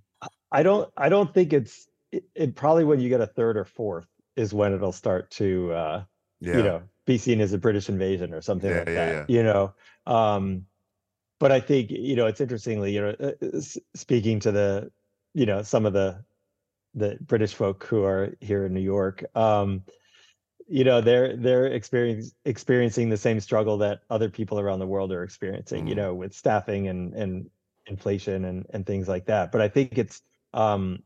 I 0.51 0.63
don't 0.63 0.91
I 0.97 1.09
don't 1.09 1.33
think 1.33 1.53
it's 1.53 1.87
it, 2.11 2.23
it 2.33 2.55
probably 2.55 2.83
when 2.83 2.99
you 2.99 3.09
get 3.09 3.21
a 3.21 3.27
third 3.27 3.57
or 3.57 3.65
fourth 3.65 4.07
is 4.35 4.53
when 4.53 4.73
it'll 4.73 4.91
start 4.91 5.29
to 5.31 5.71
uh 5.73 6.03
Yeah, 6.39 6.57
you 6.57 6.63
know 6.63 6.81
be 7.05 7.17
seen 7.17 7.39
as 7.41 7.53
a 7.53 7.57
British 7.57 7.89
invasion 7.89 8.33
or 8.33 8.41
something 8.41 8.69
Yeah, 8.71 8.79
like 8.79 8.91
yeah, 8.91 9.25
that. 9.25 9.29
You 9.29 9.43
know, 9.43 9.73
um, 10.07 10.65
but 11.39 11.51
I 11.51 11.59
think 11.59 11.91
you 11.91 12.15
know 12.15 12.25
it's 12.27 12.41
interestingly 12.41 12.93
you 12.93 13.01
know 13.01 13.15
uh, 13.19 13.31
uh, 13.45 13.61
speaking 13.95 14.39
to 14.41 14.51
the 14.51 14.91
you 15.35 15.45
know 15.45 15.61
some 15.61 15.85
of 15.85 15.93
the 15.93 16.23
the 16.95 17.17
British 17.21 17.53
folk 17.53 17.83
who 17.83 18.03
are 18.05 18.33
here 18.39 18.65
in 18.65 18.73
New 18.73 18.81
York. 18.81 19.23
Um, 19.35 19.83
you 20.67 20.83
know 20.83 21.01
they're 21.01 21.35
they're 21.35 21.67
experience, 21.67 22.33
experiencing 22.45 23.09
the 23.09 23.17
same 23.17 23.39
struggle 23.39 23.77
that 23.77 24.01
other 24.09 24.29
people 24.29 24.59
around 24.59 24.79
the 24.79 24.87
world 24.87 25.11
are 25.11 25.23
experiencing 25.23 25.85
you 25.85 25.93
Mhm. 25.93 25.97
know 25.97 26.15
with 26.15 26.33
staffing 26.33 26.87
and 26.87 27.13
and 27.13 27.49
inflation 27.85 28.45
and 28.45 28.65
and 28.71 28.85
things 28.87 29.07
like 29.07 29.27
that 29.27 29.51
but 29.51 29.61
i 29.61 29.67
think 29.67 29.97
it's 29.99 30.23
um 30.53 31.03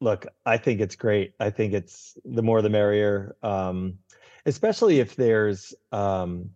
look 0.00 0.26
i 0.44 0.56
think 0.56 0.80
it's 0.80 0.96
great 0.96 1.34
i 1.38 1.50
think 1.50 1.72
it's 1.72 2.18
the 2.24 2.42
more 2.42 2.62
the 2.62 2.68
merrier 2.70 3.36
um 3.44 3.98
especially 4.46 4.98
if 4.98 5.14
there's 5.14 5.72
um 5.92 6.50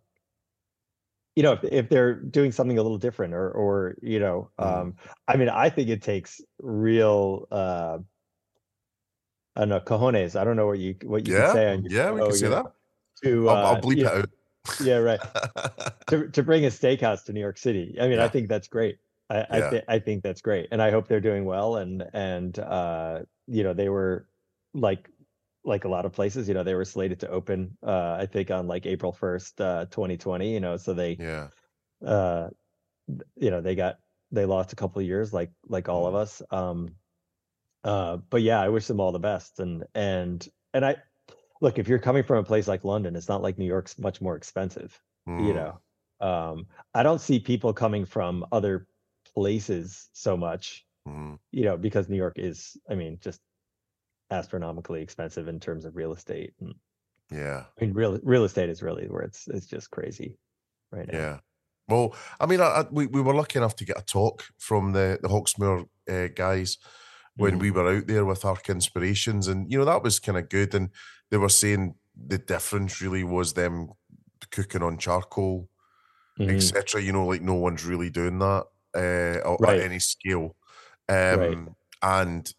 you 1.37 1.43
know 1.43 1.53
if, 1.53 1.64
if 1.64 1.89
they're 1.89 2.14
doing 2.14 2.53
something 2.53 2.78
a 2.78 2.83
little 2.83 2.99
different 2.99 3.33
or 3.35 3.51
or 3.51 3.97
you 4.03 4.18
know 4.20 4.51
Mhm. 4.61 4.66
um 4.66 4.97
i 5.28 5.37
mean 5.37 5.49
i 5.49 5.68
think 5.70 5.89
it 5.89 6.03
takes 6.03 6.41
real 6.61 7.47
uh 7.51 7.99
I 9.55 9.61
don't 9.61 9.68
know 9.68 9.80
cojones. 9.80 10.35
I 10.35 10.45
don't 10.45 10.57
know 10.57 10.66
what 10.66 10.78
you 10.78 10.97
what 11.05 11.26
you 11.26 11.35
yeah, 11.35 11.45
can 11.45 11.53
say 11.53 11.72
on 11.72 11.83
your 11.85 11.93
yeah. 11.93 12.11
We 12.11 12.20
show, 12.20 12.26
can 12.28 12.37
say 12.39 12.49
know, 12.49 12.55
that. 12.55 12.72
To 13.24 13.49
I'll, 13.51 13.57
uh, 13.57 13.68
I'll 13.74 13.83
bleep 13.83 13.97
you 13.99 14.07
it 14.07 14.07
know, 14.07 14.18
out. 14.20 14.30
Yeah, 14.80 14.97
right. 14.97 15.20
to 16.09 16.28
to 16.28 16.43
bring 16.43 16.64
a 16.64 16.68
steakhouse 16.68 17.22
to 17.24 17.35
New 17.35 17.41
York 17.41 17.59
City. 17.59 17.97
I 18.01 18.09
mean, 18.09 18.18
I 18.18 18.28
think 18.28 18.49
that's 18.49 18.66
great. 18.66 18.97
I 19.28 19.47
I, 19.51 19.59
Yeah. 19.59 19.70
thi- 19.70 19.83
I 19.89 19.99
think 19.99 20.22
that's 20.22 20.41
great, 20.41 20.68
and 20.72 20.80
I 20.80 20.91
hope 20.91 21.07
they're 21.07 21.20
doing 21.20 21.45
well. 21.45 21.76
And 21.76 22.03
and 22.14 22.59
uh, 22.61 23.24
you 23.47 23.62
know, 23.62 23.74
they 23.74 23.91
were 23.91 24.26
like 24.72 25.11
like 25.65 25.85
a 25.85 25.89
lot 25.89 26.05
of 26.07 26.13
places. 26.13 26.49
You 26.49 26.55
know, 26.55 26.65
they 26.65 26.75
were 26.75 26.85
slated 26.85 27.21
to 27.21 27.29
open. 27.29 27.77
Uh, 27.83 28.17
I 28.21 28.27
think 28.27 28.51
on 28.51 28.67
like 28.67 28.87
April 28.87 29.13
first, 29.13 29.61
uh, 29.61 29.87
twenty 29.87 30.17
twenty. 30.17 30.53
You 30.53 30.61
know, 30.61 30.77
so 30.77 30.95
they 30.95 31.19
yeah, 31.19 31.51
uh, 32.07 32.51
you 33.37 33.51
know 33.51 33.61
they 33.61 33.75
got 33.75 33.99
they 34.31 34.47
lost 34.47 34.73
a 34.73 34.77
couple 34.77 35.01
of 35.01 35.07
years, 35.07 35.33
like 35.33 35.53
like 35.69 35.89
all 35.89 36.07
of 36.07 36.15
Mhm. 36.15 36.17
us. 36.17 36.43
Um, 36.51 36.97
uh, 37.85 38.19
but 38.19 38.43
yeah, 38.43 38.61
I 38.61 38.69
wish 38.69 38.87
them 38.87 39.01
all 39.01 39.13
the 39.13 39.19
best. 39.19 39.61
And 39.61 39.85
and 39.95 40.47
and 40.75 40.85
I 40.85 40.97
look 41.61 41.79
if 41.79 41.89
you're 41.89 41.99
coming 41.99 42.23
from 42.25 42.39
a 42.39 42.45
place 42.45 42.69
like 42.69 42.85
London, 42.85 43.17
it's 43.17 43.29
not 43.29 43.43
like 43.43 43.59
New 43.59 43.67
York's 43.67 43.99
much 43.99 44.21
more 44.21 44.37
expensive 44.37 45.01
you 45.37 45.53
Mm, 45.53 45.55
know 45.55 45.81
um 46.21 46.67
i 46.95 47.03
don't 47.03 47.21
see 47.21 47.41
people 47.41 47.73
coming 47.73 48.05
from 48.05 48.45
other 48.53 48.87
places 49.35 50.11
so 50.13 50.37
much 50.37 50.87
mm, 51.07 51.37
you 51.53 51.65
know 51.65 51.77
because 51.77 52.09
new 52.09 52.17
york 52.17 52.39
is 52.39 52.77
i 52.91 52.95
mean 52.95 53.19
just 53.21 53.41
astronomically 54.33 55.03
expensive 55.03 55.49
in 55.49 55.61
terms 55.61 55.85
of 55.87 55.97
real 55.97 56.12
estate 56.14 56.55
and 56.61 56.74
yeah, 57.30 57.66
i 57.80 57.85
mean 57.85 57.95
real 57.95 58.18
real 58.22 58.45
estate 58.45 58.68
is 58.70 58.83
really 58.83 59.07
where 59.09 59.22
it's 59.22 59.49
it's 59.49 59.66
just 59.66 59.91
crazy 59.91 60.39
right 60.93 61.09
now 61.09 61.18
yeah. 61.18 61.39
Well, 61.89 62.14
I 62.41 62.47
mean, 62.47 62.61
I, 62.61 62.64
I, 62.66 62.83
we 62.91 63.07
we 63.07 63.20
were 63.20 63.35
lucky 63.35 63.59
enough 63.59 63.76
to 63.76 63.85
get 63.85 63.99
a 63.99 64.03
talk 64.03 64.45
from 64.59 64.93
the 64.93 65.18
the 65.20 65.28
Hawksmoor 65.28 65.89
uh, 66.09 66.28
guys 66.35 66.78
when 67.37 67.59
Mhm. 67.59 67.61
we 67.61 67.70
were 67.70 67.89
out 67.97 68.07
there 68.07 68.24
with 68.24 68.45
our 68.45 68.59
inspirations, 68.68 69.49
and 69.49 69.70
you 69.70 69.78
know 69.78 69.85
that 69.85 70.03
was 70.03 70.20
kind 70.20 70.39
of 70.39 70.49
good. 70.49 70.74
And 70.74 70.91
they 71.30 71.39
were 71.39 71.49
saying 71.49 71.97
the 72.14 72.39
difference 72.39 73.01
really 73.01 73.24
was 73.24 73.55
them 73.55 73.91
cooking 74.51 74.83
on 74.83 74.99
charcoal, 74.99 75.68
Mhm. 76.39 76.49
etc. 76.51 77.03
You 77.03 77.12
know, 77.12 77.26
like 77.26 77.43
no 77.43 77.55
one's 77.55 77.85
really 77.85 78.11
doing 78.11 78.39
that 78.41 78.66
uh, 78.95 79.57
Right. 79.59 79.78
at 79.80 79.85
any 79.85 79.99
scale. 80.01 80.57
Um, 81.09 81.76
And 82.03 82.53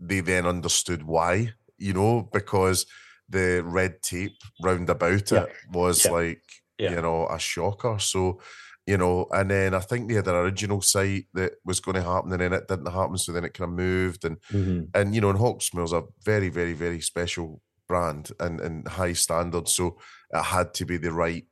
they 0.00 0.20
then 0.20 0.46
understood 0.46 1.02
why, 1.02 1.52
you 1.78 1.92
know, 1.92 2.28
because 2.32 2.86
the 3.28 3.62
red 3.64 4.02
tape 4.02 4.36
round 4.62 4.88
about 4.90 5.30
Yeah. 5.30 5.44
it 5.44 5.52
was 5.72 6.04
Yeah. 6.04 6.10
like, 6.10 6.42
Yeah. 6.78 6.90
you 6.92 7.02
know, 7.02 7.26
a 7.28 7.38
shocker. 7.38 7.98
So, 7.98 8.40
you 8.86 8.98
know, 8.98 9.26
and 9.30 9.50
then 9.50 9.72
I 9.74 9.80
think 9.80 10.08
they 10.08 10.14
had 10.14 10.28
an 10.28 10.34
original 10.34 10.82
site 10.82 11.26
that 11.32 11.54
was 11.64 11.80
going 11.80 11.94
to 11.94 12.02
happen 12.02 12.32
and 12.32 12.40
then 12.40 12.52
it 12.52 12.68
didn't 12.68 12.92
happen. 12.92 13.16
So 13.16 13.32
then 13.32 13.44
it 13.44 13.54
kind 13.54 13.70
of 13.70 13.76
moved. 13.76 14.24
And, 14.24 14.36
Mhm. 14.52 14.88
and 14.94 15.14
you 15.14 15.20
know, 15.22 15.30
and 15.30 15.38
Hawksmoor's 15.38 15.92
a 15.92 16.02
very, 16.22 16.50
very, 16.50 16.74
very 16.74 17.00
special 17.00 17.62
brand 17.88 18.30
and, 18.40 18.60
and 18.60 18.86
high 18.86 19.14
standards. 19.14 19.72
So 19.72 19.98
it 20.32 20.42
had 20.42 20.74
to 20.74 20.84
be 20.84 20.98
the 20.98 21.12
right 21.12 21.46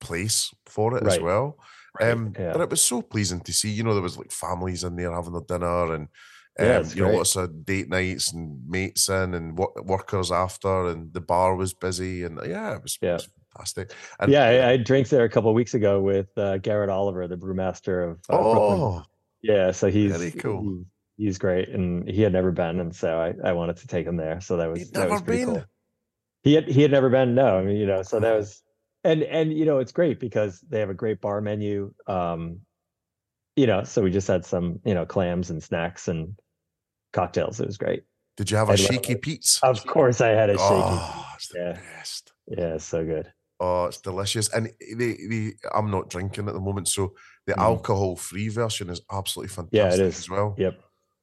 place 0.00 0.52
for 0.66 0.96
it 0.98 1.06
as 1.06 1.18
well. 1.20 1.58
Right, 2.00 2.10
Um, 2.10 2.34
yeah. 2.38 2.52
But 2.52 2.62
it 2.62 2.70
was 2.70 2.82
so 2.82 3.00
pleasing 3.00 3.40
to 3.40 3.52
see. 3.52 3.70
You 3.70 3.84
know, 3.84 3.94
there 3.94 4.02
was 4.02 4.18
like 4.18 4.32
families 4.32 4.84
in 4.84 4.96
there 4.96 5.12
having 5.12 5.32
their 5.32 5.42
dinner 5.42 5.94
and 5.94 6.08
Yeah, 6.58 6.78
um, 6.78 6.86
you 6.94 7.02
know 7.02 7.10
lots 7.16 7.34
of 7.36 7.64
date 7.66 7.88
nights 7.88 8.32
and 8.32 8.60
mates 8.68 9.08
in 9.08 9.34
and 9.34 9.58
wo- 9.58 9.74
workers 9.82 10.30
after, 10.30 10.86
and 10.86 11.12
the 11.12 11.20
bar 11.20 11.56
was 11.56 11.74
busy 11.74 12.22
and 12.24 12.38
yeah, 12.46 12.76
it 12.76 12.82
was, 12.82 12.96
it 13.02 13.06
was 13.12 13.28
fantastic. 13.56 13.92
And, 14.20 14.30
yeah 14.30 14.44
I, 14.44 14.68
I 14.68 14.70
had 14.72 14.84
drinks 14.84 15.10
there 15.10 15.24
a 15.24 15.28
couple 15.28 15.50
of 15.50 15.56
weeks 15.56 15.74
ago 15.74 16.00
with 16.00 16.26
uh, 16.38 16.58
garrett 16.58 16.90
oliver 16.90 17.26
the 17.28 17.36
brewmaster 17.36 18.10
of 18.10 18.18
uh, 18.28 18.36
brooklyn 18.36 18.80
oh, 18.80 19.02
yeah 19.42 19.70
so 19.72 19.88
he's 19.90 20.16
Very 20.16 20.30
cool. 20.32 20.62
he- 21.16 21.24
he's 21.24 21.38
great 21.38 21.68
and 21.68 22.08
he 22.08 22.22
had 22.22 22.32
never 22.32 22.50
been 22.50 22.80
and 22.80 22.94
so 22.94 23.16
i, 23.20 23.48
I 23.48 23.52
wanted 23.52 23.76
to 23.78 23.86
take 23.86 24.04
him 24.06 24.16
there 24.16 24.40
so 24.40 24.56
that 24.56 24.68
was 24.68 24.80
He'd 24.80 24.94
that 24.94 25.08
was 25.08 25.22
pretty 25.22 25.44
been. 25.44 25.54
cool. 25.54 25.64
he 26.42 26.54
had 26.54 26.66
he 26.68 26.82
had 26.82 26.90
never 26.90 27.08
been 27.08 27.36
no 27.36 27.58
i 27.58 27.62
mean 27.62 27.76
you 27.76 27.86
know 27.86 28.02
so 28.02 28.18
that 28.18 28.34
was 28.36 28.60
and 29.04 29.22
and 29.22 29.52
you 29.56 29.64
know 29.64 29.78
it's 29.78 29.92
great 29.92 30.18
because 30.18 30.60
they 30.68 30.80
have 30.80 30.90
a 30.90 30.94
great 30.94 31.20
bar 31.20 31.40
menu 31.40 31.94
um 32.08 32.60
you 33.54 33.68
know 33.68 33.84
so 33.84 34.02
we 34.02 34.10
just 34.10 34.26
had 34.26 34.44
some 34.44 34.80
you 34.84 34.94
know 34.94 35.06
clams 35.06 35.50
and 35.50 35.62
snacks 35.62 36.08
and 36.08 36.34
cocktails 37.14 37.60
it 37.60 37.66
was 37.66 37.78
great 37.78 38.04
Did 38.36 38.50
you 38.50 38.56
have 38.58 38.68
a 38.70 38.76
shaky. 38.76 39.14
Pete's? 39.16 39.60
of 39.62 39.86
course 39.86 40.20
i 40.20 40.28
had 40.28 40.50
a 40.50 40.58
shaky 40.58 40.98
Oh, 41.00 41.26
it's 41.36 41.48
the 41.48 41.58
Yeah. 41.58 41.72
best. 41.96 42.32
yeah 42.46 42.74
it's 42.74 42.84
so 42.84 43.04
good 43.04 43.32
Oh, 43.60 43.84
it's 43.86 44.00
delicious. 44.00 44.48
And 44.52 44.66
the, 44.96 45.16
the 45.28 45.54
I'm 45.72 45.88
not 45.88 46.10
drinking 46.10 46.48
at 46.48 46.54
the 46.54 46.60
moment, 46.60 46.88
so 46.88 47.14
the 47.46 47.54
Mhm. 47.54 47.62
alcohol 47.62 48.16
free 48.16 48.48
version 48.48 48.90
is 48.90 49.00
absolutely 49.10 49.54
fantastic 49.54 49.78
Yeah, 49.80 49.94
it 49.94 50.00
is. 50.08 50.18
as 50.18 50.28
well. 50.28 50.54
yep 50.58 50.74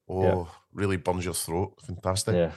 Oh, 0.09 0.47
really 0.73 0.95
burns 0.97 1.25
your 1.25 1.33
throat. 1.33 1.73
Fantastic. 1.85 2.35
yeah 2.35 2.51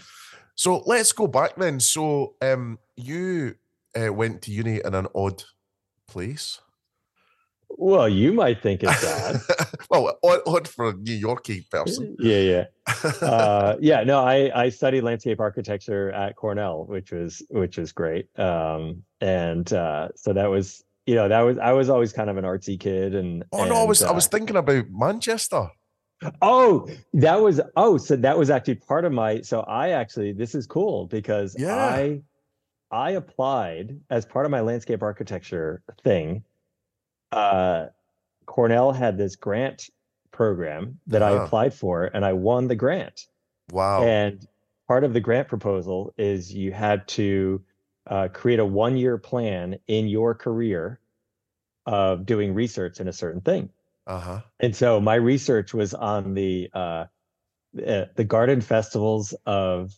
So 0.54 0.78
let's 0.86 1.12
go 1.12 1.26
back 1.26 1.56
then. 1.56 1.80
So 1.80 2.36
um, 2.40 2.78
you 2.96 3.56
uh, 4.00 4.12
went 4.12 4.42
to 4.42 4.52
uni 4.52 4.80
in 4.84 4.94
an 4.94 5.08
odd 5.14 5.42
place. 6.06 6.60
Well, 7.84 8.08
you 8.08 8.32
might 8.32 8.62
think 8.62 8.82
it's 8.82 9.00
that. 9.02 9.84
well, 9.90 10.18
odd, 10.24 10.40
odd 10.46 10.66
for 10.66 10.88
a 10.88 10.94
New 10.94 11.20
Yorkie 11.20 11.68
person. 11.68 12.16
yeah, 12.20 12.38
yeah. 12.38 12.64
Uh, 13.20 13.76
yeah, 13.78 14.02
no, 14.04 14.20
I 14.20 14.50
I 14.54 14.70
studied 14.70 15.02
landscape 15.02 15.38
architecture 15.38 16.10
at 16.12 16.34
Cornell, 16.34 16.86
which 16.86 17.12
was 17.12 17.42
which 17.50 17.76
was 17.76 17.92
great. 17.92 18.26
Um, 18.38 19.02
and 19.20 19.70
uh, 19.70 20.08
so 20.16 20.32
that 20.32 20.46
was 20.46 20.82
you 21.04 21.14
know 21.14 21.28
that 21.28 21.40
was 21.40 21.58
I 21.58 21.72
was 21.72 21.90
always 21.90 22.14
kind 22.14 22.30
of 22.30 22.38
an 22.38 22.44
artsy 22.44 22.80
kid, 22.80 23.14
and 23.14 23.44
oh 23.52 23.66
no, 23.66 23.82
I 23.82 23.84
was 23.84 24.00
and, 24.00 24.10
I 24.10 24.14
was 24.14 24.26
uh, 24.26 24.30
thinking 24.30 24.56
about 24.56 24.86
Manchester. 24.90 25.68
Oh, 26.40 26.88
that 27.12 27.42
was 27.42 27.60
oh, 27.76 27.98
so 27.98 28.16
that 28.16 28.38
was 28.38 28.48
actually 28.48 28.76
part 28.76 29.04
of 29.04 29.12
my 29.12 29.42
so 29.42 29.60
I 29.60 29.90
actually 29.90 30.32
this 30.32 30.54
is 30.54 30.66
cool 30.66 31.06
because 31.06 31.54
Yeah. 31.58 31.76
I 31.76 32.22
I 32.90 33.10
applied 33.10 34.00
as 34.08 34.24
part 34.24 34.46
of 34.46 34.50
my 34.50 34.60
landscape 34.60 35.02
architecture 35.02 35.82
thing. 36.02 36.44
Uh 37.34 37.88
Cornell 38.46 38.92
had 38.92 39.16
this 39.18 39.36
grant 39.36 39.88
program 40.30 41.00
that 41.06 41.22
I 41.22 41.32
Ah. 41.32 41.44
applied 41.44 41.74
for 41.74 42.04
and 42.04 42.24
I 42.24 42.32
won 42.34 42.68
the 42.68 42.76
grant. 42.76 43.26
Wow. 43.72 44.02
And 44.04 44.46
part 44.86 45.04
of 45.04 45.12
the 45.14 45.20
grant 45.20 45.48
proposal 45.48 46.12
is 46.18 46.52
you 46.52 46.72
had 46.72 47.08
to 47.08 47.62
uh, 48.06 48.28
create 48.32 48.58
a 48.58 48.64
one 48.66 48.96
year 48.96 49.16
plan 49.16 49.78
in 49.86 50.08
your 50.08 50.34
career 50.34 51.00
of 51.86 52.26
doing 52.26 52.52
research 52.54 53.00
in 53.00 53.08
a 53.08 53.12
certain 53.12 53.40
thing. 53.40 53.70
Uh 54.06 54.20
huh. 54.20 54.40
And 54.60 54.76
so 54.76 55.00
my 55.00 55.14
research 55.14 55.72
was 55.72 55.94
on 55.94 56.34
the 56.34 56.68
uh, 56.74 57.06
the 57.72 58.24
garden 58.26 58.60
festivals 58.60 59.34
of 59.46 59.92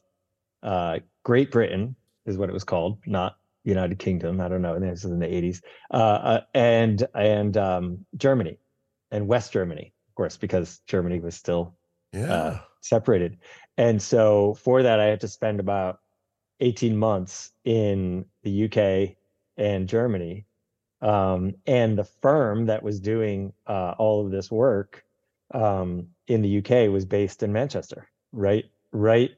uh, 0.62 1.00
Great 1.24 1.50
Britain 1.50 1.96
is 2.24 2.38
what 2.38 2.48
it 2.48 2.52
was 2.52 2.64
called, 2.64 2.98
not 3.06 3.36
United 3.66 3.98
Kingdom. 3.98 4.40
I 4.40 4.48
don't 4.48 4.62
know. 4.62 4.78
This 4.78 5.02
was 5.02 5.12
in 5.12 5.18
the 5.18 5.32
eighties, 5.32 5.60
uh, 5.90 5.96
uh, 5.96 6.40
and 6.54 7.06
and 7.14 7.56
um, 7.56 8.06
Germany 8.16 8.58
and 9.10 9.26
West 9.28 9.52
Germany, 9.52 9.92
of 10.08 10.14
course, 10.14 10.36
because 10.36 10.80
Germany 10.86 11.20
was 11.20 11.34
still 11.34 11.74
Yeah. 12.12 12.32
uh, 12.32 12.58
separated. 12.80 13.38
And 13.76 14.00
so 14.00 14.54
for 14.54 14.82
that, 14.82 15.00
I 15.00 15.06
had 15.06 15.20
to 15.20 15.28
spend 15.28 15.60
about 15.60 16.00
18 16.60 16.96
months 16.96 17.50
in 17.64 18.24
the 18.42 18.64
UK 18.64 19.16
and 19.56 19.88
Germany. 19.88 20.46
Um, 21.02 21.54
and 21.66 21.98
the 21.98 22.04
firm 22.04 22.66
that 22.66 22.82
was 22.82 23.00
doing 23.00 23.52
uh, 23.66 23.94
all 23.98 24.24
of 24.24 24.32
this 24.32 24.50
work 24.50 25.04
um, 25.52 26.08
in 26.26 26.40
the 26.42 26.58
UK 26.58 26.90
was 26.90 27.04
based 27.04 27.42
in 27.42 27.52
Manchester, 27.52 28.08
right? 28.32 28.64
Right. 28.92 29.32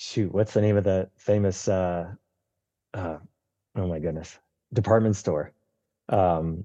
Shoot, 0.00 0.32
what's 0.32 0.52
the 0.52 0.60
name 0.60 0.76
of 0.76 0.84
the 0.84 1.10
famous, 1.16 1.66
uh, 1.66 2.12
uh, 2.94 3.18
oh 3.74 3.86
my 3.88 3.98
goodness, 3.98 4.38
department 4.72 5.16
store? 5.16 5.52
Um, 6.08 6.64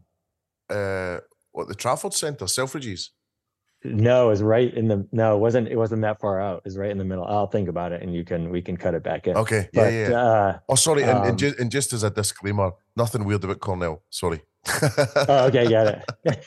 uh, 0.70 1.18
what 1.52 1.68
the 1.68 1.74
Trafford 1.74 2.14
Centre, 2.14 2.46
Selfridges. 2.46 3.10
No, 3.84 4.30
it's 4.30 4.42
right 4.42 4.74
in 4.74 4.88
the 4.88 5.08
no, 5.12 5.36
it 5.36 5.40
wasn't 5.40 5.68
it 5.68 5.76
wasn't 5.76 6.02
that 6.04 6.20
far 6.20 6.40
out. 6.40 6.62
It's 6.66 6.78
right 6.78 6.92
in 6.92 6.98
the 6.98 7.04
middle. 7.04 7.26
I'll 7.26 7.48
think 7.48 7.68
about 7.68 7.92
it 7.92 8.02
and 8.02 8.14
you 8.14 8.24
can 8.24 8.50
we 8.50 8.62
can 8.62 8.78
cut 8.78 8.94
it 8.94 9.04
back 9.04 9.28
in. 9.28 9.36
Okay. 9.36 9.70
Yeah. 9.74 9.84
But 9.84 9.94
yeah. 9.94 10.10
yeah. 10.10 10.22
uh 10.22 10.60
oh, 10.70 10.76
sorry. 10.76 11.04
And, 11.04 11.12
um, 11.12 11.28
and, 11.28 11.38
just, 11.38 11.60
and 11.60 11.72
just 11.72 11.94
as 11.94 12.04
a 12.04 12.10
disclaimer, 12.10 12.72
nothing 12.96 13.26
weird 13.26 13.44
about 13.44 13.60
Cornell. 13.60 14.04
Sorry. 14.10 14.42
oh, 15.28 15.48
okay, 15.48 15.70
got 15.70 15.88
it. 15.88 16.46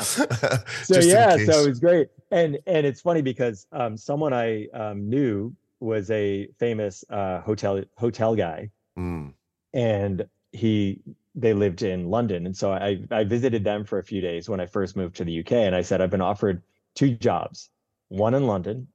so 0.02 0.94
Just 0.94 1.08
yeah, 1.08 1.36
so 1.36 1.64
it 1.64 1.68
was 1.68 1.80
great. 1.80 2.08
And 2.30 2.58
and 2.66 2.86
it's 2.86 3.02
funny 3.02 3.20
because 3.20 3.66
um 3.72 3.96
someone 3.96 4.32
I 4.32 4.66
um 4.72 5.08
knew 5.08 5.54
was 5.80 6.10
a 6.10 6.48
famous 6.58 7.04
uh 7.10 7.40
hotel 7.40 7.82
hotel 7.96 8.34
guy 8.34 8.70
Mm, 8.98 9.32
and 9.72 10.26
he 10.52 11.00
they 11.34 11.52
lived 11.52 11.82
in 11.82 12.08
London. 12.08 12.46
And 12.46 12.56
so 12.56 12.72
I 12.72 12.98
I 13.10 13.24
visited 13.24 13.64
them 13.64 13.84
for 13.84 13.98
a 13.98 14.04
few 14.04 14.20
days 14.20 14.48
when 14.48 14.60
I 14.60 14.66
first 14.66 14.96
moved 14.96 15.16
to 15.16 15.24
the 15.24 15.40
UK 15.40 15.52
and 15.52 15.74
I 15.74 15.82
said 15.82 16.00
I've 16.00 16.10
been 16.10 16.20
offered 16.20 16.62
two 16.94 17.16
jobs 17.16 17.70
one 18.08 18.34
in 18.34 18.46
London 18.46 18.88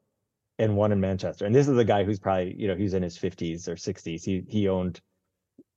and 0.60 0.76
one 0.76 0.92
in 0.92 1.00
Manchester. 1.00 1.46
And 1.46 1.56
this 1.56 1.68
is 1.68 1.78
a 1.78 1.86
guy 1.86 2.04
who's 2.04 2.20
probably 2.20 2.56
you 2.58 2.68
know 2.68 2.76
he's 2.76 2.94
in 2.94 3.04
his 3.04 3.18
50s 3.18 3.68
or 3.68 3.76
60s 3.76 4.24
he 4.24 4.44
he 4.48 4.68
owned 4.68 5.02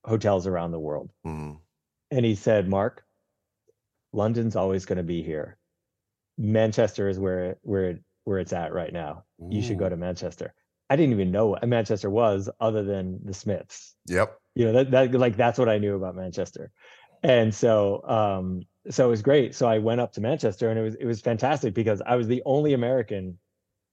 hotels 0.04 0.46
around 0.46 0.72
the 0.72 0.80
world. 0.80 1.10
Mm. 1.26 1.58
and 2.10 2.24
he 2.24 2.34
said 2.34 2.68
Mark 2.68 3.04
London's 4.12 4.56
always 4.56 4.86
going 4.86 4.96
to 4.96 5.02
be 5.02 5.22
here. 5.22 5.58
Manchester 6.38 7.08
is 7.08 7.18
where 7.18 7.56
where 7.62 7.98
where 8.24 8.38
it's 8.38 8.52
at 8.52 8.72
right 8.72 8.92
now. 8.92 9.24
You 9.50 9.62
should 9.62 9.78
go 9.78 9.88
to 9.88 9.96
Manchester 9.96 10.54
I 10.90 10.96
didn't 10.96 11.12
even 11.12 11.30
know 11.30 11.48
what 11.48 11.68
Manchester 11.68 12.10
was 12.10 12.48
other 12.60 12.82
than 12.82 13.20
the 13.24 13.34
Smiths 13.34 13.94
Yep. 14.06 14.38
you 14.54 14.64
know 14.64 14.72
that, 14.72 14.90
that 14.90 15.12
like 15.12 15.36
that's 15.36 15.58
what 15.58 15.68
i 15.68 15.76
knew 15.76 15.94
about 15.94 16.16
manchester 16.16 16.72
and 17.22 17.54
so 17.54 18.02
um 18.08 18.62
so 18.90 19.06
it 19.06 19.10
was 19.10 19.20
great 19.22 19.54
so 19.54 19.68
i 19.68 19.76
went 19.78 20.00
up 20.00 20.12
to 20.14 20.20
manchester 20.22 20.70
and 20.70 20.78
it 20.78 20.82
was 20.82 20.94
it 20.94 21.04
was 21.04 21.20
fantastic 21.20 21.74
because 21.74 22.00
i 22.06 22.16
was 22.16 22.26
the 22.26 22.42
only 22.46 22.72
american 22.72 23.38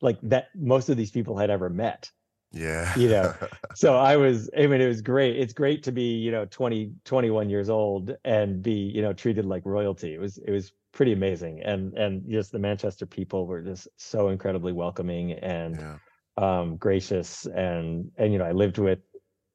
like 0.02 0.18
that 0.22 0.48
most 0.56 0.88
of 0.90 0.96
these 0.96 1.12
people 1.12 1.38
had 1.38 1.50
ever 1.50 1.70
met 1.70 2.10
Yeah. 2.54 2.94
You 2.98 3.10
know. 3.10 3.34
so 3.76 3.98
i 3.98 4.16
was 4.16 4.50
i 4.58 4.66
mean 4.66 4.80
it 4.80 4.88
was 4.88 5.02
great 5.02 5.36
it's 5.38 5.54
great 5.54 5.84
to 5.84 5.92
be 5.92 6.16
you 6.16 6.32
know 6.32 6.46
20 6.46 6.94
21 7.04 7.50
years 7.50 7.70
old 7.70 8.16
and 8.24 8.64
be 8.64 8.72
you 8.96 9.02
know 9.02 9.12
treated 9.12 9.46
like 9.46 9.66
royalty 9.66 10.14
it 10.14 10.20
was 10.22 10.38
it 10.38 10.52
was 10.52 10.72
pretty 10.94 11.12
amazing 11.12 11.62
and 11.62 11.94
and 11.96 12.24
just 12.30 12.54
the 12.54 12.60
manchester 12.60 13.06
people 13.06 13.46
were 13.48 13.62
just 13.62 13.90
so 13.98 14.30
incredibly 14.30 14.72
welcoming 14.72 15.34
and 15.34 15.76
yeah. 15.76 15.98
Um 16.38 16.78
gracious 16.78 17.46
and 17.46 18.12
and 18.18 18.34
you 18.34 18.40
know 18.40 18.46
i 18.46 18.52
lived 18.52 18.78
with 18.78 19.00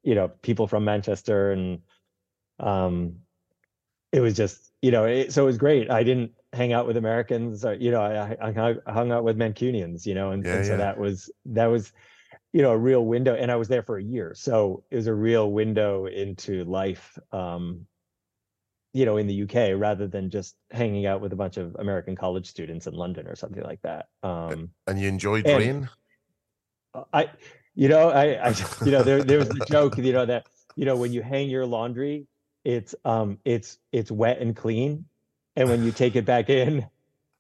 you 0.03 0.14
know 0.14 0.28
people 0.43 0.66
from 0.66 0.85
manchester 0.85 1.53
and 1.53 1.81
um 2.59 3.14
it 4.12 4.20
was 4.20 4.35
just 4.35 4.72
you 4.83 4.91
know 4.91 5.05
it, 5.05 5.33
so 5.33 5.43
it 5.43 5.47
was 5.47 5.59
great 5.59 5.91
i 5.91 6.03
didn't 6.03 6.33
hang 6.53 6.72
out 6.72 6.87
with 6.87 6.97
americans 6.97 7.64
or, 7.64 7.74
you 7.74 7.91
know 7.91 8.01
i, 8.01 8.37
I 8.41 8.53
hung, 8.93 9.12
out 9.12 9.24
with 9.24 9.37
mancunians 9.37 10.07
you 10.07 10.14
know 10.14 10.31
and, 10.31 10.45
Yeah, 10.45 10.57
and 10.57 10.66
so 10.66 10.72
yeah. 10.72 10.78
that 10.78 10.99
was 10.99 11.31
that 11.47 11.66
was 11.66 11.93
you 12.53 12.62
know 12.62 12.72
a 12.72 12.78
real 12.78 13.05
window 13.05 13.35
and 13.35 13.51
i 13.51 13.57
was 13.57 13.68
there 13.68 13.83
for 13.83 13.99
a 13.99 14.03
year 14.03 14.33
so 14.35 14.83
it 14.91 14.97
was 14.97 15.07
a 15.07 15.14
real 15.14 15.53
window 15.53 16.07
into 16.07 16.64
life 16.64 17.18
um 17.33 17.87
you 18.93 19.05
know 19.05 19.18
in 19.18 19.26
the 19.26 19.43
uk 19.43 19.55
rather 19.81 20.09
than 20.09 20.31
just 20.31 20.57
hanging 20.72 21.07
out 21.07 21.20
with 21.20 21.33
a 21.33 21.37
bunch 21.37 21.59
of 21.59 21.76
american 21.78 22.16
college 22.16 22.49
students 22.49 22.87
in 22.87 22.95
london 22.95 23.28
or 23.28 23.37
something 23.37 23.62
like 23.62 23.81
that 23.83 24.09
um 24.22 24.70
And 24.87 24.99
you 24.99 25.09
enjoyed 25.09 25.47
rain? 25.47 25.89
I, 27.12 27.30
you 27.74 27.88
know, 27.88 28.11
I, 28.11 28.49
I, 28.49 28.55
you 28.84 28.93
know, 28.93 29.03
there, 29.03 29.22
there 29.22 29.38
was 29.38 29.49
the 29.49 29.64
joke, 29.68 29.97
you 29.99 30.12
know, 30.12 30.26
that, 30.26 30.47
you 30.76 30.84
know, 30.84 30.97
when 30.97 31.12
you 31.12 31.22
hang 31.22 31.49
your 31.49 31.66
laundry, 31.66 32.26
it's, 32.64 32.95
um, 33.05 33.38
it's, 33.45 33.78
it's 33.93 34.11
wet 34.11 34.38
and 34.41 34.55
clean. 34.57 35.07
And 35.57 35.68
when 35.68 35.82
you 35.82 35.93
take 35.93 36.16
it 36.16 36.24
back 36.24 36.49
in, 36.49 36.86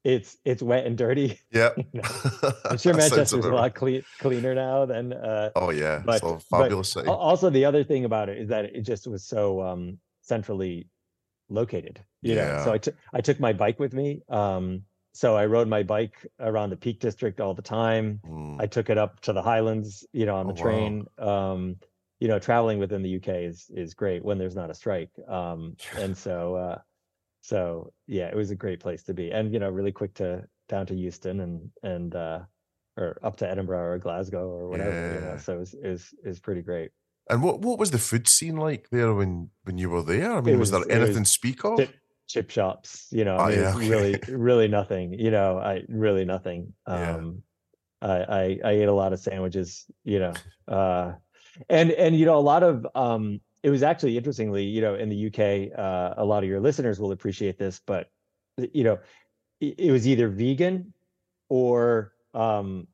it's, 0.02 0.36
it's 0.44 0.62
wet 0.62 0.86
and 0.86 0.96
dirty. 0.96 1.38
Yep. 1.52 1.78
I'm 2.64 2.78
sure 2.78 2.94
Manchester's 2.94 3.44
a 3.44 3.50
lot 3.50 3.74
clean, 3.74 4.02
cleaner 4.18 4.54
now 4.54 4.86
than, 4.86 5.12
uh, 5.12 5.50
Oh 5.56 5.70
yeah, 5.70 6.02
but- 6.04 6.22
a 6.22 6.32
but 6.34 6.42
fabulous 6.42 6.92
city. 6.92 7.08
also 7.08 7.50
the 7.50 7.64
other 7.64 7.84
thing 7.84 8.04
about 8.04 8.28
it 8.28 8.38
is 8.38 8.48
that 8.48 8.64
it 8.64 8.82
just 8.82 9.06
was 9.06 9.24
so, 9.24 9.62
um, 9.62 9.98
centrally 10.22 10.86
located, 11.48 12.00
you 12.22 12.34
know, 12.36 12.60
so 12.64 12.70
Yeah. 12.70 12.74
I 12.74 12.78
took, 12.78 12.94
I 13.12 13.20
took 13.20 13.40
my 13.40 13.52
bike 13.52 13.78
with 13.80 13.92
me. 13.92 14.22
Um, 14.28 14.84
so 15.20 15.36
I 15.36 15.44
rode 15.44 15.68
my 15.68 15.82
bike 15.82 16.16
around 16.38 16.70
the 16.70 16.76
Peak 16.84 16.98
District 16.98 17.40
all 17.42 17.52
the 17.52 17.60
time. 17.80 18.20
Mm, 18.26 18.56
I 18.58 18.66
took 18.66 18.88
it 18.88 18.96
up 18.96 19.20
to 19.26 19.34
the 19.34 19.42
Highlands, 19.42 20.06
you 20.14 20.24
know, 20.24 20.34
on 20.36 20.46
the 20.46 20.54
Oh, 20.54 20.56
wow. 20.56 20.62
train. 20.62 21.06
Um, 21.18 21.76
you 22.20 22.28
know, 22.28 22.38
traveling 22.38 22.78
within 22.78 23.02
the 23.02 23.16
UK 23.18 23.28
is 23.50 23.70
is 23.82 23.92
great 23.92 24.24
when 24.24 24.38
there's 24.38 24.56
not 24.56 24.70
a 24.70 24.74
strike. 24.74 25.10
Um, 25.28 25.76
and 25.98 26.16
so 26.16 26.54
uh, 26.54 26.78
so 27.42 27.92
yeah, 28.06 28.28
it 28.28 28.36
was 28.36 28.50
a 28.50 28.56
great 28.64 28.80
place 28.80 29.02
to 29.04 29.14
be, 29.14 29.30
and 29.30 29.52
you 29.52 29.58
know, 29.58 29.68
really 29.70 29.92
quick 29.92 30.14
to 30.14 30.44
down 30.68 30.86
to 30.86 30.94
Euston 30.94 31.40
and 31.40 31.70
and 31.82 32.14
uh, 32.14 32.40
or 32.96 33.18
up 33.22 33.36
to 33.38 33.50
Edinburgh 33.50 33.86
or 33.92 33.98
Glasgow 33.98 34.48
or 34.48 34.68
whatever. 34.70 34.90
You 35.14 35.20
know, 35.20 35.34
Yeah. 35.34 35.36
so 35.38 35.60
it's 35.60 35.72
was, 35.74 35.82
it 35.84 35.88
was 35.90 36.14
it 36.24 36.28
was 36.28 36.40
pretty 36.40 36.62
great. 36.62 36.90
And 37.28 37.42
what 37.42 37.60
what 37.60 37.78
was 37.78 37.90
the 37.90 37.98
food 38.10 38.26
scene 38.26 38.56
like 38.56 38.88
there 38.90 39.12
when 39.14 39.50
when 39.64 39.76
you 39.78 39.90
were 39.90 40.02
there? 40.02 40.32
I 40.32 40.40
mean, 40.40 40.58
was, 40.58 40.72
was- 40.72 40.86
there 40.86 40.98
was 41.00 41.08
anything 41.08 41.24
to 41.24 41.30
speak 41.30 41.64
of? 41.64 41.78
Chip 42.30 42.50
shops, 42.50 43.06
you 43.10 43.24
know, 43.24 43.36
Oh, 43.36 43.44
I 43.44 43.50
mean, 43.50 43.60
yeah, 43.60 43.76
it's 43.76 43.88
really 43.88 44.20
really 44.28 44.68
nothing. 44.68 45.14
You 45.18 45.30
know, 45.30 45.58
I 45.58 45.82
really 45.88 46.24
nothing. 46.24 46.72
Yeah. 46.86 47.14
Um, 47.16 47.42
I, 48.02 48.08
I 48.08 48.58
I 48.64 48.70
ate 48.72 48.88
a 48.88 48.92
lot 48.92 49.12
of 49.12 49.20
sandwiches, 49.20 49.84
you 50.04 50.18
know, 50.18 50.32
uh, 50.68 51.12
and 51.68 51.90
and 51.90 52.16
you 52.16 52.26
know 52.26 52.38
a 52.38 52.40
lot 52.40 52.62
of 52.62 52.86
um, 52.94 53.40
it 53.62 53.70
was 53.70 53.82
actually 53.82 54.16
interestingly, 54.16 54.64
you 54.64 54.80
know, 54.80 54.94
in 54.94 55.08
the 55.08 55.26
UK, 55.26 55.78
uh, 55.78 56.14
a 56.16 56.24
lot 56.24 56.42
of 56.42 56.48
your 56.48 56.60
listeners 56.60 56.98
will 56.98 57.12
appreciate 57.12 57.58
this, 57.58 57.80
but 57.86 58.08
you 58.72 58.84
know, 58.84 58.98
it, 59.60 59.74
it 59.78 59.92
was 59.92 60.06
either 60.06 60.28
vegan 60.28 60.92
or 61.48 62.12
um, 62.34 62.86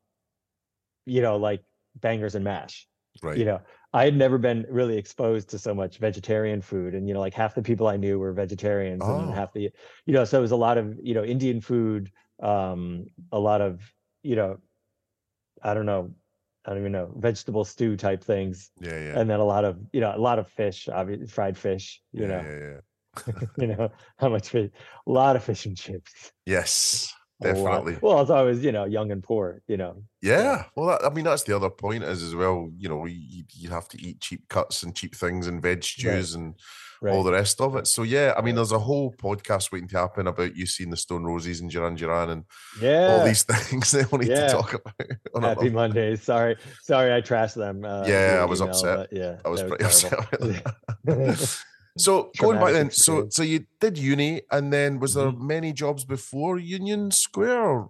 you 1.04 1.22
know, 1.22 1.36
like 1.36 1.62
bangers 2.00 2.34
and 2.34 2.44
mash 2.44 2.86
right. 3.22 3.38
you 3.38 3.44
know 3.44 3.60
i 3.96 4.04
had 4.04 4.16
never 4.16 4.38
been 4.38 4.66
really 4.68 4.96
exposed 4.98 5.48
to 5.50 5.58
so 5.58 5.74
much 5.74 5.98
vegetarian 5.98 6.60
food 6.60 6.94
and 6.94 7.08
you 7.08 7.14
know 7.14 7.20
like 7.20 7.34
half 7.42 7.54
the 7.54 7.62
people 7.62 7.86
i 7.88 7.96
knew 7.96 8.18
were 8.18 8.32
vegetarians 8.32 9.02
Oh. 9.04 9.20
and 9.20 9.34
half 9.34 9.52
the 9.52 9.70
you 10.06 10.12
know 10.16 10.24
so 10.24 10.38
it 10.38 10.42
was 10.48 10.52
a 10.52 10.62
lot 10.68 10.76
of 10.78 10.86
you 11.02 11.14
know 11.14 11.24
indian 11.24 11.60
food 11.60 12.12
um 12.42 13.06
a 13.32 13.38
lot 13.48 13.60
of 13.68 13.80
you 14.22 14.36
know 14.36 14.58
i 15.62 15.72
don't 15.74 15.86
know 15.86 16.02
i 16.64 16.70
don't 16.70 16.80
even 16.84 16.92
know 16.92 17.08
vegetable 17.16 17.64
stew 17.64 17.96
type 17.96 18.22
things 18.22 18.70
yeah, 18.80 18.98
yeah. 19.06 19.18
and 19.18 19.30
then 19.30 19.40
a 19.40 19.44
lot 19.54 19.64
of 19.64 19.78
you 19.92 20.00
know 20.02 20.12
a 20.14 20.22
lot 20.28 20.38
of 20.38 20.46
fish 20.48 20.88
obviously 20.88 21.26
fried 21.26 21.56
fish 21.56 22.02
you 22.12 22.22
yeah, 22.22 22.28
know 22.28 22.42
yeah, 22.50 22.58
yeah. 22.68 22.80
you 23.62 23.66
know 23.68 23.88
how 24.18 24.28
much 24.28 24.48
fish 24.50 24.70
a 25.06 25.10
lot 25.10 25.36
of 25.36 25.42
fish 25.42 25.64
and 25.66 25.76
chips 25.76 26.32
Yes. 26.44 27.12
Definitely. 27.42 27.98
well 28.02 28.20
as 28.20 28.30
i 28.30 28.42
was 28.42 28.64
you 28.64 28.72
know 28.72 28.84
young 28.84 29.10
and 29.12 29.22
poor 29.22 29.62
you 29.68 29.76
know 29.76 30.02
Yeah, 30.22 30.64
well, 30.74 30.88
that, 30.88 31.04
I 31.04 31.14
mean, 31.14 31.24
that's 31.24 31.44
the 31.44 31.54
other 31.54 31.70
point 31.70 32.02
is 32.02 32.20
as 32.22 32.34
well. 32.34 32.68
You 32.76 32.88
know, 32.88 33.04
you, 33.06 33.44
you 33.54 33.68
have 33.70 33.86
to 33.90 33.98
eat 34.02 34.20
cheap 34.20 34.48
cuts 34.48 34.82
and 34.82 34.92
cheap 34.96 35.14
things 35.14 35.46
and 35.46 35.62
veg 35.62 35.84
stews 35.84 36.34
and 36.34 36.54
all 37.12 37.22
the 37.22 37.30
rest 37.30 37.60
of 37.60 37.76
it. 37.76 37.86
So 37.86 38.02
yeah, 38.02 38.32
I 38.36 38.40
mean, 38.42 38.56
there's 38.56 38.72
a 38.72 38.78
whole 38.88 39.12
podcast 39.12 39.70
waiting 39.70 39.86
to 39.90 39.98
happen 39.98 40.26
about 40.26 40.56
you 40.56 40.66
seeing 40.66 40.90
the 40.90 40.96
Stone 40.96 41.22
Roses 41.24 41.60
and 41.60 41.70
Duran 41.70 41.94
Duran 41.94 42.30
and 42.30 42.44
yeah 42.80 43.06
all 43.10 43.22
these 43.24 43.42
things 43.50 43.90
they 43.92 44.04
we 44.10 44.18
need 44.24 44.30
Yeah. 44.30 44.46
to 44.46 44.52
talk 44.52 44.74
about. 44.74 44.94
on 45.34 45.42
happy 45.42 45.70
mondays 45.70 46.22
sorry 46.22 46.56
sorry 46.82 47.12
i 47.14 47.20
trashed 47.20 47.54
them 47.54 47.84
uh, 47.84 48.04
Yeah, 48.08 48.40
I 48.42 48.46
was 48.46 48.60
email, 48.60 48.70
upset. 48.70 49.08
yeah 49.12 49.36
I 49.44 49.48
was 49.48 49.62
pretty 49.62 49.84
upset. 49.88 50.18
Terrible. 51.96 52.18
About 52.18 52.32
that. 52.32 52.32
so 52.32 52.32
going 52.38 52.58
back 52.58 52.72
then, 52.72 52.90
so 52.90 53.26
so 53.30 53.42
you 53.42 53.66
did 53.80 53.98
uni, 53.98 54.42
and 54.50 54.72
then 54.72 54.98
was 55.00 55.14
there 55.14 55.32
Mm-hmm. 55.32 55.46
many 55.46 55.72
jobs 55.72 56.04
before 56.04 56.58
Union 56.58 57.10
Square? 57.10 57.88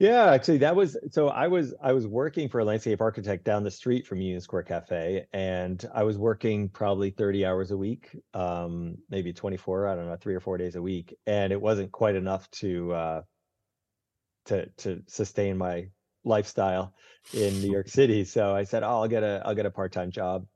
Yeah, 0.00 0.32
actually, 0.32 0.58
that 0.58 0.74
was 0.74 0.96
so. 1.12 1.28
I 1.28 1.46
was 1.48 1.72
I 1.80 1.92
was 1.92 2.06
working 2.06 2.48
for 2.48 2.58
a 2.60 2.64
landscape 2.64 3.00
architect 3.00 3.44
down 3.44 3.62
the 3.62 3.70
street 3.70 4.06
from 4.06 4.20
Union 4.20 4.40
Square 4.40 4.64
Cafe, 4.64 5.26
and 5.32 5.84
I 5.94 6.02
was 6.02 6.18
working 6.18 6.68
probably 6.68 7.10
thirty 7.10 7.46
hours 7.46 7.70
a 7.70 7.76
week, 7.76 8.10
um, 8.34 8.98
maybe 9.08 9.32
twenty 9.32 9.56
four. 9.56 9.86
I 9.86 9.94
don't 9.94 10.06
know, 10.08 10.16
three 10.16 10.34
or 10.34 10.40
four 10.40 10.58
days 10.58 10.74
a 10.74 10.82
week, 10.82 11.16
and 11.26 11.52
it 11.52 11.60
wasn't 11.60 11.92
quite 11.92 12.16
enough 12.16 12.50
to 12.52 12.92
uh, 12.92 13.22
to 14.46 14.66
to 14.78 15.02
sustain 15.06 15.56
my 15.56 15.88
lifestyle 16.24 16.92
in 17.32 17.60
New 17.60 17.70
York 17.72 17.88
City. 17.88 18.24
So 18.24 18.54
I 18.54 18.64
said, 18.64 18.82
"Oh, 18.82 19.02
I'll 19.02 19.08
get 19.08 19.22
a 19.22 19.42
I'll 19.46 19.54
get 19.54 19.66
a 19.66 19.70
part 19.70 19.92
time 19.92 20.10
job." 20.10 20.46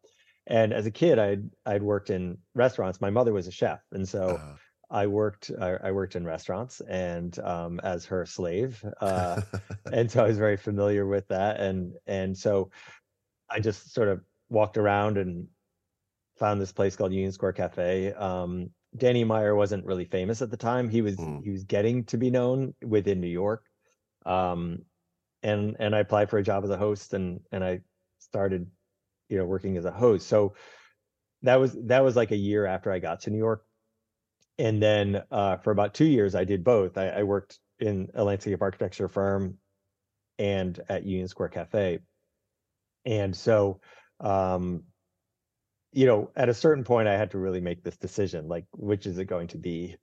And 0.49 0.72
as 0.72 0.86
a 0.86 0.90
kid, 0.90 1.18
I'd 1.18 1.51
I'd 1.66 1.82
worked 1.82 2.11
in 2.11 2.38
restaurants. 2.55 3.01
My 3.01 3.11
mother 3.11 3.32
was 3.32 3.46
a 3.46 3.53
chef, 3.53 3.80
and 3.92 4.09
so. 4.09 4.36
Uh, 4.36 4.57
I 4.90 5.07
worked 5.07 5.51
I, 5.61 5.76
I 5.84 5.92
worked 5.92 6.16
in 6.16 6.24
restaurants 6.24 6.80
and 6.80 7.38
um, 7.40 7.78
as 7.80 8.07
her 8.07 8.24
slave, 8.24 8.82
uh, 9.03 9.42
and 9.92 10.11
so 10.11 10.24
I 10.24 10.28
was 10.28 10.38
very 10.38 10.57
familiar 10.57 11.07
with 11.07 11.28
that. 11.28 11.61
And 11.61 11.92
and 12.07 12.34
so 12.34 12.70
I 13.51 13.61
just 13.61 13.92
sort 13.92 14.09
of 14.09 14.22
walked 14.49 14.78
around 14.78 15.18
and 15.18 15.46
found 16.38 16.59
this 16.59 16.72
place 16.72 16.96
called 16.96 17.12
Union 17.12 17.32
Square 17.32 17.53
Cafe. 17.53 18.14
Um, 18.14 18.70
Danny 18.96 19.24
Meyer 19.24 19.55
wasn't 19.55 19.84
really 19.84 20.07
famous 20.07 20.40
at 20.40 20.51
the 20.51 20.57
time. 20.57 20.88
He 20.88 21.03
was 21.03 21.16
Mm. 21.16 21.42
he 21.44 21.51
was 21.51 21.64
getting 21.64 22.05
to 22.05 22.16
be 22.16 22.30
known 22.30 22.72
within 22.82 23.20
New 23.20 23.28
York. 23.28 23.64
Um, 24.24 24.86
and 25.42 25.76
and 25.78 25.94
I 25.94 25.99
applied 26.01 26.30
for 26.30 26.38
a 26.38 26.42
job 26.42 26.64
as 26.64 26.70
a 26.70 26.78
host 26.78 27.12
and 27.12 27.40
and 27.53 27.62
I 27.62 27.80
started, 28.20 28.70
you 29.28 29.38
know, 29.38 29.44
working 29.44 29.76
as 29.76 29.84
a 29.84 29.90
host. 29.90 30.26
So 30.26 30.54
that 31.42 31.56
was 31.56 31.76
that 31.84 32.02
was 32.02 32.16
like 32.16 32.30
a 32.30 32.36
year 32.36 32.66
after 32.66 32.90
I 32.92 32.98
got 32.98 33.20
to 33.22 33.30
New 33.30 33.38
York. 33.38 33.64
And 34.58 34.82
then 34.82 35.22
uh, 35.30 35.58
for 35.58 35.70
about 35.70 35.94
two 35.94 36.04
years 36.04 36.34
i 36.34 36.44
did 36.44 36.64
both. 36.64 36.98
I, 36.98 37.08
I 37.08 37.22
worked 37.22 37.58
in 37.78 38.08
a 38.14 38.24
landscape 38.24 38.60
architecture 38.60 39.08
firm 39.08 39.58
and 40.38 40.78
at 40.88 41.04
union 41.04 41.28
square 41.28 41.48
cafe. 41.48 42.00
And 43.04 43.36
so 43.36 43.80
um, 44.20 44.84
you 45.92 46.06
know 46.06 46.30
at 46.36 46.48
a 46.48 46.54
certain 46.54 46.84
point 46.84 47.08
i 47.08 47.16
had 47.16 47.30
to 47.30 47.38
really 47.38 47.62
make 47.62 47.82
this 47.82 47.96
decision 47.96 48.46
like 48.46 48.66
which 48.72 49.06
is 49.06 49.18
it 49.18 49.26
going 49.26 49.48
to 49.48 49.58
be? 49.58 49.96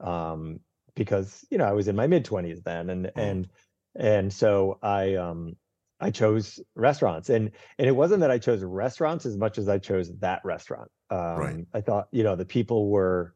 Um, 0.00 0.60
because 0.94 1.44
you 1.50 1.58
know 1.58 1.64
i 1.64 1.72
was 1.72 1.88
in 1.88 1.96
my 1.96 2.06
mid 2.06 2.24
20s 2.24 2.62
then 2.64 2.90
and 2.90 3.10
and 3.16 3.48
and 3.94 4.32
so 4.32 4.78
i 4.82 5.14
um 5.14 5.56
i 6.02 6.10
chose 6.10 6.60
restaurants 6.74 7.30
and 7.30 7.50
and 7.78 7.88
it 7.88 7.96
wasn't 7.96 8.20
that 8.20 8.30
i 8.30 8.38
chose 8.38 8.62
restaurants 8.62 9.24
as 9.24 9.36
much 9.36 9.58
as 9.58 9.68
i 9.68 9.78
chose 9.78 10.12
that 10.18 10.40
restaurant 10.44 10.90
um 11.10 11.66
i 11.74 11.80
thought 11.80 12.08
you 12.10 12.22
know 12.22 12.36
the 12.36 12.44
people 12.44 12.90
were 12.90 13.34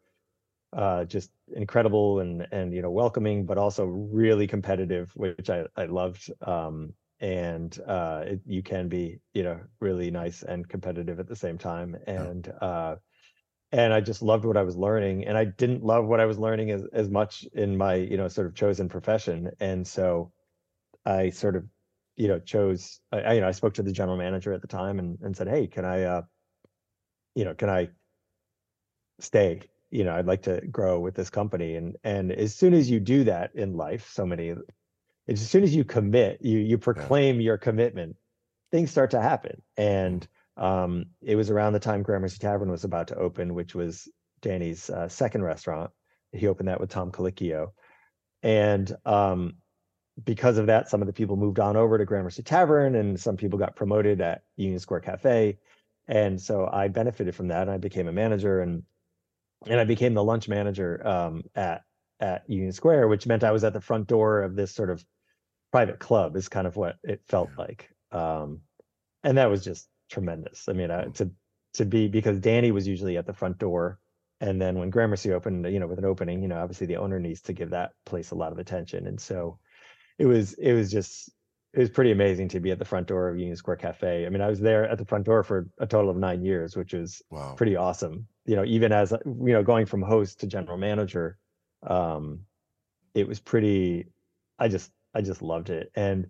uh, 0.76 1.04
just 1.04 1.30
incredible 1.54 2.20
and 2.20 2.46
and 2.52 2.74
you 2.74 2.82
know 2.82 2.90
welcoming, 2.90 3.46
but 3.46 3.58
also 3.58 3.84
really 3.86 4.46
competitive, 4.46 5.10
which 5.14 5.50
I 5.50 5.64
I 5.76 5.86
loved. 5.86 6.30
Um, 6.42 6.92
and 7.18 7.78
uh, 7.86 8.24
it, 8.26 8.40
you 8.44 8.62
can 8.62 8.88
be 8.88 9.18
you 9.32 9.42
know 9.42 9.58
really 9.80 10.10
nice 10.10 10.42
and 10.42 10.68
competitive 10.68 11.18
at 11.18 11.28
the 11.28 11.36
same 11.36 11.56
time. 11.56 11.96
And 12.06 12.52
uh, 12.60 12.96
and 13.72 13.92
I 13.92 14.00
just 14.00 14.22
loved 14.22 14.44
what 14.44 14.56
I 14.56 14.62
was 14.62 14.76
learning, 14.76 15.26
and 15.26 15.36
I 15.38 15.46
didn't 15.46 15.82
love 15.82 16.06
what 16.06 16.20
I 16.20 16.26
was 16.26 16.38
learning 16.38 16.70
as 16.70 16.84
as 16.92 17.08
much 17.08 17.46
in 17.54 17.76
my 17.76 17.94
you 17.94 18.18
know 18.18 18.28
sort 18.28 18.46
of 18.46 18.54
chosen 18.54 18.88
profession. 18.88 19.50
And 19.60 19.86
so 19.86 20.32
I 21.06 21.30
sort 21.30 21.56
of 21.56 21.64
you 22.16 22.28
know 22.28 22.38
chose 22.38 23.00
I, 23.12 23.34
you 23.34 23.40
know 23.40 23.48
I 23.48 23.52
spoke 23.52 23.74
to 23.74 23.82
the 23.82 23.92
general 23.92 24.16
manager 24.16 24.52
at 24.52 24.62
the 24.62 24.68
time 24.68 24.98
and 24.98 25.18
and 25.22 25.36
said, 25.36 25.48
hey, 25.48 25.66
can 25.66 25.84
I 25.84 26.02
uh, 26.02 26.22
you 27.34 27.44
know 27.44 27.54
can 27.54 27.70
I 27.70 27.90
stay? 29.20 29.62
You 29.90 30.02
know 30.02 30.16
i'd 30.16 30.26
like 30.26 30.42
to 30.42 30.60
grow 30.66 30.98
with 30.98 31.14
this 31.14 31.30
company. 31.30 31.76
And 31.76 31.96
and 32.02 32.32
as 32.32 32.54
soon 32.54 32.74
as 32.74 32.90
you 32.90 32.98
do 32.98 33.24
that 33.24 33.54
in 33.54 33.76
life 33.76 34.10
so 34.12 34.26
many 34.26 34.52
as 35.28 35.48
soon 35.48 35.62
as 35.62 35.74
you 35.74 35.84
commit 35.84 36.42
you 36.42 36.58
you 36.58 36.76
proclaim 36.76 37.40
your 37.40 37.56
commitment 37.56 38.16
things 38.72 38.90
start 38.90 39.12
to 39.12 39.22
happen. 39.22 39.62
And 39.76 40.26
um 40.56 41.06
it 41.22 41.36
was 41.36 41.50
around 41.50 41.72
the 41.72 41.78
time 41.78 42.02
gramercy 42.02 42.38
tavern 42.38 42.70
was 42.70 42.82
about 42.82 43.08
to 43.08 43.16
open 43.16 43.54
which 43.54 43.74
was 43.76 44.08
danny's 44.42 44.90
uh, 44.90 45.08
second 45.08 45.44
restaurant. 45.44 45.92
He 46.32 46.48
opened 46.48 46.68
that 46.68 46.80
with 46.80 46.90
tom 46.90 47.12
colicchio. 47.12 47.68
And 48.42 48.94
um 49.04 49.54
because 50.24 50.56
of 50.56 50.66
that 50.66 50.88
some 50.88 51.02
of 51.02 51.06
the 51.06 51.12
people 51.12 51.36
moved 51.36 51.60
on 51.60 51.76
over 51.76 51.98
to 51.98 52.04
gramercy 52.04 52.42
tavern 52.42 52.94
and 52.94 53.20
some 53.20 53.36
people 53.36 53.58
got 53.58 53.76
promoted 53.76 54.20
at 54.20 54.42
union 54.56 54.78
square 54.78 55.00
cafe 55.00 55.58
and 56.08 56.40
so 56.40 56.68
i 56.72 56.88
benefited 56.88 57.34
from 57.34 57.48
that 57.48 57.62
and 57.62 57.70
i 57.70 57.76
became 57.76 58.08
a 58.08 58.12
manager 58.12 58.60
and 58.60 58.82
and 59.64 59.80
I 59.80 59.84
became 59.84 60.14
the 60.14 60.24
lunch 60.24 60.48
manager 60.48 61.06
um, 61.06 61.42
at 61.54 61.82
at 62.20 62.48
Union 62.48 62.72
Square, 62.72 63.08
which 63.08 63.26
meant 63.26 63.44
I 63.44 63.52
was 63.52 63.64
at 63.64 63.72
the 63.72 63.80
front 63.80 64.06
door 64.06 64.42
of 64.42 64.56
this 64.56 64.74
sort 64.74 64.90
of 64.90 65.04
private 65.72 65.98
club. 65.98 66.36
Is 66.36 66.48
kind 66.48 66.66
of 66.66 66.76
what 66.76 66.96
it 67.02 67.22
felt 67.26 67.50
like, 67.58 67.90
um, 68.12 68.60
and 69.22 69.38
that 69.38 69.50
was 69.50 69.64
just 69.64 69.88
tremendous. 70.10 70.68
I 70.68 70.72
mean, 70.72 70.90
uh, 70.90 71.06
to 71.14 71.30
to 71.74 71.84
be 71.84 72.08
because 72.08 72.40
Danny 72.40 72.70
was 72.70 72.86
usually 72.86 73.16
at 73.16 73.26
the 73.26 73.32
front 73.32 73.58
door, 73.58 73.98
and 74.40 74.60
then 74.60 74.78
when 74.78 74.90
Gramercy 74.90 75.32
opened, 75.32 75.66
you 75.72 75.80
know, 75.80 75.86
with 75.86 75.98
an 75.98 76.04
opening, 76.04 76.42
you 76.42 76.48
know, 76.48 76.58
obviously 76.58 76.86
the 76.86 76.96
owner 76.96 77.18
needs 77.18 77.42
to 77.42 77.52
give 77.52 77.70
that 77.70 77.92
place 78.04 78.30
a 78.30 78.36
lot 78.36 78.52
of 78.52 78.58
attention, 78.58 79.06
and 79.06 79.20
so 79.20 79.58
it 80.18 80.26
was 80.26 80.54
it 80.54 80.72
was 80.72 80.90
just 80.90 81.30
it 81.72 81.80
was 81.80 81.90
pretty 81.90 82.10
amazing 82.10 82.48
to 82.48 82.60
be 82.60 82.70
at 82.70 82.78
the 82.78 82.84
front 82.84 83.06
door 83.06 83.28
of 83.28 83.38
Union 83.38 83.56
Square 83.56 83.76
Cafe. 83.76 84.24
I 84.24 84.28
mean, 84.30 84.40
I 84.40 84.48
was 84.48 84.60
there 84.60 84.88
at 84.88 84.98
the 84.98 85.04
front 85.04 85.26
door 85.26 85.42
for 85.42 85.68
a 85.78 85.86
total 85.86 86.10
of 86.10 86.16
nine 86.16 86.42
years, 86.42 86.76
which 86.76 86.94
was 86.94 87.22
Wow. 87.30 87.54
pretty 87.56 87.76
awesome. 87.76 88.26
You 88.46 88.56
know, 88.56 88.64
even 88.64 88.92
as 88.92 89.12
you 89.26 89.52
know, 89.52 89.62
going 89.62 89.86
from 89.86 90.02
host 90.02 90.40
to 90.40 90.46
general 90.46 90.78
manager, 90.78 91.38
um, 91.82 92.46
it 93.14 93.26
was 93.28 93.40
pretty. 93.40 94.06
I 94.58 94.68
just 94.68 94.92
I 95.14 95.20
just 95.22 95.42
loved 95.42 95.70
it, 95.70 95.90
and 95.94 96.26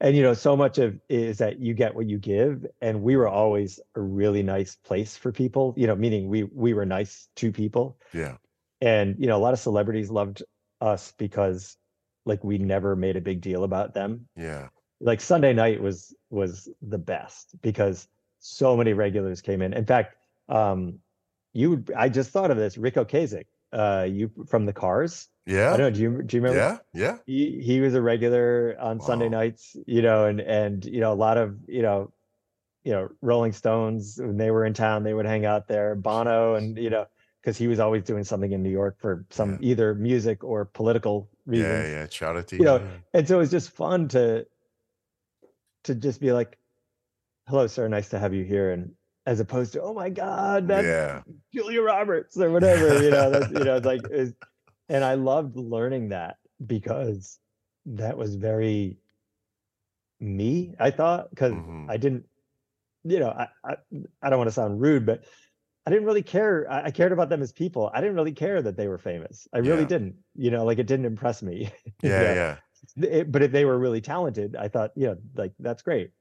and 0.00 0.16
you 0.16 0.22
know, 0.22 0.34
so 0.34 0.56
much 0.56 0.78
of 0.78 0.94
it 1.08 1.20
is 1.20 1.38
that 1.38 1.60
you 1.60 1.74
get 1.74 1.94
what 1.94 2.06
you 2.08 2.18
give, 2.18 2.66
and 2.80 3.02
we 3.02 3.16
were 3.16 3.28
always 3.28 3.80
a 3.94 4.00
really 4.00 4.42
nice 4.42 4.76
place 4.76 5.16
for 5.16 5.32
people. 5.32 5.74
You 5.76 5.86
know, 5.86 5.96
meaning 5.96 6.28
we 6.28 6.44
we 6.44 6.74
were 6.74 6.86
nice 6.86 7.28
to 7.36 7.52
people, 7.52 7.98
Yeah. 8.12 8.36
and 8.80 9.16
you 9.18 9.26
know, 9.26 9.36
a 9.36 9.42
lot 9.42 9.52
of 9.54 9.60
celebrities 9.60 10.10
loved 10.10 10.42
us 10.80 11.12
because 11.12 11.76
like 12.24 12.42
we 12.44 12.58
never 12.58 12.94
made 12.96 13.16
a 13.16 13.20
big 13.20 13.40
deal 13.40 13.64
about 13.64 13.94
them 13.94 14.26
Yeah. 14.36 14.68
like 15.00 15.20
Sunday 15.20 15.52
night 15.52 15.80
was 15.80 16.14
was 16.30 16.68
the 16.82 16.98
best 16.98 17.54
because 17.62 18.08
so 18.38 18.76
many 18.76 18.92
regulars 18.92 19.40
came 19.42 19.60
in. 19.62 19.72
In 19.74 19.84
fact, 19.84 20.16
um, 20.48 20.98
you 21.52 21.70
would 21.70 21.92
I 21.96 22.08
just 22.08 22.30
thought 22.30 22.50
of 22.50 22.56
this, 22.56 22.78
Ric 22.78 22.94
Ocasek, 22.94 23.44
uh, 23.72 24.06
you 24.08 24.30
from 24.48 24.66
the 24.66 24.72
Cars. 24.72 25.28
Yeah. 25.46 25.72
I 25.72 25.76
don't 25.76 25.80
know. 25.80 25.90
Do 25.90 26.00
you 26.00 26.22
do 26.22 26.36
you 26.36 26.42
remember? 26.42 26.80
Yeah. 26.94 27.02
Yeah. 27.06 27.16
He 27.26 27.60
he 27.60 27.80
was 27.80 27.94
a 27.94 28.00
regular 28.02 28.76
on 28.80 29.00
Sunday 29.00 29.28
nights, 29.28 29.76
you 29.86 30.02
know, 30.02 30.26
and 30.26 30.40
and 30.40 30.84
you 30.84 31.00
know 31.00 31.12
a 31.12 31.20
lot 31.26 31.38
of 31.38 31.56
you 31.66 31.82
know, 31.82 32.12
you 32.84 32.92
know 32.92 33.08
Rolling 33.20 33.52
Stones 33.52 34.18
when 34.20 34.36
they 34.36 34.50
were 34.50 34.64
in 34.64 34.74
town, 34.74 35.02
they 35.02 35.14
would 35.14 35.26
hang 35.26 35.44
out 35.44 35.66
there. 35.66 35.94
Bono 35.96 36.54
and 36.54 36.78
you 36.78 36.90
know 36.90 37.06
because 37.40 37.56
he 37.56 37.68
was 37.68 37.80
always 37.80 38.02
doing 38.04 38.24
something 38.24 38.52
in 38.52 38.62
New 38.62 38.70
York 38.70 38.96
for 39.00 39.24
some 39.30 39.52
Yeah. 39.52 39.58
either 39.70 39.94
music 39.94 40.44
or 40.44 40.64
political 40.64 41.28
reasons 41.46 41.88
Yeah. 41.88 42.00
Yeah. 42.00 42.06
Charity. 42.06 42.56
you 42.56 42.64
know 42.64 42.76
yeah. 42.78 42.88
and 43.14 43.26
so 43.28 43.36
it 43.36 43.38
was 43.38 43.50
just 43.50 43.70
fun 43.70 44.08
to 44.08 44.46
to 45.84 45.94
just 45.94 46.20
be 46.20 46.32
like 46.32 46.58
hello 47.48 47.66
sir 47.66 47.88
nice 47.88 48.08
to 48.10 48.18
have 48.18 48.34
you 48.34 48.44
here 48.44 48.72
and 48.72 48.92
as 49.26 49.40
opposed 49.40 49.72
to 49.72 49.82
oh 49.82 49.94
my 49.94 50.08
god 50.10 50.68
that's 50.68 50.86
yeah. 50.86 51.22
julia 51.52 51.80
roberts 51.82 52.36
or 52.38 52.50
whatever 52.50 53.02
you 53.02 53.10
know 53.10 53.30
that's 53.30 53.50
you 53.50 53.64
know 53.64 53.76
it's 53.76 53.86
like 53.86 54.02
and 54.88 55.04
i 55.04 55.14
loved 55.14 55.56
learning 55.56 56.10
that 56.10 56.36
because 56.66 57.38
that 57.86 58.16
was 58.16 58.34
very 58.36 58.98
me 60.20 60.74
i 60.78 60.90
thought 60.90 61.30
because 61.30 61.52
Mhm. 61.52 61.88
i 61.90 61.96
didn't 61.96 62.26
you 63.04 63.18
know 63.18 63.30
I, 63.30 63.48
I 63.64 63.76
i 64.22 64.28
don't 64.28 64.38
want 64.38 64.48
to 64.48 64.52
sound 64.54 64.80
rude 64.80 65.06
but 65.06 65.24
i 65.90 65.94
didn't 65.94 66.06
really 66.06 66.22
care 66.22 66.70
I, 66.70 66.84
I 66.86 66.90
cared 66.90 67.12
about 67.12 67.28
them 67.28 67.42
as 67.42 67.52
people 67.52 67.90
i 67.92 68.00
didn't 68.00 68.16
really 68.16 68.32
care 68.32 68.62
that 68.62 68.76
they 68.76 68.86
were 68.88 68.98
famous 68.98 69.48
i 69.52 69.58
really 69.58 69.82
Yeah. 69.82 69.86
didn't 69.94 70.14
you 70.34 70.50
know 70.50 70.64
like 70.64 70.78
it 70.78 70.86
didn't 70.86 71.06
impress 71.06 71.42
me 71.42 71.56
you 72.02 72.08
Yeah. 72.10 72.34
Yeah. 72.34 72.56
it- 73.18 73.32
but 73.32 73.42
if 73.42 73.52
they 73.52 73.64
were 73.64 73.78
really 73.78 74.00
talented, 74.00 74.56
I 74.56 74.68
thought, 74.68 74.92
you 74.96 75.06
know, 75.08 75.16
like 75.36 75.52
that's 75.58 75.82
great. 75.82 76.12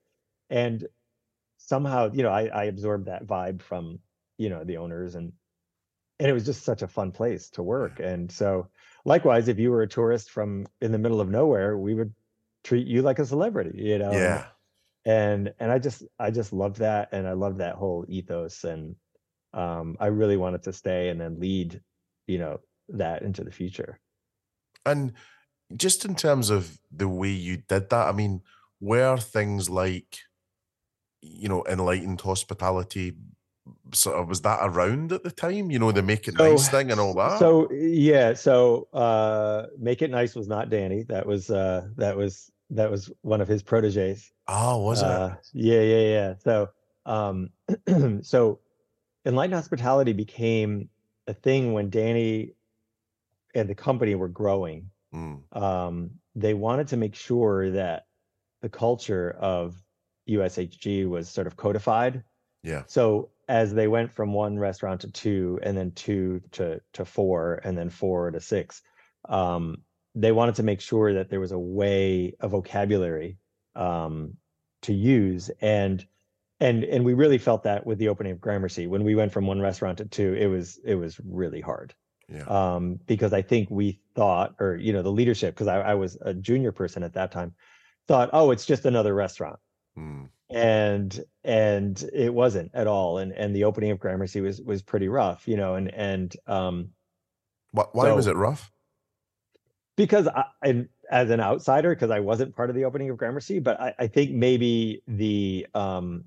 And 0.50 0.88
somehow, 1.58 2.12
you 2.12 2.24
know, 2.24 2.30
I, 2.32 2.48
I 2.48 2.64
absorbed 2.66 3.06
that 3.08 3.26
vibe 3.28 3.62
from, 3.62 4.00
you 4.38 4.50
know, 4.50 4.64
the 4.64 4.78
owners 4.78 5.16
and 5.16 5.32
and 6.20 6.30
it 6.30 6.34
was 6.34 6.46
just 6.46 6.64
such 6.64 6.82
a 6.82 6.88
fun 6.88 7.12
place 7.12 7.50
to 7.52 7.64
work. 7.64 8.00
And 8.02 8.30
so, 8.32 8.68
likewise, 9.06 9.48
if 9.48 9.58
you 9.58 9.72
were 9.72 9.84
a 9.84 9.88
tourist 9.88 10.32
from 10.32 10.66
in 10.82 10.92
the 10.92 10.98
middle 10.98 11.22
of 11.22 11.30
nowhere, 11.30 11.78
we 11.78 11.94
would 11.94 12.14
treat 12.64 12.88
you 12.88 13.02
like 13.02 13.20
a 13.20 13.26
celebrity, 13.26 13.80
you 13.82 13.98
know. 14.00 14.12
Yeah. 14.12 14.48
and 15.06 15.54
and 15.60 15.72
I 15.72 15.80
just 15.80 16.04
I 16.20 16.32
just 16.32 16.52
loved 16.52 16.78
that, 16.80 17.10
and 17.14 17.26
I 17.28 17.34
loved 17.34 17.60
that 17.60 17.76
whole 17.76 18.06
ethos, 18.10 18.66
and 18.66 18.96
um, 19.54 19.98
I 20.00 20.08
really 20.08 20.38
wanted 20.38 20.64
to 20.64 20.74
stay 20.74 21.10
and 21.10 21.20
then 21.20 21.40
lead, 21.40 21.82
you 22.28 22.38
know, 22.38 22.60
that 22.90 23.22
into 23.22 23.44
the 23.44 23.52
future. 23.52 24.00
And 24.86 25.14
just 25.76 26.06
in 26.06 26.16
terms 26.16 26.50
of 26.50 26.80
the 26.92 27.08
way 27.08 27.30
you 27.30 27.58
did 27.58 27.90
that, 27.90 28.08
I 28.08 28.12
mean, 28.12 28.42
were 28.80 29.18
things 29.18 29.70
like, 29.70 30.20
you 31.22 31.50
know, 31.50 31.64
enlightened 31.70 32.22
hospitality 32.22 33.16
sort 33.94 34.18
of 34.18 34.28
was 34.28 34.42
that 34.42 34.60
around 34.62 35.12
at 35.12 35.24
the 35.24 35.32
time? 35.32 35.70
You 35.70 35.78
know, 35.80 35.92
the 35.92 36.02
make 36.02 36.28
it 36.28 36.36
So- 36.38 36.50
nice 36.50 36.70
thing 36.70 36.92
and 36.92 37.00
all 37.00 37.14
that. 37.16 37.40
So 37.40 37.72
yeah, 37.72 38.34
so 38.34 38.88
uh, 38.94 39.68
make 39.78 40.02
it 40.02 40.10
nice 40.10 40.34
was 40.36 40.48
not 40.48 40.70
Danny. 40.70 41.04
That 41.04 41.26
was 41.26 41.50
uh, 41.52 41.88
that 41.98 42.16
was 42.16 42.50
that 42.72 42.90
was 42.90 43.12
one 43.22 43.42
of 43.42 43.48
his 43.48 43.62
proteges. 43.64 44.32
oh, 44.48 44.82
was 44.84 45.02
it? 45.02 45.08
Uh, 45.08 45.36
yeah, 45.54 45.82
yeah, 45.82 46.08
yeah. 46.08 46.34
So, 46.44 46.70
um, 47.06 47.50
so 48.22 48.60
Enlightened 49.26 49.56
Hospitality 49.56 50.14
became 50.14 50.90
a 51.28 51.34
thing 51.34 51.74
when 51.74 51.90
Danny 51.90 52.54
and 53.54 53.70
the 53.70 53.76
company 53.76 54.16
were 54.16 54.30
growing. 54.30 54.90
Mm, 55.14 55.42
Um, 55.56 56.12
they 56.36 56.54
wanted 56.54 56.88
to 56.90 56.98
make 56.98 57.16
sure 57.16 57.72
that 57.72 58.06
the 58.62 58.70
culture 58.70 59.32
of 59.40 59.76
USHG 60.28 61.08
was 61.08 61.30
sort 61.30 61.48
of 61.48 61.56
codified. 61.58 62.24
yeah. 62.64 62.84
So 62.88 63.30
as 63.48 63.74
they 63.74 63.88
went 63.88 64.12
from 64.12 64.34
one 64.34 64.60
restaurant 64.60 65.02
to 65.02 65.12
two, 65.12 65.60
and 65.64 65.76
then 65.78 65.92
two 65.92 66.42
to 66.52 66.80
to 66.94 67.06
four, 67.06 67.62
and 67.64 67.78
then 67.78 67.90
four 67.90 68.30
to 68.32 68.40
six, 68.40 68.82
um, 69.28 69.82
they 70.14 70.32
wanted 70.32 70.56
to 70.56 70.64
make 70.64 70.82
sure 70.82 71.14
that 71.14 71.30
there 71.30 71.40
was 71.40 71.52
a 71.52 71.58
way, 71.60 72.36
a 72.40 72.48
vocabulary 72.48 73.38
um, 73.76 74.38
to 74.84 74.94
use, 74.94 75.50
and 75.62 76.06
and 76.60 76.84
and 76.84 77.06
we 77.06 77.14
really 77.14 77.38
felt 77.38 77.64
that 77.64 77.86
with 77.86 77.98
the 78.00 78.10
opening 78.10 78.34
of 78.34 78.42
Gramercy. 78.42 78.88
When 78.88 79.04
we 79.04 79.16
went 79.16 79.32
from 79.32 79.48
one 79.48 79.62
restaurant 79.62 79.98
to 80.00 80.06
two, 80.06 80.34
it 80.34 80.48
was 80.48 80.80
it 80.84 80.96
was 80.96 81.20
really 81.24 81.62
hard 81.62 81.94
Yeah. 82.28 82.44
um, 82.48 83.00
because 83.06 83.34
I 83.34 83.42
think 83.42 83.70
we 83.70 84.02
thought, 84.16 84.56
or 84.60 84.76
you 84.76 84.94
know, 84.94 85.02
the 85.02 85.12
leadership, 85.12 85.56
because 85.56 85.68
I, 85.68 85.80
I 85.80 85.94
was 85.96 86.18
a 86.22 86.34
junior 86.34 86.72
person 86.72 87.04
at 87.04 87.14
that 87.14 87.32
time, 87.32 87.54
thought, 88.08 88.30
oh, 88.34 88.52
it's 88.52 88.66
just 88.66 88.86
another 88.86 89.14
restaurant 89.14 89.60
Mm, 89.98 90.30
and 90.50 91.20
and 91.44 92.10
it 92.14 92.34
wasn't 92.34 92.72
at 92.74 92.88
all 92.88 93.18
and 93.18 93.32
and 93.34 93.56
the 93.56 93.64
opening 93.66 93.92
of 93.92 94.00
gramercy 94.00 94.40
was 94.42 94.62
was 94.62 94.82
pretty 94.82 95.08
rough 95.08 95.48
you 95.48 95.58
know 95.58 95.76
and 95.76 95.94
and 95.94 96.36
um 96.48 96.90
Wh- 97.76 97.94
Why 97.94 98.12
was 98.12 98.28
it 98.28 98.36
rough? 98.36 98.72
because 99.96 100.28
I, 100.28 100.46
and 100.64 100.88
as 101.12 101.30
an 101.30 101.40
outsider 101.40 101.94
because 101.94 102.12
i 102.12 102.20
wasn't 102.20 102.56
part 102.56 102.70
of 102.70 102.76
the 102.76 102.86
opening 102.86 103.10
of 103.10 103.18
gramercy 103.18 103.60
but 103.60 103.80
i, 103.80 103.94
I 104.00 104.08
think 104.08 104.32
maybe 104.32 105.04
the 105.08 105.68
um 105.74 106.26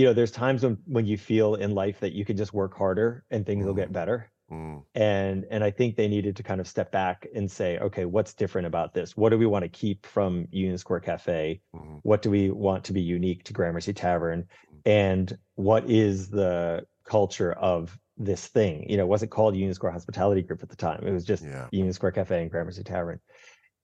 you 0.00 0.06
know 0.06 0.14
there's 0.14 0.30
times 0.30 0.62
when 0.62 0.78
when 0.86 1.06
you 1.06 1.18
feel 1.18 1.54
in 1.56 1.74
life 1.74 2.00
that 2.00 2.12
you 2.14 2.24
can 2.24 2.36
just 2.36 2.54
work 2.54 2.74
harder 2.74 3.26
and 3.30 3.44
things 3.44 3.66
will 3.66 3.74
get 3.74 3.90
Mhm. 3.90 3.92
better. 3.92 4.32
Mm, 4.50 4.84
and 4.94 5.46
and 5.50 5.62
i 5.62 5.70
think 5.70 5.96
they 5.96 6.08
needed 6.08 6.34
to 6.36 6.42
kind 6.42 6.60
of 6.60 6.66
step 6.66 6.90
back 6.90 7.26
and 7.34 7.50
say 7.50 7.78
okay 7.78 8.06
what's 8.06 8.34
different 8.34 8.66
about 8.66 8.94
this? 8.94 9.16
What 9.16 9.30
do 9.30 9.38
we 9.38 9.46
want 9.46 9.62
to 9.64 9.68
keep 9.68 10.06
from 10.06 10.48
union 10.50 10.78
square 10.78 11.00
cafe? 11.00 11.60
Mhm, 11.76 12.00
what 12.02 12.22
do 12.22 12.30
we 12.30 12.50
want 12.50 12.82
to 12.86 12.92
be 12.94 13.02
unique 13.02 13.44
to 13.44 13.52
gramercy 13.52 13.92
tavern? 13.92 14.48
And 14.86 15.38
what 15.56 15.88
is 15.90 16.30
the 16.30 16.86
culture 17.04 17.52
of 17.54 17.98
this 18.16 18.48
thing? 18.48 18.88
You 18.90 18.96
know 18.96 19.04
it 19.04 19.14
wasn't 19.16 19.32
called 19.32 19.54
union 19.54 19.74
square 19.74 19.92
hospitality 19.92 20.42
group 20.42 20.62
at 20.62 20.70
the 20.70 20.76
time. 20.76 21.06
It 21.06 21.12
was 21.12 21.24
just 21.24 21.44
Yeah. 21.44 21.68
union 21.72 21.92
square 21.92 22.12
cafe 22.12 22.42
and 22.42 22.50
gramercy 22.50 22.82
tavern. 22.84 23.20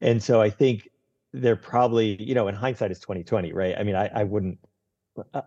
And 0.00 0.22
so 0.22 0.40
i 0.40 0.50
think 0.50 0.88
they're 1.32 1.56
probably 1.74 2.08
you 2.22 2.34
know 2.34 2.48
in 2.48 2.54
hindsight 2.54 2.90
is 2.92 3.00
2020 3.00 3.52
right? 3.52 3.76
I 3.78 3.84
mean 3.84 3.96
i, 3.96 4.06
I 4.22 4.24
wouldn't 4.24 4.58
I- 5.34 5.42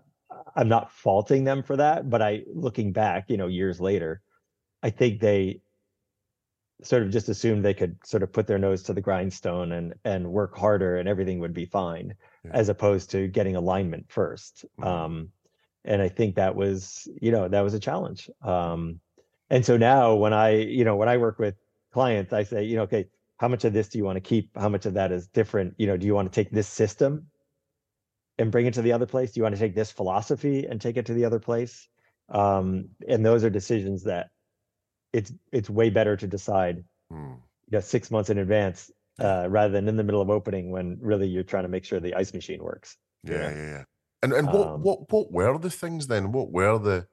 i'm 0.55 0.69
not 0.69 0.91
faulting 0.91 1.43
them 1.43 1.63
for 1.63 1.77
that 1.77 2.09
but 2.09 2.21
i 2.21 2.41
looking 2.53 2.91
back 2.91 3.29
you 3.29 3.37
know 3.37 3.47
years 3.47 3.79
later 3.79 4.21
i 4.83 4.89
think 4.89 5.19
they 5.19 5.59
sort 6.81 7.03
of 7.03 7.09
just 7.09 7.27
assumed 7.29 7.63
they 7.63 7.73
could 7.73 7.97
sort 8.05 8.23
of 8.23 8.31
put 8.31 8.47
their 8.47 8.57
nose 8.57 8.83
to 8.83 8.93
the 8.93 9.01
grindstone 9.01 9.73
and 9.73 9.93
and 10.05 10.31
work 10.31 10.57
harder 10.57 10.97
and 10.97 11.09
everything 11.09 11.39
would 11.39 11.53
be 11.53 11.65
fine 11.65 12.13
Yeah. 12.45 12.51
as 12.53 12.69
opposed 12.69 13.11
to 13.11 13.27
getting 13.27 13.55
alignment 13.55 14.07
1st 14.09 14.65
Mhm. 14.79 14.85
um 14.85 15.29
and 15.83 16.01
i 16.01 16.09
think 16.09 16.35
that 16.35 16.55
was 16.55 17.07
you 17.21 17.31
know 17.31 17.47
that 17.47 17.61
was 17.61 17.73
a 17.73 17.79
challenge 17.79 18.29
um 18.43 18.99
and 19.49 19.65
so 19.65 19.77
now 19.77 20.15
when 20.15 20.33
i 20.33 20.51
you 20.51 20.85
know 20.85 20.95
when 20.95 21.09
i 21.09 21.17
work 21.17 21.39
with 21.39 21.55
clients 21.91 22.31
i 22.33 22.43
say 22.43 22.63
you 22.63 22.75
know 22.77 22.83
okay 22.83 23.05
how 23.37 23.47
much 23.47 23.65
of 23.65 23.73
this 23.73 23.89
do 23.89 23.97
you 23.97 24.05
want 24.05 24.15
to 24.15 24.21
keep 24.21 24.49
how 24.57 24.69
much 24.69 24.85
of 24.85 24.93
that 24.93 25.11
is 25.11 25.27
different 25.27 25.73
you 25.77 25.87
know 25.87 25.97
do 25.97 26.05
you 26.05 26.13
want 26.15 26.31
to 26.31 26.43
take 26.43 26.51
this 26.51 26.67
system 26.67 27.27
and 28.39 28.51
bring 28.51 28.65
it 28.65 28.73
to 28.73 28.81
the 28.81 28.93
other 28.93 29.05
place 29.05 29.31
do 29.31 29.39
you 29.39 29.43
want 29.43 29.53
to 29.53 29.59
take 29.61 29.75
this 29.75 29.91
philosophy 29.91 30.65
and 30.65 30.81
take 30.81 30.97
it 30.97 31.05
to 31.05 31.13
the 31.13 31.25
other 31.25 31.39
place 31.39 31.87
um 32.29 32.89
and 33.07 33.25
those 33.25 33.43
are 33.43 33.49
decisions 33.49 34.03
that 34.03 34.29
it's 35.13 35.31
it's 35.51 35.69
way 35.69 35.89
better 35.89 36.15
to 36.15 36.27
decide 36.27 36.83
mm. 37.13 37.35
you 37.35 37.71
know 37.71 37.79
six 37.79 38.09
months 38.09 38.29
in 38.29 38.37
advance 38.37 38.91
uh, 39.19 39.47
rather 39.49 39.73
than 39.73 39.87
in 39.87 39.97
the 39.97 40.03
middle 40.03 40.21
of 40.21 40.29
opening 40.29 40.71
when 40.71 40.97
really 41.01 41.27
you're 41.27 41.43
trying 41.43 41.63
to 41.63 41.69
make 41.69 41.85
sure 41.85 41.99
the 41.99 42.15
ice 42.15 42.33
machine 42.33 42.63
works. 42.63 42.97
you 43.23 43.33
Yeah, 43.33 43.51
yeah, 43.51 43.55
yeah. 43.55 43.83
And 44.21 44.33
and 44.33 44.47
what 44.47 44.67
Um, 44.67 44.81
what 44.81 45.11
what 45.11 45.31
were 45.31 45.57
the 45.57 45.69
things 45.69 46.07
then? 46.07 46.31
What 46.31 46.51
were 46.51 46.77
the 46.77 47.07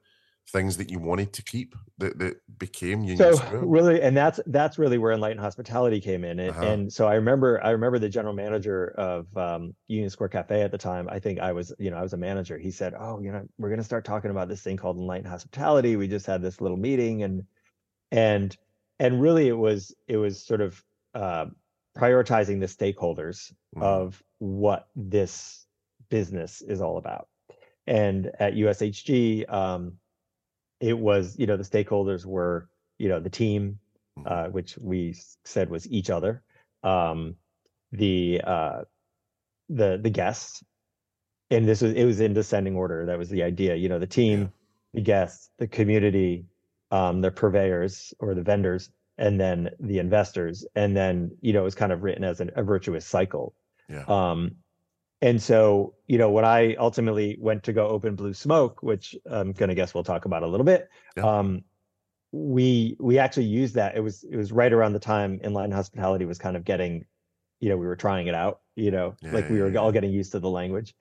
things 0.49 0.77
that 0.77 0.89
you 0.89 0.99
wanted 0.99 1.33
to 1.33 1.43
keep 1.43 1.75
that 1.97 2.17
that 2.19 2.37
became 2.57 3.03
Union 3.03 3.17
So 3.17 3.37
Square? 3.37 3.65
really, 3.65 4.01
and 4.01 4.15
that's 4.15 4.39
that's 4.47 4.77
really 4.77 4.97
where 4.97 5.11
Enlightened 5.11 5.41
Hospitality 5.41 5.99
came 5.99 6.23
in. 6.23 6.39
And, 6.39 6.49
Uh-huh. 6.51 6.65
and 6.65 6.93
so 6.93 7.07
I 7.07 7.15
remember 7.15 7.61
I 7.63 7.71
remember 7.71 7.99
the 7.99 8.09
general 8.09 8.33
manager 8.33 8.89
of 8.97 9.35
um, 9.37 9.75
Union 9.87 10.09
Square 10.09 10.29
Cafe 10.29 10.61
at 10.61 10.71
the 10.71 10.77
time. 10.77 11.07
I 11.09 11.19
think 11.19 11.39
I 11.39 11.51
was 11.51 11.73
you 11.79 11.91
know 11.91 11.97
I 11.97 12.01
was 12.01 12.13
a 12.13 12.17
manager. 12.17 12.57
He 12.57 12.71
said, 12.71 12.93
"Oh, 12.97 13.19
you 13.19 13.31
know, 13.31 13.45
we're 13.57 13.69
going 13.69 13.79
to 13.79 13.83
start 13.83 14.05
talking 14.05 14.31
about 14.31 14.47
this 14.47 14.61
thing 14.61 14.77
called 14.77 14.97
Enlightened 14.97 15.27
Hospitality. 15.27 15.95
We 15.95 16.07
just 16.07 16.25
had 16.25 16.41
this 16.41 16.61
little 16.61 16.77
meeting, 16.77 17.23
and 17.23 17.43
and 18.11 18.55
and 18.99 19.21
really 19.21 19.47
it 19.47 19.57
was 19.57 19.93
it 20.07 20.17
was 20.17 20.41
sort 20.43 20.61
of 20.61 20.83
uh, 21.13 21.47
prioritizing 21.97 22.59
the 22.59 22.67
stakeholders 22.67 23.51
Mhm. 23.75 23.83
of 23.83 24.23
what 24.39 24.87
this 24.95 25.65
business 26.09 26.61
is 26.61 26.79
all 26.81 26.97
about. 26.97 27.27
And 27.85 28.31
at 28.39 28.53
USHG, 28.53 29.45
um, 29.49 29.97
it 30.79 30.97
was, 30.97 31.37
you 31.37 31.47
know, 31.47 31.57
the 31.57 31.63
stakeholders 31.63 32.25
were, 32.25 32.69
you 32.97 33.09
know, 33.09 33.19
the 33.19 33.29
team, 33.29 33.79
Mhm. 34.17 34.23
uh, 34.25 34.49
which 34.49 34.77
we 34.77 35.15
said 35.45 35.69
was 35.69 35.89
each 35.91 36.09
other, 36.09 36.43
um, 36.83 37.35
the 37.91 38.41
uh, 38.43 38.83
the 39.69 39.99
the 40.01 40.09
guests, 40.09 40.63
and 41.51 41.67
this 41.67 41.81
was 41.81 41.93
it 41.93 42.05
was 42.05 42.19
in 42.19 42.33
descending 42.33 42.75
order. 42.75 43.05
That 43.05 43.17
was 43.17 43.29
the 43.29 43.43
idea, 43.43 43.75
you 43.75 43.89
know, 43.89 43.99
the 43.99 44.07
team, 44.07 44.41
Yeah. 44.41 44.47
the 44.95 45.01
guests, 45.01 45.49
the 45.57 45.67
community, 45.67 46.45
um, 46.91 47.21
the 47.21 47.31
purveyors 47.31 48.13
or 48.19 48.33
the 48.33 48.43
vendors, 48.43 48.89
and 49.17 49.39
then 49.39 49.69
the 49.79 49.99
investors, 49.99 50.65
and 50.75 50.95
then 50.95 51.37
you 51.41 51.53
know 51.53 51.61
it 51.61 51.65
was 51.65 51.75
kind 51.75 51.91
of 51.91 52.03
written 52.03 52.23
as 52.23 52.39
an, 52.41 52.51
a 52.55 52.63
virtuous 52.63 53.05
cycle. 53.05 53.53
Yeah. 53.89 54.03
Um, 54.07 54.57
and 55.21 55.41
so, 55.41 55.95
you 56.05 56.17
know, 56.17 56.29
when 56.29 56.45
I 56.45 56.75
ultimately 56.75 57.37
went 57.39 57.63
to 57.63 57.73
go 57.73 57.87
open 57.87 58.15
Blue 58.15 58.33
Smoke, 58.33 58.83
which 58.83 59.15
I'm 59.29 59.51
gonna 59.51 59.75
guess 59.75 59.93
we'll 59.93 60.03
talk 60.03 60.25
about 60.25 60.43
a 60.43 60.47
little 60.47 60.65
bit, 60.65 60.89
Yeah. 61.15 61.37
um, 61.37 61.63
we 62.31 62.97
we 62.99 63.17
actually 63.19 63.45
used 63.45 63.75
that. 63.75 63.95
It 63.95 64.01
was 64.01 64.23
it 64.23 64.35
was 64.35 64.51
right 64.51 64.71
around 64.71 64.93
the 64.93 64.99
time 64.99 65.39
Enlightened 65.43 65.73
Hospitality 65.73 66.25
was 66.25 66.37
kind 66.37 66.55
of 66.55 66.63
getting, 66.65 67.05
you 67.59 67.69
know, 67.69 67.77
we 67.77 67.87
were 67.87 67.95
trying 67.95 68.27
it 68.27 68.35
out, 68.35 68.61
you 68.75 68.91
know, 68.91 69.15
like 69.23 69.49
we 69.49 69.59
were 69.59 69.69
yeah, 69.69 69.79
all 69.79 69.91
getting 69.91 70.11
used 70.11 70.33
to 70.33 70.39
the 70.39 70.49
language. 70.49 70.93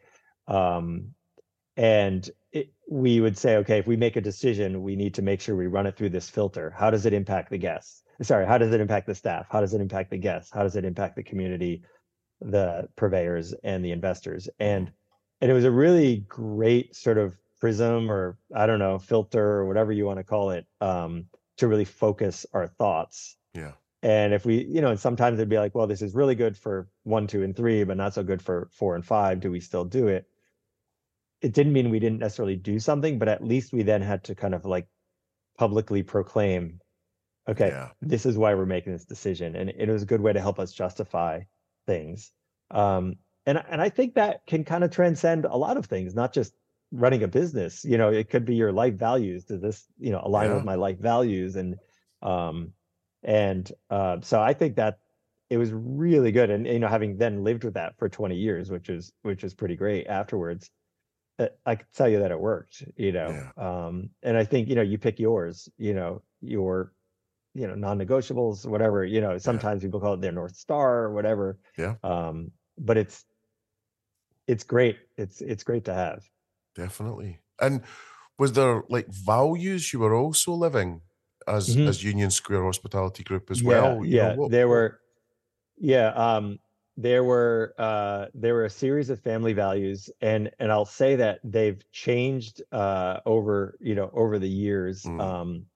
Um, 0.46 1.14
and 1.76 2.28
it, 2.52 2.72
we 2.88 3.20
would 3.20 3.36
say, 3.36 3.56
okay, 3.56 3.78
if 3.78 3.86
we 3.86 3.96
make 3.96 4.16
a 4.16 4.20
decision, 4.20 4.82
we 4.82 4.96
need 4.96 5.14
to 5.14 5.22
make 5.22 5.40
sure 5.40 5.54
we 5.56 5.66
run 5.66 5.86
it 5.86 5.96
through 5.96 6.10
this 6.10 6.30
filter. 6.30 6.70
How 6.70 6.90
does 6.90 7.04
it 7.04 7.12
impact 7.12 7.50
the 7.50 7.58
guests? 7.58 8.02
Sorry, 8.22 8.46
how 8.46 8.56
does 8.56 8.72
it 8.72 8.80
impact 8.80 9.06
the 9.06 9.14
staff? 9.14 9.46
How 9.50 9.60
does 9.60 9.74
it 9.74 9.80
impact 9.82 10.10
the 10.10 10.16
guests? 10.16 10.50
How 10.50 10.62
does 10.62 10.74
it 10.76 10.86
impact 10.86 11.16
the 11.16 11.22
community, 11.22 11.82
the 12.40 12.88
purveyors, 12.96 13.54
and 13.64 13.84
the 13.84 13.92
investors? 13.92 14.48
And 14.58 14.92
and 15.40 15.50
it 15.50 15.54
was 15.54 15.64
a 15.64 15.70
really 15.70 16.24
great 16.28 16.96
sort 16.96 17.18
of 17.18 17.34
prism, 17.60 18.10
or 18.10 18.38
I 18.54 18.66
don't 18.66 18.78
know, 18.78 18.98
filter, 18.98 19.44
or 19.44 19.66
whatever 19.66 19.92
you 19.92 20.06
want 20.06 20.18
to 20.18 20.24
call 20.24 20.50
it, 20.50 20.66
um, 20.80 21.26
to 21.58 21.68
really 21.68 21.84
focus 21.84 22.46
our 22.52 22.66
thoughts. 22.66 23.36
Yeah. 23.54 23.72
And 24.02 24.32
if 24.34 24.44
we, 24.44 24.64
you 24.64 24.80
know, 24.80 24.90
and 24.90 25.00
sometimes 25.00 25.38
it'd 25.38 25.48
be 25.48 25.58
like, 25.58 25.74
well, 25.74 25.86
this 25.86 26.02
is 26.02 26.14
really 26.14 26.34
good 26.34 26.56
for 26.56 26.88
one, 27.04 27.26
two, 27.26 27.42
and 27.42 27.56
three, 27.56 27.82
but 27.84 27.96
not 27.96 28.14
so 28.14 28.22
good 28.22 28.40
for 28.42 28.68
four 28.72 28.94
and 28.94 29.04
five. 29.04 29.40
Do 29.40 29.50
we 29.50 29.60
still 29.60 29.84
do 29.84 30.08
it? 30.08 30.26
It 31.40 31.52
didn't 31.52 31.72
mean 31.72 31.90
we 31.90 31.98
didn't 31.98 32.20
necessarily 32.20 32.56
do 32.56 32.78
something, 32.78 33.18
but 33.18 33.28
at 33.28 33.42
least 33.44 33.72
we 33.72 33.82
then 33.82 34.02
had 34.02 34.24
to 34.24 34.34
kind 34.34 34.54
of 34.54 34.64
like 34.64 34.86
publicly 35.58 36.02
proclaim, 36.02 36.80
okay, 37.48 37.68
Yeah. 37.68 37.90
this 38.00 38.26
is 38.26 38.38
why 38.38 38.54
we're 38.54 38.66
making 38.66 38.92
this 38.92 39.04
decision. 39.06 39.56
And 39.56 39.70
it 39.70 39.88
was 39.88 40.02
a 40.02 40.06
good 40.06 40.20
way 40.20 40.32
to 40.32 40.40
help 40.40 40.58
us 40.58 40.72
justify 40.72 41.42
things. 41.86 42.32
Um, 42.70 43.16
and, 43.46 43.62
and 43.70 43.80
I 43.80 43.88
think 43.88 44.14
that 44.14 44.46
can 44.46 44.64
kind 44.64 44.84
of 44.84 44.90
transcend 44.90 45.44
a 45.44 45.56
lot 45.56 45.76
of 45.76 45.86
things, 45.86 46.14
not 46.14 46.32
just 46.32 46.54
running 46.92 47.22
a 47.22 47.28
business 47.28 47.84
you 47.84 47.98
know 47.98 48.10
it 48.10 48.30
could 48.30 48.44
be 48.44 48.54
your 48.54 48.72
life 48.72 48.94
values 48.94 49.44
does 49.44 49.60
this 49.60 49.86
you 49.98 50.12
know 50.12 50.20
align 50.22 50.48
Yeah. 50.48 50.54
with 50.54 50.64
my 50.64 50.76
life 50.76 50.98
values 50.98 51.56
and 51.56 51.76
um 52.22 52.72
and 53.24 53.72
uh 53.90 54.18
so 54.22 54.40
i 54.40 54.52
think 54.52 54.76
that 54.76 54.98
it 55.50 55.56
was 55.58 55.72
really 55.72 56.30
good 56.30 56.48
and 56.48 56.66
you 56.66 56.78
know 56.78 56.86
having 56.86 57.16
then 57.18 57.42
lived 57.42 57.64
with 57.64 57.74
that 57.74 57.98
for 57.98 58.08
20 58.08 58.36
years 58.36 58.70
which 58.70 58.88
is 58.88 59.12
which 59.22 59.42
is 59.42 59.52
pretty 59.52 59.74
great 59.76 60.06
afterwards 60.06 60.70
uh, 61.40 61.48
i 61.66 61.74
could 61.74 61.92
tell 61.92 62.08
you 62.08 62.20
that 62.20 62.30
it 62.30 62.40
worked 62.40 62.84
you 62.96 63.12
know 63.12 63.42
um 63.56 64.08
and 64.22 64.36
i 64.36 64.44
think 64.44 64.68
you 64.68 64.76
know 64.76 64.82
you 64.82 64.96
pick 64.96 65.18
yours 65.18 65.68
you 65.76 65.92
know 65.92 66.22
your 66.40 66.92
you 67.56 67.66
know 67.66 67.74
non-negotiables 67.74 68.66
whatever 68.66 69.04
you 69.04 69.20
know 69.20 69.38
sometimes 69.38 69.82
people 69.82 70.00
call 70.00 70.14
it 70.14 70.20
their 70.22 70.32
north 70.32 70.56
star 70.56 71.04
or 71.04 71.12
whatever 71.14 71.58
Yeah. 71.78 71.96
um 72.04 72.52
but 72.78 72.96
it's 72.96 73.26
it's 74.46 74.64
great 74.64 74.98
it's 75.16 75.40
it's 75.40 75.64
great 75.64 75.84
to 75.84 75.94
have 75.94 76.28
Definitely. 76.74 77.40
And 77.58 77.82
was 78.38 78.52
there 78.52 78.82
like 78.90 79.08
values 79.08 79.92
you 79.94 79.98
were 80.00 80.14
also 80.14 80.52
living 80.52 81.00
as 81.48 81.78
Mhm. 81.78 81.88
as 81.88 82.04
Union 82.04 82.30
Square 82.30 82.64
Hospitality 82.64 83.24
Group 83.24 83.50
as 83.50 83.62
Yeah, 83.62 83.64
well? 83.64 84.04
You 84.04 84.16
know, 84.16 84.28
yeah, 84.28 84.36
what- 84.36 84.50
there 84.50 84.68
were, 84.68 85.00
yeah, 85.78 86.08
um, 86.10 86.60
there 86.96 87.24
were 87.24 87.74
uh, 87.78 88.28
there 88.34 88.54
were 88.54 88.64
a 88.66 88.70
series 88.70 89.10
of 89.10 89.20
family 89.20 89.54
values, 89.54 90.10
and 90.20 90.50
and 90.60 90.72
I'll 90.72 90.84
say 90.86 91.16
that 91.16 91.40
they've 91.44 91.80
changed 91.92 92.62
uh, 92.72 93.20
over 93.26 93.78
you 93.80 93.94
know 93.94 94.10
over 94.14 94.38
the 94.38 94.48
years. 94.48 95.04
Mm. 95.04 95.20
Um, 95.20 95.66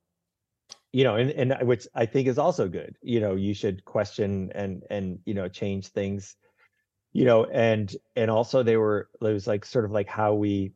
you 0.93 1.05
know, 1.05 1.16
and 1.16 1.30
and 1.30 1.68
which 1.68 1.86
I 1.95 2.07
think 2.07 2.28
is 2.28 2.38
also 2.38 2.68
good. 2.68 2.97
You 3.03 3.20
know, 3.20 3.34
you 3.36 3.55
should 3.55 3.84
question 3.84 4.53
and 4.55 4.82
and 4.91 5.18
you 5.24 5.34
know 5.34 5.49
change 5.49 5.88
things. 5.88 6.36
You 7.12 7.24
know, 7.24 7.45
and 7.47 7.95
and 8.16 8.30
also 8.30 8.62
they 8.62 8.76
were 8.76 9.11
it 9.20 9.24
was 9.24 9.47
like 9.47 9.64
sort 9.64 9.84
of 9.84 9.91
like 9.93 10.09
how 10.09 10.34
we, 10.34 10.72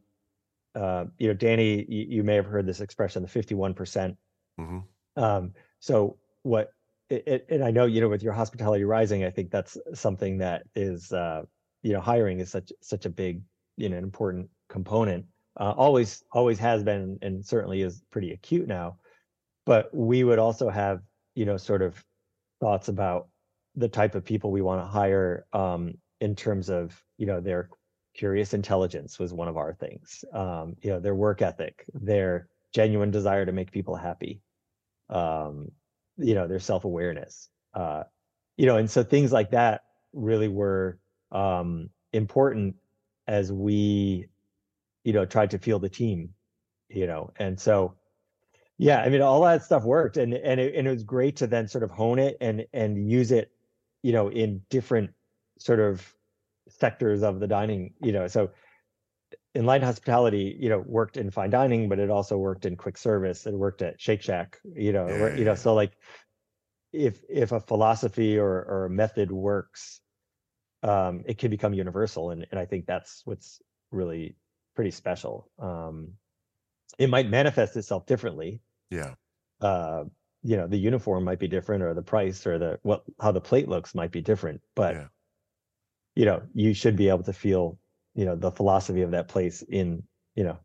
uh, 0.74 1.06
you 1.18 1.28
know, 1.28 1.34
Danny, 1.34 1.84
you, 1.88 2.06
you 2.08 2.24
may 2.24 2.34
have 2.36 2.46
heard 2.46 2.66
this 2.66 2.80
expression, 2.80 3.22
the 3.22 3.28
fifty 3.28 3.54
one 3.54 3.74
percent 3.74 4.16
Mhm. 4.58 4.84
um, 5.16 5.52
so 5.80 6.18
what 6.42 6.70
it, 7.10 7.24
it, 7.26 7.46
and 7.50 7.64
I 7.64 7.70
know 7.70 7.86
you 7.86 8.00
know 8.00 8.08
with 8.08 8.22
your 8.22 8.32
hospitality 8.32 8.84
rising, 8.84 9.24
I 9.24 9.30
think 9.30 9.50
that's 9.50 9.76
something 9.94 10.38
that 10.38 10.64
is 10.74 11.12
uh, 11.12 11.42
you 11.82 11.92
know 11.92 12.00
hiring 12.00 12.40
is 12.40 12.50
such 12.50 12.72
such 12.80 13.04
a 13.06 13.10
big 13.10 13.42
you 13.76 13.88
know 13.88 13.96
important 13.98 14.48
component. 14.68 15.26
Uh, 15.58 15.72
always 15.76 16.24
always 16.32 16.58
has 16.58 16.82
been 16.82 17.18
and 17.22 17.44
certainly 17.44 17.82
is 17.82 18.02
pretty 18.10 18.32
acute 18.32 18.68
now. 18.68 18.98
But 19.66 19.94
we 19.94 20.24
would 20.24 20.38
also 20.38 20.68
have 20.68 21.02
you 21.34 21.44
know 21.44 21.56
sort 21.56 21.82
of 21.82 22.02
thoughts 22.60 22.88
about 22.88 23.28
the 23.76 23.88
type 23.88 24.14
of 24.14 24.24
people 24.24 24.50
we 24.52 24.62
want 24.62 24.80
to 24.80 24.86
hire 24.86 25.46
um, 25.52 25.94
in 26.20 26.36
terms 26.36 26.70
of 26.70 27.00
you 27.18 27.26
know 27.26 27.40
their 27.40 27.68
curious 28.14 28.54
intelligence 28.54 29.18
was 29.18 29.32
one 29.32 29.48
of 29.48 29.56
our 29.56 29.74
things. 29.74 30.24
Um, 30.32 30.76
you 30.82 30.90
know 30.90 31.00
their 31.00 31.14
work 31.14 31.42
ethic, 31.42 31.84
their 31.94 32.48
genuine 32.72 33.10
desire 33.10 33.46
to 33.46 33.52
make 33.52 33.70
people 33.70 33.96
happy 33.96 34.40
um 35.10 35.70
you 36.16 36.34
know 36.34 36.46
their 36.48 36.58
self-awareness 36.58 37.50
uh 37.74 38.02
you 38.56 38.66
know 38.66 38.76
and 38.76 38.90
so 38.90 39.02
things 39.02 39.32
like 39.32 39.50
that 39.50 39.82
really 40.12 40.48
were 40.48 40.98
um 41.32 41.90
important 42.12 42.74
as 43.26 43.52
we 43.52 44.26
you 45.04 45.12
know 45.12 45.24
tried 45.26 45.50
to 45.50 45.58
feel 45.58 45.78
the 45.78 45.88
team 45.88 46.30
you 46.88 47.06
know 47.06 47.30
and 47.36 47.60
so 47.60 47.94
yeah 48.78 49.00
i 49.00 49.08
mean 49.08 49.22
all 49.22 49.40
that 49.42 49.62
stuff 49.62 49.84
worked 49.84 50.16
and 50.16 50.34
and 50.34 50.60
it, 50.60 50.74
and 50.74 50.86
it 50.86 50.90
was 50.90 51.04
great 51.04 51.36
to 51.36 51.46
then 51.46 51.68
sort 51.68 51.84
of 51.84 51.90
hone 51.90 52.18
it 52.18 52.36
and 52.40 52.66
and 52.72 53.10
use 53.10 53.30
it 53.30 53.50
you 54.02 54.12
know 54.12 54.28
in 54.28 54.62
different 54.70 55.10
sort 55.58 55.80
of 55.80 56.14
sectors 56.68 57.22
of 57.22 57.40
the 57.40 57.46
dining 57.46 57.94
you 58.00 58.12
know 58.12 58.26
so 58.26 58.50
Enlightened 59.56 59.86
Hospitality, 59.86 60.56
you 60.58 60.68
know, 60.68 60.80
worked 60.80 61.16
in 61.16 61.30
fine 61.30 61.50
dining, 61.50 61.88
but 61.88 62.00
it 62.00 62.10
also 62.10 62.36
worked 62.36 62.66
in 62.66 62.76
quick 62.76 62.98
service. 62.98 63.46
It 63.46 63.54
worked 63.54 63.82
at 63.82 64.00
Shake 64.00 64.20
Shack, 64.22 64.58
you 64.74 64.92
know, 64.92 65.06
Yeah, 65.06 65.36
you 65.36 65.44
yeah. 65.44 65.44
know, 65.44 65.54
so 65.54 65.74
like 65.74 65.92
if 66.92 67.22
if 67.28 67.52
a 67.52 67.60
philosophy 67.60 68.38
or 68.38 68.50
or 68.64 68.86
a 68.86 68.90
method 68.90 69.30
works, 69.30 70.00
um, 70.82 71.22
it 71.26 71.38
can 71.38 71.50
become 71.50 71.74
universal. 71.74 72.30
And 72.30 72.46
and 72.50 72.58
I 72.58 72.66
think 72.66 72.86
that's 72.86 73.22
what's 73.24 73.62
really 73.92 74.36
pretty 74.74 74.90
special. 74.90 75.48
Um 75.58 76.14
it 76.98 77.08
might 77.10 77.28
manifest 77.28 77.76
itself 77.76 78.06
differently. 78.06 78.60
Yeah. 78.90 79.14
Uh, 79.60 80.04
you 80.42 80.56
know, 80.56 80.66
the 80.66 80.76
uniform 80.76 81.24
might 81.24 81.38
be 81.38 81.48
different 81.48 81.82
or 81.82 81.94
the 81.94 82.02
price 82.02 82.46
or 82.46 82.58
the 82.58 82.78
what 82.82 83.04
how 83.20 83.32
the 83.32 83.40
plate 83.40 83.68
looks 83.68 83.94
might 83.94 84.12
be 84.12 84.20
different, 84.20 84.60
but 84.74 84.94
Yeah. 84.94 85.06
you 86.14 86.24
know, 86.26 86.42
you 86.54 86.74
should 86.74 86.96
be 86.96 87.08
able 87.08 87.22
to 87.24 87.32
feel, 87.32 87.78
you 88.14 88.24
know, 88.24 88.36
the 88.36 88.50
philosophy 88.50 89.02
of 89.02 89.12
that 89.12 89.28
place 89.28 89.62
in, 89.62 90.02
you 90.34 90.44
know, 90.44 90.58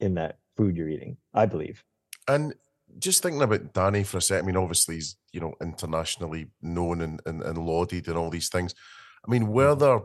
in 0.00 0.14
that 0.14 0.38
food 0.56 0.76
you're 0.76 0.88
eating, 0.88 1.16
I 1.32 1.46
believe. 1.46 1.82
And 2.28 2.54
just 2.98 3.22
thinking 3.22 3.42
about 3.42 3.72
Danny 3.72 4.04
for 4.04 4.18
a 4.18 4.20
second, 4.20 4.44
I 4.44 4.46
mean, 4.46 4.56
obviously 4.56 4.96
he's, 4.96 5.16
you 5.32 5.40
know, 5.40 5.54
internationally 5.62 6.48
known 6.60 7.00
and, 7.00 7.20
and, 7.24 7.42
and 7.42 7.58
lauded 7.58 8.06
and 8.08 8.18
all 8.18 8.28
these 8.30 8.50
things. 8.50 8.74
I 9.26 9.30
mean, 9.30 9.44
Mm-hmm. 9.44 9.52
were 9.52 9.74
there 9.74 10.00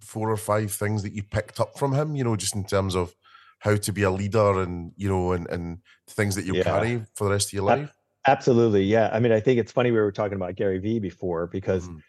four 0.00 0.30
or 0.30 0.36
five 0.36 0.70
things 0.70 1.02
that 1.02 1.14
you 1.14 1.22
picked 1.22 1.58
up 1.58 1.78
from 1.78 1.94
him, 1.94 2.14
you 2.14 2.24
know, 2.24 2.36
just 2.36 2.54
in 2.54 2.64
terms 2.64 2.94
of 2.94 3.14
how 3.60 3.76
to 3.76 3.92
be 3.92 4.02
a 4.02 4.10
leader 4.10 4.60
and, 4.62 4.92
you 4.96 5.08
know, 5.08 5.32
and, 5.32 5.48
and 5.48 5.78
things 6.08 6.34
that 6.34 6.44
you'll 6.44 6.56
Yeah. 6.56 6.64
carry 6.64 7.04
for 7.14 7.24
the 7.24 7.30
rest 7.30 7.48
of 7.48 7.52
your 7.54 7.64
life? 7.64 7.92
Absolutely. 8.26 8.84
Yeah. 8.84 9.10
I 9.12 9.20
mean, 9.20 9.32
I 9.32 9.40
think 9.40 9.58
it's 9.58 9.72
funny 9.72 9.90
we 9.90 9.98
were 9.98 10.12
talking 10.12 10.36
about 10.36 10.54
Gary 10.56 10.78
Vee 10.78 10.98
before 10.98 11.46
because, 11.46 11.88
Mhm. 11.88 12.02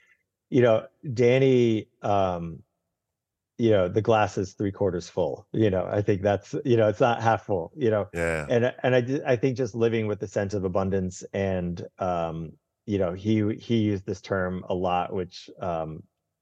you 0.49 0.61
know, 0.61 0.87
Danny, 1.13 1.89
um, 2.01 2.63
you 3.57 3.71
know, 3.71 3.89
the 3.89 4.01
glass 4.01 4.37
is 4.37 4.53
three 4.53 4.71
quarters 4.71 5.09
full. 5.09 5.47
You 5.51 5.69
know, 5.69 5.85
I 5.85 6.01
think 6.01 6.21
that's, 6.21 6.55
you 6.63 6.77
know, 6.77 6.87
it's 6.87 7.01
not 7.01 7.21
half 7.21 7.45
full, 7.45 7.71
you 7.75 7.89
know, 7.89 8.07
Yeah. 8.13 8.45
and 8.49 8.73
and 8.83 8.95
I 8.95 9.31
I 9.33 9.35
think 9.35 9.57
just 9.57 9.75
living 9.75 10.07
with 10.07 10.19
the 10.19 10.27
sense 10.27 10.53
of 10.53 10.63
abundance 10.63 11.23
and 11.33 11.85
um 11.99 12.53
you 12.85 12.97
know 12.97 13.13
he 13.13 13.55
he 13.55 13.77
used 13.77 14.05
this 14.05 14.21
term 14.21 14.63
a 14.69 14.73
lot 14.73 15.13
which 15.13 15.49
um 15.59 16.01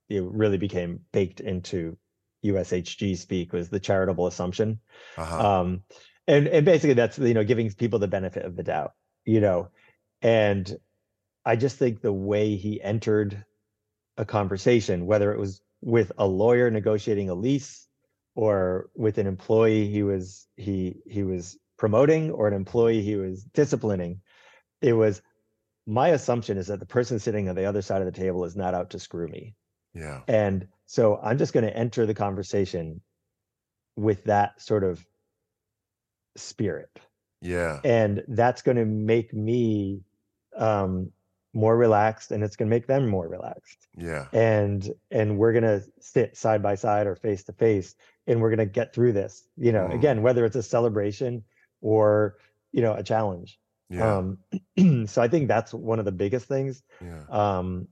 it 0.09 0.23
really 0.23 0.57
became 0.57 0.99
baked 1.11 1.41
into 1.41 1.97
USHG 2.45 3.17
speak 3.17 3.53
was 3.53 3.69
the 3.69 3.79
charitable 3.79 4.27
assumption 4.27 4.79
Uh-huh. 5.17 5.59
um 5.61 5.83
and 6.27 6.47
and 6.47 6.65
basically 6.65 6.93
that's 6.93 7.17
you 7.17 7.33
know 7.33 7.43
giving 7.43 7.71
people 7.71 7.99
the 7.99 8.07
benefit 8.07 8.45
of 8.45 8.55
the 8.55 8.63
doubt 8.63 8.93
you 9.25 9.39
know 9.41 9.69
and 10.21 10.77
I 11.45 11.55
just 11.55 11.77
think 11.77 12.01
the 12.01 12.13
way 12.13 12.55
he 12.55 12.81
entered 12.81 13.43
a 14.17 14.25
conversation 14.25 15.05
whether 15.05 15.31
it 15.31 15.39
was 15.39 15.61
with 15.81 16.11
a 16.17 16.25
lawyer 16.27 16.69
negotiating 16.71 17.29
a 17.29 17.35
lease 17.35 17.87
or 18.35 18.89
with 18.95 19.17
an 19.17 19.27
employee 19.27 19.87
he 19.87 20.03
was 20.03 20.47
he 20.57 20.97
he 21.07 21.23
was 21.23 21.57
promoting 21.77 22.31
or 22.31 22.47
an 22.47 22.53
employee 22.53 23.01
he 23.01 23.15
was 23.15 23.43
disciplining 23.43 24.21
it 24.81 24.93
was 24.93 25.21
my 25.85 26.09
assumption 26.09 26.57
is 26.57 26.67
that 26.67 26.79
the 26.79 26.85
person 26.85 27.19
sitting 27.19 27.47
on 27.47 27.55
the 27.55 27.65
other 27.65 27.81
side 27.81 28.01
of 28.01 28.05
the 28.05 28.19
table 28.19 28.43
is 28.45 28.55
not 28.55 28.73
out 28.73 28.89
to 28.91 28.99
screw 28.99 29.27
me 29.27 29.55
yeah. 29.93 30.21
and 30.27 30.67
so 30.87 31.19
i'm 31.21 31.37
just 31.37 31.53
going 31.53 31.65
to 31.65 31.77
enter 31.77 32.05
the 32.07 32.13
conversation 32.15 32.99
with 33.95 34.23
that 34.23 34.59
sort 34.61 34.83
of 34.83 35.05
spirit 36.35 36.99
Yeah. 37.41 37.79
and 37.83 38.23
that's 38.27 38.61
going 38.61 38.77
to 38.77 38.85
make 38.85 39.33
me 39.33 40.01
um 40.55 41.11
more 41.53 41.75
relaxed 41.75 42.31
and 42.31 42.43
it's 42.43 42.55
going 42.55 42.69
to 42.69 42.75
make 42.75 42.85
them 42.87 43.07
more 43.07 43.27
relaxed 43.27 43.87
Yeah. 43.97 44.27
and 44.33 44.87
and 45.11 45.37
we're 45.37 45.53
going 45.53 45.63
to 45.63 45.83
sit 45.99 46.37
side 46.37 46.61
by 46.61 46.75
side 46.75 47.07
or 47.07 47.15
face 47.15 47.43
to 47.45 47.53
face 47.53 47.95
and 48.27 48.41
we're 48.41 48.49
going 48.49 48.59
to 48.59 48.65
get 48.65 48.93
through 48.93 49.13
this 49.13 49.47
you 49.57 49.71
know 49.71 49.87
Mm. 49.87 49.95
again 49.95 50.21
whether 50.21 50.45
it's 50.45 50.55
a 50.55 50.63
celebration 50.63 51.43
or 51.81 52.37
you 52.71 52.81
know 52.81 52.93
a 52.93 53.03
challenge 53.03 53.59
Yeah. 53.89 54.17
um 54.17 54.37
so 55.07 55.21
i 55.21 55.27
think 55.27 55.47
that's 55.47 55.73
one 55.73 55.97
of 55.99 56.05
the 56.05 56.11
biggest 56.11 56.45
things 56.47 56.83
yeah. 57.01 57.23
um 57.29 57.87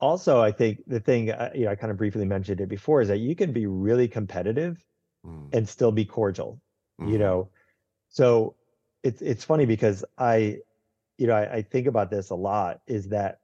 also 0.00 0.40
i 0.40 0.50
think 0.52 0.82
the 0.86 1.00
thing 1.00 1.30
uh, 1.30 1.50
you 1.54 1.64
know 1.64 1.70
i 1.70 1.74
kind 1.74 1.90
of 1.90 1.96
briefly 1.96 2.24
mentioned 2.24 2.60
it 2.60 2.68
before 2.68 3.00
is 3.00 3.08
that 3.08 3.18
you 3.18 3.34
can 3.36 3.52
be 3.52 3.66
really 3.66 4.08
competitive 4.08 4.84
Mm. 5.26 5.50
and 5.52 5.68
still 5.68 5.92
be 5.92 6.04
cordial 6.06 6.60
you 6.98 7.18
Mhm. 7.18 7.18
know 7.18 7.50
so 8.08 8.56
it's 9.02 9.22
it's 9.22 9.44
funny 9.44 9.66
because 9.66 10.04
i 10.18 10.58
you 11.18 11.26
know 11.26 11.34
I, 11.34 11.56
I 11.56 11.62
think 11.62 11.86
about 11.86 12.10
this 12.10 12.30
a 12.30 12.34
lot 12.34 12.80
is 12.86 13.08
that 13.08 13.40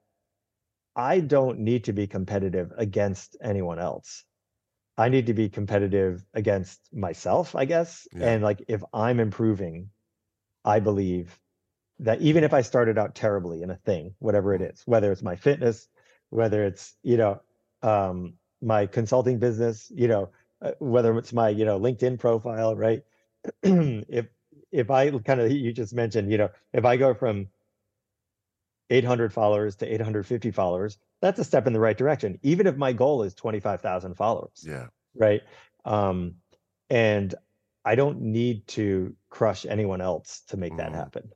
i 0.95 1.21
don't 1.21 1.59
need 1.61 1.85
to 1.85 1.93
be 1.93 2.07
competitive 2.07 2.73
against 2.77 3.37
anyone 3.43 3.79
else 3.79 4.25
i 4.97 5.09
need 5.11 5.27
to 5.27 5.35
be 5.35 5.49
competitive 5.51 6.25
against 6.35 6.81
myself 6.95 7.55
i 7.55 7.67
guess 7.67 8.09
Yeah. 8.13 8.29
and 8.29 8.43
like 8.43 8.65
if 8.69 8.83
i'm 8.95 9.21
improving 9.21 9.91
i 10.65 10.81
believe 10.81 11.39
that 11.99 12.21
even 12.23 12.45
if 12.45 12.55
i 12.55 12.63
started 12.63 12.99
out 12.99 13.15
terribly 13.15 13.63
in 13.63 13.71
a 13.71 13.77
thing 13.77 14.15
whatever 14.19 14.55
it 14.55 14.63
is 14.63 14.83
whether 14.87 15.13
it's 15.13 15.23
my 15.23 15.37
fitness 15.37 15.89
whether 16.37 16.65
it's 16.65 16.97
you 17.03 17.17
know 17.17 17.41
um 17.83 18.35
my 18.63 18.87
consulting 18.87 19.39
business 19.39 19.91
you 19.95 20.09
know 20.09 20.31
uh, 20.63 20.73
whether 20.79 21.17
it's 21.19 21.33
my 21.33 21.49
you 21.49 21.65
know 21.65 21.81
linkedin 21.81 22.19
profile 22.19 22.77
right 22.77 23.03
if 23.63 24.27
if 24.73 24.91
i 24.91 25.11
kind 25.21 25.41
of 25.41 25.51
you 25.51 25.73
just 25.73 25.95
mentioned 25.95 26.31
you 26.31 26.39
know 26.39 26.51
if 26.73 26.85
i 26.85 26.97
go 26.97 27.15
from 27.15 27.49
800 28.91 29.33
followers 29.33 29.77
to 29.77 29.87
850 29.87 30.51
followers 30.53 30.99
that's 31.21 31.41
a 31.41 31.45
step 31.45 31.67
in 31.67 31.73
the 31.73 31.81
right 31.81 31.99
direction 31.99 32.39
even 32.43 32.67
if 32.67 32.77
my 32.77 32.93
goal 32.93 33.23
is 33.23 33.35
25000 33.35 34.15
followers 34.15 34.65
Yeah. 34.67 34.89
right 35.15 35.43
um 35.85 36.37
and 36.91 37.35
I 37.87 37.95
don't 37.95 38.21
need 38.21 38.67
to 38.69 39.15
crush 39.31 39.65
anyone 39.65 40.01
else 40.01 40.41
to 40.49 40.57
make 40.57 40.77
that 40.77 40.93
Mhm. 40.93 40.95
happen. 40.95 41.33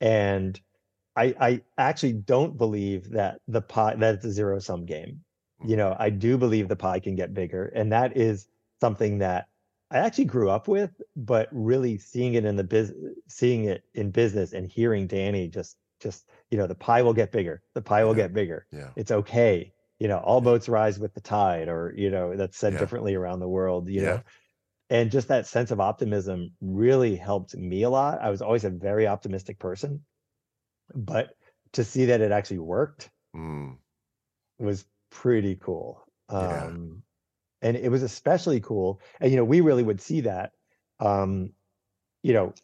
And 0.00 0.60
I 1.16 1.34
I 1.40 1.62
actually 1.78 2.14
don't 2.14 2.56
believe 2.56 3.10
that 3.10 3.40
the 3.48 3.62
pie 3.62 3.94
that 3.96 4.14
it's 4.16 4.24
a 4.24 4.32
zero 4.32 4.58
sum 4.58 4.86
game. 4.86 5.20
You 5.64 5.74
mm. 5.74 5.78
know, 5.78 5.96
I 5.98 6.10
do 6.10 6.38
believe 6.38 6.68
the 6.68 6.76
pie 6.76 7.00
can 7.00 7.14
get 7.14 7.34
bigger, 7.34 7.66
and 7.66 7.92
that 7.92 8.16
is 8.16 8.48
something 8.80 9.18
that 9.18 9.46
I 9.90 9.98
actually 9.98 10.24
grew 10.24 10.48
up 10.50 10.68
with, 10.68 10.90
but 11.16 11.48
really 11.52 11.98
seeing 11.98 12.34
it 12.34 12.44
in 12.44 12.56
the 12.56 12.64
biz, 12.64 12.92
seeing 13.28 13.64
it 13.64 13.84
in 13.94 14.10
business, 14.10 14.52
and 14.52 14.66
hearing 14.66 15.06
Danny 15.06 15.48
just 15.48 15.76
just 16.00 16.28
you 16.50 16.58
know 16.58 16.66
the 16.66 16.74
pie 16.74 17.02
will 17.02 17.12
get 17.12 17.30
bigger, 17.32 17.62
the 17.74 17.82
pie 17.82 18.04
will 18.04 18.16
Yeah. 18.16 18.22
get 18.22 18.32
bigger. 18.32 18.66
Yeah. 18.72 18.90
It's 18.96 19.10
okay. 19.10 19.72
You 19.98 20.08
know, 20.08 20.18
all 20.18 20.40
boats 20.40 20.68
rise 20.68 20.98
with 20.98 21.14
the 21.14 21.20
tide, 21.20 21.68
or 21.68 21.92
you 21.96 22.10
know 22.10 22.36
that's 22.36 22.56
said 22.58 22.72
Yeah. 22.72 22.78
differently 22.78 23.14
around 23.14 23.40
the 23.40 23.48
world. 23.48 23.88
You 23.88 24.02
Yeah. 24.02 24.02
know, 24.02 24.22
and 24.90 25.10
just 25.10 25.28
that 25.28 25.46
sense 25.46 25.70
of 25.70 25.80
optimism 25.80 26.52
really 26.60 27.16
helped 27.16 27.56
me 27.56 27.82
a 27.82 27.90
lot. 27.90 28.20
I 28.20 28.30
was 28.30 28.42
always 28.42 28.64
a 28.64 28.70
very 28.70 29.06
optimistic 29.06 29.58
person, 29.58 30.04
but 30.94 31.36
to 31.72 31.84
see 31.84 32.04
that 32.06 32.20
it 32.20 32.32
actually 32.32 32.58
worked 32.58 33.10
Mm. 33.34 33.76
was 34.58 34.86
pretty 35.10 35.56
cool. 35.56 36.02
Yeah. 36.38 36.74
Um, 36.74 37.02
and 37.62 37.76
it 37.76 37.90
was 37.90 38.04
especially 38.04 38.60
cool. 38.60 39.00
And 39.20 39.30
you 39.30 39.38
know, 39.38 39.44
we 39.44 39.60
really 39.62 39.84
would 39.84 40.00
see 40.00 40.22
that, 40.22 40.54
um, 41.00 41.52
you 42.22 42.34
know, 42.34 42.54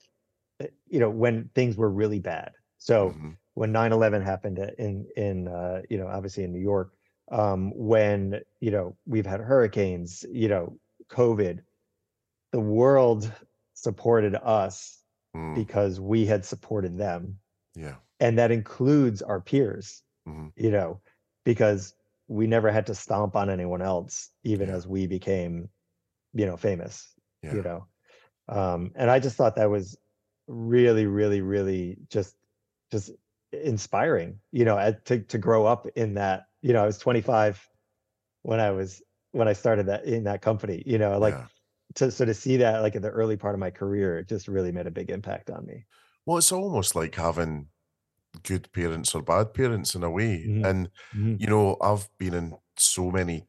uh, 0.62 0.66
you 0.88 1.00
know, 1.00 1.10
when 1.10 1.50
things 1.54 1.76
were 1.76 1.90
really 1.90 2.20
bad. 2.20 2.52
So 2.78 3.18
Mhm. 3.18 3.38
when 3.54 3.72
9-11 3.72 4.22
happened 4.22 4.60
uh, 4.60 4.72
in 4.78 5.08
in 5.16 5.48
uh, 5.48 5.82
you 5.90 5.98
know, 5.98 6.08
obviously 6.08 6.44
in 6.44 6.52
New 6.52 6.60
York, 6.60 6.94
um, 7.32 7.72
when 7.76 8.42
you 8.60 8.70
know 8.70 8.96
we've 9.06 9.26
had 9.26 9.40
hurricanes, 9.40 10.24
you 10.32 10.48
know, 10.48 10.78
COVID, 11.10 11.60
the 12.52 12.60
world 12.60 13.32
supported 13.74 14.34
us 14.36 15.04
Mm. 15.34 15.64
because 15.64 16.00
we 16.00 16.26
had 16.26 16.44
supported 16.44 16.98
them, 16.98 17.40
Yeah. 17.74 17.98
And 18.20 18.38
that 18.38 18.50
includes 18.50 19.22
our 19.22 19.40
peers 19.40 20.02
Mhm. 20.26 20.50
you 20.56 20.70
know, 20.70 21.00
because 21.44 21.94
we 22.28 22.46
never 22.46 22.70
had 22.70 22.86
to 22.86 22.94
stomp 22.94 23.36
on 23.36 23.50
anyone 23.50 23.82
else, 23.82 24.30
even 24.44 24.68
Yeah. 24.68 24.74
as 24.74 24.86
we 24.86 25.06
became, 25.06 25.70
you 26.34 26.46
know, 26.46 26.56
famous, 26.56 27.14
Yeah. 27.42 27.54
you 27.54 27.62
know. 27.62 27.86
Um, 28.48 28.92
and 28.96 29.10
I 29.10 29.20
just 29.20 29.36
thought 29.36 29.56
that 29.56 29.70
was 29.70 29.98
really, 30.46 31.06
really, 31.06 31.40
really 31.40 31.98
just 32.10 32.36
just 32.90 33.10
inspiring, 33.52 34.40
you 34.52 34.64
know, 34.64 34.78
at, 34.78 35.04
to 35.06 35.20
to 35.24 35.38
grow 35.38 35.66
up 35.66 35.86
in 35.96 36.14
that, 36.14 36.46
you 36.62 36.72
know, 36.72 36.82
I 36.82 36.86
was 36.86 36.98
25 36.98 37.68
when 38.42 38.60
I 38.60 38.70
was 38.72 39.02
when 39.32 39.48
I 39.48 39.54
started 39.54 39.86
that 39.86 40.04
in 40.04 40.24
that 40.24 40.42
company, 40.42 40.82
you 40.86 40.98
know, 40.98 41.18
like 41.18 41.38
Yeah. 41.38 41.48
to 41.96 42.10
so 42.10 42.24
to 42.24 42.34
see 42.34 42.56
that 42.58 42.80
like 42.82 42.94
in 42.96 43.02
the 43.02 43.10
early 43.10 43.36
part 43.36 43.54
of 43.54 43.60
my 43.60 43.70
career, 43.70 44.18
it 44.18 44.28
just 44.28 44.48
really 44.48 44.72
made 44.72 44.86
a 44.86 44.90
big 44.92 45.10
impact 45.10 45.50
on 45.50 45.66
me. 45.66 45.86
Well, 46.26 46.38
it's 46.38 46.52
almost 46.52 46.94
like 46.94 47.14
having 47.14 47.70
good 48.43 48.70
parents 48.72 49.14
or 49.14 49.22
bad 49.22 49.55
parents 49.55 49.95
in 49.95 50.03
a 50.03 50.11
way. 50.11 50.45
Mhm. 50.47 50.64
And, 50.68 50.91
Mhm. 51.14 51.41
you 51.41 51.47
know, 51.47 51.76
I've 51.80 52.09
been 52.18 52.34
in 52.34 52.57
so 52.76 53.11
many 53.11 53.47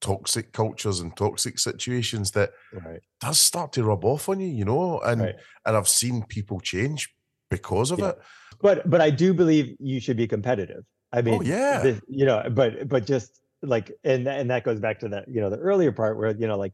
toxic 0.00 0.52
cultures 0.52 1.00
and 1.00 1.16
toxic 1.16 1.58
situations 1.58 2.32
that 2.32 2.52
Right. 2.72 3.00
does 3.20 3.38
start 3.38 3.72
to 3.72 3.84
rub 3.84 4.04
off 4.04 4.28
on 4.28 4.40
you, 4.40 4.48
you 4.48 4.64
know, 4.64 5.00
and 5.00 5.20
Right. 5.22 5.34
and 5.64 5.76
I've 5.76 5.88
seen 5.88 6.24
people 6.24 6.60
change 6.60 7.14
because 7.50 7.90
of 7.90 7.98
Yeah. 7.98 8.10
it. 8.10 8.18
but 8.60 8.88
but 8.88 9.00
I 9.00 9.10
do 9.10 9.34
believe 9.34 9.76
you 9.80 9.98
should 10.00 10.16
be 10.16 10.28
competitive. 10.28 10.84
I 11.12 11.22
mean, 11.22 11.34
Oh, 11.40 11.42
yeah. 11.42 11.82
this- 11.82 12.00
you 12.08 12.24
know, 12.24 12.42
but 12.50 12.86
but 12.88 13.04
just 13.06 13.40
like 13.62 13.90
and 14.04 14.28
and 14.28 14.50
that 14.50 14.62
goes 14.64 14.78
back 14.80 15.00
to 15.00 15.08
that 15.08 15.26
you 15.28 15.40
know 15.40 15.50
the 15.50 15.58
earlier 15.58 15.90
part 15.92 16.16
where 16.18 16.30
you 16.36 16.46
know 16.46 16.56
like 16.58 16.72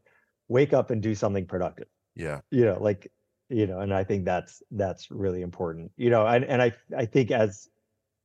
wake 0.49 0.73
up 0.73 0.91
and 0.91 1.03
do 1.03 1.15
something 1.15 1.47
productive. 1.47 1.87
Yeah. 2.17 2.41
You 2.51 2.65
know, 2.65 2.79
like 2.83 3.11
you 3.51 3.67
know, 3.67 3.81
and 3.81 3.93
I 3.93 4.05
think 4.05 4.25
that's 4.25 4.63
that's 4.71 5.11
really 5.11 5.43
important. 5.43 5.93
You 5.97 6.11
know, 6.11 6.27
and 6.27 6.45
and 6.45 6.63
I 6.63 6.73
I 6.97 7.07
think 7.07 7.31
as 7.31 7.69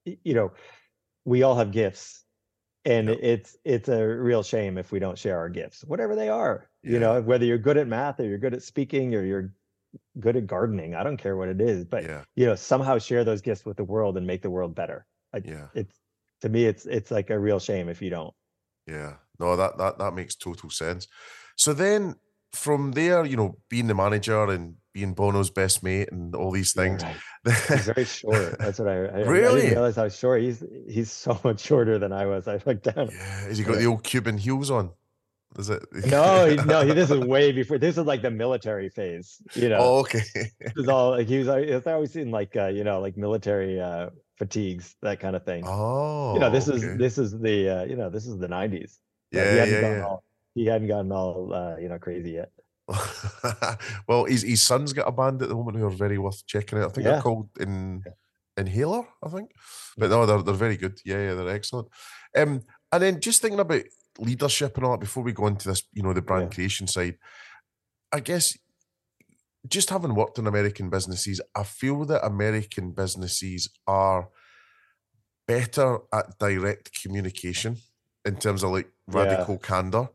you 0.06 0.34
know, 0.34 0.52
we 1.26 1.44
all 1.44 1.56
have 1.56 1.72
gifts. 1.72 2.22
And 2.88 3.10
Yep. 3.10 3.18
it's 3.24 3.58
it's 3.66 3.90
a 3.90 4.06
real 4.06 4.44
shame 4.44 4.78
if 4.78 4.92
we 4.92 5.00
don't 5.00 5.18
share 5.18 5.40
our 5.40 5.50
gifts, 5.50 5.84
whatever 5.84 6.16
they 6.16 6.30
are. 6.30 6.70
Yeah. 6.84 6.92
You 6.92 7.00
know, 7.00 7.22
whether 7.22 7.44
you're 7.44 7.58
good 7.58 7.78
at 7.78 7.88
math 7.88 8.20
or 8.20 8.26
you're 8.26 8.38
good 8.38 8.54
at 8.54 8.62
speaking 8.62 9.16
or 9.16 9.24
you're 9.26 9.52
good 10.20 10.36
at 10.36 10.46
gardening, 10.46 10.94
I 10.94 11.04
don't 11.04 11.18
care 11.18 11.36
what 11.36 11.50
it 11.50 11.60
is, 11.60 11.84
but 11.86 12.04
Yeah. 12.04 12.24
you 12.36 12.46
know 12.46 12.54
somehow 12.56 13.00
share 13.00 13.24
those 13.24 13.42
gifts 13.42 13.66
with 13.66 13.78
the 13.78 13.84
world 13.84 14.18
and 14.18 14.28
make 14.28 14.44
the 14.44 14.52
world 14.52 14.76
better 14.76 15.08
I, 15.34 15.42
Yeah. 15.44 15.68
it's 15.74 16.00
to 16.42 16.50
me 16.50 16.66
it's 16.66 16.86
it's 16.86 17.10
like 17.10 17.32
a 17.32 17.40
real 17.40 17.60
shame 17.60 17.90
if 17.90 18.02
you 18.04 18.12
don't 18.12 18.34
Yeah. 18.86 19.16
No, 19.40 19.56
that 19.56 19.78
that 19.80 19.98
that 19.98 20.14
makes 20.14 20.36
total 20.36 20.70
sense. 20.70 21.08
So 21.58 21.74
then 21.74 22.16
from 22.54 22.92
there, 22.92 23.26
you 23.26 23.36
know, 23.36 23.58
being 23.70 23.88
the 23.88 23.96
manager 23.96 24.44
and 24.52 24.76
being 24.96 25.14
Bono's 25.14 25.50
best 25.50 25.84
mate 25.84 26.10
and 26.12 26.34
all 26.34 26.52
these 26.52 26.72
things. 26.74 27.04
he's 27.44 27.86
very 27.86 28.06
short 28.06 28.58
that's 28.58 28.80
what 28.80 28.88
i 28.88 28.94
i, 28.94 29.20
I 29.20 29.22
Really? 29.26 29.62
didn't 29.62 29.74
realize 29.76 29.98
how 29.98 30.10
short 30.10 30.42
he's 30.42 30.64
he's 30.90 31.12
so 31.12 31.38
much 31.44 31.60
shorter 31.60 32.00
than 32.00 32.12
i 32.12 32.26
was 32.26 32.48
i 32.48 32.60
looked 32.66 32.86
down 32.96 33.10
yeah. 33.12 33.42
Has 33.48 33.58
he 33.60 33.64
got 33.64 33.74
Yeah. 33.74 33.80
the 33.82 33.86
old 33.86 34.04
Cuban 34.04 34.38
heels 34.40 34.72
on? 34.72 34.90
Is 35.60 35.70
it? 35.70 35.84
no 36.08 36.48
he, 36.50 36.56
no 36.56 36.86
he, 36.88 36.94
this 36.94 37.12
is 37.12 37.20
way 37.20 37.52
before 37.52 37.78
this 37.78 37.98
is 38.00 38.06
like 38.06 38.22
the 38.24 38.32
military 38.32 38.90
phase 38.90 39.38
you 39.54 39.70
know 39.70 39.78
Oh, 39.80 40.00
okay. 40.00 40.24
this 40.34 40.74
is 40.78 40.88
all 40.88 41.12
like 41.12 41.28
he 41.28 41.38
was, 41.40 41.48
was 41.48 41.86
always 41.86 42.16
in 42.16 42.32
like 42.32 42.56
uh 42.56 42.68
you 42.68 42.84
know 42.84 43.00
like 43.02 43.16
military 43.18 43.80
uh 43.80 44.10
fatigues 44.40 44.96
that 45.02 45.20
kind 45.20 45.36
of 45.36 45.44
thing 45.46 45.64
Oh. 45.68 46.34
you 46.36 46.40
know 46.40 46.50
this 46.50 46.68
okay. 46.70 46.78
is 46.78 46.98
this 46.98 47.18
is 47.18 47.38
the 47.48 47.58
uh 47.70 47.84
you 47.84 47.96
know 48.00 48.10
this 48.10 48.26
is 48.26 48.38
the 48.40 48.48
90s 48.48 48.98
but 49.32 49.38
Yeah, 49.40 49.52
he 49.52 49.58
hadn't 49.60 49.74
yeah, 49.84 49.98
yeah. 49.98 50.06
all 50.08 50.24
he 50.56 50.66
hadn't 50.66 50.88
gotten 50.88 51.12
all 51.12 51.54
uh 51.54 51.76
you 51.78 51.90
know 51.90 52.00
crazy 52.00 52.32
yet 52.32 52.50
well, 54.08 54.26
his 54.26 54.44
his 54.44 54.62
son's 54.62 54.94
got 54.94 55.08
a 55.08 55.12
band 55.12 55.42
at 55.42 55.50
the 55.50 55.56
moment 55.56 55.78
who 55.78 55.86
are 55.86 55.90
very 55.90 56.18
worth 56.18 56.46
checking 56.46 56.78
out. 56.80 56.92
I 56.92 56.94
think 56.94 57.06
Yeah. 57.06 57.14
they're 57.14 57.22
called 57.22 57.50
in 57.60 58.04
Inhaler, 58.58 59.08
I 59.24 59.30
think. 59.30 59.52
But 59.98 60.10
no, 60.10 60.26
they're 60.26 60.42
they're 60.44 60.54
very 60.54 60.78
good. 60.78 61.00
Yeah, 61.06 61.18
yeah, 61.30 61.34
they're 61.34 61.50
excellent. 61.56 61.88
Um, 62.36 62.62
and 62.92 63.04
then 63.04 63.20
just 63.22 63.42
thinking 63.42 63.60
about 63.60 63.84
leadership 64.20 64.78
and 64.78 64.86
all 64.86 64.92
that 64.92 65.00
before 65.00 65.24
we 65.24 65.34
go 65.34 65.48
into 65.48 65.68
this, 65.68 65.84
you 65.94 66.04
know, 66.04 66.14
the 66.14 66.22
brand 66.22 66.52
Yeah. 66.52 66.56
creation 66.56 66.88
side. 66.88 67.18
I 68.12 68.20
guess 68.20 68.58
just 69.68 69.90
having 69.90 70.14
worked 70.14 70.38
in 70.38 70.48
American 70.48 70.90
businesses, 70.90 71.42
I 71.56 71.64
feel 71.64 72.06
that 72.06 72.26
American 72.26 72.92
businesses 72.92 73.68
are 73.88 74.30
better 75.48 76.00
at 76.14 76.38
direct 76.40 76.92
communication 77.02 77.78
in 78.26 78.38
terms 78.38 78.64
of 78.64 78.72
like 78.72 78.90
Yeah. 79.08 79.22
radical 79.22 79.58
candor. 79.58 80.10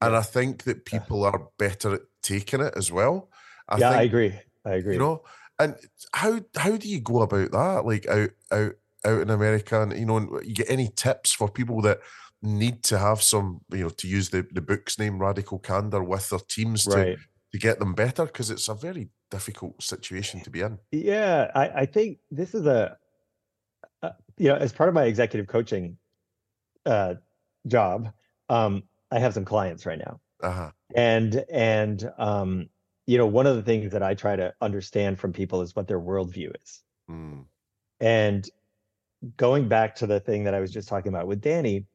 And 0.00 0.16
I 0.16 0.22
think 0.22 0.64
that 0.64 0.84
people 0.84 1.24
are 1.24 1.48
better 1.58 1.94
at 1.94 2.00
taking 2.22 2.60
it 2.60 2.74
as 2.76 2.90
well. 2.92 3.30
I 3.68 3.78
yeah 3.78 3.88
think, 3.90 4.00
i 4.00 4.02
agree 4.02 4.32
i 4.64 4.70
agree 4.74 4.94
You 4.94 5.00
know, 5.00 5.24
and 5.58 5.76
how 6.12 6.40
how 6.56 6.76
do 6.76 6.88
you 6.88 7.00
go 7.00 7.22
about 7.22 7.52
that? 7.52 7.84
Like 7.84 8.06
out 8.08 8.30
out 8.50 8.72
out 9.04 9.20
in 9.20 9.30
America, 9.30 9.82
and 9.82 9.92
you 9.98 10.06
know, 10.06 10.40
you 10.42 10.54
get 10.54 10.70
any 10.70 10.88
tips 10.88 11.32
for 11.32 11.48
people 11.48 11.80
that 11.82 12.00
need 12.42 12.82
to 12.84 12.98
have 12.98 13.22
some, 13.22 13.60
you 13.70 13.84
know, 13.84 13.88
to 13.90 14.08
use 14.08 14.30
the 14.30 14.46
the 14.52 14.60
book's 14.60 14.98
name, 14.98 15.18
radical 15.18 15.58
candor, 15.58 16.02
with 16.02 16.28
their 16.30 16.40
teams 16.48 16.86
to 16.88 17.06
right 17.06 17.18
to 17.52 17.58
get 17.58 17.78
them 17.78 17.94
better 17.94 18.24
because 18.26 18.50
it's 18.50 18.68
a 18.68 18.74
very 18.74 19.08
difficult 19.30 19.82
situation 19.82 20.40
to 20.40 20.50
be 20.50 20.60
in. 20.60 20.78
Yeah, 20.90 21.50
I, 21.54 21.68
I 21.82 21.86
think 21.86 22.18
this 22.30 22.54
is 22.54 22.66
a, 22.66 22.98
uh, 24.02 24.10
you 24.36 24.48
know, 24.48 24.56
as 24.56 24.72
part 24.72 24.88
of 24.88 24.94
my 24.94 25.04
executive 25.04 25.46
coaching 25.46 25.96
uh, 26.86 27.14
job, 27.66 28.12
um, 28.48 28.84
I 29.10 29.18
have 29.18 29.34
some 29.34 29.44
clients 29.44 29.86
right 29.86 29.98
now, 29.98 30.20
Uh 30.42 30.50
huh. 30.50 30.70
And 30.94 31.44
and 31.50 32.10
um, 32.18 32.68
you 33.06 33.18
know, 33.18 33.26
one 33.26 33.46
of 33.46 33.56
the 33.56 33.62
things 33.62 33.92
that 33.92 34.02
I 34.02 34.14
try 34.14 34.36
to 34.36 34.54
understand 34.60 35.18
from 35.18 35.32
people 35.32 35.60
is 35.62 35.74
what 35.76 35.88
their 35.88 36.00
worldview 36.00 36.52
is, 36.62 36.82
Mm, 37.10 37.46
and 38.00 38.48
going 39.36 39.68
back 39.68 39.96
to 39.96 40.06
the 40.06 40.20
thing 40.20 40.44
that 40.44 40.54
I 40.54 40.60
was 40.60 40.72
just 40.72 40.88
talking 40.88 41.10
about 41.12 41.26
with 41.26 41.40
Danny, 41.40 41.86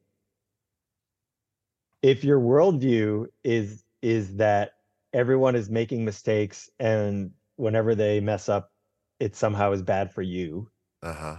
if 2.02 2.24
your 2.24 2.40
worldview 2.40 3.26
is 3.44 3.84
is 4.02 4.36
that 4.36 4.72
everyone 5.12 5.56
is 5.56 5.70
making 5.70 6.04
mistakes 6.04 6.70
and 6.78 7.32
whenever 7.56 7.94
they 7.94 8.20
mess 8.20 8.48
up, 8.48 8.72
it 9.20 9.34
somehow 9.34 9.72
is 9.72 9.82
bad 9.82 10.12
for 10.12 10.22
you. 10.22 10.70
uh 11.02 11.12
huh. 11.14 11.36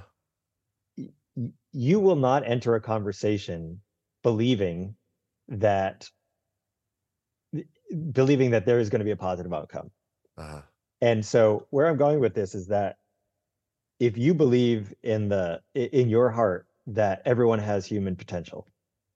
y- 0.98 1.54
you 1.72 2.00
will 2.00 2.16
not 2.16 2.46
enter 2.48 2.76
a 2.76 2.82
conversation 2.82 3.82
believing 4.24 4.96
that 5.48 6.10
believing 8.12 8.52
that 8.52 8.66
there 8.66 8.80
is 8.80 8.90
going 8.90 9.00
to 9.00 9.06
be 9.06 9.12
a 9.12 9.18
positive 9.18 9.54
outcome 9.54 9.92
Uh 10.38 10.48
huh. 10.48 10.62
and 11.02 11.26
so 11.26 11.68
where 11.72 11.88
i'm 11.88 11.98
going 11.98 12.20
with 12.20 12.34
this 12.34 12.56
is 12.56 12.68
that 12.68 12.98
if 14.00 14.18
you 14.18 14.34
believe 14.34 14.94
in 15.04 15.30
the 15.30 15.62
in 15.76 16.10
your 16.10 16.30
heart 16.30 16.68
that 16.88 17.22
everyone 17.26 17.60
has 17.60 17.86
human 17.86 18.16
potential 18.16 18.68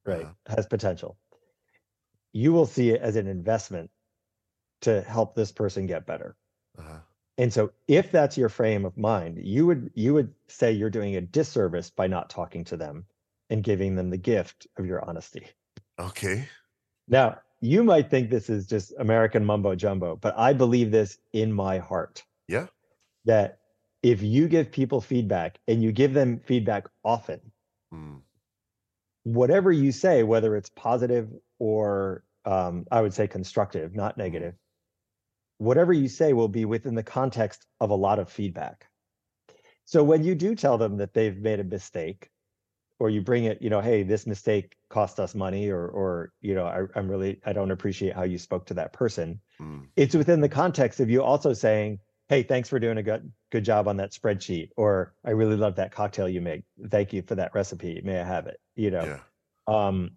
right 0.06 0.24
Uh-huh. 0.26 0.56
has 0.56 0.66
potential 0.68 1.18
you 2.34 2.52
will 2.52 2.66
see 2.66 2.90
it 2.90 3.02
as 3.02 3.16
an 3.16 3.28
investment 3.28 3.90
to 4.82 5.02
help 5.02 5.36
this 5.36 5.52
person 5.52 5.86
get 5.86 6.06
better 6.06 6.36
Uh 6.78 6.82
huh. 6.82 7.00
and 7.38 7.54
so 7.54 7.72
if 7.88 8.12
that's 8.12 8.38
your 8.38 8.50
frame 8.50 8.86
of 8.86 8.98
mind, 8.98 9.40
you 9.44 9.66
would 9.66 9.92
you 9.96 10.14
would 10.14 10.34
say 10.48 10.72
you're 10.72 10.90
doing 10.90 11.16
a 11.16 11.22
disservice 11.22 11.90
by 11.90 12.08
not 12.08 12.30
talking 12.30 12.64
to 12.66 12.78
them 12.78 13.06
and 13.50 13.64
giving 13.64 13.96
them 13.96 14.10
the 14.10 14.18
gift 14.18 14.68
of 14.78 14.86
your 14.86 15.04
honesty. 15.08 15.48
Okay. 16.00 16.50
Now, 17.08 17.40
you 17.64 17.82
might 17.82 18.10
think 18.10 18.30
this 18.30 18.50
is 18.50 18.68
just 18.68 18.94
American 19.00 19.46
mumbo 19.46 19.74
jumbo, 19.74 20.18
but 20.18 20.38
I 20.38 20.52
believe 20.52 20.92
this 20.92 21.18
in 21.32 21.54
my 21.54 21.78
heart 21.78 22.22
Yeah. 22.50 22.68
that 23.24 23.60
if 24.02 24.22
you 24.22 24.50
give 24.50 24.70
people 24.70 25.00
feedback 25.00 25.60
and 25.70 25.82
you 25.82 25.94
give 25.94 26.14
them 26.14 26.40
feedback 26.40 26.88
often, 27.06 27.40
Mm. 27.94 28.22
whatever 29.24 29.72
you 29.72 29.94
say, 29.94 30.24
whether 30.24 30.58
it's 30.58 30.70
positive 30.70 31.30
or 31.58 32.26
um, 32.44 32.86
I 32.92 33.00
would 33.00 33.14
say 33.14 33.28
constructive, 33.30 33.96
not 33.96 34.18
negative, 34.18 34.56
whatever 35.60 35.94
you 35.94 36.10
say 36.10 36.34
will 36.34 36.50
be 36.50 36.66
within 36.66 36.96
the 36.96 37.04
context 37.04 37.66
of 37.80 37.92
a 37.92 37.96
lot 37.96 38.20
of 38.20 38.30
feedback. 38.30 38.90
So 39.86 40.04
when 40.04 40.26
you 40.26 40.36
do 40.36 40.54
tell 40.54 40.78
them 40.78 40.98
that 40.98 41.14
they've 41.14 41.38
made 41.38 41.62
a 41.62 41.64
mistake, 41.64 42.30
or 43.04 43.10
you 43.10 43.20
bring 43.22 43.44
it, 43.44 43.62
you 43.62 43.70
know, 43.70 43.82
hey, 43.82 44.02
this 44.02 44.26
mistake 44.26 44.78
cost 44.88 45.20
us 45.20 45.36
money, 45.36 45.68
or 45.70 45.90
or 45.90 46.32
you 46.40 46.56
know, 46.56 46.66
I, 46.66 46.84
I'm 46.98 47.12
really 47.12 47.42
I 47.46 47.52
don't 47.52 47.70
appreciate 47.70 48.16
how 48.16 48.24
you 48.24 48.38
spoke 48.38 48.66
to 48.68 48.74
that 48.76 48.94
person. 48.94 49.42
Mm. 49.60 49.88
It's 49.98 50.16
within 50.16 50.40
the 50.40 50.48
context 50.48 51.02
of 51.02 51.10
you 51.10 51.22
also 51.22 51.52
saying, 51.52 52.00
hey, 52.30 52.44
thanks 52.44 52.70
for 52.70 52.80
doing 52.80 52.98
a 53.00 53.04
good 53.04 53.30
good 53.52 53.66
job 53.66 53.90
on 53.90 53.98
that 53.98 54.14
spreadsheet, 54.14 54.70
or 54.78 55.14
I 55.26 55.32
really 55.32 55.58
love 55.58 55.76
that 55.76 55.92
cocktail 55.92 56.30
you 56.30 56.40
make. 56.40 56.64
Thank 56.90 57.12
you 57.12 57.22
for 57.24 57.36
that 57.36 57.54
recipe. 57.54 58.00
May 58.06 58.22
I 58.22 58.24
have 58.24 58.48
it? 58.48 58.62
You 58.78 58.92
know. 58.92 59.04
Yeah. 59.04 59.20
Um, 59.68 60.12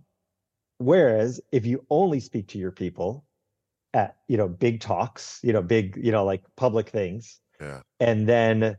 whereas 0.79 1.41
if 1.51 1.67
you 1.67 1.85
only 1.91 2.21
speak 2.21 2.47
to 2.49 2.59
your 2.59 2.71
people 2.71 3.25
at 3.95 4.15
you 4.29 4.37
know 4.37 4.47
big 4.47 4.79
talks, 4.79 5.41
you 5.43 5.53
know 5.53 5.63
big 5.63 5.99
you 6.01 6.13
know 6.13 6.25
like 6.25 6.45
public 6.55 6.91
things, 6.91 7.41
Yeah. 7.61 7.81
and 7.99 8.29
then 8.29 8.77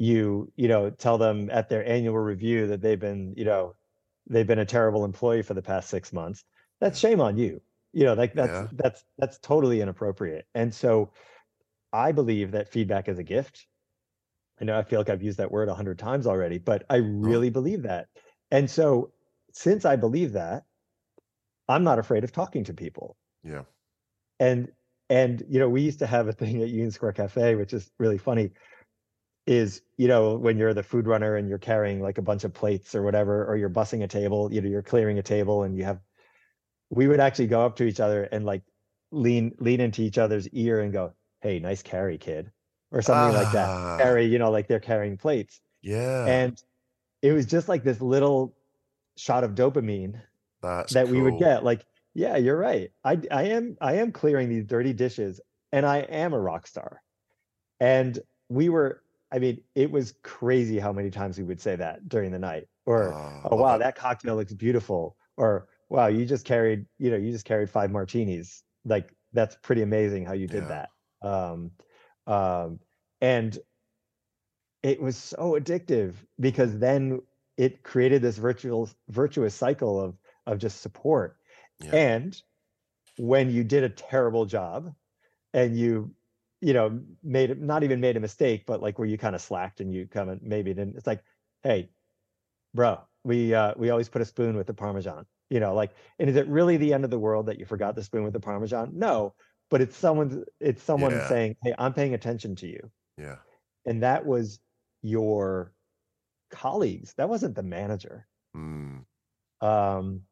you 0.00 0.50
you 0.56 0.66
know 0.66 0.88
tell 0.88 1.18
them 1.18 1.50
at 1.52 1.68
their 1.68 1.86
annual 1.86 2.16
review 2.18 2.66
that 2.66 2.80
they've 2.80 2.98
been 2.98 3.34
you 3.36 3.44
know 3.44 3.74
they've 4.30 4.46
been 4.46 4.58
a 4.58 4.64
terrible 4.64 5.04
employee 5.04 5.42
for 5.42 5.52
the 5.52 5.60
past 5.62 5.90
six 5.90 6.10
months, 6.12 6.42
that's 6.80 6.98
shame 6.98 7.20
on 7.20 7.36
you. 7.36 7.60
You 7.92 8.04
know 8.04 8.14
like 8.14 8.32
that's 8.32 8.50
Yeah. 8.50 8.68
that's 8.72 9.04
that's 9.18 9.38
totally 9.38 9.82
inappropriate. 9.82 10.46
And 10.54 10.74
so 10.74 11.10
I 11.92 12.12
believe 12.12 12.52
that 12.52 12.68
feedback 12.70 13.08
is 13.08 13.18
a 13.18 13.22
gift. 13.22 13.66
I 14.60 14.64
know 14.64 14.78
I 14.78 14.84
feel 14.84 15.00
like 15.00 15.10
I've 15.10 15.22
used 15.22 15.38
that 15.38 15.50
word 15.52 15.68
a 15.68 15.74
hundred 15.74 15.98
times 15.98 16.26
already, 16.26 16.56
but 16.58 16.84
I 16.88 16.96
really 16.96 17.50
believe 17.50 17.82
that. 17.82 18.08
And 18.50 18.70
so 18.70 19.12
since 19.52 19.84
I 19.84 19.96
believe 19.96 20.32
that, 20.32 20.64
I'm 21.68 21.84
not 21.84 21.98
afraid 21.98 22.24
of 22.24 22.32
talking 22.32 22.64
to 22.64 22.72
people. 22.74 23.16
Yeah. 23.44 23.64
And 24.38 24.72
and 25.10 25.42
you 25.48 25.58
know, 25.58 25.68
we 25.68 25.82
used 25.82 25.98
to 25.98 26.06
have 26.06 26.26
a 26.28 26.32
thing 26.32 26.62
at 26.62 26.68
Union 26.70 26.90
Square 26.90 27.12
Cafe, 27.12 27.54
which 27.56 27.74
is 27.74 27.90
really 27.98 28.18
funny, 28.18 28.52
is 29.50 29.82
you 29.96 30.06
know, 30.06 30.36
when 30.36 30.56
you're 30.56 30.72
the 30.72 30.82
food 30.82 31.06
runner 31.08 31.34
and 31.34 31.48
you're 31.48 31.58
carrying 31.58 32.00
like 32.00 32.18
a 32.18 32.22
bunch 32.22 32.44
of 32.44 32.54
plates 32.54 32.94
or 32.94 33.02
whatever, 33.02 33.44
or 33.44 33.56
you're 33.56 33.68
bussing 33.68 34.04
a 34.04 34.06
table, 34.08 34.50
you 34.52 34.60
know, 34.60 34.68
you're 34.68 34.80
clearing 34.80 35.18
a 35.18 35.22
table 35.22 35.64
and 35.64 35.76
you 35.76 35.84
have 35.84 36.00
we 36.88 37.08
would 37.08 37.20
actually 37.20 37.48
go 37.48 37.66
up 37.66 37.74
to 37.76 37.84
each 37.84 37.98
other 38.00 38.24
and 38.24 38.46
like 38.46 38.62
lean 39.10 39.52
lean 39.58 39.80
into 39.80 40.02
each 40.02 40.18
other's 40.18 40.48
ear 40.50 40.80
and 40.80 40.92
go, 40.92 41.12
Hey, 41.40 41.58
nice 41.58 41.82
carry, 41.82 42.16
kid. 42.16 42.52
Or 42.92 43.02
something 43.02 43.34
like 43.34 43.48
Ah. 43.48 43.52
that. 43.52 44.02
Carry, 44.04 44.26
you 44.26 44.38
know, 44.38 44.50
like 44.52 44.68
they're 44.68 44.80
carrying 44.80 45.16
plates. 45.16 45.60
Yeah. 45.82 46.26
And 46.26 46.62
it 47.22 47.32
was 47.32 47.46
just 47.46 47.68
like 47.68 47.82
this 47.82 48.00
little 48.00 48.54
shot 49.16 49.42
of 49.42 49.56
dopamine 49.56 50.20
That's 50.62 50.94
that 50.94 51.08
we 51.08 51.20
would 51.20 51.38
get 51.38 51.64
like 51.64 51.84
yeah 52.14 52.36
you're 52.36 52.56
right 52.56 52.90
i 53.04 53.18
i 53.30 53.42
am 53.44 53.76
i 53.80 53.94
am 53.94 54.10
clearing 54.12 54.48
these 54.48 54.64
dirty 54.64 54.92
dishes 54.92 55.40
and 55.72 55.84
i 55.84 55.98
am 55.98 56.32
a 56.32 56.40
rock 56.40 56.66
star 56.66 57.02
and 57.80 58.18
we 58.48 58.68
were 58.68 59.02
i 59.32 59.38
mean 59.38 59.60
it 59.74 59.90
was 59.90 60.14
crazy 60.22 60.78
how 60.78 60.92
many 60.92 61.10
times 61.10 61.38
we 61.38 61.44
would 61.44 61.60
say 61.60 61.76
that 61.76 62.08
during 62.08 62.30
the 62.30 62.38
night 62.38 62.68
or 62.86 63.12
Ah, 63.12 63.40
oh 63.50 63.56
wow 63.56 63.76
it. 63.76 63.78
that 63.78 63.96
cocktail 63.96 64.36
looks 64.36 64.52
beautiful 64.52 65.16
or 65.36 65.68
wow 65.88 66.06
you 66.06 66.24
just 66.26 66.44
carried 66.44 66.86
you 66.98 67.10
know 67.10 67.16
you 67.16 67.30
just 67.30 67.44
carried 67.44 67.70
five 67.70 67.90
martinis 67.90 68.62
like 68.84 69.14
that's 69.32 69.56
pretty 69.62 69.82
amazing 69.82 70.24
how 70.24 70.32
you 70.32 70.46
did 70.46 70.62
Yeah. 70.64 70.86
that 71.22 71.28
um 71.28 71.70
um 72.26 72.80
and 73.20 73.58
it 74.82 75.00
was 75.00 75.16
so 75.16 75.52
addictive 75.52 76.14
because 76.38 76.78
then 76.78 77.20
it 77.56 77.82
created 77.82 78.22
this 78.22 78.38
virtual 78.38 78.88
virtuous 79.08 79.54
cycle 79.54 80.00
of 80.00 80.16
of 80.46 80.58
just 80.58 80.80
support 80.80 81.36
Yeah. 81.80 81.92
and 81.92 82.40
when 83.18 83.50
you 83.50 83.64
did 83.64 83.84
a 83.84 83.88
terrible 83.90 84.46
job 84.46 84.94
and 85.54 85.76
you 85.76 86.14
you 86.60 86.72
know 86.72 87.00
made 87.22 87.60
not 87.60 87.82
even 87.82 88.00
made 88.00 88.16
a 88.16 88.20
mistake 88.20 88.64
but 88.66 88.82
like 88.82 88.98
where 88.98 89.08
you 89.08 89.16
kind 89.18 89.34
of 89.34 89.40
slacked 89.40 89.80
and 89.80 89.92
you 89.92 90.06
come 90.06 90.28
and 90.28 90.42
maybe 90.42 90.72
didn't 90.74 90.96
it's 90.96 91.06
like 91.06 91.22
hey 91.62 91.90
bro 92.74 93.00
we 93.24 93.54
uh 93.54 93.74
we 93.76 93.90
always 93.90 94.08
put 94.08 94.22
a 94.22 94.24
spoon 94.24 94.56
with 94.56 94.66
the 94.66 94.74
parmesan 94.74 95.26
you 95.48 95.60
know 95.60 95.74
like 95.74 95.92
and 96.18 96.28
is 96.30 96.36
it 96.36 96.46
really 96.48 96.76
the 96.76 96.92
end 96.92 97.04
of 97.04 97.10
the 97.10 97.18
world 97.18 97.46
that 97.46 97.58
you 97.58 97.64
forgot 97.64 97.94
the 97.94 98.02
spoon 98.02 98.24
with 98.24 98.32
the 98.32 98.40
parmesan 98.40 98.90
no 98.94 99.34
but 99.70 99.80
it's 99.80 99.96
someone's 99.96 100.44
it's 100.60 100.82
someone 100.82 101.12
Yeah. 101.12 101.28
saying 101.28 101.56
hey 101.62 101.74
i'm 101.78 101.92
paying 101.94 102.14
attention 102.14 102.54
to 102.56 102.66
you 102.66 102.90
Yeah. 103.16 103.36
and 103.86 104.02
that 104.02 104.26
was 104.26 104.60
your 105.02 105.72
colleagues 106.50 107.14
that 107.14 107.28
wasn't 107.28 107.54
the 107.54 107.62
manager 107.62 108.26
Mm. 108.56 109.04
um 109.60 110.22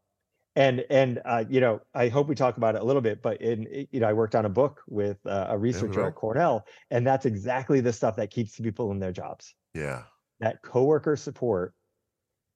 and 0.58 0.84
and 0.90 1.22
uh 1.24 1.44
you 1.48 1.60
know 1.60 1.80
i 1.94 2.08
hope 2.08 2.26
we 2.26 2.34
talk 2.34 2.56
about 2.56 2.74
it 2.74 2.82
a 2.82 2.84
little 2.84 3.00
bit 3.00 3.22
but 3.22 3.40
in 3.40 3.86
you 3.92 4.00
know 4.00 4.08
i 4.08 4.12
worked 4.12 4.34
on 4.34 4.44
a 4.44 4.48
book 4.48 4.82
with 4.88 5.24
uh, 5.26 5.46
a 5.50 5.56
researcher 5.56 6.02
at 6.02 6.14
cornell 6.16 6.66
and 6.90 7.06
that's 7.06 7.26
exactly 7.26 7.80
the 7.80 7.92
stuff 7.92 8.16
that 8.16 8.30
keeps 8.30 8.58
people 8.58 8.90
in 8.90 8.98
their 8.98 9.12
jobs 9.12 9.54
Yeah. 9.72 10.02
that 10.40 10.60
coworker 10.62 11.16
support 11.16 11.74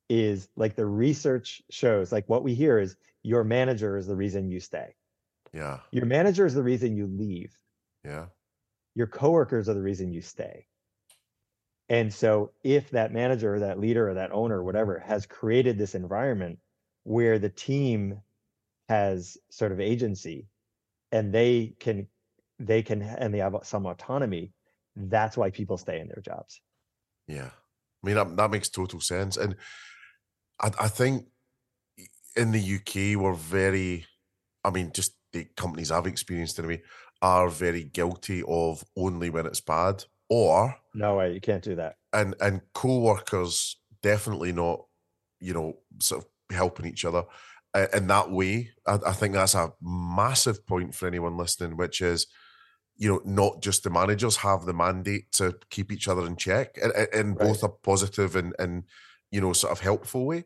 is 0.09 0.48
like 0.57 0.74
the 0.74 0.84
research 0.84 1.62
shows 1.70 2.11
like 2.11 2.28
what 2.28 2.42
we 2.42 2.55
hear 2.55 2.78
is 2.78 2.96
your 3.22 3.44
manager 3.44 3.96
is 3.96 4.07
the 4.07 4.16
reason 4.16 4.50
you 4.50 4.59
stay 4.59 4.94
Yeah. 5.53 5.78
your 5.92 6.07
manager 6.07 6.44
is 6.44 6.55
the 6.55 6.62
reason 6.62 6.96
you 6.96 7.07
leave 7.07 7.57
Yeah. 8.05 8.26
your 8.94 9.07
coworkers 9.07 9.68
are 9.68 9.74
the 9.74 9.82
reason 9.82 10.12
you 10.12 10.20
stay. 10.20 10.66
And 11.88 12.12
so 12.12 12.53
if 12.62 12.90
that 12.90 13.12
manager 13.12 13.55
or 13.55 13.61
that 13.61 13.78
leader 13.78 14.09
or 14.09 14.14
that 14.14 14.32
owner 14.32 14.59
or 14.59 14.64
whatever 14.64 14.98
has 14.98 15.26
created 15.26 15.78
this 15.78 15.94
environment 15.94 16.59
where 17.05 17.38
the 17.38 17.48
team 17.48 18.20
has 18.88 19.36
sort 19.50 19.72
of 19.72 19.80
agency 19.80 20.46
and 21.11 21.32
they 21.32 21.74
can 21.78 22.07
they 22.59 22.82
can 22.82 23.03
and 23.03 23.32
they 23.34 23.38
have 23.38 23.57
some 23.62 23.86
autonomy, 23.86 24.53
that's 24.96 25.36
why 25.36 25.50
people 25.50 25.76
stay 25.76 26.00
in 26.00 26.09
their 26.09 26.22
jobs. 26.22 26.61
Yeah. 27.26 27.50
I 28.05 28.07
mean, 28.07 28.16
that, 28.16 28.36
that 28.36 28.50
makes 28.50 28.68
total 28.68 29.00
sense. 29.00 29.36
And 29.36 29.57
I, 30.61 30.70
I 30.80 30.88
think 30.88 31.26
in 32.36 32.50
the 32.53 32.61
UK, 32.76 33.20
we're 33.20 33.34
very, 33.34 34.07
I 34.64 34.70
mean, 34.70 34.90
just 34.92 35.12
the 35.32 35.46
companies 35.57 35.90
I've 35.90 36.07
experienced 36.07 36.59
anyway, 36.59 36.82
are 37.20 37.48
very 37.48 37.84
guilty 37.84 38.42
of 38.48 38.84
only 38.96 39.30
when 39.30 39.46
it's 39.46 39.61
bad 39.61 40.05
or, 40.28 40.74
No 40.94 41.16
way, 41.16 41.32
you 41.32 41.40
can't 41.40 41.62
do 41.62 41.76
that. 41.76 41.97
and, 42.12 42.35
and 42.40 42.60
co 42.74 42.98
workers 42.98 43.76
definitely 44.02 44.52
not, 44.52 44.85
you 45.40 45.55
know, 45.55 45.78
sort 46.01 46.24
of 46.24 46.28
helping 46.52 46.86
each 46.86 47.04
other 47.04 47.24
uh, 47.74 47.86
in 47.94 48.06
that 48.08 48.30
way. 48.30 48.70
I, 48.86 48.98
I 49.06 49.12
think 49.12 49.34
that's 49.34 49.54
a 49.54 49.72
massive 49.80 50.66
point 50.66 50.94
for 50.94 51.06
anyone 51.06 51.36
listening, 51.36 51.76
which 51.76 52.00
is, 52.00 52.26
you 52.96 53.08
know, 53.08 53.20
not 53.24 53.62
just 53.62 53.82
the 53.82 53.90
managers 53.90 54.36
have 54.36 54.64
the 54.64 54.74
mandate 54.74 55.32
to 55.32 55.56
keep 55.70 55.90
each 55.90 56.08
other 56.08 56.26
in 56.26 56.36
check 56.36 56.76
in, 56.78 56.90
in- 56.96 57.20
in 57.20 57.34
both 57.34 57.62
a 57.62 57.68
positive 57.68 58.36
and, 58.36 58.54
and, 58.58 58.84
you 59.30 59.40
know, 59.40 59.52
sort 59.52 59.72
of 59.72 59.80
helpful 59.80 60.26
way. 60.26 60.44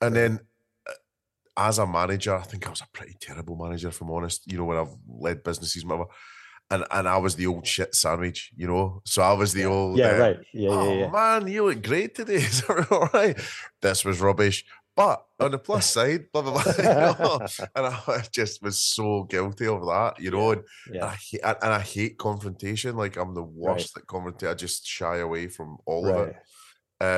And 0.00 0.14
then 0.16 0.40
uh, 0.88 0.92
as 1.56 1.78
a 1.78 1.86
manager, 1.86 2.34
I 2.34 2.42
think 2.42 2.66
I 2.66 2.70
was 2.70 2.80
a 2.80 2.88
pretty 2.92 3.16
terrible 3.20 3.56
manager, 3.56 3.88
if 3.88 4.00
I'm 4.00 4.10
honest, 4.10 4.50
you 4.50 4.58
know, 4.58 4.64
when 4.64 4.78
I've 4.78 4.94
led 5.08 5.42
businesses 5.42 5.82
and 5.82 5.90
whatever. 5.90 6.08
And, 6.70 6.84
and 6.90 7.06
I 7.06 7.18
was 7.18 7.36
the 7.36 7.46
old 7.48 7.66
shit 7.66 7.94
sandwich, 7.94 8.50
you 8.56 8.66
know. 8.66 9.02
So 9.04 9.20
I 9.20 9.34
was 9.34 9.52
the 9.52 9.66
old 9.66 9.98
Yeah, 9.98 10.12
uh, 10.12 10.18
right. 10.18 10.40
Yeah, 10.54 10.70
oh 10.70 10.94
yeah, 10.94 11.00
yeah. 11.00 11.10
man, 11.10 11.46
you 11.46 11.66
look 11.66 11.82
great 11.82 12.14
today. 12.14 12.36
Is 12.36 12.62
all 12.90 13.10
right? 13.12 13.38
This 13.82 14.04
was 14.06 14.20
rubbish. 14.20 14.64
But 14.94 15.24
on 15.40 15.50
the 15.52 15.58
plus 15.58 15.86
side, 15.92 16.26
blah 16.32 16.42
blah 16.42 16.52
blah. 16.52 16.72
you 16.78 16.94
know, 16.94 17.40
and 17.74 17.86
I 17.86 18.24
just 18.32 18.62
was 18.62 18.78
so 18.80 19.24
guilty 19.24 19.66
of 19.66 19.80
that, 19.86 20.20
you 20.20 20.30
know. 20.30 20.52
And, 20.52 20.62
and 20.86 20.96
Yeah. 20.96 21.06
I 21.10 21.14
hate 21.16 21.40
and 21.42 21.56
I 21.72 21.80
hate 21.80 22.18
confrontation. 22.18 22.96
Like 22.96 23.16
I'm 23.16 23.34
the 23.34 23.42
worst 23.42 23.96
at 23.96 24.06
confrontation. 24.06 24.52
I 24.52 24.54
just 24.54 24.86
shy 24.86 25.18
away 25.18 25.48
from 25.48 25.78
all 25.86 26.08
of 26.08 26.16
Right. 26.16 26.28
it. 26.28 26.36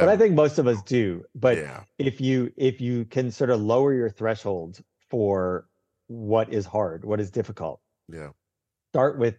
But 0.01 0.09
I 0.09 0.13
Um, 0.15 0.19
think 0.19 0.35
most 0.35 0.59
of 0.59 0.67
us 0.67 0.83
do. 0.83 1.25
But 1.35 1.59
yeah, 1.59 1.85
if 1.99 2.21
you 2.21 2.53
if 2.57 2.81
you 2.81 3.05
can 3.07 3.31
sort 3.31 3.51
of 3.51 3.61
lower 3.61 3.95
your 3.95 4.11
threshold 4.11 4.81
for 5.11 5.69
what 6.09 6.53
is 6.53 6.67
hard, 6.67 7.05
what 7.05 7.21
is 7.21 7.31
difficult, 7.31 7.81
yeah, 8.09 8.31
start 8.93 9.19
with 9.19 9.37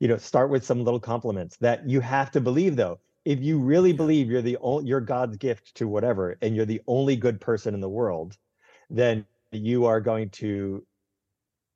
you 0.00 0.08
know 0.08 0.16
start 0.16 0.50
with 0.50 0.64
some 0.64 0.84
little 0.84 1.00
compliments 1.00 1.56
that 1.58 1.88
you 1.88 2.00
have 2.00 2.30
to 2.32 2.40
believe 2.40 2.76
though 2.76 3.00
if 3.24 3.40
you 3.40 3.58
really 3.58 3.92
believe 3.92 4.30
you're 4.30 4.42
the 4.42 4.56
only 4.60 4.88
you're 4.88 5.00
god's 5.00 5.36
gift 5.36 5.74
to 5.74 5.86
whatever 5.86 6.36
and 6.42 6.56
you're 6.56 6.66
the 6.66 6.80
only 6.86 7.16
good 7.16 7.40
person 7.40 7.74
in 7.74 7.80
the 7.80 7.88
world 7.88 8.36
then 8.88 9.24
you 9.52 9.84
are 9.84 10.00
going 10.00 10.28
to 10.30 10.84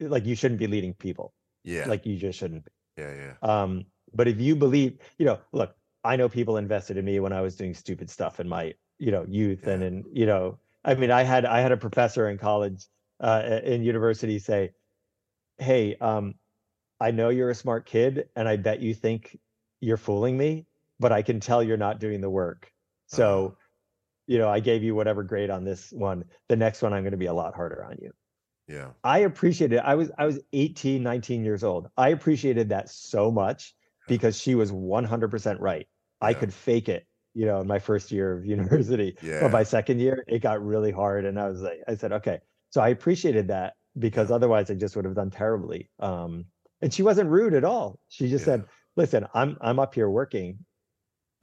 like 0.00 0.24
you 0.26 0.34
shouldn't 0.34 0.58
be 0.58 0.66
leading 0.66 0.92
people. 0.94 1.32
Yeah, 1.64 1.86
like 1.86 2.04
you 2.04 2.16
just 2.16 2.38
shouldn't 2.38 2.64
be. 2.64 2.70
yeah, 2.98 3.14
yeah, 3.14 3.34
um 3.42 3.86
but 4.14 4.28
if 4.28 4.38
you 4.38 4.54
believe 4.54 4.98
you 5.18 5.24
know 5.24 5.38
look 5.52 5.74
i 6.04 6.14
know 6.14 6.28
people 6.28 6.58
invested 6.58 6.98
in 6.98 7.04
me 7.04 7.20
when 7.20 7.32
i 7.32 7.40
was 7.40 7.56
doing 7.56 7.72
stupid 7.72 8.10
stuff 8.10 8.38
in 8.38 8.46
my 8.46 8.74
you 8.98 9.10
know 9.10 9.24
youth 9.26 9.66
and 9.66 9.82
in 9.82 10.04
you 10.12 10.26
know 10.26 10.58
i 10.84 10.94
mean 10.94 11.10
i 11.10 11.22
had 11.22 11.46
i 11.46 11.60
had 11.60 11.72
a 11.72 11.76
professor 11.76 12.28
in 12.28 12.36
college 12.36 12.86
uh 13.20 13.60
in 13.64 13.82
university 13.82 14.38
say 14.38 14.72
hey, 15.58 15.96
um, 16.00 16.34
I 17.00 17.10
know 17.10 17.28
you're 17.28 17.50
a 17.50 17.54
smart 17.54 17.86
kid, 17.86 18.28
and 18.36 18.48
I 18.48 18.56
bet 18.56 18.80
you 18.80 18.94
think 18.94 19.38
you're 19.80 19.96
fooling 19.96 20.36
me, 20.36 20.66
but 21.00 21.12
I 21.12 21.22
can 21.22 21.40
tell 21.40 21.62
you're 21.62 21.76
not 21.76 22.00
doing 22.00 22.20
the 22.20 22.30
work. 22.30 22.72
So, 23.06 23.56
you 24.26 24.38
know, 24.38 24.48
I 24.48 24.60
gave 24.60 24.82
you 24.82 24.94
whatever 24.94 25.22
grade 25.22 25.50
on 25.50 25.64
this 25.64 25.92
one. 25.92 26.24
The 26.48 26.56
next 26.56 26.82
one, 26.82 26.92
I'm 26.92 27.02
going 27.02 27.12
to 27.12 27.18
be 27.18 27.26
a 27.26 27.34
lot 27.34 27.54
harder 27.54 27.84
on 27.84 27.98
you. 28.00 28.12
Yeah. 28.66 28.92
I 29.04 29.18
appreciated 29.20 29.80
I 29.80 29.94
was 29.94 30.10
I 30.18 30.24
was 30.26 30.40
18, 30.52 31.02
19 31.02 31.44
years 31.44 31.62
old. 31.62 31.90
I 31.98 32.08
appreciated 32.10 32.68
that 32.70 32.88
so 32.88 33.30
much 33.30 33.74
because 34.08 34.38
she 34.40 34.54
was 34.54 34.72
100% 34.72 35.60
right. 35.60 35.86
I 36.22 36.30
Yeah. 36.30 36.38
could 36.38 36.54
fake 36.54 36.88
it, 36.88 37.06
you 37.34 37.44
know, 37.44 37.60
in 37.60 37.66
my 37.66 37.78
first 37.78 38.10
year 38.10 38.32
of 38.36 38.44
university. 38.46 39.18
Yeah. 39.20 39.40
But 39.40 39.50
my 39.52 39.62
second 39.64 40.00
year, 40.00 40.24
it 40.28 40.40
got 40.40 40.64
really 40.64 40.92
hard 40.92 41.26
and 41.26 41.38
I 41.38 41.48
was 41.48 41.60
like 41.62 41.80
I 41.88 41.94
said, 41.94 42.12
"Okay." 42.12 42.40
So 42.70 42.80
I 42.80 42.88
appreciated 42.88 43.48
that 43.48 43.74
because 43.98 44.30
otherwise 44.30 44.70
I 44.70 44.74
just 44.74 44.96
would 44.96 45.04
have 45.04 45.14
done 45.14 45.30
terribly. 45.30 45.90
Um 46.00 46.46
and 46.80 46.92
she 46.92 47.02
wasn't 47.02 47.30
rude 47.30 47.54
at 47.54 47.64
all. 47.64 48.00
She 48.08 48.28
just 48.30 48.46
Yeah. 48.46 48.46
said, 48.46 48.66
"Listen, 48.96 49.26
I'm 49.34 49.58
I'm 49.60 49.78
up 49.78 49.94
here 49.94 50.08
working. 50.08 50.64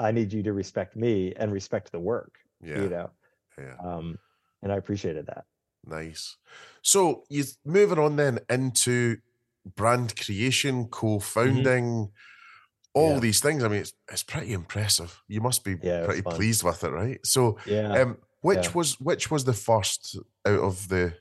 I 0.08 0.12
need 0.12 0.34
you 0.34 0.44
to 0.44 0.54
respect 0.54 0.96
me 0.96 1.34
and 1.40 1.52
respect 1.54 1.92
the 1.92 2.00
work." 2.00 2.34
Yeah. 2.64 2.82
You 2.84 2.90
know. 2.90 3.10
Yeah. 3.58 3.76
Um 3.84 4.18
and 4.64 4.72
I 4.72 4.78
appreciated 4.78 5.26
that. 5.28 5.46
Nice. 5.86 6.38
So 6.82 7.24
you 7.30 7.44
moving 7.66 8.00
on 8.00 8.16
then 8.16 8.40
into 8.50 9.18
brand 9.76 10.16
creation, 10.16 10.86
co-founding, 10.90 12.10
all 12.94 13.04
Mm-hmm. 13.08 13.14
Yeah. 13.16 13.20
these 13.20 13.40
things. 13.42 13.64
I 13.64 13.68
mean, 13.68 13.82
it's 13.82 13.94
it's 14.12 14.24
pretty 14.24 14.54
impressive. 14.54 15.22
You 15.28 15.42
must 15.42 15.64
be 15.64 15.78
Yeah, 15.82 16.06
pretty 16.06 16.22
fun. 16.22 16.36
pleased 16.36 16.64
with 16.64 16.84
it, 16.84 16.92
right? 16.92 17.20
So, 17.26 17.58
Yeah. 17.66 17.94
um, 18.02 18.18
which 18.42 18.66
yeah. 18.68 18.72
was 18.74 19.00
which 19.00 19.32
was 19.32 19.44
the 19.46 19.54
first 19.54 20.18
out 20.46 20.60
of 20.60 20.88
the? 20.90 21.14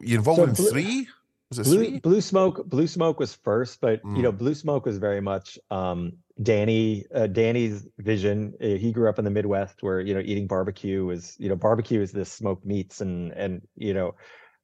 You 0.00 0.16
involved 0.18 0.40
So 0.40 0.44
in 0.48 0.54
Blue- 0.54 0.70
three? 0.70 1.08
Was 1.50 1.58
it 1.60 1.64
blue 1.64 1.84
three? 1.84 2.00
blue 2.00 2.20
smoke 2.20 2.66
blue 2.68 2.88
smoke 2.88 3.20
was 3.20 3.32
first 3.34 3.80
but 3.80 4.00
you 4.16 4.22
know 4.22 4.32
Mm. 4.32 4.38
blue 4.38 4.54
smoke 4.54 4.84
was 4.84 4.98
very 4.98 5.20
much 5.20 5.58
um 5.70 6.00
danny 6.42 7.04
uh, 7.14 7.26
danny's 7.26 7.86
vision 7.98 8.52
Uh, 8.60 8.66
he 8.66 8.92
grew 8.92 9.08
up 9.08 9.18
in 9.18 9.24
the 9.24 9.30
midwest 9.30 9.82
where 9.82 10.00
you 10.00 10.12
know 10.14 10.20
eating 10.20 10.46
barbecue 10.46 11.08
is 11.10 11.34
you 11.38 11.48
know 11.48 11.56
barbecue 11.56 12.00
is 12.00 12.12
this 12.12 12.30
smoked 12.30 12.64
meats 12.66 13.00
and 13.00 13.32
and 13.32 13.62
you 13.76 13.94
know 13.94 14.14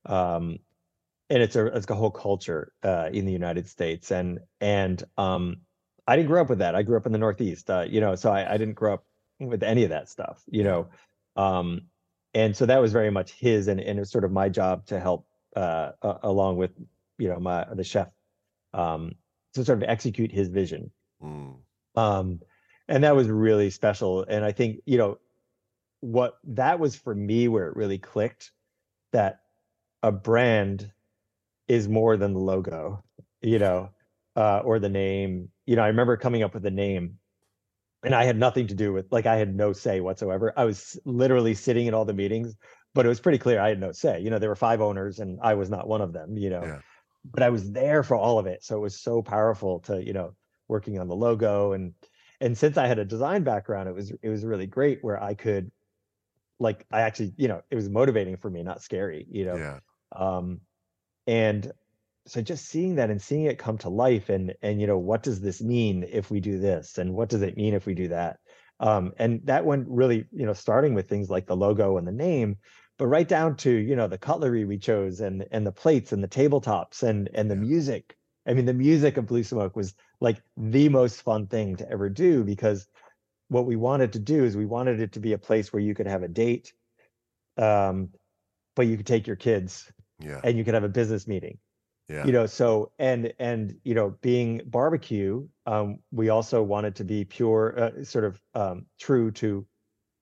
um 0.06 0.58
and 1.30 1.42
it's 1.42 1.56
a 1.56 1.66
it's 1.66 1.88
a 1.88 1.94
whole 1.94 2.10
culture 2.10 2.72
uh 2.82 3.08
in 3.12 3.24
the 3.24 3.32
united 3.32 3.68
states. 3.68 4.10
And 4.10 4.40
and 4.60 5.02
um 5.16 5.62
i 6.06 6.16
didn't 6.16 6.28
grow 6.28 6.42
up 6.42 6.50
with 6.50 6.58
that. 6.58 6.74
I 6.74 6.82
grew 6.82 6.96
up 6.96 7.06
in 7.06 7.12
the 7.12 7.18
northeast 7.18 7.70
uh 7.70 7.86
you 7.88 8.00
know 8.00 8.14
so 8.16 8.30
i, 8.30 8.52
I 8.54 8.56
didn't 8.58 8.74
grow 8.74 8.94
up 8.94 9.04
with 9.40 9.62
any 9.62 9.84
of 9.84 9.90
that 9.90 10.08
stuff 10.10 10.42
you 10.50 10.64
know 10.64 10.88
um 11.36 11.82
and 12.34 12.56
so 12.56 12.66
that 12.66 12.80
was 12.80 12.92
very 12.92 13.10
much 13.10 13.32
his 13.32 13.68
and, 13.68 13.80
and 13.80 13.98
it 13.98 14.00
was 14.00 14.10
sort 14.10 14.24
of 14.24 14.32
my 14.32 14.48
job 14.48 14.86
to 14.86 15.00
help 15.00 15.26
uh, 15.56 15.92
along 16.22 16.56
with 16.56 16.70
you 17.18 17.28
know 17.28 17.38
my 17.38 17.66
the 17.74 17.84
chef 17.84 18.08
um, 18.74 19.12
to 19.54 19.64
sort 19.64 19.82
of 19.82 19.88
execute 19.88 20.32
his 20.32 20.48
vision 20.48 20.90
Mm, 21.22 21.56
um, 21.94 22.40
and 22.88 23.04
that 23.04 23.16
was 23.16 23.28
really 23.28 23.70
special 23.70 24.24
and 24.24 24.44
i 24.44 24.52
think 24.52 24.80
you 24.86 24.98
know 24.98 25.18
what 26.00 26.38
that 26.44 26.80
was 26.80 26.96
for 26.96 27.14
me 27.14 27.48
where 27.48 27.68
it 27.68 27.76
really 27.76 27.98
clicked 27.98 28.52
that 29.12 29.40
a 30.02 30.10
brand 30.10 30.90
is 31.68 31.88
more 31.88 32.16
than 32.16 32.32
the 32.32 32.40
logo 32.40 33.02
you 33.40 33.58
know 33.58 33.88
uh, 34.36 34.58
or 34.64 34.78
the 34.78 34.88
name 34.88 35.48
you 35.66 35.76
know 35.76 35.82
i 35.82 35.88
remember 35.88 36.16
coming 36.16 36.42
up 36.42 36.54
with 36.54 36.62
the 36.62 36.70
name 36.70 37.18
and 38.02 38.14
i 38.14 38.24
had 38.24 38.36
nothing 38.36 38.66
to 38.66 38.74
do 38.74 38.92
with 38.92 39.06
like 39.12 39.26
i 39.26 39.36
had 39.36 39.54
no 39.54 39.72
say 39.72 40.00
whatsoever 40.00 40.52
i 40.56 40.64
was 40.64 40.98
literally 41.04 41.54
sitting 41.54 41.86
in 41.86 41.94
all 41.94 42.04
the 42.04 42.12
meetings 42.12 42.56
but 42.94 43.06
it 43.06 43.08
was 43.08 43.20
pretty 43.20 43.38
clear 43.38 43.60
i 43.60 43.68
had 43.68 43.80
no 43.80 43.92
say 43.92 44.20
you 44.20 44.28
know 44.30 44.38
there 44.38 44.48
were 44.48 44.56
five 44.56 44.80
owners 44.80 45.20
and 45.20 45.38
i 45.42 45.54
was 45.54 45.70
not 45.70 45.86
one 45.86 46.00
of 46.00 46.12
them 46.12 46.36
you 46.36 46.50
know 46.50 46.62
Yeah. 46.62 46.80
but 47.24 47.42
i 47.42 47.48
was 47.50 47.70
there 47.70 48.02
for 48.02 48.16
all 48.16 48.38
of 48.38 48.46
it 48.46 48.64
so 48.64 48.76
it 48.76 48.80
was 48.80 48.98
so 48.98 49.22
powerful 49.22 49.80
to 49.80 50.04
you 50.04 50.12
know 50.12 50.34
working 50.72 50.98
on 50.98 51.06
the 51.06 51.14
logo 51.14 51.72
and 51.72 51.92
and 52.40 52.56
since 52.56 52.76
i 52.76 52.86
had 52.86 52.98
a 52.98 53.04
design 53.04 53.44
background 53.44 53.88
it 53.88 53.94
was 53.94 54.10
it 54.22 54.28
was 54.28 54.44
really 54.44 54.66
great 54.66 54.98
where 55.02 55.22
i 55.22 55.34
could 55.34 55.70
like 56.58 56.86
i 56.90 57.02
actually 57.02 57.32
you 57.36 57.46
know 57.46 57.60
it 57.70 57.76
was 57.76 57.88
motivating 57.88 58.36
for 58.36 58.50
me 58.50 58.62
not 58.62 58.82
scary 58.82 59.26
you 59.30 59.44
know 59.44 59.56
yeah. 59.56 59.78
um 60.16 60.60
and 61.26 61.70
so 62.26 62.40
just 62.40 62.66
seeing 62.66 62.94
that 62.96 63.10
and 63.10 63.20
seeing 63.20 63.44
it 63.44 63.58
come 63.58 63.76
to 63.78 63.88
life 63.88 64.28
and 64.28 64.54
and 64.62 64.80
you 64.80 64.86
know 64.86 64.98
what 64.98 65.22
does 65.22 65.40
this 65.40 65.60
mean 65.60 66.04
if 66.10 66.30
we 66.30 66.40
do 66.40 66.58
this 66.58 66.98
and 66.98 67.12
what 67.12 67.28
does 67.28 67.42
it 67.42 67.56
mean 67.56 67.74
if 67.74 67.84
we 67.84 67.94
do 67.94 68.08
that 68.08 68.38
um 68.80 69.12
and 69.18 69.40
that 69.44 69.64
went 69.64 69.86
really 69.88 70.24
you 70.32 70.46
know 70.46 70.52
starting 70.54 70.94
with 70.94 71.08
things 71.08 71.28
like 71.30 71.46
the 71.46 71.56
logo 71.56 71.98
and 71.98 72.06
the 72.06 72.12
name 72.12 72.56
but 72.98 73.06
right 73.06 73.28
down 73.28 73.56
to 73.56 73.70
you 73.70 73.96
know 73.96 74.08
the 74.08 74.18
cutlery 74.18 74.64
we 74.64 74.78
chose 74.78 75.20
and 75.20 75.44
and 75.50 75.66
the 75.66 75.72
plates 75.72 76.12
and 76.12 76.22
the 76.22 76.28
tabletops 76.28 77.02
and 77.02 77.28
and 77.34 77.50
the 77.50 77.56
Yeah. 77.56 77.60
music 77.60 78.16
i 78.46 78.54
mean 78.54 78.66
the 78.66 78.74
music 78.74 79.16
of 79.16 79.26
blue 79.26 79.44
smoke 79.44 79.76
was 79.76 79.94
like 80.22 80.40
the 80.56 80.88
most 80.88 81.22
fun 81.22 81.46
thing 81.48 81.76
to 81.76 81.90
ever 81.90 82.08
do 82.08 82.44
because 82.44 82.86
what 83.48 83.66
we 83.66 83.76
wanted 83.76 84.12
to 84.12 84.18
do 84.18 84.44
is 84.44 84.56
we 84.56 84.64
wanted 84.66 85.00
it 85.00 85.12
to 85.12 85.20
be 85.20 85.32
a 85.32 85.38
place 85.38 85.72
where 85.72 85.82
you 85.82 85.94
could 85.94 86.06
have 86.06 86.22
a 86.22 86.28
date 86.28 86.72
um 87.58 88.08
but 88.76 88.86
you 88.86 88.96
could 88.96 89.06
take 89.06 89.26
your 89.26 89.36
kids 89.36 89.92
Yeah. 90.20 90.40
and 90.44 90.56
you 90.56 90.64
could 90.64 90.74
have 90.74 90.84
a 90.84 90.88
business 90.88 91.26
meeting 91.26 91.58
Yeah. 92.08 92.24
you 92.24 92.32
know 92.32 92.46
so 92.46 92.92
and 92.98 93.32
and 93.38 93.76
you 93.84 93.94
know 93.94 94.10
being 94.22 94.62
barbecue 94.66 95.46
um 95.66 95.98
we 96.12 96.28
also 96.30 96.62
wanted 96.62 96.94
to 96.96 97.04
be 97.04 97.24
pure 97.24 97.78
uh, 97.78 98.04
sort 98.04 98.24
of 98.24 98.40
um 98.54 98.86
true 98.98 99.30
to 99.32 99.66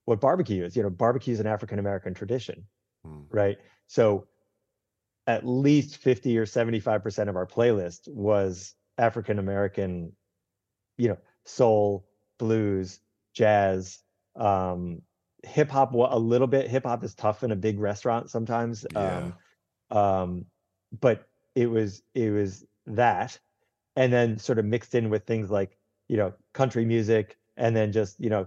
what 0.06 0.20
barbecue 0.20 0.64
is 0.64 0.76
you 0.76 0.82
know 0.82 0.90
barbecue 0.90 1.32
is 1.34 1.40
an 1.40 1.46
african 1.46 1.78
american 1.78 2.14
tradition 2.14 2.66
Mm, 3.06 3.26
right 3.30 3.58
so 3.86 4.26
at 5.26 5.46
least 5.46 5.98
50 5.98 6.36
or 6.38 6.46
75% 6.46 7.28
of 7.28 7.36
our 7.36 7.46
playlist 7.46 8.08
was 8.08 8.74
african 9.00 9.38
american 9.38 10.12
you 10.96 11.08
know 11.08 11.18
soul 11.44 12.06
blues 12.38 13.00
jazz 13.34 13.98
um 14.36 15.00
hip 15.44 15.70
hop 15.70 15.94
a 15.94 16.18
little 16.18 16.46
bit 16.46 16.68
hip 16.68 16.84
hop 16.84 17.02
is 17.02 17.14
tough 17.14 17.42
in 17.42 17.50
a 17.50 17.56
big 17.56 17.78
restaurant 17.80 18.30
sometimes 18.30 18.86
Yeah. 18.94 19.32
um 19.90 19.98
um 19.98 20.44
but 21.00 21.26
it 21.54 21.66
was 21.66 22.02
it 22.14 22.30
was 22.30 22.64
that 22.86 23.38
and 23.96 24.12
then 24.12 24.38
sort 24.38 24.58
of 24.58 24.64
mixed 24.64 24.94
in 24.94 25.10
with 25.10 25.24
things 25.26 25.50
like 25.50 25.76
you 26.08 26.16
know 26.16 26.32
country 26.52 26.84
music 26.84 27.38
and 27.56 27.74
then 27.74 27.92
just 27.92 28.20
you 28.20 28.30
know 28.30 28.46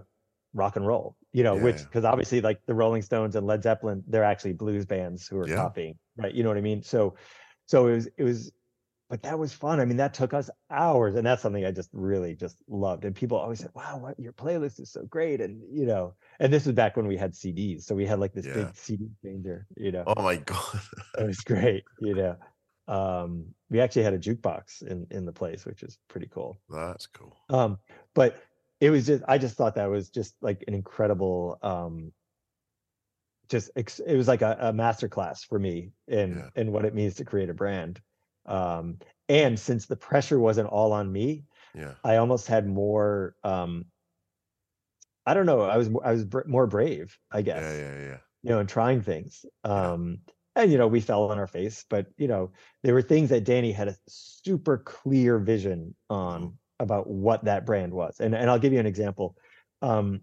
rock 0.54 0.76
and 0.76 0.86
roll 0.86 1.16
you 1.32 1.42
know 1.42 1.56
which 1.56 1.76
Yeah. 1.76 1.84
because 1.84 2.04
obviously 2.04 2.40
like 2.40 2.64
the 2.66 2.74
rolling 2.74 3.02
stones 3.02 3.34
and 3.36 3.46
led 3.46 3.62
zeppelin 3.62 4.04
they're 4.06 4.24
actually 4.24 4.52
blues 4.52 4.86
bands 4.86 5.26
who 5.26 5.38
are 5.38 5.48
Yeah. 5.48 5.56
copying 5.56 5.98
right 6.16 6.32
you 6.34 6.42
know 6.42 6.48
what 6.48 6.58
i 6.58 6.62
mean 6.62 6.82
so 6.82 7.14
so 7.66 7.88
it 7.88 7.94
was 7.94 8.08
it 8.18 8.22
was 8.24 8.52
but 9.08 9.22
that 9.22 9.38
was 9.38 9.52
fun 9.52 9.80
i 9.80 9.84
mean 9.84 9.96
that 9.96 10.14
took 10.14 10.32
us 10.34 10.50
hours 10.70 11.14
and 11.14 11.26
that's 11.26 11.42
something 11.42 11.64
i 11.64 11.70
just 11.70 11.90
really 11.92 12.34
just 12.34 12.56
loved 12.68 13.04
and 13.04 13.14
people 13.14 13.36
always 13.38 13.58
said 13.60 13.70
wow 13.74 13.96
what 13.98 14.18
your 14.18 14.32
playlist 14.32 14.80
is 14.80 14.90
so 14.90 15.02
great 15.04 15.40
and 15.40 15.62
you 15.72 15.86
know 15.86 16.14
and 16.40 16.52
this 16.52 16.66
was 16.66 16.74
back 16.74 16.96
when 16.96 17.06
we 17.06 17.16
had 17.16 17.32
cds 17.32 17.82
so 17.82 17.94
we 17.94 18.06
had 18.06 18.18
like 18.18 18.32
this 18.32 18.46
Yeah. 18.46 18.54
big 18.54 18.76
cd 18.76 19.08
changer 19.22 19.66
you 19.76 19.92
know 19.92 20.04
Oh 20.06 20.22
my 20.22 20.36
god. 20.36 20.80
it 21.18 21.26
was 21.26 21.40
great 21.40 21.84
you 22.00 22.14
know 22.14 22.36
um 22.88 23.46
we 23.70 23.80
actually 23.80 24.02
had 24.02 24.14
a 24.14 24.18
jukebox 24.18 24.82
in 24.82 25.06
in 25.10 25.24
the 25.24 25.32
place 25.32 25.64
which 25.64 25.82
is 25.82 25.98
pretty 26.08 26.28
cool 26.32 26.58
That's 26.68 27.06
cool. 27.06 27.36
um 27.50 27.78
but 28.14 28.42
it 28.80 28.90
was 28.90 29.06
just 29.06 29.22
i 29.28 29.38
just 29.38 29.56
thought 29.56 29.76
that 29.76 29.86
was 29.90 30.10
just 30.10 30.34
like 30.42 30.64
an 30.66 30.74
incredible 30.74 31.58
um 31.62 32.12
just 33.48 33.70
it 33.76 34.16
was 34.16 34.26
like 34.28 34.42
a, 34.42 34.56
a 34.60 34.72
master 34.72 35.08
class 35.08 35.44
for 35.44 35.58
me 35.58 35.90
in 36.08 36.36
Yeah. 36.36 36.48
in 36.62 36.72
what 36.72 36.84
it 36.84 36.94
means 36.94 37.14
to 37.16 37.24
create 37.24 37.50
a 37.50 37.54
brand 37.54 38.00
um 38.46 38.98
and 39.28 39.58
since 39.58 39.86
the 39.86 39.96
pressure 39.96 40.38
wasn't 40.38 40.68
all 40.68 40.92
on 40.92 41.10
me 41.10 41.44
Yeah. 41.74 41.94
i 42.04 42.16
almost 42.16 42.46
had 42.46 42.66
more 42.68 43.34
um 43.44 43.86
i 45.26 45.34
don't 45.34 45.46
know 45.46 45.62
i 45.62 45.76
was 45.76 45.88
i 46.04 46.12
was 46.12 46.24
br- 46.24 46.46
more 46.46 46.66
brave 46.66 47.18
i 47.30 47.42
guess 47.42 47.62
Yeah. 47.62 47.78
Yeah. 47.78 48.08
Yeah. 48.08 48.18
you 48.42 48.50
know, 48.50 48.58
and 48.60 48.68
trying 48.68 49.00
things. 49.02 49.44
Yeah. 49.64 49.92
Um, 49.92 50.18
and 50.56 50.70
you 50.70 50.78
know, 50.78 50.86
we 50.86 51.00
fell 51.00 51.24
on 51.30 51.38
our 51.38 51.46
face, 51.48 51.84
but 51.88 52.06
you 52.16 52.28
know, 52.28 52.52
there 52.82 52.94
were 52.94 53.02
things 53.02 53.30
that 53.30 53.42
Danny 53.44 53.72
had 53.72 53.88
a 53.88 53.96
super 54.06 54.78
clear 54.78 55.38
vision 55.38 55.96
on 56.10 56.42
Mhm. 56.42 56.52
about 56.78 57.08
what 57.08 57.44
that 57.44 57.64
brand 57.66 57.92
was. 57.92 58.20
And 58.20 58.34
and 58.36 58.48
I'll 58.50 58.58
give 58.60 58.72
you 58.72 58.78
an 58.78 58.86
example. 58.86 59.36
Um, 59.82 60.20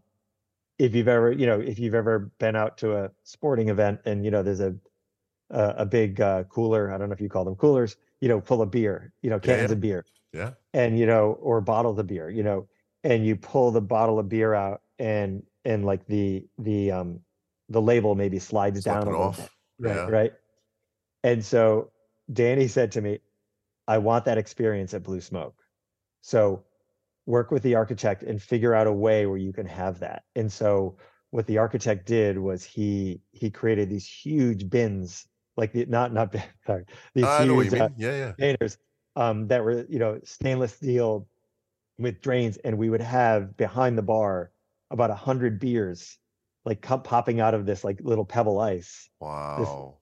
if 0.79 0.95
you've 0.95 1.09
ever, 1.09 1.31
you 1.33 1.47
know, 1.47 1.59
if 1.59 1.79
you've 1.79 1.95
ever 1.95 2.31
been 2.39 2.55
out 2.55 2.77
to 2.77 2.95
a 2.95 3.11
sporting 3.23 3.69
event 3.69 4.01
and 4.05 4.23
you 4.23 4.31
know, 4.31 4.41
there's 4.43 4.61
a 4.61 4.75
a, 5.49 5.75
a 5.79 5.85
big 5.85 6.21
uh, 6.21 6.43
cooler. 6.45 6.91
I 6.93 6.97
don't 6.97 7.09
know 7.09 7.13
if 7.13 7.21
you 7.21 7.27
call 7.29 7.43
them 7.43 7.55
coolers. 7.55 7.97
You 8.21 8.29
know, 8.29 8.39
full 8.41 8.61
of 8.61 8.71
beer. 8.71 9.13
You 9.21 9.29
know, 9.29 9.39
cans 9.39 9.69
yeah. 9.69 9.73
of 9.73 9.81
beer 9.81 10.05
Yeah. 10.33 10.51
and 10.73 10.97
you 10.97 11.05
know 11.05 11.33
or 11.41 11.59
bottles 11.61 11.99
of 11.99 12.07
beer 12.07 12.29
you 12.29 12.43
know 12.43 12.67
and 13.03 13.25
you 13.25 13.35
pull 13.35 13.71
the 13.71 13.81
bottle 13.81 14.19
of 14.19 14.29
beer 14.29 14.53
out 14.53 14.81
and 14.99 15.43
and 15.65 15.83
like 15.85 16.05
the 16.07 16.45
the 16.59 16.91
um 16.91 17.19
the 17.69 17.81
label 17.81 18.15
maybe 18.15 18.39
slides 18.39 18.81
Slip 18.83 18.93
down 18.95 19.07
a 19.07 19.11
little 19.11 19.25
off. 19.27 19.37
bit 19.37 19.49
right 19.79 19.95
Yeah. 19.95 20.09
right 20.09 20.33
and 21.23 21.43
so 21.43 21.91
danny 22.31 22.67
said 22.67 22.91
to 22.93 23.01
me 23.01 23.19
i 23.87 23.97
want 23.97 24.25
that 24.25 24.37
experience 24.37 24.93
at 24.93 25.03
blue 25.03 25.19
smoke 25.21 25.55
so 26.21 26.63
work 27.25 27.51
with 27.51 27.63
the 27.63 27.75
architect 27.75 28.23
and 28.23 28.41
figure 28.41 28.73
out 28.73 28.87
a 28.87 28.91
way 28.91 29.25
where 29.25 29.37
you 29.37 29.51
can 29.53 29.65
have 29.65 29.99
that 29.99 30.23
and 30.35 30.51
so 30.51 30.97
what 31.31 31.47
the 31.47 31.57
architect 31.57 32.05
did 32.05 32.37
was 32.37 32.63
he 32.63 33.21
he 33.31 33.49
created 33.49 33.89
these 33.89 34.07
huge 34.07 34.69
bins 34.69 35.27
like 35.57 35.71
the 35.73 35.85
not 35.85 36.13
not 36.13 36.33
sorry 36.65 36.85
these 37.13 37.23
know 37.23 37.43
you 37.43 37.61
huge 37.61 37.73
uh. 37.73 37.89
Yeah, 37.97 38.11
yeah. 38.11 38.25
containers 38.33 38.77
um, 39.15 39.47
that 39.47 39.63
were 39.63 39.85
you 39.89 39.99
know 39.99 40.19
stainless 40.23 40.73
steel 40.73 41.27
with 41.97 42.21
drains, 42.21 42.57
and 42.57 42.77
we 42.77 42.89
would 42.89 43.01
have 43.01 43.55
behind 43.57 43.97
the 43.97 44.01
bar 44.01 44.51
about 44.89 45.09
a 45.11 45.15
hundred 45.15 45.59
beers 45.59 46.17
like 46.65 46.81
come 46.81 47.01
popping 47.01 47.39
out 47.41 47.53
of 47.53 47.65
this 47.65 47.83
like 47.83 47.99
little 48.01 48.25
pebble 48.25 48.59
ice, 48.59 49.09
Wow. 49.19 49.97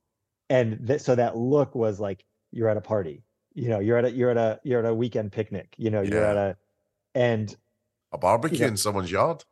and 0.49 0.85
th- 0.87 1.01
so 1.01 1.15
that 1.15 1.35
look 1.37 1.73
was 1.75 1.99
like 1.99 2.23
you're 2.51 2.69
at 2.69 2.77
a 2.77 2.81
party. 2.81 3.23
You 3.55 3.69
know, 3.69 3.79
you're 3.79 3.97
at 3.97 4.05
a 4.05 4.11
you're 4.11 4.29
at 4.29 4.37
a 4.37 4.59
you're 4.63 4.79
at 4.79 4.89
a 4.89 4.93
weekend 4.93 5.31
picnic. 5.31 5.73
You 5.77 5.89
know, 5.89 6.01
you're 6.01 6.21
Yeah. 6.21 6.29
at 6.31 6.37
a 6.37 6.57
and 7.15 7.55
A 8.11 8.17
barbecue 8.17 8.59
Yeah. 8.59 8.67
in 8.67 8.77
someone's 8.77 9.11
yard. 9.11 9.43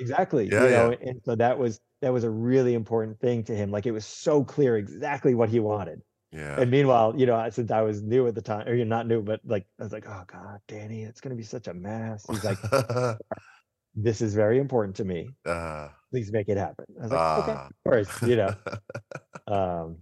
Exactly. 0.00 0.48
Yeah, 0.50 0.64
you 0.64 0.70
know, 0.70 0.90
yeah. 0.90 1.08
and 1.10 1.20
so 1.24 1.36
that 1.36 1.56
was 1.58 1.80
that 2.04 2.12
was 2.12 2.24
a 2.24 2.30
really 2.30 2.74
important 2.74 3.18
thing 3.18 3.42
to 3.44 3.56
him. 3.56 3.70
Like 3.70 3.86
it 3.86 3.92
was 3.92 4.04
so 4.04 4.44
clear 4.44 4.76
exactly 4.76 5.34
what 5.34 5.48
he 5.48 5.58
wanted. 5.58 6.02
Yeah. 6.32 6.60
And 6.60 6.70
meanwhile, 6.70 7.14
you 7.16 7.24
know, 7.26 7.34
I- 7.36 7.48
since 7.48 7.70
I 7.70 7.80
was 7.80 8.02
new 8.02 8.26
at 8.26 8.34
the 8.34 8.42
time, 8.42 8.68
or 8.68 8.74
you're 8.74 8.84
not 8.84 9.06
new, 9.06 9.22
but 9.22 9.40
like 9.44 9.64
I 9.80 9.84
was 9.84 9.92
like, 9.92 10.06
oh 10.06 10.22
God, 10.26 10.60
Danny, 10.68 11.02
it's 11.04 11.20
gonna 11.22 11.34
be 11.34 11.42
such 11.44 11.66
a 11.66 11.72
mess. 11.74 12.26
He's 12.28 12.44
like, 12.44 12.58
this 13.94 14.20
is 14.20 14.34
very 14.34 14.58
important 14.58 14.96
to 14.96 15.04
me. 15.04 15.30
uh, 15.46 15.88
Please 16.10 16.30
make 16.30 16.48
it 16.48 16.56
happen. 16.58 16.84
I 17.00 17.02
was 17.04 17.12
like, 17.12 17.38
okay, 17.44 17.52
Ah. 17.56 17.66
of 17.68 17.72
course, 17.90 18.22
you 18.22 18.36
know. 18.36 18.54
um 19.48 19.98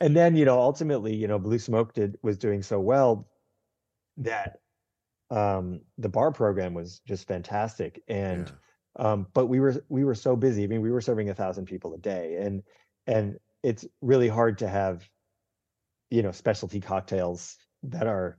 and 0.00 0.16
then 0.16 0.36
you 0.36 0.44
know 0.44 0.58
ultimately 0.58 1.14
you 1.14 1.28
know 1.28 1.38
blue 1.38 1.58
smoke 1.58 1.92
did 1.94 2.16
was 2.22 2.36
doing 2.38 2.62
so 2.62 2.78
well 2.80 3.28
that 4.18 4.58
um 5.30 5.80
the 5.98 6.08
bar 6.08 6.30
program 6.32 6.74
was 6.74 7.00
just 7.06 7.26
fantastic 7.28 8.02
and 8.08 8.48
yeah. 8.48 8.54
Um 8.98 9.26
but 9.34 9.46
we 9.46 9.60
were 9.60 9.74
we 9.88 10.04
were 10.04 10.14
so 10.14 10.36
busy 10.36 10.64
i 10.64 10.66
mean 10.66 10.80
we 10.80 10.90
were 10.90 11.00
serving 11.00 11.28
a 11.30 11.34
thousand 11.34 11.66
people 11.66 11.94
a 11.94 11.98
day 11.98 12.36
and 12.36 12.62
and 13.06 13.38
it's 13.62 13.86
really 14.00 14.28
hard 14.28 14.58
to 14.58 14.68
have 14.68 15.08
you 16.10 16.22
know 16.22 16.32
specialty 16.32 16.80
cocktails 16.80 17.56
that 17.82 18.06
are 18.06 18.38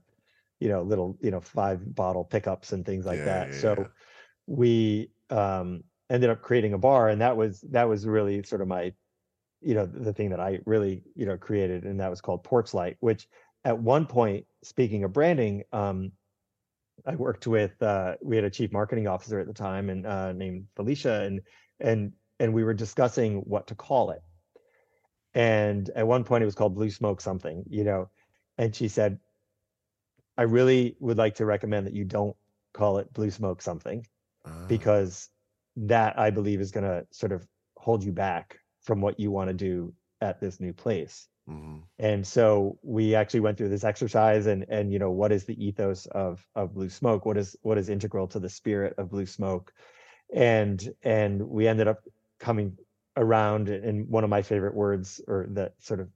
you 0.60 0.68
know 0.68 0.82
little 0.82 1.16
you 1.20 1.30
know 1.30 1.40
five 1.40 1.94
bottle 1.94 2.24
pickups 2.24 2.72
and 2.72 2.84
things 2.84 3.06
like 3.06 3.18
Yeah, 3.18 3.24
that 3.24 3.48
yeah, 3.48 3.60
so 3.60 3.74
yeah. 3.78 3.86
we 4.46 5.10
um 5.30 5.84
ended 6.10 6.30
up 6.30 6.42
creating 6.42 6.72
a 6.72 6.78
bar 6.78 7.08
and 7.08 7.20
that 7.20 7.36
was 7.36 7.60
that 7.70 7.88
was 7.88 8.06
really 8.06 8.42
sort 8.42 8.62
of 8.62 8.68
my 8.68 8.92
you 9.60 9.74
know 9.74 9.86
the 9.86 10.12
thing 10.12 10.30
that 10.30 10.40
i 10.40 10.58
really 10.66 11.02
you 11.14 11.26
know 11.26 11.36
created 11.36 11.84
and 11.84 12.00
that 12.00 12.10
was 12.10 12.20
called 12.20 12.42
porch 12.44 12.72
light 12.74 12.96
which 13.00 13.28
at 13.64 13.78
one 13.78 14.06
point 14.06 14.46
speaking 14.62 15.04
of 15.04 15.12
branding 15.12 15.62
um 15.72 16.12
i 17.06 17.14
worked 17.14 17.46
with 17.46 17.80
uh 17.82 18.14
we 18.22 18.36
had 18.36 18.44
a 18.44 18.50
chief 18.50 18.72
marketing 18.72 19.06
officer 19.06 19.38
at 19.38 19.46
the 19.46 19.52
time 19.52 19.90
and 19.90 20.06
uh 20.06 20.32
named 20.32 20.66
felicia 20.76 21.22
and 21.22 21.40
and 21.80 22.12
and 22.40 22.52
we 22.52 22.64
were 22.64 22.74
discussing 22.74 23.38
what 23.40 23.66
to 23.66 23.74
call 23.74 24.10
it. 24.12 24.22
And 25.34 25.90
at 25.96 26.06
one 26.06 26.22
point 26.22 26.42
it 26.42 26.46
was 26.46 26.54
called 26.54 26.74
blue 26.74 26.90
smoke 26.90 27.20
something 27.20 27.64
you 27.68 27.84
know 27.84 28.10
and 28.56 28.74
she 28.74 28.88
said 28.88 29.18
i 30.36 30.42
really 30.42 30.96
would 31.00 31.18
like 31.18 31.34
to 31.36 31.44
recommend 31.44 31.86
that 31.86 31.94
you 31.94 32.04
don't 32.04 32.36
call 32.72 32.98
it 32.98 33.12
blue 33.12 33.30
smoke 33.30 33.60
something 33.62 34.06
Ah, 34.44 34.64
because 34.68 35.28
that 35.76 36.18
I 36.18 36.30
believe 36.30 36.60
is 36.60 36.70
going 36.70 36.84
to 36.84 37.06
sort 37.10 37.32
of 37.32 37.46
hold 37.76 38.02
you 38.02 38.12
back 38.12 38.58
from 38.82 39.00
what 39.00 39.20
you 39.20 39.30
want 39.30 39.48
to 39.48 39.54
do 39.54 39.92
at 40.20 40.40
this 40.40 40.60
new 40.60 40.72
place. 40.72 41.28
mhm. 41.48 41.82
And 41.98 42.26
so 42.26 42.78
we 42.82 43.14
actually 43.14 43.40
went 43.40 43.56
through 43.58 43.70
this 43.70 43.84
exercise 43.84 44.46
and 44.46 44.64
and 44.68 44.92
you 44.92 44.98
know 44.98 45.10
what 45.10 45.32
is 45.32 45.44
the 45.44 45.56
ethos 45.64 46.06
of 46.06 46.44
of 46.54 46.74
blue 46.74 46.90
smoke? 46.90 47.24
What 47.26 47.36
is 47.38 47.56
what 47.62 47.78
is 47.78 47.88
integral 47.88 48.26
to 48.28 48.38
the 48.40 48.48
spirit 48.48 48.94
of 48.98 49.10
blue 49.10 49.26
smoke? 49.26 49.72
And 50.34 50.78
and 51.02 51.42
we 51.48 51.66
ended 51.68 51.88
up 51.88 52.00
coming 52.38 52.76
around 53.16 53.68
and 53.68 54.08
one 54.08 54.24
of 54.24 54.30
my 54.30 54.42
favorite 54.42 54.74
words 54.74 55.20
or 55.26 55.46
that 55.50 55.74
sort 55.80 56.00
of 56.00 56.08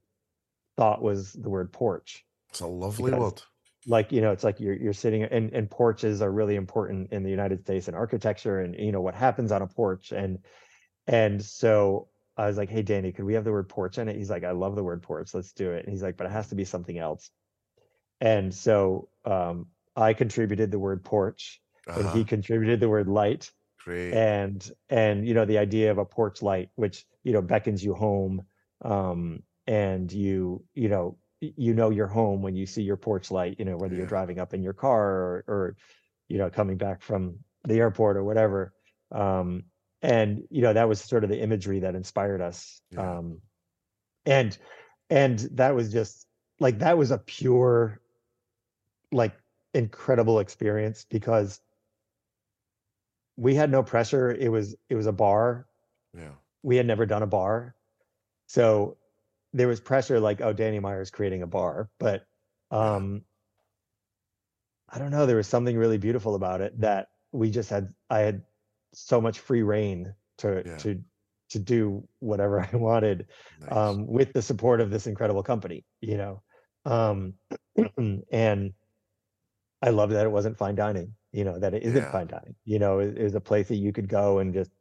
thought 0.77 1.01
was 1.01 1.33
the 1.33 1.49
word 1.49 1.71
porch 1.73 2.25
It's 2.49 2.61
a 2.61 2.67
lovely 2.67 3.11
word. 3.11 3.41
like 3.87 4.11
you 4.11 4.21
know 4.21 4.31
it's 4.31 4.43
like 4.43 4.59
you're 4.59 4.73
you're 4.75 4.93
sitting 4.93 5.23
and 5.23 5.51
and 5.51 5.69
porches 5.69 6.21
are 6.21 6.31
really 6.31 6.55
important 6.55 7.11
in 7.11 7.21
the 7.23 7.29
united 7.29 7.59
states 7.61 7.87
in 7.89 7.93
architecture 7.95 8.61
and 8.61 8.73
you 8.79 8.91
know 8.93 9.01
what 9.01 9.15
happens 9.15 9.51
on 9.51 9.61
a 9.61 9.67
porch 9.67 10.13
and 10.13 10.39
and 11.07 11.43
so 11.43 12.07
i 12.37 12.45
was 12.47 12.57
like 12.57 12.69
hey 12.69 12.81
danny 12.81 13.11
could 13.11 13.25
we 13.25 13.33
have 13.35 13.43
the 13.43 13.51
word 13.51 13.69
porch 13.69 13.97
in 13.97 14.07
it? 14.07 14.15
He's 14.15 14.29
like 14.29 14.43
i 14.43 14.51
love 14.51 14.75
the 14.75 14.83
word 14.83 15.01
porch. 15.03 15.33
Let's 15.33 15.51
do 15.53 15.71
it. 15.71 15.85
And 15.85 15.93
he's 15.93 16.03
like 16.03 16.17
but 16.17 16.25
it 16.27 16.31
has 16.31 16.49
to 16.49 16.55
be 16.55 16.65
something 16.65 16.97
else. 16.97 17.29
And 18.21 18.53
so 18.53 19.09
um 19.25 19.67
i 19.95 20.13
contributed 20.13 20.71
the 20.71 20.79
word 20.79 21.03
porch 21.03 21.61
and 21.87 21.97
Uh-huh. 22.07 22.17
he 22.17 22.23
contributed 22.25 22.79
the 22.79 22.89
word 22.89 23.07
light 23.07 23.51
Great. 23.83 24.13
and 24.13 24.71
and 24.89 25.27
you 25.27 25.33
know 25.33 25.45
the 25.45 25.57
idea 25.57 25.91
of 25.91 25.97
a 25.97 26.05
porch 26.05 26.41
light 26.41 26.69
which 26.75 27.05
you 27.23 27.33
know 27.33 27.41
beckons 27.41 27.83
you 27.83 27.93
home 27.93 28.41
um 28.81 29.43
and 29.67 30.11
you 30.11 30.63
you 30.73 30.89
know 30.89 31.17
you 31.41 31.73
know 31.73 31.89
you're 31.89 32.07
home 32.07 32.41
when 32.41 32.55
you 32.55 32.65
see 32.65 32.81
your 32.83 32.97
porch 32.97 33.29
light 33.31 33.57
you 33.59 33.65
know 33.65 33.77
whether 33.77 33.95
you're 33.95 34.05
driving 34.15 34.39
up 34.39 34.53
in 34.53 34.63
your 34.63 34.73
car 34.73 35.03
or, 35.03 35.43
or 35.47 35.75
you 36.29 36.37
know 36.37 36.49
coming 36.49 36.77
back 36.77 37.01
from 37.01 37.39
the 37.65 37.75
airport 37.75 38.15
or 38.17 38.23
whatever 38.23 38.73
um 39.11 39.63
and 40.03 40.43
you 40.51 40.61
know 40.61 40.73
that 40.73 40.87
was 40.87 41.01
sort 41.01 41.23
of 41.23 41.29
the 41.29 41.41
imagery 41.41 41.79
that 41.79 41.95
inspired 41.95 42.41
us 42.41 42.81
Yeah. 42.91 43.17
um 43.17 43.41
and 44.25 44.55
and 45.09 45.39
that 45.53 45.73
was 45.75 45.91
just 45.91 46.27
like 46.59 46.79
that 46.79 46.97
was 46.97 47.09
a 47.11 47.17
pure 47.17 47.99
like 49.11 49.33
incredible 49.73 50.39
experience 50.39 51.05
because 51.09 51.61
we 53.35 53.55
had 53.55 53.71
no 53.71 53.81
pressure. 53.81 54.31
It 54.31 54.49
was 54.51 54.75
it 54.89 54.95
was 54.95 55.07
a 55.07 55.11
bar. 55.11 55.67
Yeah. 56.15 56.33
we 56.61 56.75
had 56.77 56.85
never 56.85 57.05
done 57.07 57.23
a 57.23 57.27
bar. 57.27 57.75
So 58.45 58.97
there 59.53 59.67
was 59.67 59.79
pressure 59.79 60.19
like 60.19 60.41
oh 60.41 60.53
danny 60.53 60.79
meyer 60.79 61.01
is 61.01 61.11
creating 61.11 61.41
a 61.43 61.47
bar 61.47 61.89
but 61.99 62.25
um 62.71 63.21
i 64.89 64.97
don't 64.99 65.11
know. 65.11 65.25
There 65.25 65.37
was 65.37 65.47
something 65.47 65.77
really 65.77 65.97
beautiful 65.97 66.35
about 66.35 66.61
it 66.61 66.79
that 66.81 67.09
we 67.31 67.49
just 67.51 67.69
had 67.69 67.93
i 68.09 68.19
had 68.19 68.43
so 68.93 69.19
much 69.21 69.39
free 69.39 69.63
reign 69.63 70.13
to 70.39 70.65
Yeah. 70.65 70.77
to 70.77 71.03
to 71.49 71.59
do 71.59 72.07
whatever 72.19 72.61
i 72.73 72.75
wanted 72.75 73.27
Nice. 73.59 73.71
um, 73.71 74.07
with 74.07 74.33
the 74.33 74.41
support 74.41 74.81
of 74.81 74.89
this 74.89 75.07
incredible 75.07 75.43
company, 75.43 75.85
you 76.01 76.17
know. 76.17 76.41
Um, 76.85 77.35
and 78.31 78.73
I 79.81 79.89
love 79.89 80.09
that 80.11 80.25
it 80.25 80.29
wasn't 80.31 80.57
fine 80.57 80.75
dining, 80.75 81.15
you 81.31 81.43
know, 81.43 81.59
that 81.59 81.73
it 81.73 81.83
isn't 81.83 82.03
Yeah. 82.03 82.11
fine 82.11 82.27
dining, 82.27 82.55
you 82.65 82.79
know, 82.79 82.99
it, 82.99 83.17
it 83.17 83.23
was 83.23 83.35
a 83.35 83.41
place 83.41 83.67
that 83.67 83.75
you 83.75 83.91
could 83.91 84.07
go 84.07 84.39
and 84.39 84.53
just, 84.53 84.71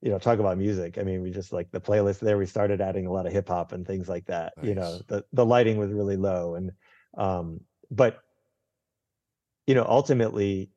you 0.00 0.10
know, 0.10 0.18
talk 0.18 0.38
about 0.38 0.58
music. 0.58 0.98
I 0.98 1.02
mean, 1.02 1.22
we 1.22 1.30
just 1.30 1.52
like 1.52 1.70
the 1.72 1.80
playlist 1.80 2.20
there, 2.20 2.38
we 2.38 2.46
started 2.46 2.80
adding 2.80 3.06
a 3.06 3.12
lot 3.12 3.26
of 3.26 3.32
hip 3.32 3.48
hop 3.48 3.72
and 3.72 3.86
things 3.86 4.08
like 4.08 4.26
that, 4.26 4.54
you 4.62 4.74
know, 4.74 5.02
the, 5.08 5.24
the 5.32 5.46
lighting 5.46 5.78
was 5.78 5.92
really 5.92 6.16
low. 6.16 6.54
And, 6.56 6.72
um, 7.16 7.60
but, 7.90 8.20
you 9.66 9.74
know, 9.74 9.84
ultimately, 9.88 10.70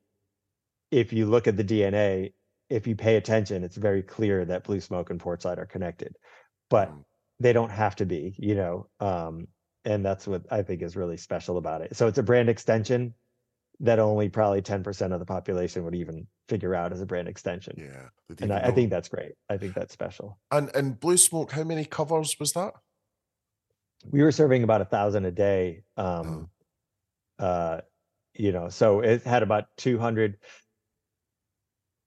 if 0.90 1.12
you 1.12 1.26
look 1.26 1.46
at 1.48 1.56
the 1.56 1.64
DNA, 1.64 2.32
if 2.68 2.86
you 2.86 2.96
pay 2.96 3.16
attention, 3.16 3.62
it's 3.64 3.76
very 3.76 4.02
clear 4.02 4.44
that 4.44 4.64
Blue 4.64 4.80
Smoke 4.80 5.10
and 5.10 5.20
Porchlight 5.20 5.58
are 5.58 5.66
connected, 5.66 6.16
but 6.68 6.90
Mm. 6.90 7.04
they 7.40 7.52
don't 7.52 7.70
have 7.70 7.96
to 7.96 8.06
be, 8.06 8.34
you 8.38 8.54
know. 8.54 8.88
Um, 9.00 9.48
and 9.84 10.04
that's 10.04 10.26
what 10.26 10.42
I 10.50 10.62
think 10.62 10.82
is 10.82 10.96
really 10.96 11.16
special 11.16 11.58
about 11.58 11.82
it. 11.82 11.94
So 11.96 12.08
it's 12.08 12.18
a 12.18 12.22
brand 12.22 12.48
extension 12.48 13.14
that 13.80 13.98
only 13.98 14.28
probably 14.28 14.62
10% 14.62 15.12
of 15.12 15.20
the 15.20 15.26
population 15.26 15.84
would 15.84 15.94
even 15.94 16.26
figure 16.48 16.74
out 16.74 16.92
as 16.92 17.00
a 17.00 17.06
brand 17.06 17.28
extension. 17.28 17.74
yeah. 17.78 18.08
And 18.40 18.52
I, 18.52 18.68
I 18.68 18.70
think 18.70 18.90
that's 18.90 19.08
great. 19.08 19.32
I 19.50 19.58
think 19.58 19.74
that's 19.74 19.92
special. 19.92 20.38
And 20.50 20.70
and 20.74 20.98
Blue 20.98 21.16
Smoke, 21.18 21.52
how 21.52 21.62
many 21.62 21.84
covers 21.84 22.36
was 22.40 22.52
that? 22.52 22.72
We 24.10 24.22
were 24.22 24.32
serving 24.32 24.62
about 24.62 24.80
a 24.80 24.86
thousand 24.86 25.24
a 25.26 25.30
day. 25.30 25.82
Uh-huh. 25.96 26.20
Um, 26.20 26.50
uh, 27.38 27.80
you 28.34 28.52
know, 28.52 28.68
so 28.70 29.00
it 29.00 29.22
had 29.24 29.42
about 29.42 29.66
200, 29.76 30.38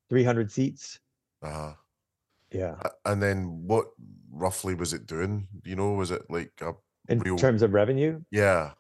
300 0.10 0.52
seats. 0.52 1.00
Uh-huh. 1.42 1.74
Yeah. 2.52 2.76
And 3.06 3.22
then 3.22 3.68
what 3.68 3.88
roughly 4.32 4.74
was 4.74 4.94
it 4.94 5.06
doing? 5.06 5.48
You 5.64 5.76
know, 5.76 5.92
was 5.94 6.12
it 6.12 6.24
like 6.30 6.52
a 6.62 6.74
In 7.08 7.20
real 7.20 7.38
terms 7.38 7.62
of 7.62 7.74
revenue, 7.74 8.22
Yeah. 8.32 8.72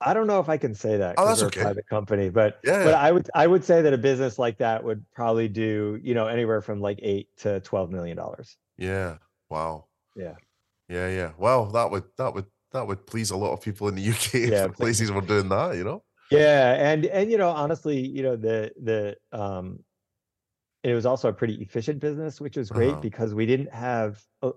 I 0.00 0.12
don't 0.12 0.26
know 0.26 0.38
if 0.38 0.48
I 0.50 0.58
can 0.58 0.74
say 0.74 0.98
that. 0.98 1.14
Oh, 1.16 1.26
that's 1.26 1.42
okay. 1.42 1.60
a 1.60 1.64
private 1.64 1.88
company, 1.88 2.28
but 2.28 2.58
Yeah, 2.62 2.84
but 2.84 2.90
yeah. 2.90 3.00
I 3.00 3.10
would 3.10 3.30
I 3.34 3.46
would 3.46 3.64
say 3.64 3.80
that 3.80 3.92
a 3.92 3.98
business 3.98 4.38
like 4.38 4.58
that 4.58 4.84
would 4.84 5.04
probably 5.14 5.48
do 5.48 5.98
you 6.02 6.14
know 6.14 6.26
anywhere 6.26 6.60
from 6.60 6.80
like 6.80 6.98
eight 7.02 7.28
to 7.38 7.60
twelve 7.60 7.90
million 7.90 8.16
dollars. 8.16 8.56
Yeah. 8.76 9.16
Wow. 9.48 9.86
Yeah. 10.14 10.34
Yeah, 10.88 11.08
yeah. 11.08 11.32
Well, 11.38 11.66
that 11.66 11.90
would 11.90 12.04
that 12.18 12.34
would 12.34 12.46
that 12.72 12.86
would 12.86 13.06
please 13.06 13.30
a 13.30 13.36
lot 13.36 13.52
of 13.52 13.62
people 13.62 13.88
in 13.88 13.94
the 13.94 14.10
UK 14.10 14.34
Yeah, 14.50 14.66
if 14.66 14.74
places 14.74 15.10
were 15.10 15.22
doing 15.22 15.48
that, 15.48 15.76
you 15.76 15.84
know? 15.84 16.02
Yeah, 16.30 16.74
and 16.74 17.06
and 17.06 17.30
you 17.30 17.38
know 17.38 17.50
honestly, 17.50 18.06
you 18.06 18.22
know 18.22 18.36
the 18.36 18.72
the 18.82 19.16
um, 19.32 19.78
it 20.84 20.94
was 20.94 21.06
also 21.06 21.28
a 21.28 21.32
pretty 21.32 21.54
efficient 21.62 21.98
business, 21.98 22.40
which 22.40 22.56
was 22.56 22.68
great 22.70 22.90
Uh-huh. 22.92 23.00
because 23.00 23.34
we 23.34 23.46
didn't 23.46 23.72
have 23.72 24.22
uh, 24.42 24.52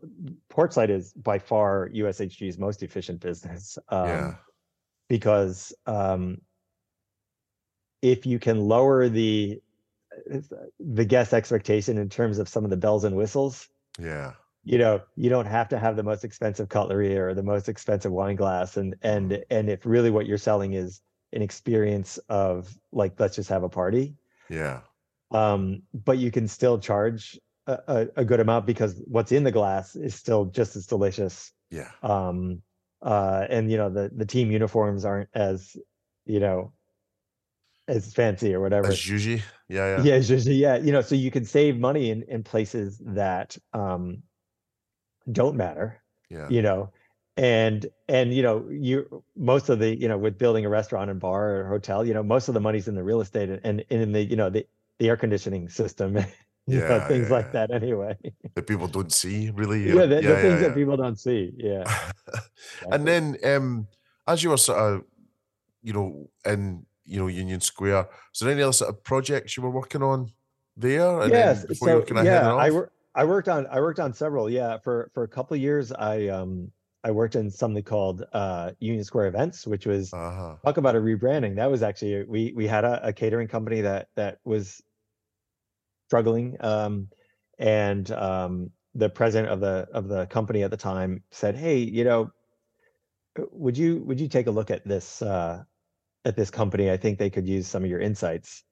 Porchlight 0.50 0.90
is 0.90 1.14
by 1.14 1.40
far 1.40 1.90
USHG's 1.90 2.58
most 2.60 2.84
efficient 2.84 3.20
business. 3.22 3.78
Um, 3.90 4.08
yeah. 4.10 4.36
because 5.10 5.74
um, 5.86 6.42
if 8.02 8.26
you 8.26 8.40
can 8.40 8.60
lower 8.60 9.10
the 9.10 9.62
the 10.80 11.06
guest 11.06 11.34
expectation 11.34 11.98
in 11.98 12.10
terms 12.10 12.40
of 12.40 12.50
some 12.50 12.64
of 12.64 12.70
the 12.72 12.78
bells 12.78 13.04
and 13.04 13.16
whistles, 13.16 13.70
Yeah. 14.00 14.34
you 14.64 14.78
know 14.78 15.02
you 15.16 15.30
don't 15.30 15.46
have 15.46 15.70
to 15.70 15.78
have 15.80 15.96
the 15.96 16.04
most 16.04 16.24
expensive 16.26 16.68
cutlery 16.70 17.18
or 17.18 17.34
the 17.34 17.44
most 17.44 17.70
expensive 17.70 18.12
wine 18.12 18.36
glass 18.36 18.78
and 18.78 18.96
and 19.02 19.44
and 19.50 19.70
if 19.70 19.86
really 19.86 20.12
what 20.12 20.26
you're 20.26 20.38
selling 20.50 20.74
is 20.74 21.02
an 21.34 21.42
experience 21.42 22.18
of 22.30 22.68
like 22.92 23.20
let's 23.20 23.36
just 23.36 23.50
have 23.50 23.64
a 23.64 23.70
party 23.70 24.16
Yeah. 24.50 24.82
Um 25.32 25.82
but 25.94 26.18
you 26.18 26.32
can 26.32 26.48
still 26.48 26.80
charge 26.80 27.40
a, 27.68 27.80
a, 27.88 28.08
a 28.18 28.26
good 28.26 28.40
amount 28.40 28.66
because 28.66 29.02
what's 29.08 29.32
in 29.32 29.44
the 29.44 29.52
glass 29.52 29.96
is 29.96 30.16
still 30.16 30.46
just 30.46 30.76
as 30.76 30.88
delicious 30.88 31.52
Yeah. 31.70 31.92
um 32.02 32.62
uh 33.02 33.46
and 33.50 33.70
you 33.72 33.78
know 33.78 33.90
the 33.90 34.10
the 34.16 34.26
team 34.26 34.52
uniforms 34.52 35.06
aren't 35.06 35.30
as 35.34 35.76
you 36.26 36.40
know 36.40 36.72
as 37.88 38.14
fancy 38.14 38.54
or 38.54 38.60
whatever 38.60 38.88
As 38.88 39.08
usual. 39.08 39.40
Yeah, 39.70 39.98
yeah. 39.98 40.04
yeah 40.04 40.20
just, 40.20 40.48
yeah 40.48 40.78
you 40.78 40.92
know 40.92 41.02
so 41.02 41.16
you 41.16 41.32
can 41.32 41.46
save 41.46 41.78
money 41.78 42.10
in 42.10 42.24
in 42.24 42.44
places 42.44 42.98
that 43.06 43.58
um 43.74 44.24
don't 45.32 45.56
matter 45.58 46.02
Yeah. 46.30 46.50
you 46.50 46.62
know 46.62 46.92
and 47.36 47.86
and 48.08 48.34
you 48.34 48.42
know 48.42 48.68
you 48.70 49.24
most 49.36 49.70
of 49.70 49.80
the 49.80 49.96
you 49.96 50.08
know 50.08 50.18
with 50.18 50.38
building 50.38 50.66
a 50.66 50.70
restaurant 50.70 51.12
and 51.12 51.20
bar 51.20 51.62
or 51.62 51.68
hotel 51.68 52.06
you 52.06 52.14
know 52.14 52.24
most 52.24 52.48
of 52.48 52.54
the 52.54 52.60
money's 52.60 52.88
in 52.88 52.96
the 52.96 53.04
real 53.04 53.22
estate 53.22 53.50
and, 53.50 53.62
and 53.64 53.82
in 53.90 54.12
the 54.12 54.24
you 54.24 54.36
know 54.36 54.50
the 54.50 54.66
the 55.00 55.10
air 55.10 55.18
conditioning 55.18 55.70
system 55.70 56.16
you 56.68 56.80
know, 56.80 56.88
Yeah, 56.88 57.08
things 57.08 57.30
yeah, 57.30 57.36
like 57.36 57.46
yeah. 57.48 57.52
that 57.68 57.72
anyway 57.72 58.18
That 58.56 58.68
people 58.68 58.88
don't 58.88 59.12
see 59.12 59.52
really. 59.52 59.88
yeah, 59.88 60.06
the, 60.06 60.08
the 60.08 60.22
yeah, 60.22 60.42
things 60.42 60.62
yeah. 60.62 60.68
that 60.68 60.76
people 60.76 60.98
don't 60.98 61.20
see 61.20 61.54
yeah 61.58 61.84
and 62.92 63.08
then 63.08 63.38
um 63.44 63.88
as 64.28 64.44
you 64.44 64.50
were 64.50 64.58
sort 64.58 64.80
of 64.80 65.04
you 65.82 65.94
know 65.94 66.30
in 66.46 66.86
you 67.06 67.20
know 67.20 67.28
union 67.28 67.62
square 67.62 68.08
is 68.34 68.40
there 68.42 68.52
any 68.52 68.62
other 68.62 68.74
sort 68.74 68.90
of 68.90 69.04
projects 69.04 69.56
you 69.56 69.64
were 69.64 69.70
working 69.70 70.04
on 70.04 70.30
there 70.76 71.22
and 71.22 71.32
yes 71.32 71.60
then 71.60 71.68
before 71.68 71.88
you 71.88 71.94
so 71.94 72.00
were 72.00 72.06
kind 72.06 72.20
of 72.20 72.26
yeah 72.26 72.54
i 72.56 72.70
worked 72.70 72.94
i 73.16 73.24
worked 73.24 73.48
on 73.50 73.66
i 73.68 73.80
worked 73.80 74.00
on 74.00 74.14
several 74.14 74.50
yeah 74.50 74.78
for 74.78 75.10
for 75.14 75.24
a 75.24 75.28
couple 75.28 75.56
of 75.56 75.62
years 75.62 75.92
i 75.94 76.28
um 76.28 76.70
i 77.04 77.12
worked 77.12 77.36
in 77.36 77.50
something 77.50 77.82
called 77.84 78.24
uh 78.34 78.72
union 78.80 79.04
square 79.04 79.28
events 79.28 79.66
which 79.66 79.86
was 79.86 80.14
uh-huh 80.14 80.56
talk 80.66 80.78
about 80.78 80.96
a 80.96 81.00
rebranding 81.00 81.56
that 81.56 81.72
was 81.72 81.82
actually 81.82 82.24
we 82.26 82.52
we 82.56 82.68
had 82.68 82.84
a, 82.84 83.00
a 83.08 83.14
catering 83.14 83.48
company 83.48 83.80
that 83.82 84.10
that 84.16 84.40
was 84.44 84.84
struggling 86.08 86.56
um 86.62 87.08
and 87.60 88.12
um 88.12 88.72
the 88.96 89.10
president 89.10 89.52
of 89.52 89.60
the 89.60 89.88
of 89.92 90.08
the 90.08 90.26
company 90.28 90.64
at 90.64 90.72
the 90.72 90.78
time 90.78 91.22
said 91.32 91.56
hey 91.56 91.78
you 91.78 92.04
know 92.04 92.32
uh, 93.40 93.44
would 93.52 93.78
you 93.78 94.04
would 94.06 94.20
you 94.20 94.28
take 94.28 94.48
a 94.48 94.52
look 94.52 94.72
at 94.72 94.88
this 94.88 95.22
uh 95.22 95.64
at 96.26 96.36
this 96.36 96.52
company? 96.52 96.92
I 96.92 96.98
think 96.98 97.18
they 97.18 97.30
could 97.30 97.48
use 97.48 97.68
some 97.68 97.84
of 97.84 97.90
your 97.90 98.02
insights. 98.02 98.64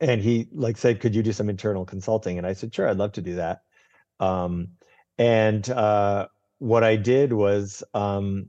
And 0.00 0.22
he 0.22 0.46
like 0.52 0.76
said 0.76 1.00
could 1.00 1.14
you 1.14 1.22
do 1.22 1.32
some 1.32 1.50
internal 1.50 1.84
consulting? 1.84 2.38
And 2.38 2.46
i 2.46 2.52
said 2.52 2.74
sure 2.74 2.88
i'd 2.88 2.96
love 2.96 3.12
to 3.12 3.22
do 3.22 3.36
that. 3.36 3.62
Um 4.20 4.68
and 5.18 5.68
uh 5.68 6.28
what 6.58 6.84
i 6.84 6.96
did 6.96 7.32
was 7.32 7.82
um 7.94 8.48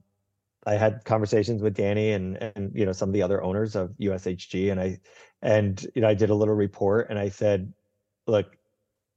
I 0.65 0.73
had 0.73 1.05
conversations 1.05 1.61
with 1.63 1.73
Danny 1.73 2.11
and 2.11 2.37
and 2.37 2.71
you 2.75 2.85
know 2.85 2.91
some 2.91 3.09
of 3.09 3.13
the 3.13 3.23
other 3.23 3.41
owners 3.41 3.75
of 3.75 3.91
USHG 3.99 4.71
and 4.71 4.79
I 4.79 4.99
and 5.41 5.83
you 5.95 6.01
know 6.01 6.09
I 6.09 6.13
did 6.13 6.29
a 6.29 6.35
little 6.35 6.53
report 6.53 7.07
and 7.09 7.17
I 7.17 7.29
said 7.29 7.73
look 8.29 8.55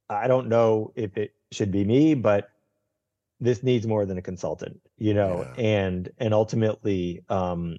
I 0.09 0.27
don't 0.27 0.47
know 0.49 0.91
if 0.95 1.17
it 1.17 1.31
should 1.51 1.71
be 1.71 1.83
me 1.85 2.13
but 2.15 2.49
this 3.39 3.63
needs 3.63 3.85
more 3.87 4.05
than 4.05 4.17
a 4.17 4.21
consultant 4.21 4.79
you 4.97 5.13
know 5.13 5.43
Yeah. 5.57 5.63
and 5.63 6.09
and 6.17 6.33
ultimately 6.33 7.23
um 7.29 7.77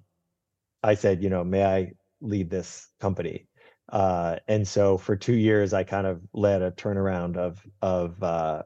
I 0.82 0.94
said 0.94 1.22
you 1.22 1.30
know 1.30 1.44
may 1.44 1.64
I 1.64 1.92
lead 2.20 2.50
this 2.50 2.88
company 3.00 3.48
uh 3.90 4.36
and 4.48 4.66
so 4.66 4.96
for 4.98 5.16
2 5.16 5.34
years 5.34 5.72
I 5.72 5.84
kind 5.84 6.06
of 6.06 6.22
led 6.32 6.62
a 6.62 6.70
turnaround 6.70 7.36
of 7.36 7.66
of 7.82 8.22
uh 8.22 8.62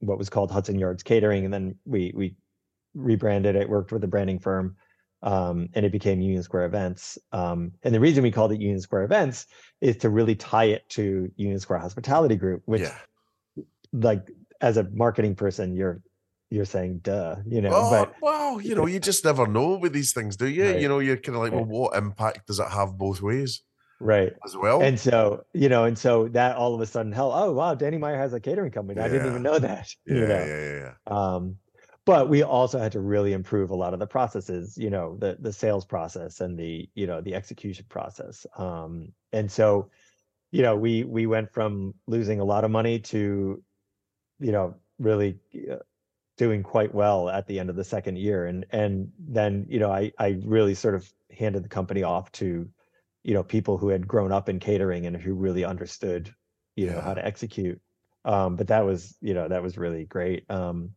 what 0.00 0.18
was 0.18 0.28
called 0.28 0.50
Hudson 0.50 0.78
Yards 0.78 1.02
Catering 1.02 1.44
and 1.44 1.54
then 1.54 1.76
we 1.84 2.12
we 2.14 2.36
rebranded 2.94 3.56
it, 3.56 3.68
worked 3.68 3.92
with 3.92 4.04
a 4.04 4.08
branding 4.08 4.38
firm, 4.38 4.76
um, 5.24 5.68
and 5.74 5.84
it 5.84 5.90
became 5.90 6.20
Union 6.20 6.44
Square 6.44 6.66
Events. 6.66 7.18
Um, 7.32 7.72
and 7.82 7.92
the 7.92 7.98
reason 7.98 8.22
we 8.22 8.30
called 8.30 8.52
it 8.52 8.60
Union 8.60 8.80
Square 8.80 9.02
Events 9.02 9.46
is 9.80 9.96
to 9.98 10.10
really 10.10 10.36
tie 10.36 10.66
it 10.66 10.88
to 10.90 11.32
Union 11.34 11.58
Square 11.58 11.80
Hospitality 11.80 12.36
Group, 12.36 12.62
which, 12.66 12.82
yeah 12.82 12.94
like, 13.94 14.30
as 14.60 14.76
a 14.76 14.84
marketing 14.92 15.34
person, 15.34 15.74
you're 15.74 16.00
you're 16.50 16.64
saying, 16.64 16.98
"Duh," 16.98 17.36
you 17.46 17.60
know. 17.60 17.70
oh, 17.72 17.90
but 17.90 18.14
well 18.20 18.60
you 18.60 18.74
know 18.74 18.86
you 18.86 19.00
just 19.00 19.24
never 19.24 19.46
know 19.46 19.76
with 19.76 19.92
these 19.92 20.12
things 20.12 20.36
do 20.36 20.46
you 20.46 20.66
Right. 20.66 20.80
you 20.80 20.88
know 20.88 20.98
you're 21.00 21.16
kind 21.16 21.36
of 21.36 21.42
like 21.42 21.52
well 21.52 21.64
what 21.64 21.96
impact 21.96 22.46
does 22.46 22.60
it 22.60 22.68
have 22.68 22.96
both 22.96 23.20
ways 23.22 23.62
right, 23.98 24.32
as 24.44 24.56
well 24.56 24.82
and 24.82 24.98
so 24.98 25.44
you 25.52 25.68
know, 25.68 25.84
and 25.84 25.98
so 25.98 26.28
that 26.28 26.56
all 26.56 26.74
of 26.74 26.80
a 26.80 26.86
sudden, 26.86 27.12
hell, 27.12 27.32
oh 27.34 27.52
wow, 27.52 27.74
Danny 27.74 27.98
Meyer 27.98 28.18
has 28.18 28.32
a 28.34 28.40
catering 28.40 28.70
company. 28.70 29.00
I 29.00 29.08
didn't 29.08 29.28
even 29.28 29.42
know 29.42 29.58
that. 29.58 29.88
yeah, 30.06 30.14
you 30.14 30.20
know? 30.26 30.44
yeah 30.44 30.46
yeah 30.46 30.92
yeah 31.08 31.34
um 31.34 31.56
but 32.06 32.28
we 32.28 32.42
also 32.42 32.78
had 32.78 32.92
to 32.92 33.00
really 33.00 33.32
improve 33.32 33.70
a 33.70 33.74
lot 33.74 33.94
of 33.94 34.00
the 34.00 34.06
processes 34.06 34.76
you 34.76 34.90
know 34.90 35.16
the 35.18 35.36
the 35.40 35.52
sales 35.52 35.84
process 35.84 36.40
and 36.40 36.58
the 36.58 36.88
you 36.94 37.06
know 37.06 37.20
the 37.20 37.34
execution 37.34 37.84
process 37.88 38.46
um 38.56 39.12
and 39.32 39.50
so 39.50 39.90
you 40.50 40.62
know 40.62 40.76
we 40.76 41.04
we 41.04 41.26
went 41.26 41.52
from 41.52 41.94
losing 42.06 42.40
a 42.40 42.44
lot 42.44 42.64
of 42.64 42.70
money 42.70 42.98
to 42.98 43.62
you 44.40 44.52
know 44.52 44.74
really 44.98 45.38
uh, 45.70 45.76
doing 46.36 46.62
quite 46.62 46.94
well 46.94 47.28
at 47.28 47.46
the 47.46 47.58
end 47.58 47.70
of 47.70 47.76
the 47.76 47.84
second 47.84 48.16
year 48.16 48.46
and 48.46 48.66
and 48.70 49.10
then 49.18 49.66
you 49.68 49.78
know 49.78 49.90
i 49.90 50.12
i 50.18 50.38
really 50.44 50.74
sort 50.74 50.94
of 50.94 51.10
handed 51.36 51.64
the 51.64 51.68
company 51.68 52.02
off 52.02 52.30
to 52.32 52.68
you 53.22 53.34
know 53.34 53.42
people 53.42 53.78
who 53.78 53.88
had 53.88 54.06
grown 54.06 54.32
up 54.32 54.48
in 54.48 54.58
catering 54.58 55.06
and 55.06 55.16
who 55.16 55.34
really 55.34 55.64
understood 55.64 56.32
you 56.76 56.86
know 56.86 57.00
how 57.00 57.14
to 57.14 57.24
execute 57.24 57.80
um 58.24 58.56
but 58.56 58.68
that 58.68 58.84
was 58.84 59.16
you 59.20 59.34
know 59.34 59.48
that 59.48 59.62
was 59.62 59.78
really 59.78 60.04
great 60.04 60.48
um 60.50 60.90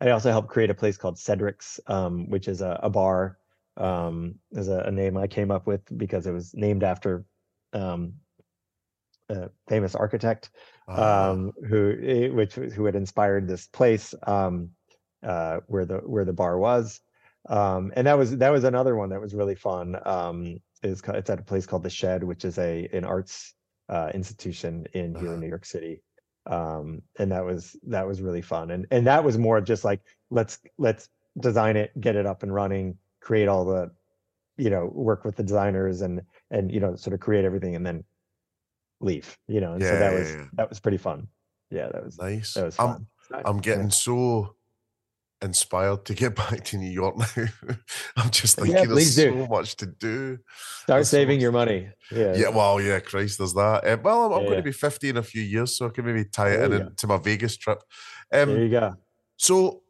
I 0.00 0.10
also 0.10 0.30
helped 0.30 0.48
create 0.48 0.70
a 0.70 0.74
place 0.74 0.96
called 0.96 1.16
Cedric's, 1.18 1.80
um, 1.86 2.28
which 2.30 2.48
is 2.48 2.60
a, 2.60 2.80
a 2.82 2.90
bar. 2.90 3.38
Um, 3.76 4.36
is 4.52 4.68
a, 4.68 4.78
a 4.86 4.90
name 4.92 5.16
I 5.16 5.26
came 5.26 5.50
up 5.50 5.66
with 5.66 5.82
because 5.96 6.26
it 6.28 6.32
was 6.32 6.54
named 6.54 6.84
after 6.84 7.24
um, 7.72 8.14
a 9.28 9.50
famous 9.68 9.94
architect 9.94 10.50
um, 10.88 11.52
who 11.68 11.96
eh, 12.02 12.28
which 12.28 12.54
who 12.54 12.84
had 12.84 12.94
inspired 12.94 13.48
this 13.48 13.66
place 13.66 14.14
um, 14.26 14.70
uh, 15.22 15.60
where 15.66 15.84
the 15.86 15.98
where 15.98 16.24
the 16.24 16.32
bar 16.32 16.58
was. 16.58 17.00
Um, 17.48 17.92
and 17.96 18.06
that 18.06 18.16
was 18.18 18.36
that 18.38 18.50
was 18.52 18.64
another 18.64 18.94
one 18.96 19.08
that 19.10 19.20
was 19.20 19.34
really 19.34 19.54
fun. 19.56 19.96
Um, 20.06 20.60
is 20.82 21.02
it's 21.08 21.30
at 21.30 21.40
a 21.40 21.42
place 21.42 21.66
called 21.66 21.82
the 21.82 21.90
Shed, 21.90 22.22
which 22.22 22.44
is 22.44 22.58
a 22.58 22.88
an 22.92 23.04
arts 23.04 23.54
uh, 23.88 24.10
institution 24.14 24.86
in 24.92 25.14
here 25.14 25.28
Uh-huh. 25.28 25.34
in 25.34 25.40
New 25.40 25.48
York 25.48 25.64
City. 25.64 26.02
Um, 26.46 27.02
and 27.18 27.32
that 27.32 27.44
was 27.44 27.76
that 27.86 28.06
was 28.06 28.20
really 28.20 28.42
fun. 28.42 28.70
And 28.70 28.86
and 28.90 29.06
that 29.06 29.24
was 29.24 29.38
more 29.38 29.60
just 29.60 29.84
like 29.84 30.00
let's 30.30 30.58
let's 30.78 31.08
design 31.40 31.76
it, 31.76 31.98
get 32.00 32.16
it 32.16 32.26
up 32.26 32.42
and 32.42 32.52
running, 32.54 32.98
create 33.20 33.48
all 33.48 33.64
the, 33.64 33.90
you 34.56 34.70
know, 34.70 34.90
work 34.92 35.24
with 35.24 35.36
the 35.36 35.42
designers 35.42 36.02
and 36.02 36.22
and 36.50 36.70
you 36.70 36.80
know 36.80 36.96
sort 36.96 37.14
of 37.14 37.20
create 37.20 37.44
everything 37.44 37.76
and 37.76 37.86
then 37.86 38.04
leave. 39.00 39.38
You 39.48 39.60
know, 39.60 39.72
and 39.72 39.82
so 39.82 39.98
that 39.98 40.12
yeah, 40.12 40.18
was 40.18 40.30
yeah. 40.30 40.44
that 40.54 40.68
was 40.68 40.80
pretty 40.80 40.98
fun. 40.98 41.28
Yeah, 41.70 41.88
that 41.92 42.04
was 42.04 42.18
nice 42.18 42.54
that 42.54 42.64
was 42.64 42.78
I'm- 42.78 42.88
fun. 42.88 43.42
I'm 43.46 43.58
getting 43.58 43.90
so 43.90 44.54
inspired 45.44 46.04
to 46.06 46.14
get 46.14 46.34
back 46.42 46.64
to 46.64 46.76
New 46.78 46.90
York 46.90 47.16
now. 47.18 47.26
I'm 48.16 48.30
just 48.30 48.56
thinking 48.56 48.86
please 48.86 49.14
there's 49.14 49.32
do. 49.34 49.40
so 49.42 49.46
much 49.48 49.76
to 49.76 49.86
do. 49.86 50.38
Start 50.82 50.86
There's 50.98 51.08
saving 51.10 51.36
much 51.38 51.42
your 51.42 51.52
money. 51.52 51.88
Yeah. 52.10 52.34
Yeah, 52.34 52.48
well, 52.48 52.80
yeah, 52.80 53.00
Christ, 53.00 53.38
there's 53.38 53.54
that. 53.54 53.84
Uh, 53.86 53.96
well, 54.02 54.24
I'm, 54.24 54.32
I'm 54.32 54.38
Yeah, 54.40 54.44
going 54.46 54.52
yeah. 54.54 54.60
to 54.60 54.62
be 54.64 54.72
50 54.72 55.08
in 55.10 55.16
a 55.18 55.22
few 55.22 55.42
years, 55.42 55.76
so 55.76 55.86
I 55.86 55.90
can 55.90 56.04
maybe 56.06 56.24
tie 56.24 56.50
it 56.50 56.56
There 56.56 56.64
in 56.66 56.72
you 56.72 56.78
go. 56.78 56.86
into 56.86 57.06
my 57.06 57.18
Vegas 57.18 57.56
trip. 57.56 57.82
there 58.30 58.42
Um, 58.42 58.56
you 58.58 58.68
go. 58.70 58.94
so 59.36 59.82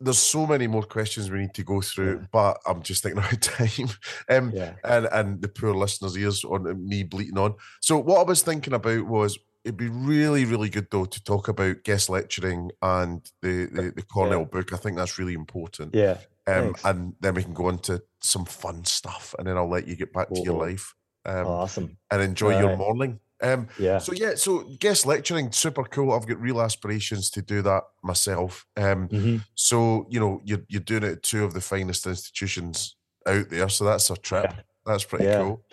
there's 0.00 0.18
so 0.18 0.46
many 0.46 0.68
more 0.68 0.84
questions 0.84 1.28
we 1.28 1.40
need 1.40 1.54
to 1.54 1.64
go 1.64 1.80
through, 1.80 2.18
Yeah. 2.20 2.26
but 2.30 2.58
I'm 2.66 2.82
just 2.84 3.02
thinking 3.02 3.18
about 3.24 3.40
time. 3.42 3.88
Um, 4.30 4.52
Yeah. 4.54 4.74
and 4.84 5.06
and 5.10 5.42
the 5.42 5.48
poor 5.48 5.74
listeners' 5.74 6.16
ears 6.16 6.44
on 6.44 6.62
me 6.88 7.02
bleating 7.02 7.38
on. 7.38 7.54
So 7.80 7.98
what 7.98 8.20
I 8.20 8.22
was 8.22 8.42
thinking 8.42 8.74
about 8.74 9.06
was 9.06 9.36
it'd 9.68 9.76
be 9.76 9.88
really, 9.90 10.46
really 10.46 10.70
good 10.70 10.88
though 10.90 11.04
to 11.04 11.22
talk 11.24 11.48
about 11.48 11.82
guest 11.84 12.08
lecturing 12.08 12.70
and 12.82 13.30
the 13.42 13.66
the, 13.66 13.92
the 13.94 14.02
Cornell 14.02 14.46
book. 14.46 14.72
I 14.72 14.76
think 14.78 14.96
that's 14.96 15.18
really 15.18 15.34
important. 15.34 15.94
Yeah. 15.94 16.16
um, 16.46 16.74
and 16.84 17.14
then 17.20 17.34
we 17.34 17.42
can 17.44 17.52
go 17.52 17.68
into 17.68 18.02
some 18.22 18.46
fun 18.46 18.84
stuff, 18.86 19.34
and 19.38 19.46
then 19.46 19.56
I'll 19.58 19.68
let 19.68 19.86
you 19.86 19.94
get 19.94 20.12
back 20.14 20.28
to 20.30 20.40
your 20.42 20.58
life 20.58 20.94
um, 21.26 21.46
awesome. 21.46 21.98
and 22.10 22.22
enjoy 22.22 22.50
your 22.58 22.70
Alright. 22.70 22.78
morning. 22.78 23.20
Um, 23.40 23.68
Yeah. 23.78 23.98
so 23.98 24.12
yeah, 24.12 24.34
so 24.34 24.64
guest 24.80 25.04
lecturing, 25.06 25.52
super 25.52 25.84
cool. 25.84 26.12
I've 26.12 26.26
got 26.26 26.40
real 26.40 26.60
aspirations 26.62 27.30
to 27.30 27.42
do 27.42 27.60
that 27.62 27.84
myself. 28.02 28.66
Um, 28.76 29.08
Mhm. 29.08 29.44
so 29.54 30.06
you 30.10 30.18
know, 30.18 30.40
you're 30.44 30.64
you're 30.68 30.80
doing 30.80 31.02
it 31.04 31.12
at 31.12 31.22
two 31.22 31.44
of 31.44 31.52
the 31.52 31.60
finest 31.60 32.06
institutions 32.06 32.96
out 33.26 33.50
there, 33.50 33.68
so 33.68 33.84
that's 33.84 34.08
a 34.10 34.16
trip. 34.16 34.44
Yeah. 34.50 34.62
That's 34.86 35.04
pretty 35.04 35.26
Yeah. 35.26 35.42
cool. 35.42 35.64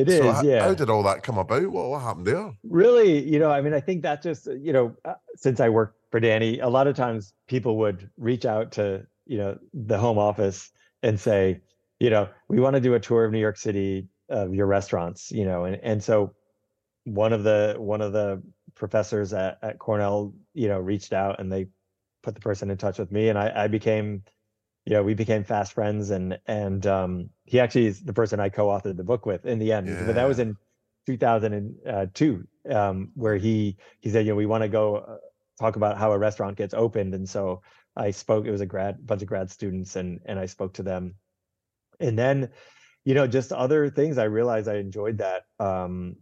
It 0.00 0.08
is. 0.08 0.18
so 0.18 0.38
h- 0.38 0.44
yeah. 0.44 0.62
how 0.62 0.74
did 0.74 0.90
all 0.90 1.02
that 1.04 1.22
come 1.22 1.38
about? 1.38 1.66
What, 1.68 1.90
what 1.90 2.02
happened 2.02 2.26
there? 2.26 2.52
really 2.64 3.26
you 3.28 3.38
know 3.38 3.50
i 3.50 3.60
mean 3.60 3.74
i 3.74 3.80
think 3.80 4.02
that 4.02 4.22
just 4.22 4.48
uh, 4.48 4.54
you 4.54 4.72
know 4.72 4.94
uh, 5.04 5.14
since 5.36 5.60
i 5.60 5.68
worked 5.68 5.98
for 6.10 6.20
danny 6.20 6.58
a 6.60 6.68
lot 6.68 6.86
of 6.86 6.96
times 6.96 7.32
people 7.46 7.76
would 7.78 8.10
reach 8.16 8.44
out 8.44 8.72
to 8.72 9.06
you 9.26 9.38
know 9.38 9.58
the 9.74 9.98
home 9.98 10.18
office 10.18 10.70
and 11.02 11.18
say 11.18 11.60
you 12.00 12.10
know 12.10 12.28
we 12.48 12.60
want 12.60 12.74
to 12.74 12.80
do 12.80 12.94
a 12.94 13.00
tour 13.00 13.24
of 13.24 13.32
new 13.32 13.40
york 13.40 13.56
city 13.56 14.08
of 14.28 14.54
your 14.54 14.66
restaurants 14.66 15.30
you 15.32 15.44
know 15.44 15.64
and 15.64 15.80
and 15.82 16.02
so 16.02 16.32
one 17.04 17.32
of 17.32 17.42
the 17.44 17.74
one 17.78 18.00
of 18.00 18.12
the 18.12 18.42
professors 18.74 19.32
at, 19.32 19.58
at 19.62 19.78
cornell 19.78 20.32
you 20.54 20.68
know 20.68 20.78
reached 20.78 21.12
out 21.12 21.40
and 21.40 21.50
they 21.50 21.66
put 22.22 22.34
the 22.34 22.40
person 22.40 22.70
in 22.70 22.76
touch 22.76 22.98
with 22.98 23.10
me, 23.10 23.28
and 23.28 23.38
I, 23.38 23.64
I 23.64 23.68
became, 23.68 24.22
you 24.84 24.94
know, 24.94 25.02
we 25.02 25.14
became 25.14 25.44
fast 25.44 25.72
friends, 25.72 26.10
and 26.10 26.38
and 26.46 26.86
um, 26.86 27.30
he 27.44 27.60
actually 27.60 27.86
is 27.86 28.02
the 28.02 28.12
person 28.12 28.40
I 28.40 28.48
co-authored 28.48 28.96
the 28.96 29.04
book 29.04 29.26
with 29.26 29.44
in 29.44 29.58
the 29.58 29.72
end. 29.72 29.88
But 30.06 30.14
that 30.14 30.26
was 30.26 30.38
in 30.38 30.56
2002, 31.06 32.46
um, 32.70 33.10
where 33.14 33.36
he 33.36 33.76
he 34.00 34.10
said, 34.10 34.26
you 34.26 34.32
know, 34.32 34.36
we 34.36 34.46
want 34.46 34.62
to 34.62 34.68
go 34.68 34.96
uh, 34.96 35.16
talk 35.58 35.76
about 35.76 35.98
how 35.98 36.12
a 36.12 36.18
restaurant 36.18 36.56
gets 36.56 36.74
opened, 36.74 37.14
and 37.14 37.28
so 37.28 37.62
I 37.96 38.10
spoke. 38.10 38.46
It 38.46 38.50
was 38.50 38.60
a 38.60 38.66
grad 38.66 39.06
bunch 39.06 39.22
of 39.22 39.28
grad 39.28 39.50
students, 39.50 39.96
and 39.96 40.20
and 40.24 40.38
I 40.38 40.46
spoke 40.46 40.74
to 40.74 40.82
them, 40.82 41.14
and 42.00 42.18
then, 42.18 42.50
you 43.04 43.14
know, 43.14 43.26
just 43.26 43.52
other 43.52 43.90
things. 43.90 44.18
I 44.18 44.24
realized 44.24 44.68
I 44.68 44.76
enjoyed 44.76 45.18
that, 45.18 45.44
um, 45.58 46.16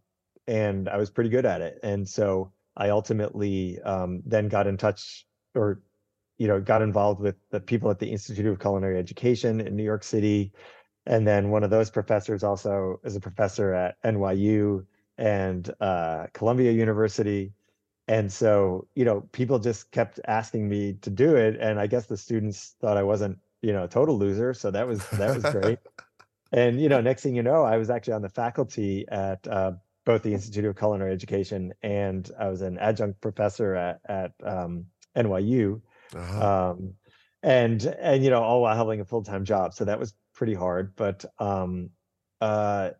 and 0.46 0.88
I 0.88 0.96
was 0.96 1.10
pretty 1.10 1.30
good 1.30 1.46
at 1.46 1.60
it, 1.60 1.78
and 1.82 2.08
so 2.08 2.52
I 2.76 2.90
ultimately 2.90 3.80
um, 3.82 4.22
then 4.26 4.48
got 4.48 4.66
in 4.66 4.76
touch, 4.76 5.26
or 5.54 5.82
you 6.38 6.46
know, 6.46 6.60
got 6.60 6.82
involved 6.82 7.20
with 7.20 7.36
the 7.50 7.60
people 7.60 7.90
at 7.90 7.98
the 7.98 8.10
Institute 8.10 8.46
of 8.46 8.60
Culinary 8.60 8.98
Education 8.98 9.60
in 9.60 9.76
New 9.76 9.84
York 9.84 10.04
City, 10.04 10.52
and 11.06 11.26
then 11.26 11.50
one 11.50 11.62
of 11.62 11.70
those 11.70 11.90
professors 11.90 12.42
also 12.42 13.00
is 13.04 13.16
a 13.16 13.20
professor 13.20 13.72
at 13.72 14.02
NYU 14.02 14.84
and 15.18 15.72
uh, 15.80 16.26
Columbia 16.32 16.72
University. 16.72 17.52
And 18.08 18.32
so, 18.32 18.86
you 18.94 19.04
know, 19.04 19.22
people 19.32 19.58
just 19.58 19.90
kept 19.90 20.20
asking 20.26 20.68
me 20.68 20.94
to 21.02 21.10
do 21.10 21.36
it, 21.36 21.56
and 21.60 21.80
I 21.80 21.86
guess 21.86 22.06
the 22.06 22.16
students 22.16 22.76
thought 22.80 22.96
I 22.96 23.02
wasn't, 23.02 23.38
you 23.62 23.72
know, 23.72 23.84
a 23.84 23.88
total 23.88 24.18
loser. 24.18 24.52
So 24.52 24.70
that 24.70 24.86
was 24.86 25.06
that 25.10 25.34
was 25.34 25.44
great. 25.52 25.78
and 26.52 26.80
you 26.80 26.88
know, 26.88 27.00
next 27.00 27.22
thing 27.22 27.34
you 27.34 27.42
know, 27.42 27.62
I 27.62 27.76
was 27.76 27.90
actually 27.90 28.14
on 28.14 28.22
the 28.22 28.28
faculty 28.28 29.06
at 29.08 29.46
uh, 29.48 29.72
both 30.04 30.22
the 30.22 30.32
Institute 30.32 30.64
of 30.64 30.76
Culinary 30.76 31.12
Education 31.12 31.74
and 31.82 32.30
I 32.38 32.48
was 32.48 32.62
an 32.62 32.78
adjunct 32.78 33.20
professor 33.20 33.74
at 33.74 34.00
at 34.06 34.32
um, 34.44 34.86
NYU 35.16 35.80
Uh-huh. 36.16 36.70
um 36.70 36.94
and 37.42 37.84
and 37.84 38.24
you 38.24 38.30
know 38.30 38.42
all 38.42 38.62
while 38.62 38.76
having 38.76 39.00
a 39.00 39.04
full-time 39.04 39.44
job 39.44 39.74
so 39.74 39.84
that 39.84 39.98
was 39.98 40.14
pretty 40.34 40.54
hard 40.54 40.94
but 40.96 41.24
um 41.38 41.90
uh 42.40 42.90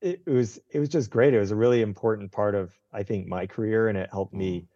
it, 0.00 0.22
it 0.26 0.30
was 0.30 0.60
it 0.70 0.78
was 0.78 0.88
just 0.88 1.10
great 1.10 1.34
it 1.34 1.40
was 1.40 1.50
a 1.50 1.56
really 1.56 1.82
important 1.82 2.32
part 2.32 2.54
of 2.54 2.72
i 2.92 3.02
think 3.02 3.26
my 3.26 3.46
career 3.46 3.88
and 3.88 3.98
it 3.98 4.08
helped 4.10 4.34
me 4.34 4.66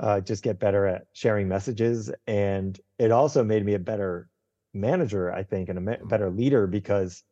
uh 0.00 0.20
just 0.20 0.42
get 0.42 0.58
better 0.58 0.86
at 0.86 1.06
sharing 1.12 1.48
messages 1.48 2.10
and 2.26 2.80
it 2.98 3.10
also 3.10 3.42
made 3.44 3.64
me 3.64 3.74
a 3.74 3.78
better 3.78 4.28
manager 4.74 5.32
i 5.32 5.42
think 5.42 5.68
and 5.68 5.78
a 5.78 5.82
ma- 5.82 6.04
better 6.04 6.30
leader 6.30 6.66
because 6.66 7.24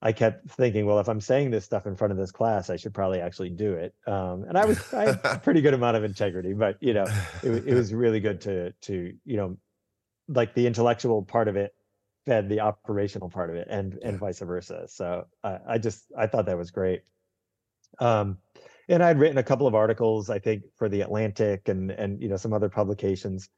I 0.00 0.12
kept 0.12 0.50
thinking, 0.50 0.86
well, 0.86 1.00
if 1.00 1.08
I'm 1.08 1.20
saying 1.20 1.50
this 1.50 1.64
stuff 1.64 1.86
in 1.86 1.96
front 1.96 2.12
of 2.12 2.18
this 2.18 2.30
class, 2.30 2.70
I 2.70 2.76
should 2.76 2.94
probably 2.94 3.20
actually 3.20 3.50
do 3.50 3.72
it. 3.74 3.94
Um, 4.06 4.44
and 4.44 4.56
I 4.56 4.64
was 4.64 4.94
I 4.94 5.06
had 5.06 5.20
a 5.24 5.38
pretty 5.38 5.60
good 5.60 5.74
amount 5.74 5.96
of 5.96 6.04
integrity, 6.04 6.52
but 6.52 6.76
you 6.80 6.94
know, 6.94 7.06
it, 7.42 7.66
it 7.66 7.74
was 7.74 7.92
really 7.92 8.20
good 8.20 8.40
to 8.42 8.72
to 8.72 9.12
you 9.24 9.36
know, 9.36 9.56
like 10.28 10.54
the 10.54 10.66
intellectual 10.66 11.22
part 11.22 11.48
of 11.48 11.56
it 11.56 11.74
fed 12.26 12.48
the 12.48 12.60
operational 12.60 13.28
part 13.28 13.50
of 13.50 13.56
it, 13.56 13.66
and 13.70 13.98
and 14.04 14.18
vice 14.18 14.38
versa. 14.38 14.86
So 14.86 15.26
I, 15.42 15.58
I 15.66 15.78
just 15.78 16.04
I 16.16 16.26
thought 16.26 16.46
that 16.46 16.58
was 16.58 16.70
great. 16.70 17.02
Um, 17.98 18.38
and 18.88 19.02
I'd 19.02 19.18
written 19.18 19.38
a 19.38 19.42
couple 19.42 19.66
of 19.66 19.74
articles, 19.74 20.30
I 20.30 20.38
think, 20.38 20.62
for 20.76 20.88
the 20.88 21.00
Atlantic 21.00 21.68
and 21.68 21.90
and 21.90 22.22
you 22.22 22.28
know 22.28 22.36
some 22.36 22.52
other 22.52 22.68
publications. 22.68 23.48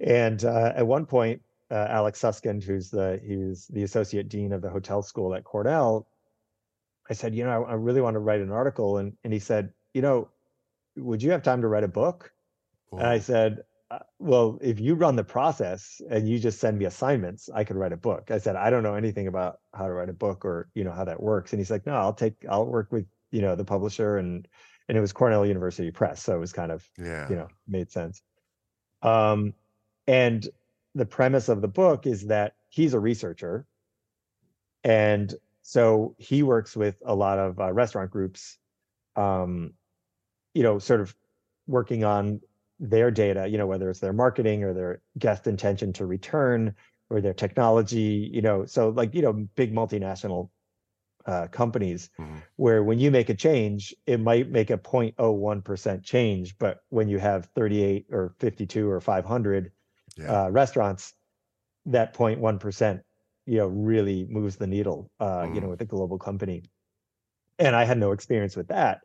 And 0.00 0.44
uh, 0.44 0.72
at 0.74 0.86
one 0.86 1.06
point, 1.06 1.42
uh, 1.72 1.86
Alex 1.88 2.20
Susskind, 2.20 2.62
who's 2.62 2.90
the 2.90 3.20
he's 3.24 3.66
the 3.68 3.82
associate 3.82 4.28
dean 4.28 4.52
of 4.52 4.60
the 4.60 4.70
hotel 4.70 5.02
school 5.02 5.34
at 5.34 5.44
Cornell, 5.44 6.06
I 7.08 7.14
said, 7.14 7.34
you 7.34 7.44
know, 7.44 7.64
I, 7.64 7.70
I 7.70 7.74
really 7.74 8.02
want 8.02 8.14
to 8.14 8.20
write 8.20 8.40
an 8.40 8.52
article, 8.52 8.98
and 8.98 9.14
and 9.24 9.32
he 9.32 9.38
said, 9.38 9.72
you 9.94 10.02
know, 10.02 10.28
would 10.96 11.22
you 11.22 11.30
have 11.30 11.42
time 11.42 11.62
to 11.62 11.68
write 11.68 11.84
a 11.84 11.88
book? 11.88 12.32
And 12.92 13.06
I 13.06 13.18
said, 13.20 13.62
uh, 13.90 14.00
well, 14.18 14.58
if 14.60 14.78
you 14.78 14.94
run 14.94 15.16
the 15.16 15.24
process 15.24 16.02
and 16.10 16.28
you 16.28 16.38
just 16.38 16.60
send 16.60 16.78
me 16.78 16.84
assignments, 16.84 17.48
I 17.54 17.64
could 17.64 17.76
write 17.76 17.94
a 17.94 17.96
book. 17.96 18.30
I 18.30 18.36
said, 18.36 18.54
I 18.54 18.68
don't 18.68 18.82
know 18.82 18.94
anything 18.94 19.28
about 19.28 19.60
how 19.72 19.86
to 19.86 19.92
write 19.94 20.10
a 20.10 20.14
book 20.14 20.44
or 20.44 20.68
you 20.74 20.84
know 20.84 20.92
how 20.92 21.04
that 21.04 21.22
works. 21.22 21.52
And 21.52 21.60
he's 21.60 21.70
like, 21.70 21.86
no, 21.86 21.94
I'll 21.94 22.12
take, 22.12 22.34
I'll 22.48 22.66
work 22.66 22.92
with 22.92 23.06
you 23.30 23.40
know 23.40 23.56
the 23.56 23.64
publisher, 23.64 24.18
and 24.18 24.46
and 24.88 24.98
it 24.98 25.00
was 25.00 25.12
Cornell 25.12 25.46
University 25.46 25.90
Press, 25.90 26.22
so 26.22 26.36
it 26.36 26.40
was 26.40 26.52
kind 26.52 26.70
of 26.70 26.86
Yeah. 26.98 27.28
you 27.30 27.36
know 27.36 27.48
made 27.66 27.90
sense. 27.90 28.20
Um, 29.00 29.54
and 30.06 30.46
the 30.94 31.06
premise 31.06 31.48
of 31.48 31.60
the 31.60 31.68
book 31.68 32.06
is 32.06 32.26
that 32.26 32.54
he's 32.68 32.94
a 32.94 33.00
researcher, 33.00 33.66
and 34.84 35.34
so 35.62 36.14
he 36.18 36.42
works 36.42 36.76
with 36.76 36.96
a 37.04 37.14
lot 37.14 37.38
of 37.38 37.60
uh, 37.60 37.72
restaurant 37.72 38.10
groups, 38.10 38.58
um, 39.16 39.72
you 40.54 40.62
know, 40.62 40.78
sort 40.78 41.00
of 41.00 41.14
working 41.66 42.04
on 42.04 42.40
their 42.80 43.10
data, 43.10 43.46
you 43.46 43.56
know, 43.56 43.66
whether 43.66 43.88
it's 43.88 44.00
their 44.00 44.12
marketing 44.12 44.64
or 44.64 44.74
their 44.74 45.00
guest 45.18 45.46
intention 45.46 45.92
to 45.92 46.04
return 46.04 46.74
or 47.08 47.20
their 47.20 47.32
technology, 47.34 48.28
you 48.32 48.42
know, 48.42 48.66
so 48.66 48.88
like, 48.88 49.14
you 49.14 49.22
know, 49.22 49.32
big 49.54 49.72
multinational 49.72 50.50
uh, 51.26 51.46
companies 51.46 52.10
where 52.56 52.82
when 52.82 52.98
you 52.98 53.10
make 53.10 53.28
a 53.28 53.34
change, 53.34 53.94
it 54.06 54.18
might 54.18 54.50
make 54.50 54.70
a 54.70 54.78
0.01% 54.78 56.02
change, 56.02 56.58
but 56.58 56.80
when 56.88 57.08
you 57.08 57.18
have 57.18 57.46
38 57.54 58.06
or 58.10 58.34
52 58.40 58.90
or 58.90 59.00
500 59.00 59.70
Yeah. 60.16 60.44
uh, 60.44 60.50
restaurants, 60.50 61.14
that 61.86 62.14
0.1%, 62.14 63.00
you 63.46 63.58
know, 63.58 63.66
really 63.66 64.26
moves 64.28 64.56
the 64.56 64.66
needle, 64.66 65.10
uh, 65.20 65.48
you 65.52 65.60
know, 65.60 65.68
with 65.68 65.80
a 65.80 65.86
global 65.86 66.18
company. 66.18 66.64
And 67.58 67.76
I 67.76 67.84
had 67.84 67.98
no 67.98 68.12
experience 68.12 68.56
with 68.56 68.68
that. 68.68 69.00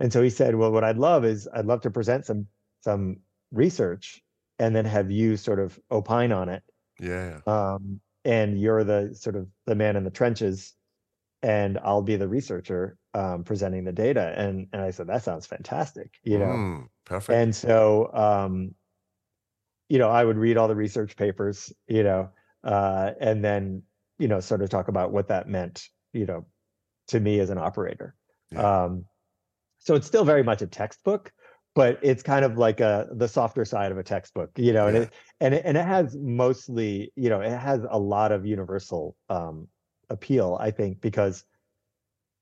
And 0.00 0.12
so 0.12 0.22
he 0.22 0.30
said, 0.30 0.54
well, 0.56 0.72
what 0.72 0.84
I'd 0.84 0.98
love 0.98 1.24
is 1.24 1.48
I'd 1.54 1.66
love 1.66 1.80
to 1.82 1.90
present 1.90 2.26
some 2.26 2.46
some 2.82 3.18
research 3.52 4.22
and 4.58 4.74
then 4.74 4.84
have 4.84 5.10
you 5.10 5.36
sort 5.36 5.58
of 5.58 5.78
opine 5.90 6.32
on 6.32 6.48
it. 6.48 6.62
Yeah. 7.00 7.40
Um, 7.46 8.00
and 8.24 8.60
you're 8.60 8.84
the 8.84 9.14
sort 9.14 9.36
of 9.36 9.48
the 9.66 9.74
man 9.74 9.96
in 9.96 10.04
the 10.04 10.10
trenches 10.10 10.74
and 11.42 11.78
I'll 11.78 12.02
be 12.02 12.16
the 12.16 12.28
researcher 12.28 12.98
um, 13.14 13.44
presenting 13.44 13.84
the 13.84 13.92
data. 13.92 14.34
And 14.36 14.68
and 14.72 14.82
I 14.82 14.90
said, 14.90 15.06
that 15.08 15.22
sounds 15.22 15.46
fantastic, 15.46 16.14
you 16.24 16.38
know. 16.38 16.46
Mm, 16.46 16.88
perfect. 17.04 17.36
And 17.36 17.54
so 17.54 18.10
um, 18.12 18.74
you 19.88 19.98
know, 19.98 20.08
I 20.10 20.24
would 20.24 20.36
read 20.36 20.56
all 20.56 20.68
the 20.68 20.74
research 20.74 21.16
papers, 21.16 21.72
you 21.86 22.02
know, 22.02 22.30
uh, 22.64 23.12
and 23.20 23.44
then, 23.44 23.82
you 24.18 24.28
know, 24.28 24.40
sort 24.40 24.62
of 24.62 24.70
talk 24.70 24.88
about 24.88 25.12
what 25.12 25.28
that 25.28 25.48
meant, 25.48 25.88
you 26.12 26.26
know, 26.26 26.46
to 27.08 27.20
me 27.20 27.40
as 27.40 27.50
an 27.50 27.58
operator. 27.58 28.14
Um, 28.56 29.04
so 29.78 29.94
it's 29.94 30.06
still 30.06 30.24
very 30.24 30.42
much 30.42 30.62
a 30.62 30.66
textbook, 30.66 31.32
but 31.74 31.98
it's 32.02 32.22
kind 32.22 32.44
of 32.44 32.56
like 32.56 32.80
a 32.80 33.08
the 33.12 33.28
softer 33.28 33.64
side 33.64 33.92
of 33.92 33.98
a 33.98 34.02
textbook, 34.02 34.50
you 34.56 34.72
know, 34.72 34.86
and 34.86 34.96
it 34.96 35.12
and 35.40 35.54
it, 35.54 35.62
and 35.64 35.76
it 35.76 35.84
has 35.84 36.16
mostly, 36.16 37.12
you 37.16 37.28
know, 37.28 37.40
it 37.40 37.56
has 37.56 37.84
a 37.88 37.98
lot 37.98 38.32
of 38.32 38.46
universal 38.46 39.16
um, 39.28 39.68
appeal, 40.08 40.56
I 40.60 40.70
think, 40.70 41.00
because 41.00 41.44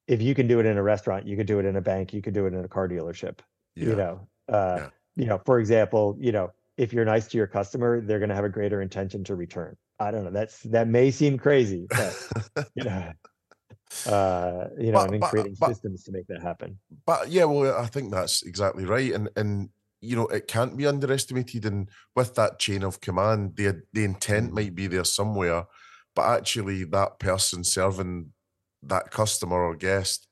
if 0.06 0.22
you 0.22 0.34
can 0.34 0.46
do 0.46 0.60
it 0.60 0.66
in 0.66 0.76
a 0.76 0.82
restaurant, 0.82 1.26
you 1.26 1.36
could 1.36 1.46
do 1.46 1.58
it 1.58 1.64
in 1.64 1.76
a 1.76 1.80
bank, 1.80 2.12
you 2.12 2.22
could 2.22 2.34
do 2.34 2.46
it 2.46 2.54
in 2.54 2.64
a 2.64 2.68
car 2.68 2.88
dealership, 2.88 3.40
Yeah. 3.74 3.88
you 3.88 3.96
know. 3.96 4.28
Uh, 4.48 4.76
Yeah. 4.78 4.88
You 5.16 5.26
know, 5.26 5.40
for 5.46 5.60
example, 5.60 6.16
you 6.18 6.32
know, 6.32 6.50
if 6.76 6.92
you're 6.92 7.04
nice 7.04 7.28
to 7.28 7.36
your 7.38 7.46
customer, 7.46 8.00
they're 8.00 8.18
going 8.18 8.28
to 8.30 8.34
have 8.34 8.44
a 8.44 8.48
greater 8.48 8.82
intention 8.82 9.22
to 9.24 9.34
return. 9.34 9.76
I 10.00 10.10
don't 10.10 10.24
know. 10.24 10.30
That's 10.30 10.60
that 10.64 10.88
may 10.88 11.10
seem 11.10 11.38
crazy, 11.38 11.86
but 11.90 12.68
you 12.74 12.84
know, 12.84 13.12
uh, 14.06 14.68
you 14.78 14.90
know, 14.92 14.98
But- 14.98 15.04
and 15.06 15.14
in 15.14 15.20
but- 15.20 15.30
creating 15.30 15.56
but- 15.58 15.68
systems 15.68 16.04
to 16.04 16.12
make 16.12 16.26
that 16.28 16.42
happen. 16.42 16.78
But 17.06 17.28
yeah, 17.30 17.44
well, 17.44 17.76
I 17.78 17.86
think 17.86 18.10
that's 18.10 18.42
exactly 18.42 18.84
right, 18.84 19.12
and 19.12 19.28
and 19.36 19.68
you 20.00 20.16
know 20.16 20.26
it 20.26 20.48
can't 20.48 20.76
be 20.76 20.86
underestimated. 20.86 21.64
And 21.64 21.88
with 22.16 22.34
that 22.34 22.58
chain 22.58 22.82
of 22.82 23.00
command, 23.00 23.56
the 23.56 23.82
the 23.92 24.04
intent 24.04 24.50
Mm. 24.50 24.54
might 24.54 24.74
be 24.74 24.86
there 24.88 25.04
somewhere, 25.04 25.64
but 26.14 26.26
actually 26.26 26.84
that 26.84 27.18
person 27.18 27.62
serving 27.64 28.32
that 28.82 29.10
customer 29.10 29.62
or 29.64 29.76
guest 29.76 30.26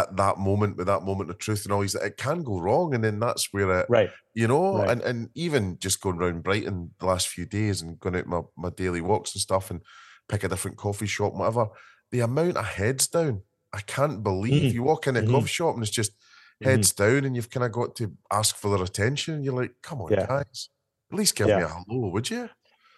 at 0.00 0.16
that 0.16 0.38
moment 0.38 0.76
with 0.76 0.86
that 0.86 1.02
moment 1.02 1.30
of 1.30 1.38
truth 1.38 1.64
and 1.64 1.72
all 1.72 1.82
that 1.82 2.02
it 2.04 2.16
can 2.16 2.42
go 2.42 2.58
wrong, 2.58 2.94
and 2.94 3.02
then 3.04 3.18
that's 3.20 3.52
where 3.52 3.80
it 3.80 3.86
Right. 3.88 4.10
you 4.34 4.48
know, 4.48 4.78
Right. 4.78 4.90
and 4.90 5.00
and 5.02 5.30
even 5.34 5.78
just 5.78 6.00
going 6.00 6.18
around 6.18 6.42
Brighton 6.42 6.94
the 6.98 7.06
last 7.06 7.28
few 7.28 7.46
days 7.46 7.82
and 7.82 7.98
going 8.00 8.16
out 8.16 8.26
my, 8.26 8.40
my 8.56 8.70
daily 8.70 9.00
walks 9.00 9.34
and 9.34 9.40
stuff 9.42 9.70
and 9.70 9.80
pick 10.28 10.44
a 10.44 10.48
different 10.48 10.76
coffee 10.76 11.06
shop, 11.06 11.34
whatever. 11.34 11.68
The 12.12 12.20
amount 12.20 12.56
of 12.56 12.64
heads 12.66 13.06
down, 13.08 13.42
I 13.72 13.80
can't 13.80 14.22
believe 14.22 14.72
Mhm. 14.72 14.74
you 14.74 14.82
walk 14.82 15.06
in 15.06 15.16
a 15.16 15.22
Mhm. 15.22 15.30
coffee 15.30 15.48
shop 15.48 15.74
and 15.74 15.82
it's 15.82 15.92
just 15.92 16.12
heads 16.62 16.92
down 16.92 17.24
and 17.24 17.34
you've 17.36 17.50
kind 17.50 17.64
of 17.64 17.72
got 17.72 17.96
to 17.96 18.12
ask 18.30 18.56
for 18.56 18.68
their 18.76 18.84
attention. 18.84 19.34
And 19.34 19.44
you're 19.44 19.54
like, 19.62 19.74
come 19.82 20.00
on, 20.02 20.10
Yeah. 20.12 20.26
guys, 20.26 20.68
at 21.12 21.18
least 21.18 21.34
give 21.36 21.46
me 21.46 21.54
a 21.54 21.68
hello, 21.68 22.08
would 22.10 22.28
you? 22.30 22.48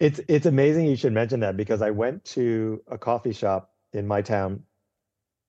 It's 0.00 0.20
it's 0.28 0.46
amazing 0.46 0.86
you 0.86 0.96
should 0.96 1.12
mention 1.12 1.40
that 1.40 1.56
because 1.56 1.80
I 1.80 1.90
went 1.90 2.24
to 2.36 2.82
a 2.88 2.98
coffee 2.98 3.32
shop 3.32 3.70
in 3.92 4.06
my 4.06 4.20
town 4.20 4.64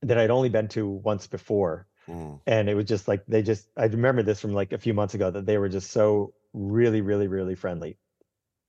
that 0.03 0.17
I'd 0.17 0.29
only 0.31 0.49
been 0.49 0.67
to 0.69 0.87
once 0.87 1.27
before. 1.27 1.87
Mm. 2.07 2.39
And 2.45 2.69
it 2.69 2.75
was 2.75 2.85
just 2.85 3.07
like 3.07 3.25
they 3.27 3.41
just 3.41 3.67
I 3.77 3.85
remember 3.85 4.23
this 4.23 4.39
from 4.41 4.53
like 4.53 4.73
a 4.73 4.77
few 4.77 4.93
months 4.93 5.13
ago 5.13 5.31
that 5.31 5.45
they 5.45 5.57
were 5.57 5.69
just 5.69 5.91
so 5.91 6.33
really, 6.53 7.01
really, 7.01 7.27
really 7.27 7.55
friendly. 7.55 7.97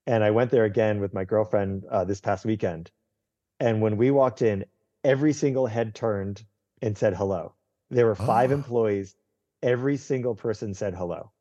And 0.06 0.22
I 0.22 0.30
went 0.30 0.50
there 0.50 0.64
again 0.64 1.00
with 1.00 1.14
my 1.14 1.24
girlfriend 1.24 1.84
uh, 1.90 2.04
this 2.04 2.20
past 2.20 2.44
weekend. 2.44 2.90
And 3.60 3.80
when 3.82 3.96
we 3.96 4.10
walked 4.10 4.42
in, 4.42 4.64
every 5.02 5.32
single 5.32 5.66
head 5.66 5.94
turned 5.94 6.44
and 6.82 6.96
said 6.96 7.14
hello. 7.14 7.54
There 7.90 8.06
were 8.06 8.14
five 8.14 8.50
Ah. 8.50 8.54
employees. 8.54 9.14
Every 9.62 9.96
single 9.96 10.34
person 10.34 10.74
said 10.74 10.94
hello. 10.94 11.32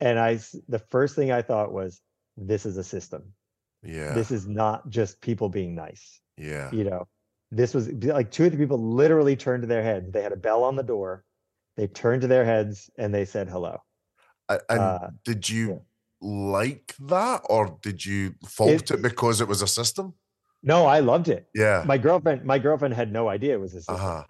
And 0.00 0.18
I, 0.18 0.38
the 0.68 0.78
first 0.78 1.16
thing 1.16 1.32
I 1.32 1.42
thought 1.42 1.72
was, 1.72 2.00
this 2.36 2.66
is 2.66 2.76
a 2.76 2.84
system. 2.84 3.32
Yeah. 3.82 4.12
This 4.14 4.30
is 4.30 4.46
not 4.46 4.88
just 4.90 5.20
people 5.20 5.48
being 5.48 5.74
nice. 5.74 6.20
yeah. 6.36 6.70
You 6.72 6.84
know, 6.84 7.08
this 7.50 7.74
was 7.74 7.88
like 7.88 8.30
two 8.30 8.46
of 8.46 8.52
the 8.52 8.58
people 8.58 8.78
literally 8.78 9.36
turned 9.36 9.62
to 9.62 9.66
their 9.68 9.82
heads. 9.82 10.12
They 10.12 10.22
had 10.22 10.32
a 10.32 10.36
bell 10.36 10.64
on 10.64 10.76
the 10.76 10.82
door. 10.82 11.24
They 11.76 11.86
turned 11.86 12.22
to 12.22 12.28
their 12.28 12.44
heads 12.44 12.90
and 12.98 13.14
they 13.14 13.24
said 13.24 13.48
hello. 13.48 13.78
And 14.48 14.80
uh, 14.80 15.08
did 15.24 15.48
you 15.48 15.82
like 16.20 16.94
that 17.00 17.42
or 17.48 17.78
did 17.82 18.04
you 18.04 18.34
fault 18.46 18.70
it, 18.70 18.90
It- 18.90 19.02
because 19.02 19.40
it 19.40 19.48
was 19.48 19.62
a 19.62 19.66
system? 19.66 20.14
No, 20.62 20.86
I 20.86 20.98
loved 21.00 21.28
it. 21.28 21.46
Yeah. 21.54 21.84
My 21.86 21.98
girlfriend, 21.98 22.44
my 22.44 22.58
girlfriend 22.58 22.92
had 22.94 23.12
no 23.12 23.28
idea 23.28 23.54
it 23.54 23.60
was 23.60 23.74
a 23.74 23.78
system. 23.78 23.94
Uh-huh. 23.94 24.24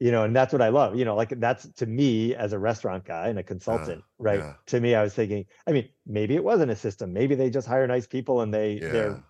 you 0.00 0.10
know 0.10 0.24
and 0.24 0.34
that's 0.34 0.52
what 0.52 0.60
i 0.60 0.68
love 0.68 0.96
you 0.98 1.04
know 1.04 1.14
like 1.14 1.32
that's 1.38 1.64
to 1.80 1.86
me 1.86 2.34
as 2.34 2.52
a 2.52 2.58
restaurant 2.58 3.04
guy 3.04 3.28
and 3.28 3.38
a 3.38 3.42
consultant 3.42 4.02
right 4.18 4.40
yeah. 4.40 4.54
to 4.66 4.80
me 4.80 4.96
i 4.96 5.02
was 5.06 5.14
thinking 5.14 5.44
i 5.68 5.70
mean 5.70 5.86
maybe 6.06 6.34
it 6.34 6.42
wasn't 6.42 6.68
a 6.70 6.74
system 6.74 7.12
maybe 7.12 7.34
they 7.36 7.48
just 7.58 7.68
hire 7.68 7.86
nice 7.86 8.06
people 8.16 8.40
and 8.42 8.52
they 8.52 8.80
Yeah. 8.82 8.92
they're 8.94 9.24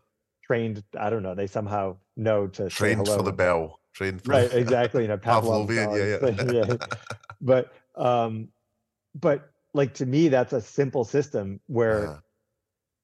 trained 0.49 0.83
i 0.99 1.11
don't 1.11 1.23
know 1.23 1.35
they 1.35 1.47
somehow 1.59 1.99
know 2.17 2.47
to 2.47 2.65
say 2.71 2.77
Trained 2.77 3.07
for 3.07 3.23
the 3.23 3.33
bell. 3.33 3.81
Trained 3.95 4.23
for 4.23 4.31
right 4.33 4.53
exactly 4.65 5.03
you 5.03 5.09
know 5.09 5.19
Pavlov's 5.19 5.71
Pavlovian, 5.71 6.47
yeah, 6.49 6.53
yeah. 6.53 6.65
yeah. 6.69 6.77
but 7.41 7.73
um 7.97 8.49
but 9.15 9.51
like 9.75 9.93
to 9.95 10.07
me 10.07 10.29
that's 10.29 10.53
a 10.53 10.61
simple 10.61 11.05
system 11.05 11.61
where 11.67 12.07
Uh-huh. 12.09 12.21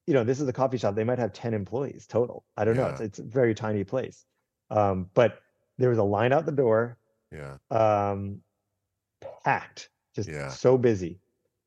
you 0.07 0.15
know 0.15 0.25
this 0.25 0.41
is 0.41 0.49
a 0.49 0.53
coffee 0.53 0.79
shop 0.79 0.95
they 0.95 1.05
might 1.05 1.19
have 1.19 1.33
10 1.33 1.53
employees 1.55 2.07
total 2.07 2.45
i 2.57 2.65
don't 2.65 2.77
know 2.77 2.87
it's, 2.87 3.01
it's 3.01 3.19
a 3.19 3.23
very 3.25 3.55
tiny 3.55 3.85
place 3.85 4.25
um 4.71 5.09
but 5.15 5.41
there 5.77 5.91
was 5.91 5.99
a 5.99 6.03
line 6.05 6.33
out 6.33 6.47
the 6.47 6.53
door 6.53 6.97
yeah. 7.33 7.57
um 7.71 8.41
packed 9.45 9.91
just 10.15 10.29
Yeah. 10.29 10.49
so 10.49 10.79
busy 10.79 11.21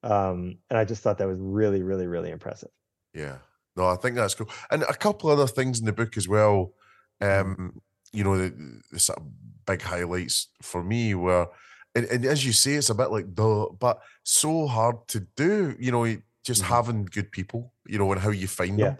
um 0.03 0.57
and 0.69 0.79
i 0.79 0.85
just 0.85 1.03
thought 1.03 1.17
that 1.19 1.27
was 1.27 1.37
really 1.39 1.83
really 1.83 2.07
really 2.07 2.31
impressive 2.31 2.71
Yeah. 3.13 3.37
No, 3.77 3.85
I 3.87 3.95
think 3.95 4.15
that's 4.17 4.35
cool. 4.35 4.49
And 4.69 4.83
a 4.83 4.93
couple 4.93 5.29
other 5.29 5.47
things 5.47 5.79
in 5.79 5.85
the 5.85 5.93
book 5.93 6.17
as 6.17 6.27
well. 6.27 6.73
Um, 7.21 7.81
you 8.13 8.23
know, 8.23 8.37
the, 8.37 8.81
the 8.91 8.99
sort 8.99 9.19
of 9.19 9.25
big 9.65 9.81
highlights 9.81 10.47
for 10.61 10.83
me 10.83 11.15
were 11.15 11.47
and, 11.93 12.05
and 12.05 12.25
as 12.25 12.45
you 12.45 12.53
say, 12.53 12.73
it's 12.75 12.89
a 12.89 12.95
bit 12.95 13.11
like 13.11 13.33
duh, 13.35 13.67
but 13.79 14.01
so 14.23 14.65
hard 14.67 14.95
to 15.09 15.19
do, 15.35 15.75
you 15.77 15.91
know, 15.91 16.05
just 16.43 16.63
Mhm. 16.63 16.67
having 16.67 17.05
good 17.05 17.31
people, 17.31 17.73
you 17.85 17.97
know, 17.99 18.11
and 18.11 18.21
how 18.21 18.29
you 18.29 18.47
find 18.47 18.79
Yeah. 18.79 18.85
them. 18.85 18.97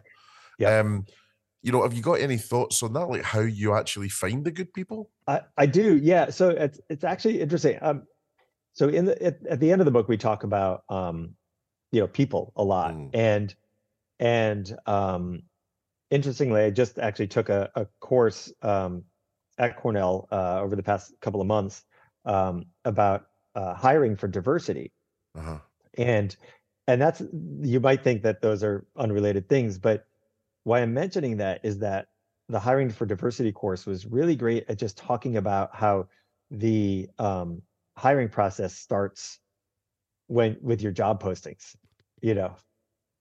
Yeah. 0.60 0.80
Um, 0.80 1.06
you 1.64 1.72
know, 1.72 1.84
have 1.84 1.93
you 1.93 2.02
got 2.02 2.19
any 2.19 2.38
thoughts 2.38 2.84
on 2.84 2.93
that? 2.93 3.07
Like 3.07 3.23
how 3.23 3.41
you 3.41 3.76
actually 3.76 4.10
find 4.10 4.43
the 4.45 4.52
good 4.52 4.73
people? 4.73 5.10
i 5.27 5.39
i 5.57 5.65
do 5.68 5.98
yeah 5.98 6.30
so 6.31 6.49
it's 6.49 6.80
it's 6.89 7.03
actually 7.03 7.39
interesting 7.39 7.77
um 7.81 8.03
so 8.73 8.89
in 8.89 9.06
the 9.06 9.22
at, 9.23 9.38
at 9.48 9.60
the 9.60 9.72
end 9.72 9.80
of 9.80 9.85
the 9.85 9.91
book 9.91 10.07
we 10.10 10.18
talk 10.18 10.43
about 10.43 10.84
um 10.89 11.35
you 11.91 11.99
know 12.02 12.07
people 12.07 12.52
a 12.56 12.64
lot 12.64 12.93
Mm. 12.95 13.10
and 13.14 13.56
and 14.19 14.77
um 14.88 15.43
interestingly 16.11 16.61
i 16.63 16.69
just 16.71 16.99
actually 16.99 17.27
took 17.27 17.49
a, 17.49 17.71
a 17.75 17.88
course 18.01 18.53
um 18.63 19.03
at 19.57 19.77
cornell 19.77 20.27
uh 20.31 20.61
over 20.61 20.75
the 20.75 20.83
past 20.83 21.13
couple 21.21 21.41
of 21.41 21.47
months 21.47 21.83
um 22.25 22.65
about 22.85 23.27
uh 23.55 23.73
hiring 23.75 24.15
for 24.17 24.27
diversity 24.27 24.91
Uh-huh. 25.35 25.59
and 25.97 26.35
and 26.88 27.01
that's 27.01 27.21
you 27.61 27.79
might 27.79 28.03
think 28.03 28.23
that 28.23 28.41
those 28.41 28.63
are 28.63 28.85
unrelated 28.97 29.49
things 29.49 29.79
but 29.79 30.05
why 30.63 30.81
i'm 30.81 30.93
mentioning 30.93 31.38
that 31.38 31.61
is 31.63 31.79
that 31.79 32.07
the 32.49 32.59
hiring 32.59 32.89
for 32.89 33.05
diversity 33.05 33.51
course 33.51 33.85
was 33.85 34.05
really 34.05 34.35
great 34.35 34.65
at 34.69 34.77
just 34.77 34.97
talking 34.97 35.38
about 35.38 35.73
how 35.75 36.07
the 36.51 37.09
um, 37.17 37.61
hiring 37.97 38.27
process 38.29 38.75
starts 38.75 39.39
when 40.27 40.57
with 40.61 40.81
your 40.81 40.91
job 40.91 41.21
postings 41.23 41.75
you 42.21 42.33
know 42.33 42.55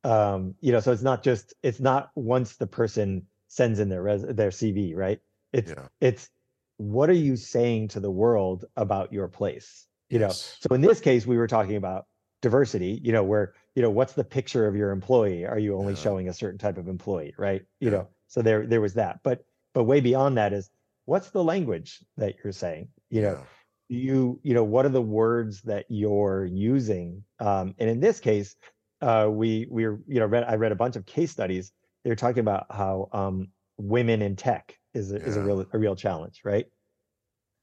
um 0.05 0.55
you 0.61 0.73
know 0.73 0.81
so 0.81 0.93
it's 0.93 1.03
not 1.03 1.23
just 1.23 1.55
it's 1.63 1.81
not 1.81 2.11
once 2.15 2.57
the 2.57 2.67
person 2.67 3.27
sends 3.49 3.79
in 3.81 3.89
their 3.89 4.03
res- 4.03 4.23
their 4.23 4.51
cv 4.51 4.95
right? 4.97 5.21
It's 5.53 5.73
Yeah. 5.73 5.89
it's 6.01 6.31
what 6.79 7.11
are 7.11 7.15
you 7.15 7.37
saying 7.37 7.89
to 7.89 8.01
the 8.01 8.11
world 8.11 8.65
about 8.77 9.13
your 9.13 9.29
place? 9.29 9.87
You 10.09 10.19
know 10.19 10.41
so 10.61 10.75
in 10.75 10.81
this 10.81 11.01
case 11.01 11.27
we 11.27 11.37
were 11.37 11.47
talking 11.47 11.77
about 11.77 12.07
diversity 12.43 12.99
you 13.05 13.13
know 13.13 13.23
where 13.23 13.53
you 13.75 13.83
know 13.83 13.91
what's 13.91 14.15
the 14.15 14.25
picture 14.25 14.67
of 14.67 14.75
your 14.75 14.91
employee? 14.91 15.45
Are 15.45 15.59
you 15.59 15.77
only 15.77 15.95
Yeah. 15.95 16.01
showing 16.01 16.29
a 16.29 16.33
certain 16.33 16.59
type 16.59 16.79
of 16.79 16.89
employee 16.89 17.35
right? 17.37 17.63
You 17.81 17.91
Yeah. 17.91 17.97
know 17.99 18.09
so 18.29 18.43
there 18.43 18.67
there 18.67 18.81
was 18.81 18.95
that. 18.95 19.21
But 19.23 19.45
but 19.75 19.85
way 19.85 20.01
beyond 20.01 20.39
that 20.39 20.53
is 20.53 20.71
what's 21.05 21.31
the 21.31 21.45
language 21.45 22.03
that 22.17 22.37
you're 22.43 22.53
saying? 22.55 22.89
You 23.11 23.23
know 23.23 23.47
you 23.89 24.41
you 24.43 24.55
know 24.55 24.65
what 24.65 24.87
are 24.87 24.91
the 24.91 25.03
words 25.03 25.63
that 25.63 25.85
you're 25.91 26.45
using? 26.47 27.25
Um 27.39 27.75
and 27.79 27.91
in 27.91 28.01
this 28.01 28.21
case 28.21 28.57
uh 29.01 29.29
we 29.31 29.67
we 29.71 29.87
were 29.87 30.01
you 30.07 30.21
know 30.21 30.27
read 30.27 30.45
i 30.45 30.55
read 30.55 30.73
a 30.73 30.77
bunch 30.77 30.97
of 30.97 31.07
case 31.07 31.31
studies. 31.31 31.73
They're 32.05 32.17
talking 32.17 32.41
about 32.41 32.67
how 32.71 33.09
um 33.13 33.49
women 33.77 34.23
in 34.23 34.37
tech 34.37 34.79
is 34.95 35.13
a, 35.13 35.17
is 35.17 35.37
a 35.37 35.43
real 35.43 35.67
a 35.73 35.79
real 35.79 35.97
challenge 35.97 36.41
right? 36.45 36.67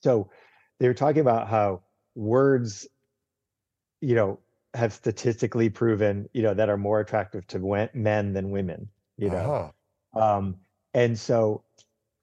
So 0.03 0.29
they 0.79 0.87
were 0.87 0.93
talking 0.93 1.21
about 1.21 1.47
how 1.47 1.83
words 2.15 2.87
you 4.01 4.15
know 4.15 4.39
have 4.73 4.93
statistically 4.93 5.69
proven 5.69 6.29
you 6.33 6.43
know 6.43 6.53
that 6.53 6.69
are 6.69 6.77
more 6.77 6.99
attractive 6.99 7.47
to 7.47 7.89
men 7.93 8.33
than 8.33 8.51
women 8.51 8.89
you 9.17 9.29
know? 9.29 9.71
Uh-huh. 10.13 10.37
um, 10.37 10.57
and 10.93 11.17
so, 11.17 11.63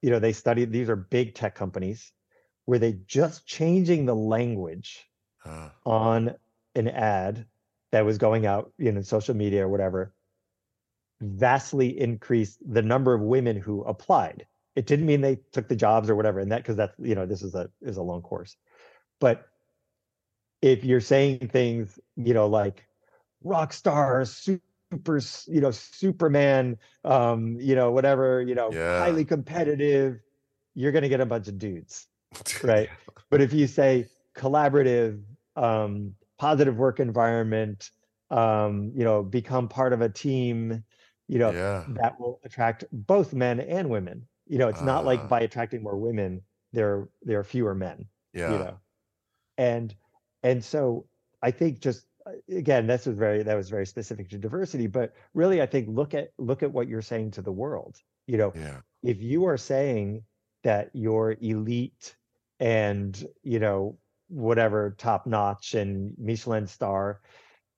you 0.02 0.10
know, 0.10 0.18
they 0.18 0.32
studied, 0.32 0.72
these 0.72 0.88
are 0.88 0.96
big 0.96 1.34
tech 1.34 1.54
companies 1.54 2.12
where 2.64 2.78
they 2.78 2.92
just 3.06 3.46
changing 3.46 4.06
the 4.06 4.14
language 4.16 5.08
Uh, 5.44 5.68
on 5.84 6.34
an 6.74 6.88
ad 6.88 7.46
that 7.94 8.04
was 8.04 8.18
going 8.18 8.44
out, 8.44 8.72
you 8.76 8.90
know, 8.90 9.02
social 9.02 9.36
media 9.36 9.64
or 9.64 9.68
whatever, 9.68 10.12
vastly 11.20 11.96
increased 12.00 12.58
the 12.66 12.82
number 12.82 13.14
of 13.14 13.20
women 13.20 13.56
who 13.56 13.82
applied. 13.82 14.44
It 14.74 14.86
didn't 14.86 15.06
mean 15.06 15.20
they 15.20 15.38
took 15.52 15.68
the 15.68 15.76
jobs 15.76 16.10
or 16.10 16.16
whatever, 16.16 16.40
and 16.40 16.50
that 16.50 16.62
because 16.62 16.74
that's 16.74 16.92
you 16.98 17.14
know 17.14 17.24
this 17.24 17.42
is 17.42 17.54
a 17.54 17.70
is 17.82 17.96
a 17.96 18.02
long 18.02 18.20
course, 18.20 18.56
but 19.20 19.46
if 20.60 20.82
you're 20.82 21.00
saying 21.00 21.46
things 21.50 22.00
you 22.16 22.34
know 22.34 22.48
like 22.48 22.84
rock 23.44 23.72
star 23.72 24.24
super 24.24 25.20
you 25.46 25.60
know 25.60 25.70
superman 25.70 26.76
um 27.04 27.56
you 27.60 27.76
know 27.76 27.92
whatever 27.92 28.42
you 28.42 28.56
know 28.56 28.72
Yeah. 28.72 28.98
highly 28.98 29.24
competitive 29.24 30.18
you're 30.74 30.90
going 30.90 31.02
to 31.02 31.08
get 31.08 31.20
a 31.20 31.26
bunch 31.26 31.46
of 31.46 31.58
dudes 31.58 32.08
right 32.64 32.88
but 33.30 33.40
if 33.40 33.52
you 33.52 33.68
say 33.68 34.08
collaborative 34.34 35.22
um 35.54 36.14
positive 36.44 36.76
work 36.76 37.00
environment 37.00 37.90
um 38.30 38.72
you 38.98 39.04
know 39.08 39.22
become 39.22 39.66
part 39.68 39.92
of 39.94 40.00
a 40.02 40.08
team 40.08 40.84
you 41.32 41.38
know 41.38 41.50
yeah. 41.50 41.84
that 42.00 42.12
will 42.20 42.38
attract 42.44 42.84
both 42.92 43.32
men 43.32 43.60
and 43.60 43.88
women 43.88 44.26
you 44.52 44.58
know 44.58 44.68
it's 44.68 44.82
not 44.92 45.00
Ah. 45.04 45.06
like 45.10 45.22
by 45.34 45.40
attracting 45.40 45.82
more 45.82 45.96
women 46.08 46.30
there 46.76 47.08
there 47.22 47.38
are 47.40 47.44
fewer 47.54 47.74
men 47.86 47.98
Yeah. 48.40 48.52
you 48.52 48.58
know 48.64 48.76
and 49.56 49.94
and 50.42 50.58
so 50.72 51.06
i 51.48 51.50
think 51.50 51.72
just 51.80 52.00
uh, 52.26 52.32
again 52.62 52.86
this 52.86 53.06
was 53.06 53.16
very 53.16 53.42
that 53.42 53.56
was 53.62 53.70
very 53.70 53.86
specific 53.86 54.28
to 54.30 54.38
diversity 54.38 54.86
but 54.98 55.14
really 55.40 55.58
i 55.62 55.66
think 55.72 55.88
look 56.00 56.12
at 56.20 56.26
look 56.38 56.62
at 56.62 56.72
what 56.76 56.88
you're 56.88 57.08
saying 57.12 57.30
to 57.36 57.42
the 57.42 57.52
world 57.62 57.94
you 58.26 58.36
know 58.36 58.52
Yeah. 58.54 58.80
if 59.02 59.22
you 59.22 59.46
are 59.46 59.56
saying 59.72 60.24
that 60.62 60.90
you're 60.92 61.36
elite 61.40 62.16
and 62.60 63.12
you 63.42 63.60
know 63.64 63.98
whatever 64.34 64.94
top 64.98 65.26
notch 65.26 65.74
and 65.74 66.12
michelin 66.18 66.66
star 66.66 67.20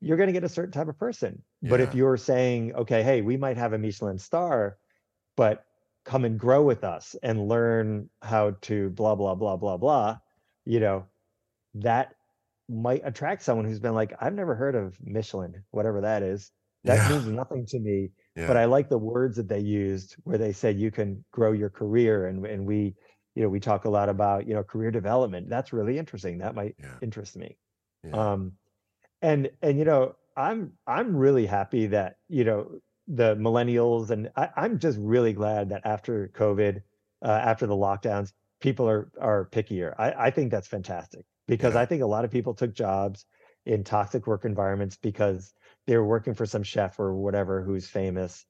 you're 0.00 0.16
going 0.16 0.26
to 0.28 0.32
get 0.32 0.44
a 0.44 0.48
certain 0.48 0.72
type 0.72 0.88
of 0.88 0.98
person 0.98 1.42
but 1.62 1.80
if 1.80 1.94
you're 1.94 2.16
saying 2.16 2.74
okay 2.74 3.02
hey 3.02 3.20
we 3.20 3.36
might 3.36 3.56
have 3.58 3.72
a 3.74 3.78
michelin 3.78 4.18
star 4.18 4.78
but 5.36 5.64
come 6.04 6.24
and 6.24 6.38
grow 6.38 6.62
with 6.62 6.82
us 6.84 7.14
and 7.22 7.46
learn 7.48 8.08
how 8.22 8.52
to 8.62 8.88
blah 8.90 9.14
blah 9.14 9.34
blah 9.34 9.56
blah 9.56 9.76
blah 9.76 10.16
you 10.64 10.80
know 10.80 11.04
that 11.74 12.14
might 12.68 13.02
attract 13.04 13.42
someone 13.42 13.66
who's 13.66 13.80
been 13.80 13.94
like 13.94 14.12
i've 14.20 14.34
never 14.34 14.54
heard 14.54 14.74
of 14.74 14.96
michelin 15.04 15.62
whatever 15.72 16.00
that 16.00 16.22
is 16.22 16.52
that 16.84 16.98
Yeah. 16.98 17.08
means 17.08 17.26
nothing 17.26 17.66
to 17.66 17.78
me 17.80 18.10
Yeah. 18.36 18.46
but 18.46 18.56
I 18.56 18.64
like 18.66 18.88
the 18.88 18.98
words 18.98 19.36
that 19.36 19.48
they 19.48 19.60
used 19.60 20.14
where 20.24 20.38
they 20.38 20.52
said 20.52 20.78
you 20.78 20.90
can 20.90 21.24
grow 21.32 21.52
your 21.52 21.70
career 21.70 22.26
and 22.28 22.46
and 22.46 22.66
we 22.66 22.94
you 23.36 23.42
know 23.42 23.48
we 23.48 23.60
talk 23.60 23.84
a 23.84 23.90
lot 23.90 24.08
about 24.08 24.48
you 24.48 24.54
know 24.54 24.64
career 24.64 24.90
development 24.90 25.48
that's 25.48 25.72
really 25.72 25.98
interesting 25.98 26.38
that 26.38 26.54
might 26.56 26.74
Yeah. 26.82 26.98
interest 27.02 27.36
me 27.36 27.56
yeah. 28.04 28.32
um 28.32 28.52
and 29.22 29.50
and 29.62 29.78
you 29.78 29.84
know 29.84 30.16
I'm 30.36 30.72
I'm 30.86 31.16
really 31.16 31.46
happy 31.46 31.86
that 31.88 32.18
you 32.28 32.44
know 32.44 32.80
the 33.08 33.36
millennials 33.36 34.10
and 34.10 34.30
I, 34.36 34.50
I'm 34.56 34.78
just 34.78 34.98
really 35.00 35.32
glad 35.32 35.68
that 35.70 35.82
after 35.84 36.28
COVID 36.34 36.82
uh, 37.24 37.28
after 37.28 37.66
the 37.66 37.74
lockdowns 37.76 38.32
people 38.60 38.88
are 38.88 39.10
are 39.20 39.48
pickier 39.50 39.94
I, 39.98 40.12
I 40.26 40.30
think 40.30 40.50
that's 40.50 40.68
fantastic 40.68 41.24
because 41.46 41.74
Yeah. 41.74 41.82
I 41.82 41.86
think 41.86 42.02
a 42.02 42.06
lot 42.06 42.24
of 42.24 42.30
people 42.30 42.54
took 42.54 42.74
jobs 42.74 43.26
in 43.66 43.84
toxic 43.84 44.26
work 44.26 44.44
environments 44.44 44.96
because 44.96 45.54
they 45.86 45.96
were 45.96 46.06
working 46.06 46.34
for 46.34 46.46
some 46.46 46.62
chef 46.62 46.98
or 47.00 47.14
whatever 47.14 47.62
who's 47.62 47.88
famous 47.88 48.46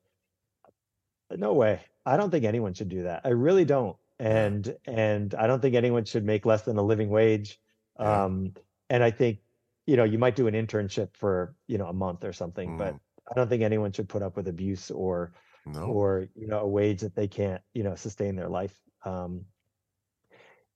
no 1.31 1.53
way 1.55 1.81
i 2.05 2.17
don't 2.17 2.31
think 2.31 2.45
anyone 2.45 2.75
should 2.75 2.89
do 2.89 3.03
that 3.05 3.21
i 3.25 3.29
really 3.31 3.65
don't 3.65 3.97
and 4.19 4.77
and 4.87 5.35
i 5.35 5.47
don't 5.47 5.61
think 5.61 5.75
anyone 5.75 6.05
should 6.05 6.25
make 6.25 6.47
less 6.47 6.63
than 6.63 6.77
a 6.79 6.83
living 6.83 7.09
wage 7.11 7.61
um 7.99 8.53
and 8.91 9.03
i 9.05 9.11
think 9.11 9.39
you 9.87 9.97
know 9.97 10.05
you 10.05 10.19
might 10.19 10.37
do 10.37 10.47
an 10.47 10.55
internship 10.55 11.15
for 11.15 11.55
you 11.67 11.79
know 11.79 11.87
a 11.87 11.93
month 11.93 12.25
or 12.25 12.33
something 12.33 12.75
but 12.77 12.95
Mm. 12.95 13.01
I 13.31 13.35
don't 13.35 13.49
think 13.49 13.63
anyone 13.63 13.91
should 13.93 14.09
put 14.09 14.23
up 14.23 14.37
with 14.37 14.47
abuse 14.47 14.91
or 14.91 15.33
No. 15.67 15.85
or 15.87 16.29
you 16.35 16.47
know 16.47 16.61
a 16.61 16.67
wage 16.67 17.01
that 17.01 17.15
they 17.15 17.27
can't 17.27 17.63
you 17.75 17.83
know 17.83 17.95
sustain 17.95 18.37
their 18.37 18.49
life 18.49 18.81
um 19.05 19.45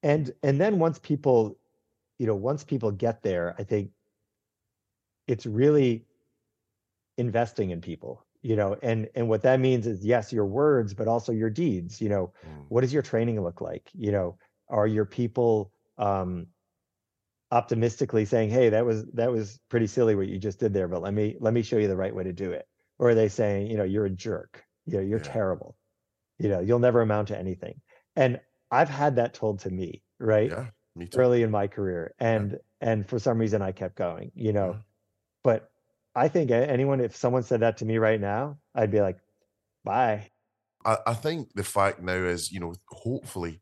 and 0.02 0.32
and 0.42 0.60
then 0.60 0.78
once 0.78 0.98
people 0.98 1.58
you 2.18 2.26
know 2.26 2.34
once 2.34 2.64
people 2.64 2.90
get 2.90 3.22
there 3.22 3.54
i 3.58 3.62
think 3.62 3.90
it's 5.26 5.46
really 5.46 6.04
investing 7.16 7.70
in 7.70 7.80
people 7.80 8.24
you 8.42 8.56
know 8.56 8.76
and 8.82 9.08
and 9.14 9.28
what 9.28 9.42
that 9.42 9.60
means 9.60 9.86
is 9.86 10.04
yes 10.04 10.32
your 10.32 10.46
words 10.46 10.94
but 10.94 11.08
also 11.08 11.32
your 11.32 11.50
deeds 11.50 12.00
you 12.00 12.08
know 12.08 12.32
Mm. 12.46 12.66
what 12.68 12.80
does 12.82 12.92
your 12.92 13.02
training 13.02 13.42
look 13.42 13.60
like 13.60 13.90
you 13.94 14.12
know 14.12 14.38
are 14.68 14.86
your 14.86 15.04
people 15.04 15.72
um 15.98 16.46
optimistically 17.52 18.24
saying 18.24 18.48
hey 18.48 18.68
that 18.68 18.84
was 18.86 19.04
that 19.12 19.30
was 19.30 19.58
pretty 19.68 19.86
silly 19.86 20.14
what 20.14 20.28
you 20.28 20.38
just 20.38 20.60
did 20.60 20.72
there 20.72 20.86
but 20.86 21.02
let 21.02 21.12
me 21.12 21.36
let 21.40 21.52
me 21.52 21.62
show 21.62 21.78
you 21.78 21.88
the 21.88 21.96
right 21.96 22.14
way 22.14 22.22
to 22.22 22.32
do 22.32 22.52
it 22.52 22.66
or 22.98 23.10
are 23.10 23.14
they 23.14 23.28
saying 23.28 23.66
you 23.68 23.76
know 23.76 23.82
you're 23.84 24.06
a 24.06 24.10
jerk 24.10 24.64
you 24.86 24.94
know 24.96 25.02
you're 25.02 25.18
Yeah. 25.18 25.24
terrible 25.24 25.76
you 26.38 26.48
know 26.48 26.60
you'll 26.60 26.78
never 26.78 27.00
amount 27.02 27.28
to 27.28 27.38
anything 27.38 27.80
and 28.16 28.40
i've 28.70 28.88
had 28.88 29.16
that 29.16 29.34
told 29.34 29.58
to 29.60 29.70
me 29.70 30.02
right 30.20 30.50
Yeah, 30.50 30.66
me 30.94 31.06
too. 31.06 31.18
early 31.18 31.42
in 31.42 31.50
my 31.50 31.66
career 31.66 32.14
and 32.20 32.58
and 32.80 33.08
for 33.08 33.18
some 33.18 33.38
reason 33.38 33.62
i 33.62 33.72
kept 33.72 33.96
going 33.96 34.30
you 34.36 34.52
know 34.52 34.72
Yeah. 34.74 34.80
but 35.42 35.69
i 36.20 36.28
think 36.28 36.50
anyone 36.50 37.00
if 37.00 37.16
someone 37.16 37.42
said 37.42 37.60
that 37.60 37.76
to 37.78 37.84
me 37.84 37.98
right 37.98 38.20
now 38.20 38.58
i'd 38.74 38.90
be 38.90 39.00
like 39.00 39.18
bye 39.84 40.30
I, 40.84 40.98
I 41.08 41.14
think 41.14 41.52
the 41.54 41.64
fact 41.64 42.00
now 42.00 42.12
is, 42.12 42.50
you 42.50 42.60
know, 42.60 42.74
hopefully 42.88 43.60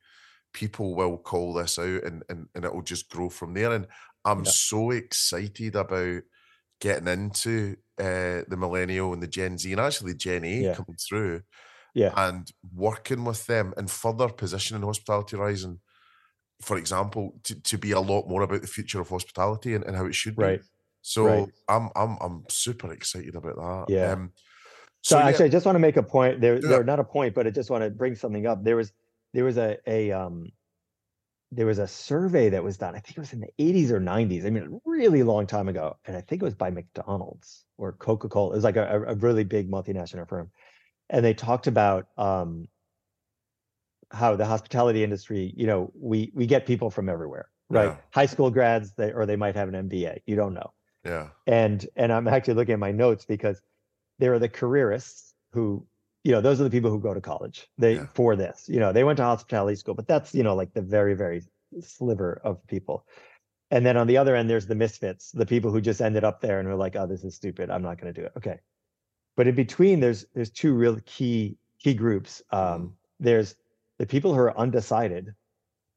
people 0.53 0.95
will 0.95 1.19
call 1.19 1.53
this 1.55 1.79
out 1.79 2.05
and, 2.05 2.23
and, 2.29 2.47
and 2.55 2.65
it'll 2.65 2.83
just 2.83 3.11
grow 3.11 3.29
from 3.29 3.55
there. 3.55 3.73
And 3.73 3.87
I'm 4.25 4.45
Yeah. 4.45 4.51
so 4.51 4.91
excited 4.91 5.77
about 5.77 6.23
getting 6.81 7.09
into 7.09 7.77
uh, 7.99 8.43
the 8.49 8.57
millennial 8.57 9.13
and 9.13 9.23
the 9.23 9.27
Gen 9.27 9.59
Z 9.59 9.71
and 9.71 9.81
actually 9.81 10.15
Gen 10.15 10.45
A 10.45 10.63
Yeah. 10.65 10.75
coming 10.75 10.97
through 10.97 11.43
yeah 11.95 12.13
and 12.17 12.51
working 12.75 13.25
with 13.25 13.47
them 13.47 13.75
and 13.77 13.91
further 13.91 14.29
positioning 14.29 14.83
Hospitality 14.83 15.37
Rising, 15.37 15.81
for 16.63 16.77
example, 16.77 17.41
to, 17.45 17.61
to 17.63 17.79
be 17.79 17.93
a 17.93 18.01
lot 18.01 18.29
more 18.29 18.43
about 18.43 18.61
the 18.61 18.69
future 18.69 19.01
of 19.01 19.09
hospitality 19.09 19.75
and, 19.75 19.85
and 19.85 19.97
how 19.97 20.07
it 20.07 20.15
should 20.15 20.37
be. 20.37 20.43
right 20.43 20.63
So 21.03 21.25
right. 21.25 21.49
I'm 21.69 21.91
I'm 21.97 22.19
I'm 22.21 22.45
super 22.49 22.93
excited 22.93 23.35
about 23.35 23.89
that. 23.89 23.93
Yeah. 23.93 24.13
Um, 24.13 24.33
so, 25.03 25.17
yeah, 25.17 25.27
actually 25.27 25.45
i 25.47 25.49
just 25.49 25.65
want 25.65 25.77
to 25.77 25.81
make 25.81 25.97
a 25.97 26.03
point 26.03 26.41
there 26.41 26.57
Yeah. 26.57 26.69
there 26.69 26.85
not 26.85 26.99
a 26.99 27.05
point 27.05 27.35
but 27.35 27.47
i 27.47 27.51
just 27.51 27.71
want 27.71 27.85
to 27.85 27.91
bring 27.91 28.17
something 28.17 28.47
up 28.47 28.65
there 28.65 28.77
was 28.77 28.93
there 29.33 29.45
was 29.45 29.57
a 29.57 29.79
a 29.87 30.11
um 30.11 30.47
there 31.53 31.67
was 31.67 31.79
a 31.79 31.87
survey 31.87 32.51
that 32.51 32.63
was 32.63 32.77
done 32.77 32.95
i 32.95 32.99
think 32.99 33.17
it 33.17 33.21
was 33.21 33.33
in 33.33 33.41
the 33.41 33.49
80s 33.59 33.91
or 33.91 34.01
90s 34.01 34.45
i 34.45 34.51
mean 34.51 34.65
a 34.65 34.91
really 34.91 35.23
long 35.23 35.47
time 35.47 35.69
ago 35.69 35.97
and 36.05 36.17
i 36.17 36.21
think 36.21 36.43
it 36.43 36.45
was 36.45 36.55
by 36.55 36.71
mcdonald's 36.71 37.65
or 37.79 37.93
coca-cola 37.93 38.51
it 38.53 38.57
was 38.57 38.65
like 38.65 38.77
a, 38.77 39.05
a 39.07 39.15
really 39.15 39.45
big 39.45 39.71
multinational 39.71 40.29
firm 40.29 40.51
and 41.09 41.25
they 41.25 41.33
talked 41.33 41.69
about 41.69 42.09
um 42.19 42.67
how 44.11 44.35
the 44.37 44.45
hospitality 44.47 45.05
industry 45.05 45.55
you 45.57 45.67
know 45.67 45.93
we 45.95 46.33
we 46.35 46.45
get 46.47 46.67
people 46.67 46.91
from 46.91 47.09
everywhere 47.09 47.49
right 47.71 47.93
Yeah. 47.93 47.97
high 48.11 48.27
school 48.27 48.51
grads 48.51 48.93
they 48.95 49.13
or 49.13 49.27
they 49.27 49.37
might 49.37 49.55
have 49.55 49.69
an 49.73 49.89
mba 49.89 50.19
you 50.27 50.35
don't 50.35 50.55
know 50.55 50.73
yeah, 51.09 51.29
and 51.47 51.87
and 51.97 52.13
i'm 52.13 52.29
actually 52.29 52.55
looking 52.55 52.75
at 52.75 52.79
my 52.79 52.93
notes 52.93 53.25
because 53.25 53.61
there 54.19 54.33
are 54.35 54.39
the 54.39 54.49
careerists 54.49 55.35
who 55.53 55.87
you 56.25 56.33
know 56.33 56.41
those 56.41 56.61
are 56.61 56.65
the 56.65 56.71
people 56.71 56.91
who 56.91 57.01
go 57.01 57.15
to 57.15 57.21
college. 57.21 57.69
They 57.79 57.95
Yeah. 57.95 58.07
for 58.15 58.37
this 58.37 58.69
you 58.69 58.81
know 58.81 58.93
they 58.93 59.05
went 59.05 59.17
to 59.19 59.23
hospitality 59.23 59.77
school 59.77 59.95
but 59.95 60.07
that's 60.07 60.35
you 60.35 60.43
know 60.43 60.55
like 60.55 60.73
the 60.75 60.83
very 60.83 61.15
very 61.15 61.43
sliver 61.81 62.41
of 62.45 62.67
people. 62.67 63.07
And 63.71 63.85
then 63.85 63.97
on 63.97 64.07
the 64.07 64.17
other 64.17 64.35
end 64.35 64.51
there's 64.51 64.67
the 64.67 64.75
misfits 64.75 65.31
the 65.33 65.47
people 65.47 65.71
who 65.71 65.81
just 65.81 66.01
ended 66.01 66.25
up 66.25 66.41
there 66.41 66.59
and 66.59 66.69
were 66.69 66.75
like 66.75 66.97
oh 66.97 67.07
this 67.07 67.25
is 67.25 67.35
stupid. 67.35 67.71
I'm 67.71 67.83
not 67.83 68.01
going 68.01 68.13
to 68.13 68.21
do 68.21 68.27
it. 68.27 68.33
Okay. 68.37 68.59
But 69.37 69.47
in 69.47 69.55
between 69.55 70.01
there's 70.01 70.27
there's 70.35 70.51
two 70.51 70.75
real 70.75 70.99
key 71.07 71.57
key 71.79 71.95
groups. 71.95 72.43
Um 72.51 72.95
there's 73.21 73.55
the 73.99 74.07
people 74.07 74.35
who 74.35 74.41
are 74.41 74.59
undecided 74.59 75.35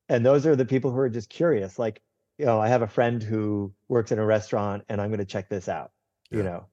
and 0.09 0.25
those 0.25 0.45
are 0.45 0.55
the 0.55 0.65
people 0.65 0.91
who 0.91 0.99
are 0.99 1.09
just 1.09 1.29
curious 1.29 1.79
like 1.79 2.01
you 2.38 2.45
know 2.45 2.60
i 2.60 2.68
have 2.68 2.82
a 2.82 2.88
friend 2.88 3.22
who 3.24 3.74
works 3.88 4.12
in 4.12 4.20
a 4.20 4.26
restaurant 4.26 4.84
and 4.90 5.02
i'm 5.02 5.10
going 5.10 5.20
to 5.20 5.26
check 5.26 5.49
this 5.49 5.70
out 5.70 5.91
you 6.32 6.44
know? 6.44 6.66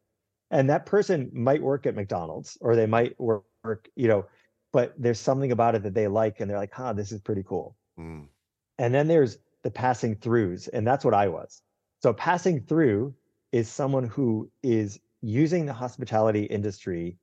And 0.50 0.70
that 0.70 0.86
person 0.86 1.30
might 1.34 1.62
work 1.62 1.84
at 1.86 1.94
mcdonald's 1.94 2.56
or 2.60 2.76
they 2.76 2.86
might 2.86 3.18
work, 3.20 3.44
work 3.64 3.88
you 3.96 4.08
know 4.08 4.26
but 4.72 4.94
there's 4.98 5.20
something 5.20 5.52
about 5.52 5.74
it 5.74 5.82
that 5.82 5.94
they 5.94 6.08
like 6.08 6.40
and 6.40 6.50
they're 6.50 6.58
like 6.58 6.72
huh 6.72 6.92
this 6.92 7.12
is 7.12 7.20
pretty 7.20 7.42
cool. 7.42 7.76
Mm, 7.98 8.28
and 8.78 8.94
then 8.94 9.08
there's 9.08 9.38
the 9.62 9.70
passing 9.70 10.16
throughs 10.16 10.68
and 10.72 10.86
that's 10.86 11.04
what 11.04 11.14
i 11.14 11.28
was. 11.28 11.62
So 12.00 12.12
passing 12.12 12.60
through 12.60 13.14
is 13.52 13.68
someone 13.68 14.04
who 14.04 14.50
is 14.62 15.00
using 15.20 15.66
the 15.66 15.72
hospitality 15.72 16.44
industry 16.44 17.18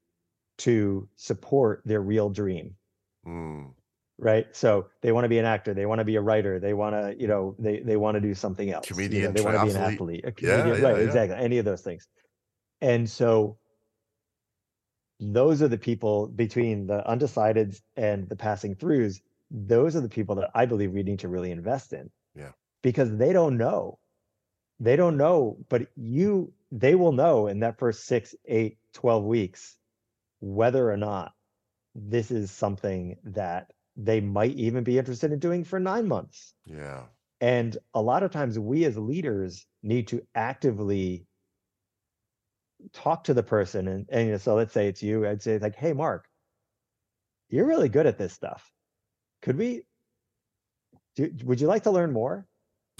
to 0.57 1.07
support 1.15 1.81
their 1.85 2.01
real 2.01 2.29
dream. 2.29 2.75
Mm, 3.25 3.71
right? 4.17 4.47
So 4.55 4.87
they 5.01 5.11
want 5.11 5.25
to 5.25 5.29
be 5.29 5.37
an 5.39 5.45
actor 5.45 5.73
they 5.73 5.85
want 5.85 5.99
to 5.99 6.05
be 6.05 6.15
a 6.15 6.21
writer 6.21 6.59
they 6.59 6.73
want 6.73 6.95
to 6.95 7.15
you 7.19 7.27
know 7.27 7.55
they 7.59 7.79
they 7.79 7.97
want 7.97 8.15
to 8.15 8.21
do 8.21 8.33
something 8.33 8.71
else 8.71 8.89
you 8.89 8.95
know, 8.95 9.01
Comedian, 9.01 9.33
they 9.33 9.41
want 9.41 9.57
to 9.57 9.65
be 9.65 9.71
an 9.71 9.77
athlete 9.77 10.25
a 10.25 10.33
Yeah, 10.39 10.65
yeah, 10.67 10.71
right 10.81 10.97
yeah. 10.97 11.03
exactly 11.03 11.37
any 11.37 11.57
of 11.57 11.65
those 11.65 11.81
things. 11.81 12.07
And 12.81 13.09
so 13.09 13.57
those 15.19 15.61
are 15.61 15.67
the 15.69 15.77
people 15.77 16.27
between 16.27 16.87
the 16.87 17.01
undecideds 17.07 17.81
and 17.95 18.27
the 18.27 18.35
passing 18.35 18.75
throughs 18.75 19.21
those 19.51 19.95
are 19.95 20.01
the 20.01 20.09
people 20.09 20.35
that 20.35 20.49
i 20.55 20.65
believe 20.65 20.91
we 20.91 21.03
need 21.03 21.19
to 21.19 21.27
really 21.29 21.51
invest 21.51 21.93
in. 21.93 22.09
Yeah. 22.35 22.51
because 22.81 23.15
they 23.15 23.31
don't 23.31 23.57
know. 23.57 23.99
They 24.79 24.95
don't 24.97 25.15
know 25.17 25.57
but 25.69 25.87
you 25.95 26.51
they 26.71 26.95
will 26.95 27.13
know 27.13 27.47
in 27.47 27.59
that 27.61 27.79
first 27.79 28.05
six 28.05 28.35
eight 28.45 28.77
12 28.93 29.23
weeks 29.23 29.77
whether 30.41 30.91
or 30.91 30.97
not 30.97 31.31
this 31.95 32.29
is 32.29 32.51
something 32.51 33.15
that 33.23 33.71
they 33.95 34.19
might 34.19 34.55
even 34.55 34.83
be 34.83 34.97
interested 34.97 35.31
in 35.31 35.39
doing 35.39 35.63
for 35.63 35.79
nine 35.79 36.07
months. 36.07 36.53
Yeah, 36.65 37.03
and 37.41 37.77
a 37.93 38.01
lot 38.01 38.23
of 38.23 38.31
times 38.31 38.57
we 38.59 38.85
as 38.85 38.97
leaders 38.97 39.65
need 39.83 40.07
to 40.09 40.21
actively 40.35 41.25
talk 42.93 43.23
to 43.23 43.33
the 43.33 43.41
person 43.41 43.87
and, 43.87 44.05
and 44.09 44.39
so 44.39 44.53
let's 44.53 44.73
say 44.73 44.87
it's 44.87 45.01
you 45.01 45.25
i'd 45.27 45.41
say 45.41 45.53
it's 45.53 45.63
like 45.63 45.75
hey 45.75 45.91
mark 45.91 46.27
you're 47.49 47.65
really 47.65 47.89
good 47.89 48.05
at 48.05 48.17
this 48.17 48.33
stuff. 48.33 48.71
Could 49.41 49.57
we 49.57 49.83
do, 51.15 51.31
would 51.43 51.61
you 51.61 51.67
like 51.67 51.83
to 51.83 51.91
learn 51.91 52.11
more? 52.11 52.45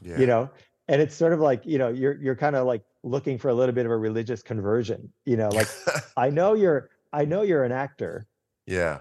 Yeah. 0.02 0.20
you 0.20 0.28
know? 0.28 0.50
And 0.88 1.02
it's 1.02 1.16
sort 1.16 1.34
of 1.34 1.40
like 1.40 1.66
you 1.66 1.80
know 1.80 1.88
you're 1.88 2.22
you're 2.22 2.36
kind 2.36 2.56
of 2.56 2.68
like 2.68 2.84
looking 3.02 3.40
for 3.40 3.50
a 3.50 3.54
little 3.56 3.74
bit 3.74 3.88
of 3.88 3.92
a 3.92 3.98
religious 3.98 4.44
conversion 4.44 5.12
you 5.26 5.36
know 5.36 5.50
like 5.50 5.68
i 6.18 6.30
know 6.30 6.54
you're 6.54 6.90
i 7.12 7.26
know 7.26 7.42
you're 7.42 7.64
an 7.64 7.72
actor. 7.72 8.28
Yeah, 8.68 9.00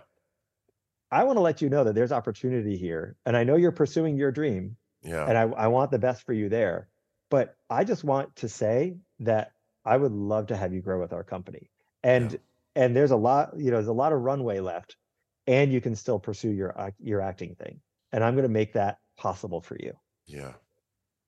i 1.14 1.24
want 1.24 1.36
to 1.36 1.40
let 1.40 1.60
you 1.62 1.68
know 1.68 1.84
that 1.84 1.94
there's 1.94 2.12
opportunity 2.12 2.76
here 2.76 3.16
and 3.26 3.36
i 3.36 3.44
know 3.44 3.56
you're 3.56 3.72
pursuing 3.72 4.16
your 4.16 4.30
dream 4.32 4.76
yeah, 5.02 5.26
and 5.26 5.38
I, 5.38 5.42
I 5.42 5.66
want 5.68 5.90
the 5.90 5.98
best 5.98 6.24
for 6.24 6.34
you 6.34 6.50
there. 6.50 6.90
But 7.30 7.56
I 7.70 7.84
just 7.84 8.04
want 8.04 8.36
to 8.36 8.48
say 8.48 8.98
that 9.20 9.52
I 9.84 9.96
would 9.96 10.12
love 10.12 10.48
to 10.48 10.56
have 10.56 10.74
you 10.74 10.82
grow 10.82 11.00
with 11.00 11.14
our 11.14 11.24
company. 11.24 11.70
And 12.02 12.32
Yeah. 12.32 12.38
and 12.76 12.94
there's 12.94 13.10
a 13.10 13.16
lot, 13.16 13.58
you 13.58 13.70
know, 13.70 13.78
there's 13.78 13.86
a 13.88 13.92
lot 13.94 14.12
of 14.12 14.20
runway 14.20 14.60
left, 14.60 14.96
and 15.46 15.72
you 15.72 15.80
can 15.80 15.96
still 15.96 16.18
pursue 16.18 16.50
your 16.50 16.74
your 16.98 17.22
acting 17.22 17.54
thing. 17.54 17.80
And 18.12 18.22
I'm 18.22 18.34
going 18.34 18.44
to 18.44 18.50
make 18.50 18.74
that 18.74 19.00
possible 19.16 19.62
for 19.62 19.78
you. 19.80 19.94
yeah, 20.26 20.54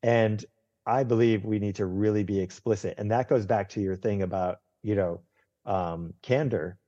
And 0.02 0.44
I 0.86 1.04
believe 1.04 1.44
we 1.44 1.58
need 1.58 1.76
to 1.76 1.86
really 1.86 2.22
be 2.24 2.40
explicit. 2.40 2.94
And 2.98 3.10
that 3.10 3.28
goes 3.28 3.46
back 3.46 3.68
to 3.70 3.80
your 3.80 3.96
thing 3.96 4.22
about, 4.22 4.60
you 4.82 4.94
know, 4.94 5.22
um, 5.64 6.14
candor. 6.22 6.78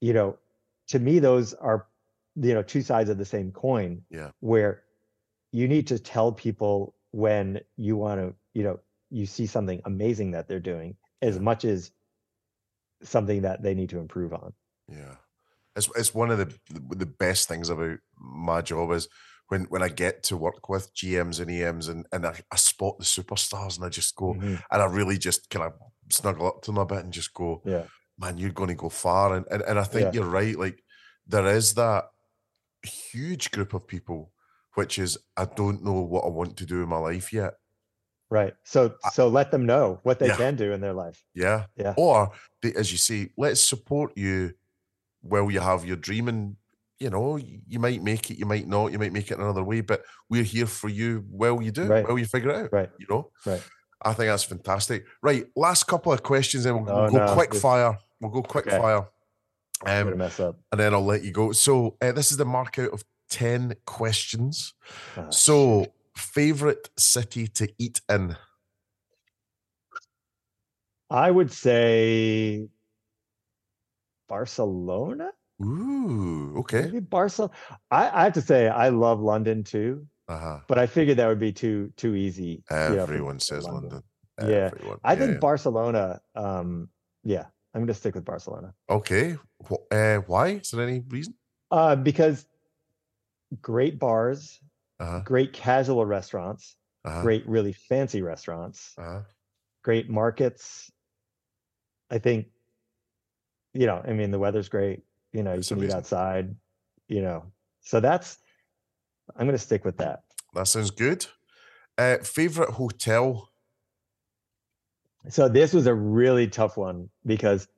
You 0.00 0.14
know, 0.14 0.40
to 0.88 1.00
me, 1.00 1.20
those 1.20 1.54
are, 1.54 1.88
you 2.36 2.54
know, 2.54 2.62
two 2.62 2.82
sides 2.82 3.10
of 3.10 3.18
the 3.18 3.24
same 3.24 3.50
coin. 3.52 4.02
Yeah. 4.10 4.30
Where 4.40 4.82
you 5.52 5.66
need 5.68 5.86
to 5.88 5.98
tell 5.98 6.32
people 6.32 6.94
when 7.12 7.60
you 7.76 7.96
want 7.96 8.20
to, 8.20 8.34
you 8.54 8.62
know, 8.62 8.80
you 9.10 9.26
see 9.26 9.46
something 9.46 9.80
amazing 9.84 10.30
that 10.32 10.46
they're 10.48 10.60
doing 10.60 10.96
as 11.22 11.38
much 11.40 11.64
as 11.64 11.90
something 13.02 13.42
that 13.42 13.62
they 13.62 13.74
need 13.74 13.90
to 13.90 13.98
improve 13.98 14.32
on. 14.32 14.52
yeah. 14.88 15.16
It's 15.76 15.88
it's 15.96 16.12
one 16.12 16.32
of 16.32 16.38
the 16.38 16.52
the 16.96 17.06
best 17.06 17.46
things 17.46 17.68
about 17.70 17.98
my 18.18 18.60
job 18.60 18.90
is 18.90 19.06
when 19.46 19.64
when 19.66 19.82
I 19.84 19.88
get 19.88 20.24
to 20.24 20.36
work 20.36 20.68
with 20.68 20.92
GMs 20.96 21.38
and 21.38 21.48
EMs 21.48 21.86
and 21.86 22.06
and 22.12 22.26
I, 22.26 22.40
I 22.50 22.56
spot 22.56 22.98
the 22.98 23.04
superstars 23.04 23.76
and 23.76 23.84
I 23.84 23.88
just 23.88 24.16
go 24.16 24.34
Mhm. 24.34 24.60
and 24.70 24.82
I 24.82 24.86
really 24.86 25.16
just 25.16 25.48
kind 25.48 25.64
of 25.66 25.74
snuggle 26.10 26.48
up 26.48 26.62
to 26.62 26.72
them 26.72 26.78
a 26.78 26.84
bit 26.86 27.04
and 27.04 27.12
just 27.12 27.32
go, 27.34 27.62
Yeah. 27.64 27.84
man, 28.18 28.36
you're 28.36 28.50
going 28.50 28.68
to 28.70 28.74
go 28.74 28.88
far. 28.88 29.36
And 29.36 29.46
and, 29.48 29.62
and 29.62 29.78
I 29.78 29.84
think 29.84 30.06
Yeah. 30.12 30.20
you're 30.20 30.30
right. 30.30 30.58
Like 30.58 30.82
there 31.28 31.46
is 31.46 31.74
that 31.74 32.06
huge 32.86 33.50
group 33.50 33.74
of 33.74 33.86
people, 33.86 34.32
which 34.74 34.98
is 34.98 35.18
I 35.36 35.44
don't 35.44 35.82
know 35.84 36.00
what 36.00 36.24
I 36.24 36.28
want 36.28 36.56
to 36.58 36.66
do 36.66 36.82
in 36.82 36.88
my 36.88 36.98
life 36.98 37.32
yet. 37.32 37.54
Right. 38.30 38.54
So 38.64 38.94
so 39.12 39.28
let 39.28 39.50
them 39.50 39.66
know 39.66 39.98
what 40.04 40.18
they 40.20 40.28
Yeah. 40.28 40.36
can 40.36 40.56
do 40.56 40.72
in 40.72 40.80
their 40.80 40.92
life. 40.92 41.24
Yeah. 41.34 41.66
Yeah. 41.76 41.94
Or 41.96 42.30
they, 42.62 42.72
as 42.74 42.92
you 42.92 42.98
say, 42.98 43.30
let's 43.36 43.60
support 43.60 44.12
you 44.16 44.54
while 45.22 45.50
you 45.50 45.60
have 45.60 45.84
your 45.84 45.96
dream 45.96 46.28
and 46.28 46.56
you 46.98 47.08
know, 47.08 47.36
you 47.38 47.78
might 47.78 48.02
make 48.02 48.30
it, 48.30 48.36
you 48.38 48.44
might 48.44 48.68
not, 48.68 48.92
you 48.92 48.98
might 48.98 49.12
make 49.12 49.30
it 49.30 49.38
another 49.38 49.64
way, 49.64 49.80
but 49.80 50.02
we're 50.28 50.42
here 50.42 50.66
for 50.66 50.90
you 50.90 51.24
while 51.30 51.62
you 51.62 51.70
do, 51.70 51.84
Right. 51.86 52.06
while 52.06 52.18
you 52.18 52.26
figure 52.26 52.50
it 52.50 52.56
out. 52.56 52.72
Right. 52.74 52.90
You 52.98 53.06
know? 53.08 53.30
Right. 53.46 53.62
I 54.02 54.12
think 54.12 54.28
that's 54.28 54.44
fantastic. 54.44 55.06
Right, 55.22 55.46
last 55.56 55.84
couple 55.84 56.12
of 56.12 56.22
questions, 56.22 56.66
and 56.66 56.84
we'll, 56.84 56.92
Oh, 56.94 57.02
we'll 57.04 57.10
go 57.12 57.26
no, 57.26 57.32
quick 57.34 57.54
fire. 57.54 57.96
We'll 58.20 58.30
go 58.30 58.42
quick 58.42 58.66
Okay. 58.66 58.76
fire. 58.78 59.06
I'm 59.84 60.04
gonna 60.04 60.12
Um, 60.12 60.18
mess 60.18 60.40
up. 60.40 60.58
and 60.72 60.80
then 60.80 60.92
I'll 60.94 61.04
let 61.04 61.22
you 61.24 61.32
go. 61.32 61.52
So 61.52 61.96
uh, 62.02 62.12
this 62.12 62.30
is 62.30 62.36
the 62.36 62.44
mark 62.44 62.78
out 62.78 62.90
of 62.92 63.02
ten 63.28 63.74
questions. 63.86 64.74
Ah, 65.16 65.30
So 65.30 65.86
favorite 66.16 66.90
city 66.98 67.46
to 67.48 67.68
eat 67.78 68.00
in? 68.08 68.36
I 71.08 71.30
would 71.30 71.50
say 71.50 72.68
Barcelona. 74.28 75.30
Ooh, 75.62 76.54
okay. 76.58 76.82
Maybe 76.82 77.00
Barcelona. 77.00 77.52
I, 77.90 78.10
I 78.20 78.24
have 78.24 78.32
to 78.34 78.42
say 78.42 78.68
I 78.68 78.88
love 78.90 79.20
London 79.20 79.62
too, 79.64 80.06
Uh-huh. 80.28 80.60
but 80.68 80.78
I 80.78 80.86
figured 80.86 81.18
that 81.18 81.26
would 81.28 81.40
be 81.40 81.52
too 81.52 81.92
too 81.96 82.14
easy. 82.14 82.62
you 82.70 82.76
know, 82.76 83.02
Everyone 83.02 83.40
says 83.40 83.64
say 83.64 83.70
London. 83.70 84.02
Yeah. 84.40 84.70
Everyone. 84.72 84.98
I 85.04 85.12
Yeah, 85.14 85.18
think 85.18 85.32
yeah. 85.32 85.38
Barcelona. 85.38 86.20
Um, 86.34 86.88
yeah, 87.24 87.46
I'm 87.74 87.82
gonna 87.82 87.94
stick 87.94 88.14
with 88.14 88.24
Barcelona. 88.24 88.74
Okay. 88.88 89.36
Uh, 89.90 90.16
why? 90.26 90.48
Is 90.48 90.70
there 90.70 90.86
any 90.86 91.00
reason? 91.08 91.34
Uh, 91.70 91.96
because 91.96 92.46
great 93.60 93.98
bars, 93.98 94.60
Uh-huh. 94.98 95.20
great 95.24 95.52
casual 95.52 96.04
restaurants, 96.04 96.76
Uh-huh. 97.04 97.22
great 97.22 97.46
really 97.46 97.72
fancy 97.72 98.22
restaurants, 98.22 98.94
Uh-huh. 98.98 99.22
great 99.82 100.10
markets. 100.10 100.90
I 102.10 102.18
think, 102.18 102.48
you 103.72 103.86
know, 103.86 104.02
I 104.04 104.12
mean, 104.12 104.32
the 104.32 104.38
weather's 104.38 104.68
great. 104.68 105.04
You 105.32 105.44
know, 105.44 105.54
you 105.54 105.62
can 105.62 105.82
eat 105.84 105.90
outside. 105.90 106.56
You 107.06 107.22
know, 107.22 107.52
so 107.80 108.00
that's. 108.00 108.38
I'm 109.36 109.46
gonna 109.46 109.58
stick 109.58 109.84
with 109.84 109.96
that. 109.98 110.24
That 110.54 110.66
sounds 110.66 110.90
good. 110.90 111.26
Uh, 111.96 112.18
favorite 112.18 112.70
hotel? 112.70 113.49
So 115.28 115.48
this 115.48 115.72
was 115.72 115.86
a 115.86 115.94
really 115.94 116.48
tough 116.48 116.76
one 116.76 117.08
because 117.26 117.68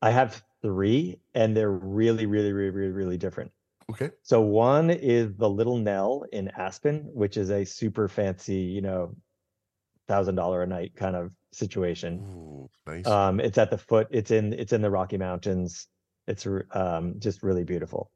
I 0.00 0.10
have 0.10 0.42
three 0.62 1.18
and 1.34 1.56
they're 1.56 1.70
really, 1.70 2.26
really, 2.26 2.52
really, 2.52 2.70
really, 2.70 2.92
really 2.92 3.18
different. 3.18 3.52
Okay. 3.90 4.10
So 4.22 4.40
one 4.40 4.90
is 4.90 5.34
the 5.36 5.48
Little 5.48 5.78
Nell 5.78 6.24
in 6.32 6.48
Aspen, 6.48 7.08
which 7.12 7.36
is 7.36 7.50
a 7.50 7.64
super 7.64 8.08
fancy, 8.08 8.56
you 8.56 8.80
know, 8.80 9.14
thousand 10.08 10.34
dollar 10.34 10.62
a 10.62 10.66
night 10.66 10.94
kind 10.96 11.14
of 11.14 11.32
situation. 11.52 12.20
Ooh, 12.20 12.70
nice. 12.86 13.06
Um, 13.06 13.40
it's 13.40 13.58
at 13.58 13.70
the 13.70 13.78
foot. 13.78 14.08
It's 14.10 14.30
in. 14.30 14.52
It's 14.54 14.72
in 14.72 14.82
the 14.82 14.90
Rocky 14.90 15.18
Mountains. 15.18 15.86
It's 16.26 16.46
um, 16.72 17.14
just 17.18 17.42
really 17.42 17.64
beautiful. 17.64 18.10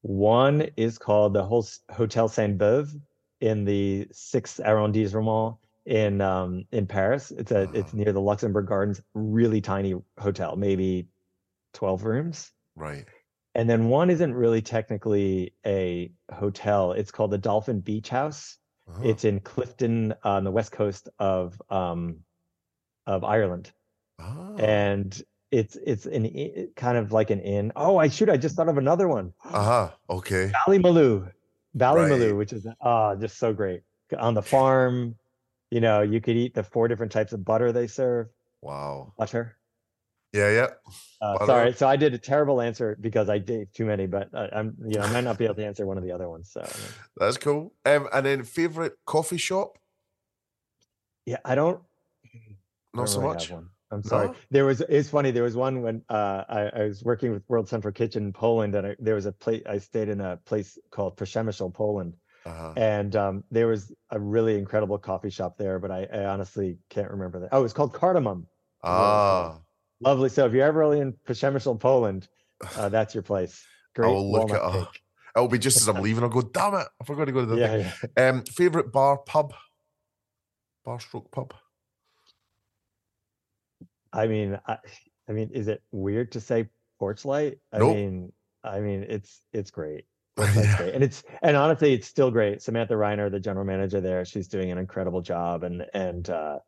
One 0.00 0.68
is 0.76 0.98
called 0.98 1.34
the 1.34 1.44
Hotel 1.90 2.28
Saint 2.28 2.58
Beuve 2.58 2.94
in 3.40 3.64
the 3.64 4.06
sixth 4.12 4.60
arrondissement 4.60 5.56
in 5.86 6.20
um, 6.20 6.64
in 6.72 6.86
Paris. 6.86 7.30
It's 7.30 7.50
a. 7.52 7.62
It's 7.74 7.88
Uh-huh. 7.92 7.96
near 8.04 8.12
the 8.12 8.20
Luxembourg 8.20 8.66
Gardens. 8.66 9.00
Really 9.14 9.60
tiny 9.60 9.94
hotel, 10.18 10.56
maybe 10.56 11.08
twelve 11.72 12.04
rooms. 12.04 12.50
right. 12.76 13.04
And 13.56 13.70
then 13.70 13.88
one 13.88 14.10
isn't 14.10 14.34
really 14.34 14.60
technically 14.62 15.54
a 15.64 16.10
hotel. 16.32 16.90
It's 16.90 17.12
called 17.12 17.30
the 17.30 17.38
Dolphin 17.38 17.78
Beach 17.78 18.08
House. 18.08 18.58
Uh-huh. 18.90 19.02
It's 19.04 19.24
in 19.24 19.38
Clifden 19.38 20.12
on 20.24 20.42
the 20.42 20.50
west 20.50 20.72
coast 20.72 21.08
of 21.20 21.60
um, 21.70 22.18
of 23.06 23.22
Ireland 23.22 23.70
Ah. 24.18 24.54
and 24.56 25.22
it's 25.52 25.76
it's 25.86 26.06
an 26.06 26.26
i- 26.26 26.66
kind 26.74 26.98
of 26.98 27.12
like 27.12 27.30
an 27.30 27.38
inn. 27.40 27.70
Oh, 27.76 27.96
I 27.96 28.08
shoot! 28.08 28.28
I 28.28 28.36
just 28.36 28.56
thought 28.56 28.68
of 28.68 28.76
another 28.78 29.06
one. 29.06 29.32
Uh-huh. 29.44 29.90
Okay. 30.10 30.50
Ballymaloe, 30.66 31.30
Ballymaloe, 31.76 32.26
Right. 32.30 32.36
which 32.36 32.52
is 32.52 32.66
ah, 32.80 33.14
just 33.14 33.38
so 33.38 33.52
great 33.52 33.82
on 34.18 34.34
the 34.34 34.42
farm. 34.42 35.14
You 35.74 35.80
know, 35.80 36.02
you 36.02 36.20
could 36.20 36.36
eat 36.36 36.54
the 36.54 36.62
four 36.62 36.86
different 36.86 37.10
types 37.10 37.32
of 37.32 37.44
butter 37.44 37.72
they 37.72 37.88
serve. 37.88 38.28
Wow. 38.62 39.12
Butter. 39.18 39.56
Yeah, 40.32 40.50
yeah. 40.52 40.68
Uh, 41.20 41.44
sorry, 41.46 41.72
so 41.72 41.88
I 41.88 41.96
did 41.96 42.14
a 42.14 42.18
terrible 42.18 42.60
answer 42.60 42.96
because 43.00 43.28
I 43.28 43.38
gave 43.38 43.72
too 43.72 43.84
many, 43.84 44.06
but 44.06 44.32
I, 44.32 44.50
I'm 44.52 44.76
you 44.86 44.98
know 44.98 45.00
I 45.00 45.12
might 45.12 45.24
not 45.24 45.36
be 45.36 45.46
able 45.46 45.56
to 45.56 45.66
answer 45.70 45.84
one 45.84 45.98
of 45.98 46.04
the 46.04 46.12
other 46.12 46.28
ones. 46.28 46.52
So 46.52 46.64
That's 47.16 47.38
cool. 47.38 47.72
Um, 47.84 48.08
and 48.12 48.24
then 48.24 48.44
favorite 48.44 48.92
coffee 49.04 49.36
shop? 49.36 49.76
yeah, 51.26 51.38
I 51.44 51.56
don't. 51.56 51.82
Not 52.94 53.08
so 53.08 53.18
really 53.18 53.32
much. 53.32 53.50
I'm 53.90 54.04
sorry. 54.04 54.28
No? 54.28 54.34
There 54.52 54.64
was. 54.66 54.80
It's 54.80 55.08
funny. 55.08 55.32
There 55.32 55.42
was 55.42 55.56
one 55.56 55.82
when 55.82 56.02
uh, 56.08 56.44
I, 56.48 56.70
I 56.72 56.84
was 56.84 57.02
working 57.02 57.32
with 57.32 57.42
World 57.48 57.68
Central 57.68 57.92
Kitchen 57.92 58.26
in 58.26 58.32
Poland, 58.32 58.76
and 58.76 58.86
I, 58.86 58.96
there 59.00 59.16
was 59.16 59.26
a 59.26 59.32
place. 59.32 59.64
I 59.68 59.78
stayed 59.78 60.08
in 60.08 60.20
a 60.20 60.36
place 60.36 60.78
called 60.92 61.16
Przemysl, 61.16 61.74
Poland, 61.74 62.14
Uh-huh. 62.46 62.74
and 62.76 63.16
um, 63.16 63.44
there 63.50 63.66
was 63.66 63.92
a 64.10 64.20
really 64.20 64.58
incredible 64.58 64.98
coffee 64.98 65.30
shop 65.30 65.56
there. 65.56 65.78
But 65.78 65.90
I, 65.90 66.04
I 66.12 66.24
honestly 66.26 66.78
can't 66.90 67.10
remember 67.10 67.40
that. 67.40 67.48
Oh, 67.52 67.64
it's 67.64 67.72
called 67.72 67.92
Cardamom. 67.94 68.46
Ah, 68.82 69.58
Lovely. 70.00 70.28
So 70.28 70.44
if 70.46 70.52
you're 70.52 70.66
ever 70.66 70.80
really 70.80 71.00
in 71.00 71.14
Przemysl, 71.26 71.80
Poland, 71.80 72.28
uh, 72.76 72.88
that's 72.90 73.14
your 73.14 73.22
place. 73.22 73.64
Great. 73.94 74.08
I 74.08 74.12
will 74.12 74.30
look 74.30 74.50
it 74.50 74.56
up. 74.56 74.72
cake. 74.72 75.00
It'll 75.36 75.48
be 75.48 75.58
just 75.58 75.80
as 75.80 75.88
I'm 75.88 76.02
leaving. 76.02 76.22
I'll 76.22 76.28
go, 76.28 76.42
damn 76.42 76.74
it. 76.74 76.86
I 77.00 77.04
forgot 77.04 77.24
to 77.24 77.32
go 77.32 77.40
to 77.40 77.46
the 77.46 77.56
Yeah, 77.56 77.92
yeah. 78.16 78.28
Um, 78.28 78.42
favorite 78.44 78.92
bar, 78.92 79.18
pub? 79.18 79.54
Bar 80.84 81.00
stroke 81.00 81.30
pub? 81.30 81.54
I 84.12 84.26
mean, 84.26 84.58
I, 84.66 84.78
I 85.28 85.32
mean, 85.32 85.50
is 85.50 85.68
it 85.68 85.82
weird 85.90 86.32
to 86.32 86.40
say 86.40 86.68
Porchlight? 87.00 87.58
I 87.72 87.78
Nope. 87.78 87.96
mean, 87.96 88.32
I 88.62 88.80
mean, 88.80 89.04
it's 89.08 89.40
it's 89.52 89.70
great. 89.70 90.04
Yeah. 90.38 90.82
and 90.82 91.04
it's 91.04 91.22
and 91.42 91.56
honestly, 91.56 91.92
it's 91.94 92.08
still 92.08 92.30
great. 92.30 92.60
Samantha 92.60 92.94
Reiner, 92.94 93.30
the 93.30 93.40
general 93.40 93.64
manager 93.64 94.00
there, 94.00 94.24
she's 94.24 94.48
doing 94.48 94.70
an 94.72 94.78
incredible 94.78 95.20
job, 95.22 95.62
and 95.62 95.84
and 95.94 96.28
uh, 96.28 96.58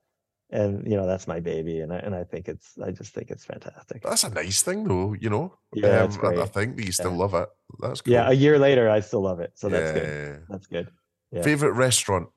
and 0.51 0.89
you 0.89 0.97
know 0.97 1.07
that's 1.07 1.27
my 1.27 1.41
baby, 1.41 1.81
and 1.81 1.93
I 1.93 1.97
and 1.97 2.15
I 2.15 2.23
think 2.25 2.49
it's 2.49 2.79
I 2.79 2.93
just 2.93 3.13
think 3.13 3.31
it's 3.31 3.45
fantastic. 3.45 4.03
That's 4.03 4.23
a 4.25 4.31
nice 4.31 4.63
thing, 4.63 4.85
though, 4.85 5.15
you 5.19 5.31
know? 5.31 5.59
Yeah, 5.75 6.05
it's 6.05 6.17
Um, 6.17 6.27
I- 6.39 6.43
I, 6.43 6.47
think 6.47 6.77
that 6.77 6.87
you 6.87 6.93
still 6.93 7.11
Yeah. 7.11 7.17
love 7.19 7.35
it. 7.35 7.49
That's 7.81 8.01
cool. 8.03 8.13
Yeah, 8.13 8.31
a 8.31 8.33
year 8.35 8.59
later, 8.59 8.89
I 8.89 9.01
still 9.01 9.23
love 9.23 9.41
it, 9.41 9.53
so 9.57 9.69
that's 9.69 9.93
good. 9.93 10.43
That's 10.49 10.67
good. 10.69 10.89
Yeah. 11.33 11.43
Favorite 11.43 11.73
restaurant? 11.73 12.29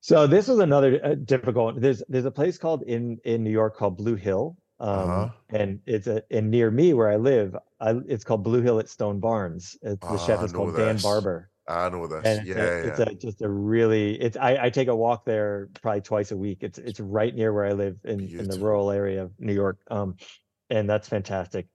So 0.00 0.26
this 0.26 0.48
was 0.48 0.58
another 0.60 0.98
uh, 1.04 1.14
difficult. 1.16 1.74
one. 1.74 1.80
There's 1.82 2.02
there's 2.08 2.24
a 2.24 2.30
place 2.30 2.56
called 2.56 2.82
in 2.84 3.18
in 3.24 3.44
New 3.44 3.50
York 3.50 3.76
called 3.76 3.98
Blue 3.98 4.14
Hill, 4.16 4.56
um, 4.80 5.28
Uh-huh. 5.28 5.28
and 5.50 5.80
it's 5.86 6.06
a 6.06 6.22
and 6.30 6.50
near 6.50 6.70
me 6.70 6.94
where 6.94 7.10
I 7.10 7.16
live. 7.16 7.56
I, 7.80 7.94
it's 8.08 8.24
called 8.24 8.44
Blue 8.44 8.62
Hill 8.62 8.78
at 8.80 8.88
Stone 8.88 9.20
Barns. 9.20 9.76
It's, 9.82 10.06
the 10.06 10.16
Ah, 10.16 10.16
chef 10.18 10.42
is 10.42 10.52
called 10.52 10.74
Dan. 10.76 11.00
Barber, 11.00 11.50
I 11.68 11.88
know 11.88 12.06
this. 12.06 12.26
and 12.26 12.40
it's, 12.40 12.48
yeah, 12.56 12.84
it's 12.84 12.98
a 12.98 13.14
just 13.14 13.42
a 13.42 13.48
really. 13.48 14.20
It's 14.20 14.36
I, 14.36 14.66
I 14.66 14.70
take 14.70 14.88
a 14.88 14.96
walk 14.96 15.24
there 15.24 15.68
probably 15.82 16.02
twice 16.02 16.32
a 16.32 16.36
week. 16.36 16.62
It's 16.62 16.78
it's 16.78 17.00
right 17.00 17.34
near 17.34 17.52
where 17.52 17.66
I 17.66 17.72
live 17.72 17.98
in 18.04 18.20
in 18.38 18.48
the 18.48 18.56
rural 18.56 18.90
area 18.90 19.22
of 19.24 19.38
New 19.40 19.54
York, 19.54 19.80
um, 19.90 20.16
and 20.70 20.88
that's 20.88 21.08
fantastic. 21.08 21.68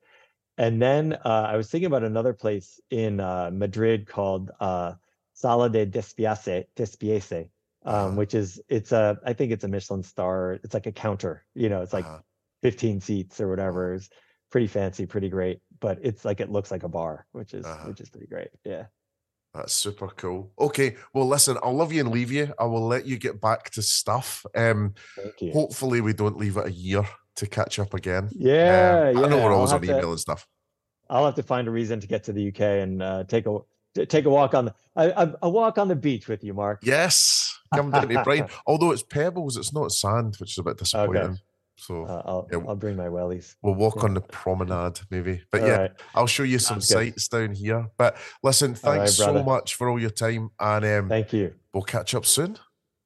And 0.58 0.82
then 0.82 1.14
uh, 1.14 1.48
I 1.52 1.58
was 1.58 1.70
thinking 1.70 1.88
about 1.88 2.04
another 2.04 2.34
place 2.34 2.80
in 2.90 3.20
uh, 3.20 3.52
Madrid 3.52 4.08
called 4.08 4.52
uh, 4.60 4.96
Sala 5.34 5.70
de 5.70 5.86
Despiace, 5.86 6.68
Despiece, 6.76 7.50
um, 7.86 8.16
Uh-huh. 8.16 8.16
which 8.16 8.34
is 8.34 8.62
it's 8.70 8.92
a 8.92 9.20
I 9.26 9.34
think 9.34 9.52
it's 9.52 9.64
a 9.64 9.68
Michelin 9.68 10.04
star. 10.04 10.54
It's 10.64 10.74
like 10.74 10.88
a 10.88 10.92
counter, 10.94 11.46
you 11.56 11.70
know, 11.70 11.82
it's 11.82 11.94
like 11.94 12.06
Uh-huh. 12.06 12.20
15 12.66 13.00
seats 13.02 13.40
or 13.40 13.48
whatever. 13.48 13.94
It's 13.94 14.10
pretty 14.52 14.66
fancy, 14.68 15.06
pretty 15.06 15.30
great, 15.30 15.60
but 15.80 16.00
it's 16.02 16.26
like 16.26 16.40
it 16.40 16.50
looks 16.50 16.72
like 16.72 16.82
a 16.84 16.90
bar, 16.90 17.28
which 17.32 17.54
is 17.54 17.64
Uh-huh. 17.66 17.88
which 17.90 18.02
is 18.02 18.10
pretty 18.10 18.26
great. 18.28 18.48
Yeah. 18.64 18.86
That's 19.54 19.72
super 19.74 20.08
cool. 20.08 20.52
Okay, 20.60 20.96
well, 21.14 21.28
listen, 21.28 21.58
I'll 21.64 21.76
love 21.76 21.94
you 21.94 22.02
and 22.02 22.12
leave 22.12 22.32
you. 22.32 22.52
I 22.60 22.66
will 22.66 22.86
let 22.88 23.06
you 23.06 23.18
get 23.18 23.40
back 23.40 23.70
to 23.72 23.82
stuff. 23.84 24.46
Um, 24.56 24.96
Thank 25.16 25.42
you. 25.42 25.52
hopefully, 25.54 26.02
we 26.02 26.12
don't 26.14 26.38
leave 26.38 26.58
it 26.58 26.66
a 26.66 26.72
year 26.72 27.08
to 27.38 27.48
catch 27.48 27.78
up 27.80 27.94
again. 27.94 28.30
Yeah, 28.36 29.14
Um, 29.16 29.24
I 29.24 29.28
know 29.30 29.38
we're 29.44 29.54
always 29.54 29.72
on 29.72 29.82
to- 29.82 29.88
email 29.88 30.10
and 30.12 30.20
stuff. 30.20 30.48
I'll 31.10 31.26
have 31.26 31.36
to 31.36 31.44
find 31.44 31.68
a 31.68 31.72
reason 31.72 32.00
to 32.00 32.08
get 32.08 32.24
to 32.26 32.34
the 32.34 32.48
UK 32.48 32.62
and 32.82 33.02
uh, 33.04 33.24
take 33.26 33.46
a 33.46 33.60
take 34.08 34.26
a 34.26 34.30
walk 34.30 34.56
on 34.56 34.66
the 34.66 34.74
a, 34.96 35.08
a, 35.24 35.36
a 35.44 35.50
walk 35.50 35.78
on 35.78 35.88
the 35.88 35.96
beach 35.96 36.28
with 36.28 36.44
you, 36.44 36.54
Mark. 36.56 36.80
Yes, 36.84 37.56
come 37.76 37.92
down 37.92 38.10
to 38.10 38.24
Brighton. 38.24 38.50
Although 38.68 38.92
it's 38.92 39.04
pebbles, 39.04 39.56
it's 39.56 39.72
not 39.72 39.92
sand, 39.92 40.36
which 40.40 40.52
is 40.54 40.58
a 40.58 40.64
bit 40.64 40.78
disappointing. 40.80 41.38
So 41.78 42.06
Uh, 42.06 42.22
I'll 42.26 42.48
Yeah. 42.52 42.60
I'll 42.68 42.76
bring 42.76 42.96
my 42.96 43.08
wellies. 43.08 43.56
we'll 43.62 43.76
walk 43.76 43.96
yeah. 43.98 44.04
on 44.06 44.14
the 44.14 44.22
promenade, 44.22 45.00
maybe. 45.12 45.42
But 45.52 45.62
All 45.62 45.68
yeah, 45.68 45.78
right. 45.78 45.92
I'll 46.16 46.28
show 46.28 46.44
you 46.44 46.60
some 46.60 46.78
good. 46.80 46.84
sights 46.86 47.28
down 47.28 47.52
here. 47.54 47.88
But 47.98 48.16
listen, 48.44 48.78
All 48.84 48.92
right, 48.92 48.98
thanks 49.00 49.16
so 49.16 49.44
much 49.44 49.76
for 49.76 49.90
all 49.90 50.00
your 50.00 50.10
time, 50.10 50.52
and 50.60 50.86
um, 50.86 51.10
Thank 51.10 51.34
you. 51.34 51.54
we'll 51.74 51.84
catch 51.84 52.16
up 52.16 52.26
soon. 52.26 52.58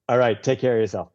All 0.07 0.17
right. 0.17 0.41
Take 0.41 0.59
care 0.59 0.75
of 0.75 0.81
yourself. 0.81 1.09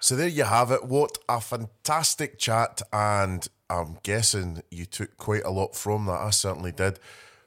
So 0.00 0.16
there 0.16 0.28
you 0.28 0.44
have 0.44 0.70
it. 0.70 0.84
What 0.84 1.16
a 1.30 1.40
fantastic 1.40 2.38
chat. 2.38 2.82
And 2.92 3.46
I'm 3.70 3.96
guessing 4.02 4.62
you 4.70 4.84
took 4.84 5.16
quite 5.16 5.44
a 5.44 5.50
lot 5.50 5.74
from 5.74 6.04
that. 6.06 6.20
I 6.20 6.28
certainly 6.28 6.72
did. 6.72 6.98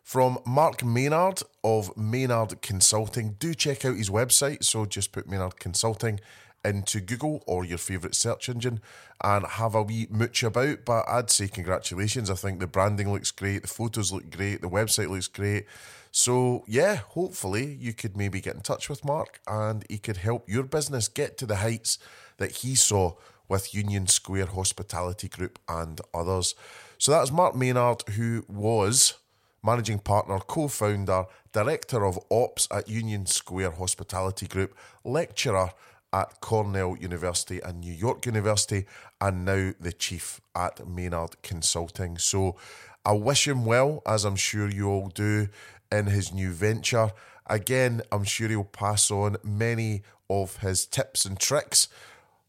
From 0.08 0.40
Mark 0.46 0.86
Maynard 0.86 1.42
of 1.66 1.92
Maynard 1.98 2.62
Consulting. 2.62 3.36
Do 3.40 3.54
check 3.54 3.84
out 3.84 3.98
his 3.98 4.10
website. 4.10 4.64
So 4.64 4.86
just 4.86 5.12
put 5.12 5.28
Maynard 5.28 5.60
Consulting 5.60 6.22
into 6.64 7.02
Google 7.02 7.44
or 7.46 7.66
your 7.66 7.78
favourite 7.78 8.16
search 8.16 8.48
engine 8.48 8.80
and 9.22 9.46
have 9.46 9.76
a 9.76 9.84
wee 9.84 10.08
mooch 10.10 10.44
about. 10.44 10.86
But 10.86 11.04
I'd 11.10 11.30
say 11.30 11.50
congratulations. 11.50 12.30
I 12.30 12.36
think 12.36 12.62
the 12.62 12.68
branding 12.68 13.12
looks 13.12 13.32
great, 13.32 13.64
the 13.64 13.68
photos 13.68 14.14
look 14.14 14.30
great, 14.30 14.62
the 14.62 14.70
website 14.70 15.10
looks 15.10 15.28
great. 15.28 15.66
So, 16.10 16.64
yeah, 16.70 16.96
hopefully 17.10 17.78
you 17.78 17.92
could 17.92 18.16
maybe 18.16 18.40
get 18.40 18.56
in 18.56 18.62
touch 18.62 18.88
with 18.88 19.04
Mark 19.04 19.42
and 19.46 19.84
he 19.90 19.98
could 19.98 20.16
help 20.16 20.48
your 20.48 20.64
business 20.64 21.10
get 21.10 21.38
to 21.40 21.46
the 21.46 21.58
heights 21.58 22.00
that 22.38 22.52
he 22.52 22.76
saw 22.76 23.16
with 23.50 23.76
Union 23.76 24.08
Square 24.08 24.46
Hospitality 24.46 25.28
Group 25.28 25.60
and 25.68 26.00
others. 26.14 26.56
So, 26.98 27.12
that 27.12 27.24
is 27.24 27.32
Mark 27.34 27.56
Maynard, 27.58 28.04
who 28.16 28.46
was 28.48 29.16
managing 29.64 30.00
partner, 30.00 30.40
co 30.40 30.68
founder, 30.68 31.26
director 31.52 32.06
of 32.06 32.20
ops 32.30 32.68
at 32.72 32.88
Union 32.88 33.26
Square 33.26 33.72
Hospitality 33.72 34.48
Group, 34.48 34.76
lecturer 35.04 35.72
at 36.14 36.40
Cornell 36.40 36.96
University 36.98 37.60
and 37.62 37.82
New 37.82 37.94
York 37.94 38.26
University, 38.26 38.86
and 39.20 39.46
now 39.46 39.74
the 39.80 39.92
chief 39.92 40.40
at 40.56 40.88
Maynard 40.88 41.42
Consulting. 41.42 42.18
So, 42.18 42.56
I 43.06 43.14
wish 43.14 43.48
him 43.48 43.66
well, 43.66 44.02
as 44.06 44.26
I'm 44.26 44.36
sure 44.36 44.70
you 44.70 44.90
all 44.90 45.08
do 45.08 45.48
in 45.92 46.08
his 46.08 46.34
new 46.34 46.52
venture. 46.52 47.12
Again, 47.46 48.02
I'm 48.12 48.26
sure 48.26 48.50
he'll 48.50 48.66
pass 48.66 49.10
on 49.10 49.38
many 49.44 50.04
of 50.30 50.58
his 50.58 50.86
tips 50.86 51.24
and 51.24 51.40
tricks 51.40 51.88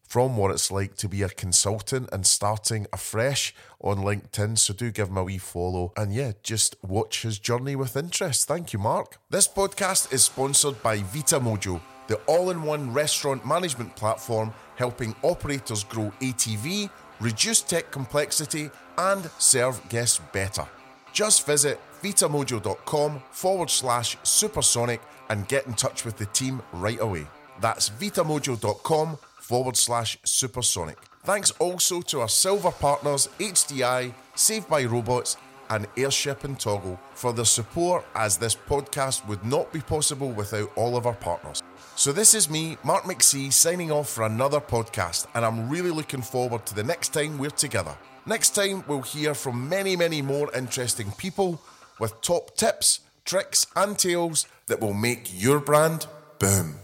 from 0.08 0.38
what 0.38 0.50
it's 0.50 0.70
like 0.70 0.96
to 0.96 1.08
be 1.08 1.22
a 1.22 1.28
consultant 1.28 2.08
and 2.10 2.26
starting 2.26 2.86
afresh 2.92 3.54
on 3.80 3.98
LinkedIn. 3.98 4.58
So 4.58 4.72
do 4.72 4.90
give 4.90 5.08
him 5.08 5.18
a 5.18 5.24
wee 5.24 5.36
follow 5.38 5.92
and 5.96 6.14
yeah, 6.14 6.32
just 6.42 6.76
watch 6.82 7.22
his 7.22 7.38
journey 7.38 7.76
with 7.76 7.96
interest. 7.96 8.48
Thank 8.48 8.72
you, 8.72 8.78
Mark. 8.78 9.18
This 9.28 9.46
podcast 9.46 10.12
is 10.12 10.24
sponsored 10.24 10.82
by 10.82 11.02
Vita 11.02 11.38
Mojo, 11.38 11.80
the 12.06 12.16
all 12.26 12.50
in 12.50 12.62
one 12.62 12.92
restaurant 12.92 13.46
management 13.46 13.94
platform 13.96 14.52
helping 14.76 15.14
operators 15.22 15.84
grow 15.84 16.10
ATV, 16.20 16.88
reduce 17.20 17.60
tech 17.60 17.90
complexity, 17.90 18.70
and 18.96 19.30
serve 19.38 19.86
guests 19.90 20.20
better. 20.32 20.66
Just 21.12 21.46
visit 21.46 21.78
vitamojo.com 22.02 23.22
forward 23.30 23.68
slash 23.68 24.16
supersonic 24.22 25.02
and 25.28 25.46
get 25.48 25.66
in 25.66 25.74
touch 25.74 26.06
with 26.06 26.16
the 26.16 26.26
team 26.26 26.62
right 26.72 27.00
away. 27.00 27.26
That's 27.60 27.90
vitamojo.com 27.90 29.18
forward 29.48 29.78
slash 29.78 30.18
supersonic. 30.24 30.98
Thanks 31.24 31.50
also 31.52 32.02
to 32.02 32.20
our 32.20 32.28
silver 32.28 32.70
partners 32.70 33.30
HDI, 33.38 34.12
Saved 34.34 34.68
by 34.68 34.84
Robots, 34.84 35.38
and 35.70 35.86
Airship 35.96 36.44
and 36.44 36.60
Toggle 36.60 37.00
for 37.14 37.32
their 37.32 37.46
support 37.46 38.04
as 38.14 38.36
this 38.36 38.54
podcast 38.54 39.26
would 39.26 39.42
not 39.44 39.72
be 39.72 39.80
possible 39.80 40.30
without 40.30 40.70
all 40.76 40.96
of 40.96 41.06
our 41.06 41.14
partners. 41.14 41.62
So 41.96 42.12
this 42.12 42.34
is 42.34 42.50
me, 42.50 42.76
Mark 42.84 43.04
McSee, 43.04 43.50
signing 43.50 43.90
off 43.90 44.10
for 44.10 44.24
another 44.24 44.60
podcast, 44.60 45.26
and 45.34 45.44
I'm 45.44 45.68
really 45.70 45.90
looking 45.90 46.22
forward 46.22 46.66
to 46.66 46.74
the 46.74 46.84
next 46.84 47.14
time 47.14 47.38
we're 47.38 47.50
together. 47.50 47.96
Next 48.26 48.50
time, 48.50 48.84
we'll 48.86 49.00
hear 49.00 49.34
from 49.34 49.68
many, 49.68 49.96
many 49.96 50.20
more 50.20 50.54
interesting 50.54 51.10
people 51.12 51.60
with 51.98 52.20
top 52.20 52.54
tips, 52.56 53.00
tricks, 53.24 53.66
and 53.74 53.98
tales 53.98 54.46
that 54.66 54.80
will 54.80 54.92
make 54.92 55.30
your 55.42 55.58
brand 55.58 56.06
boom. 56.38 56.76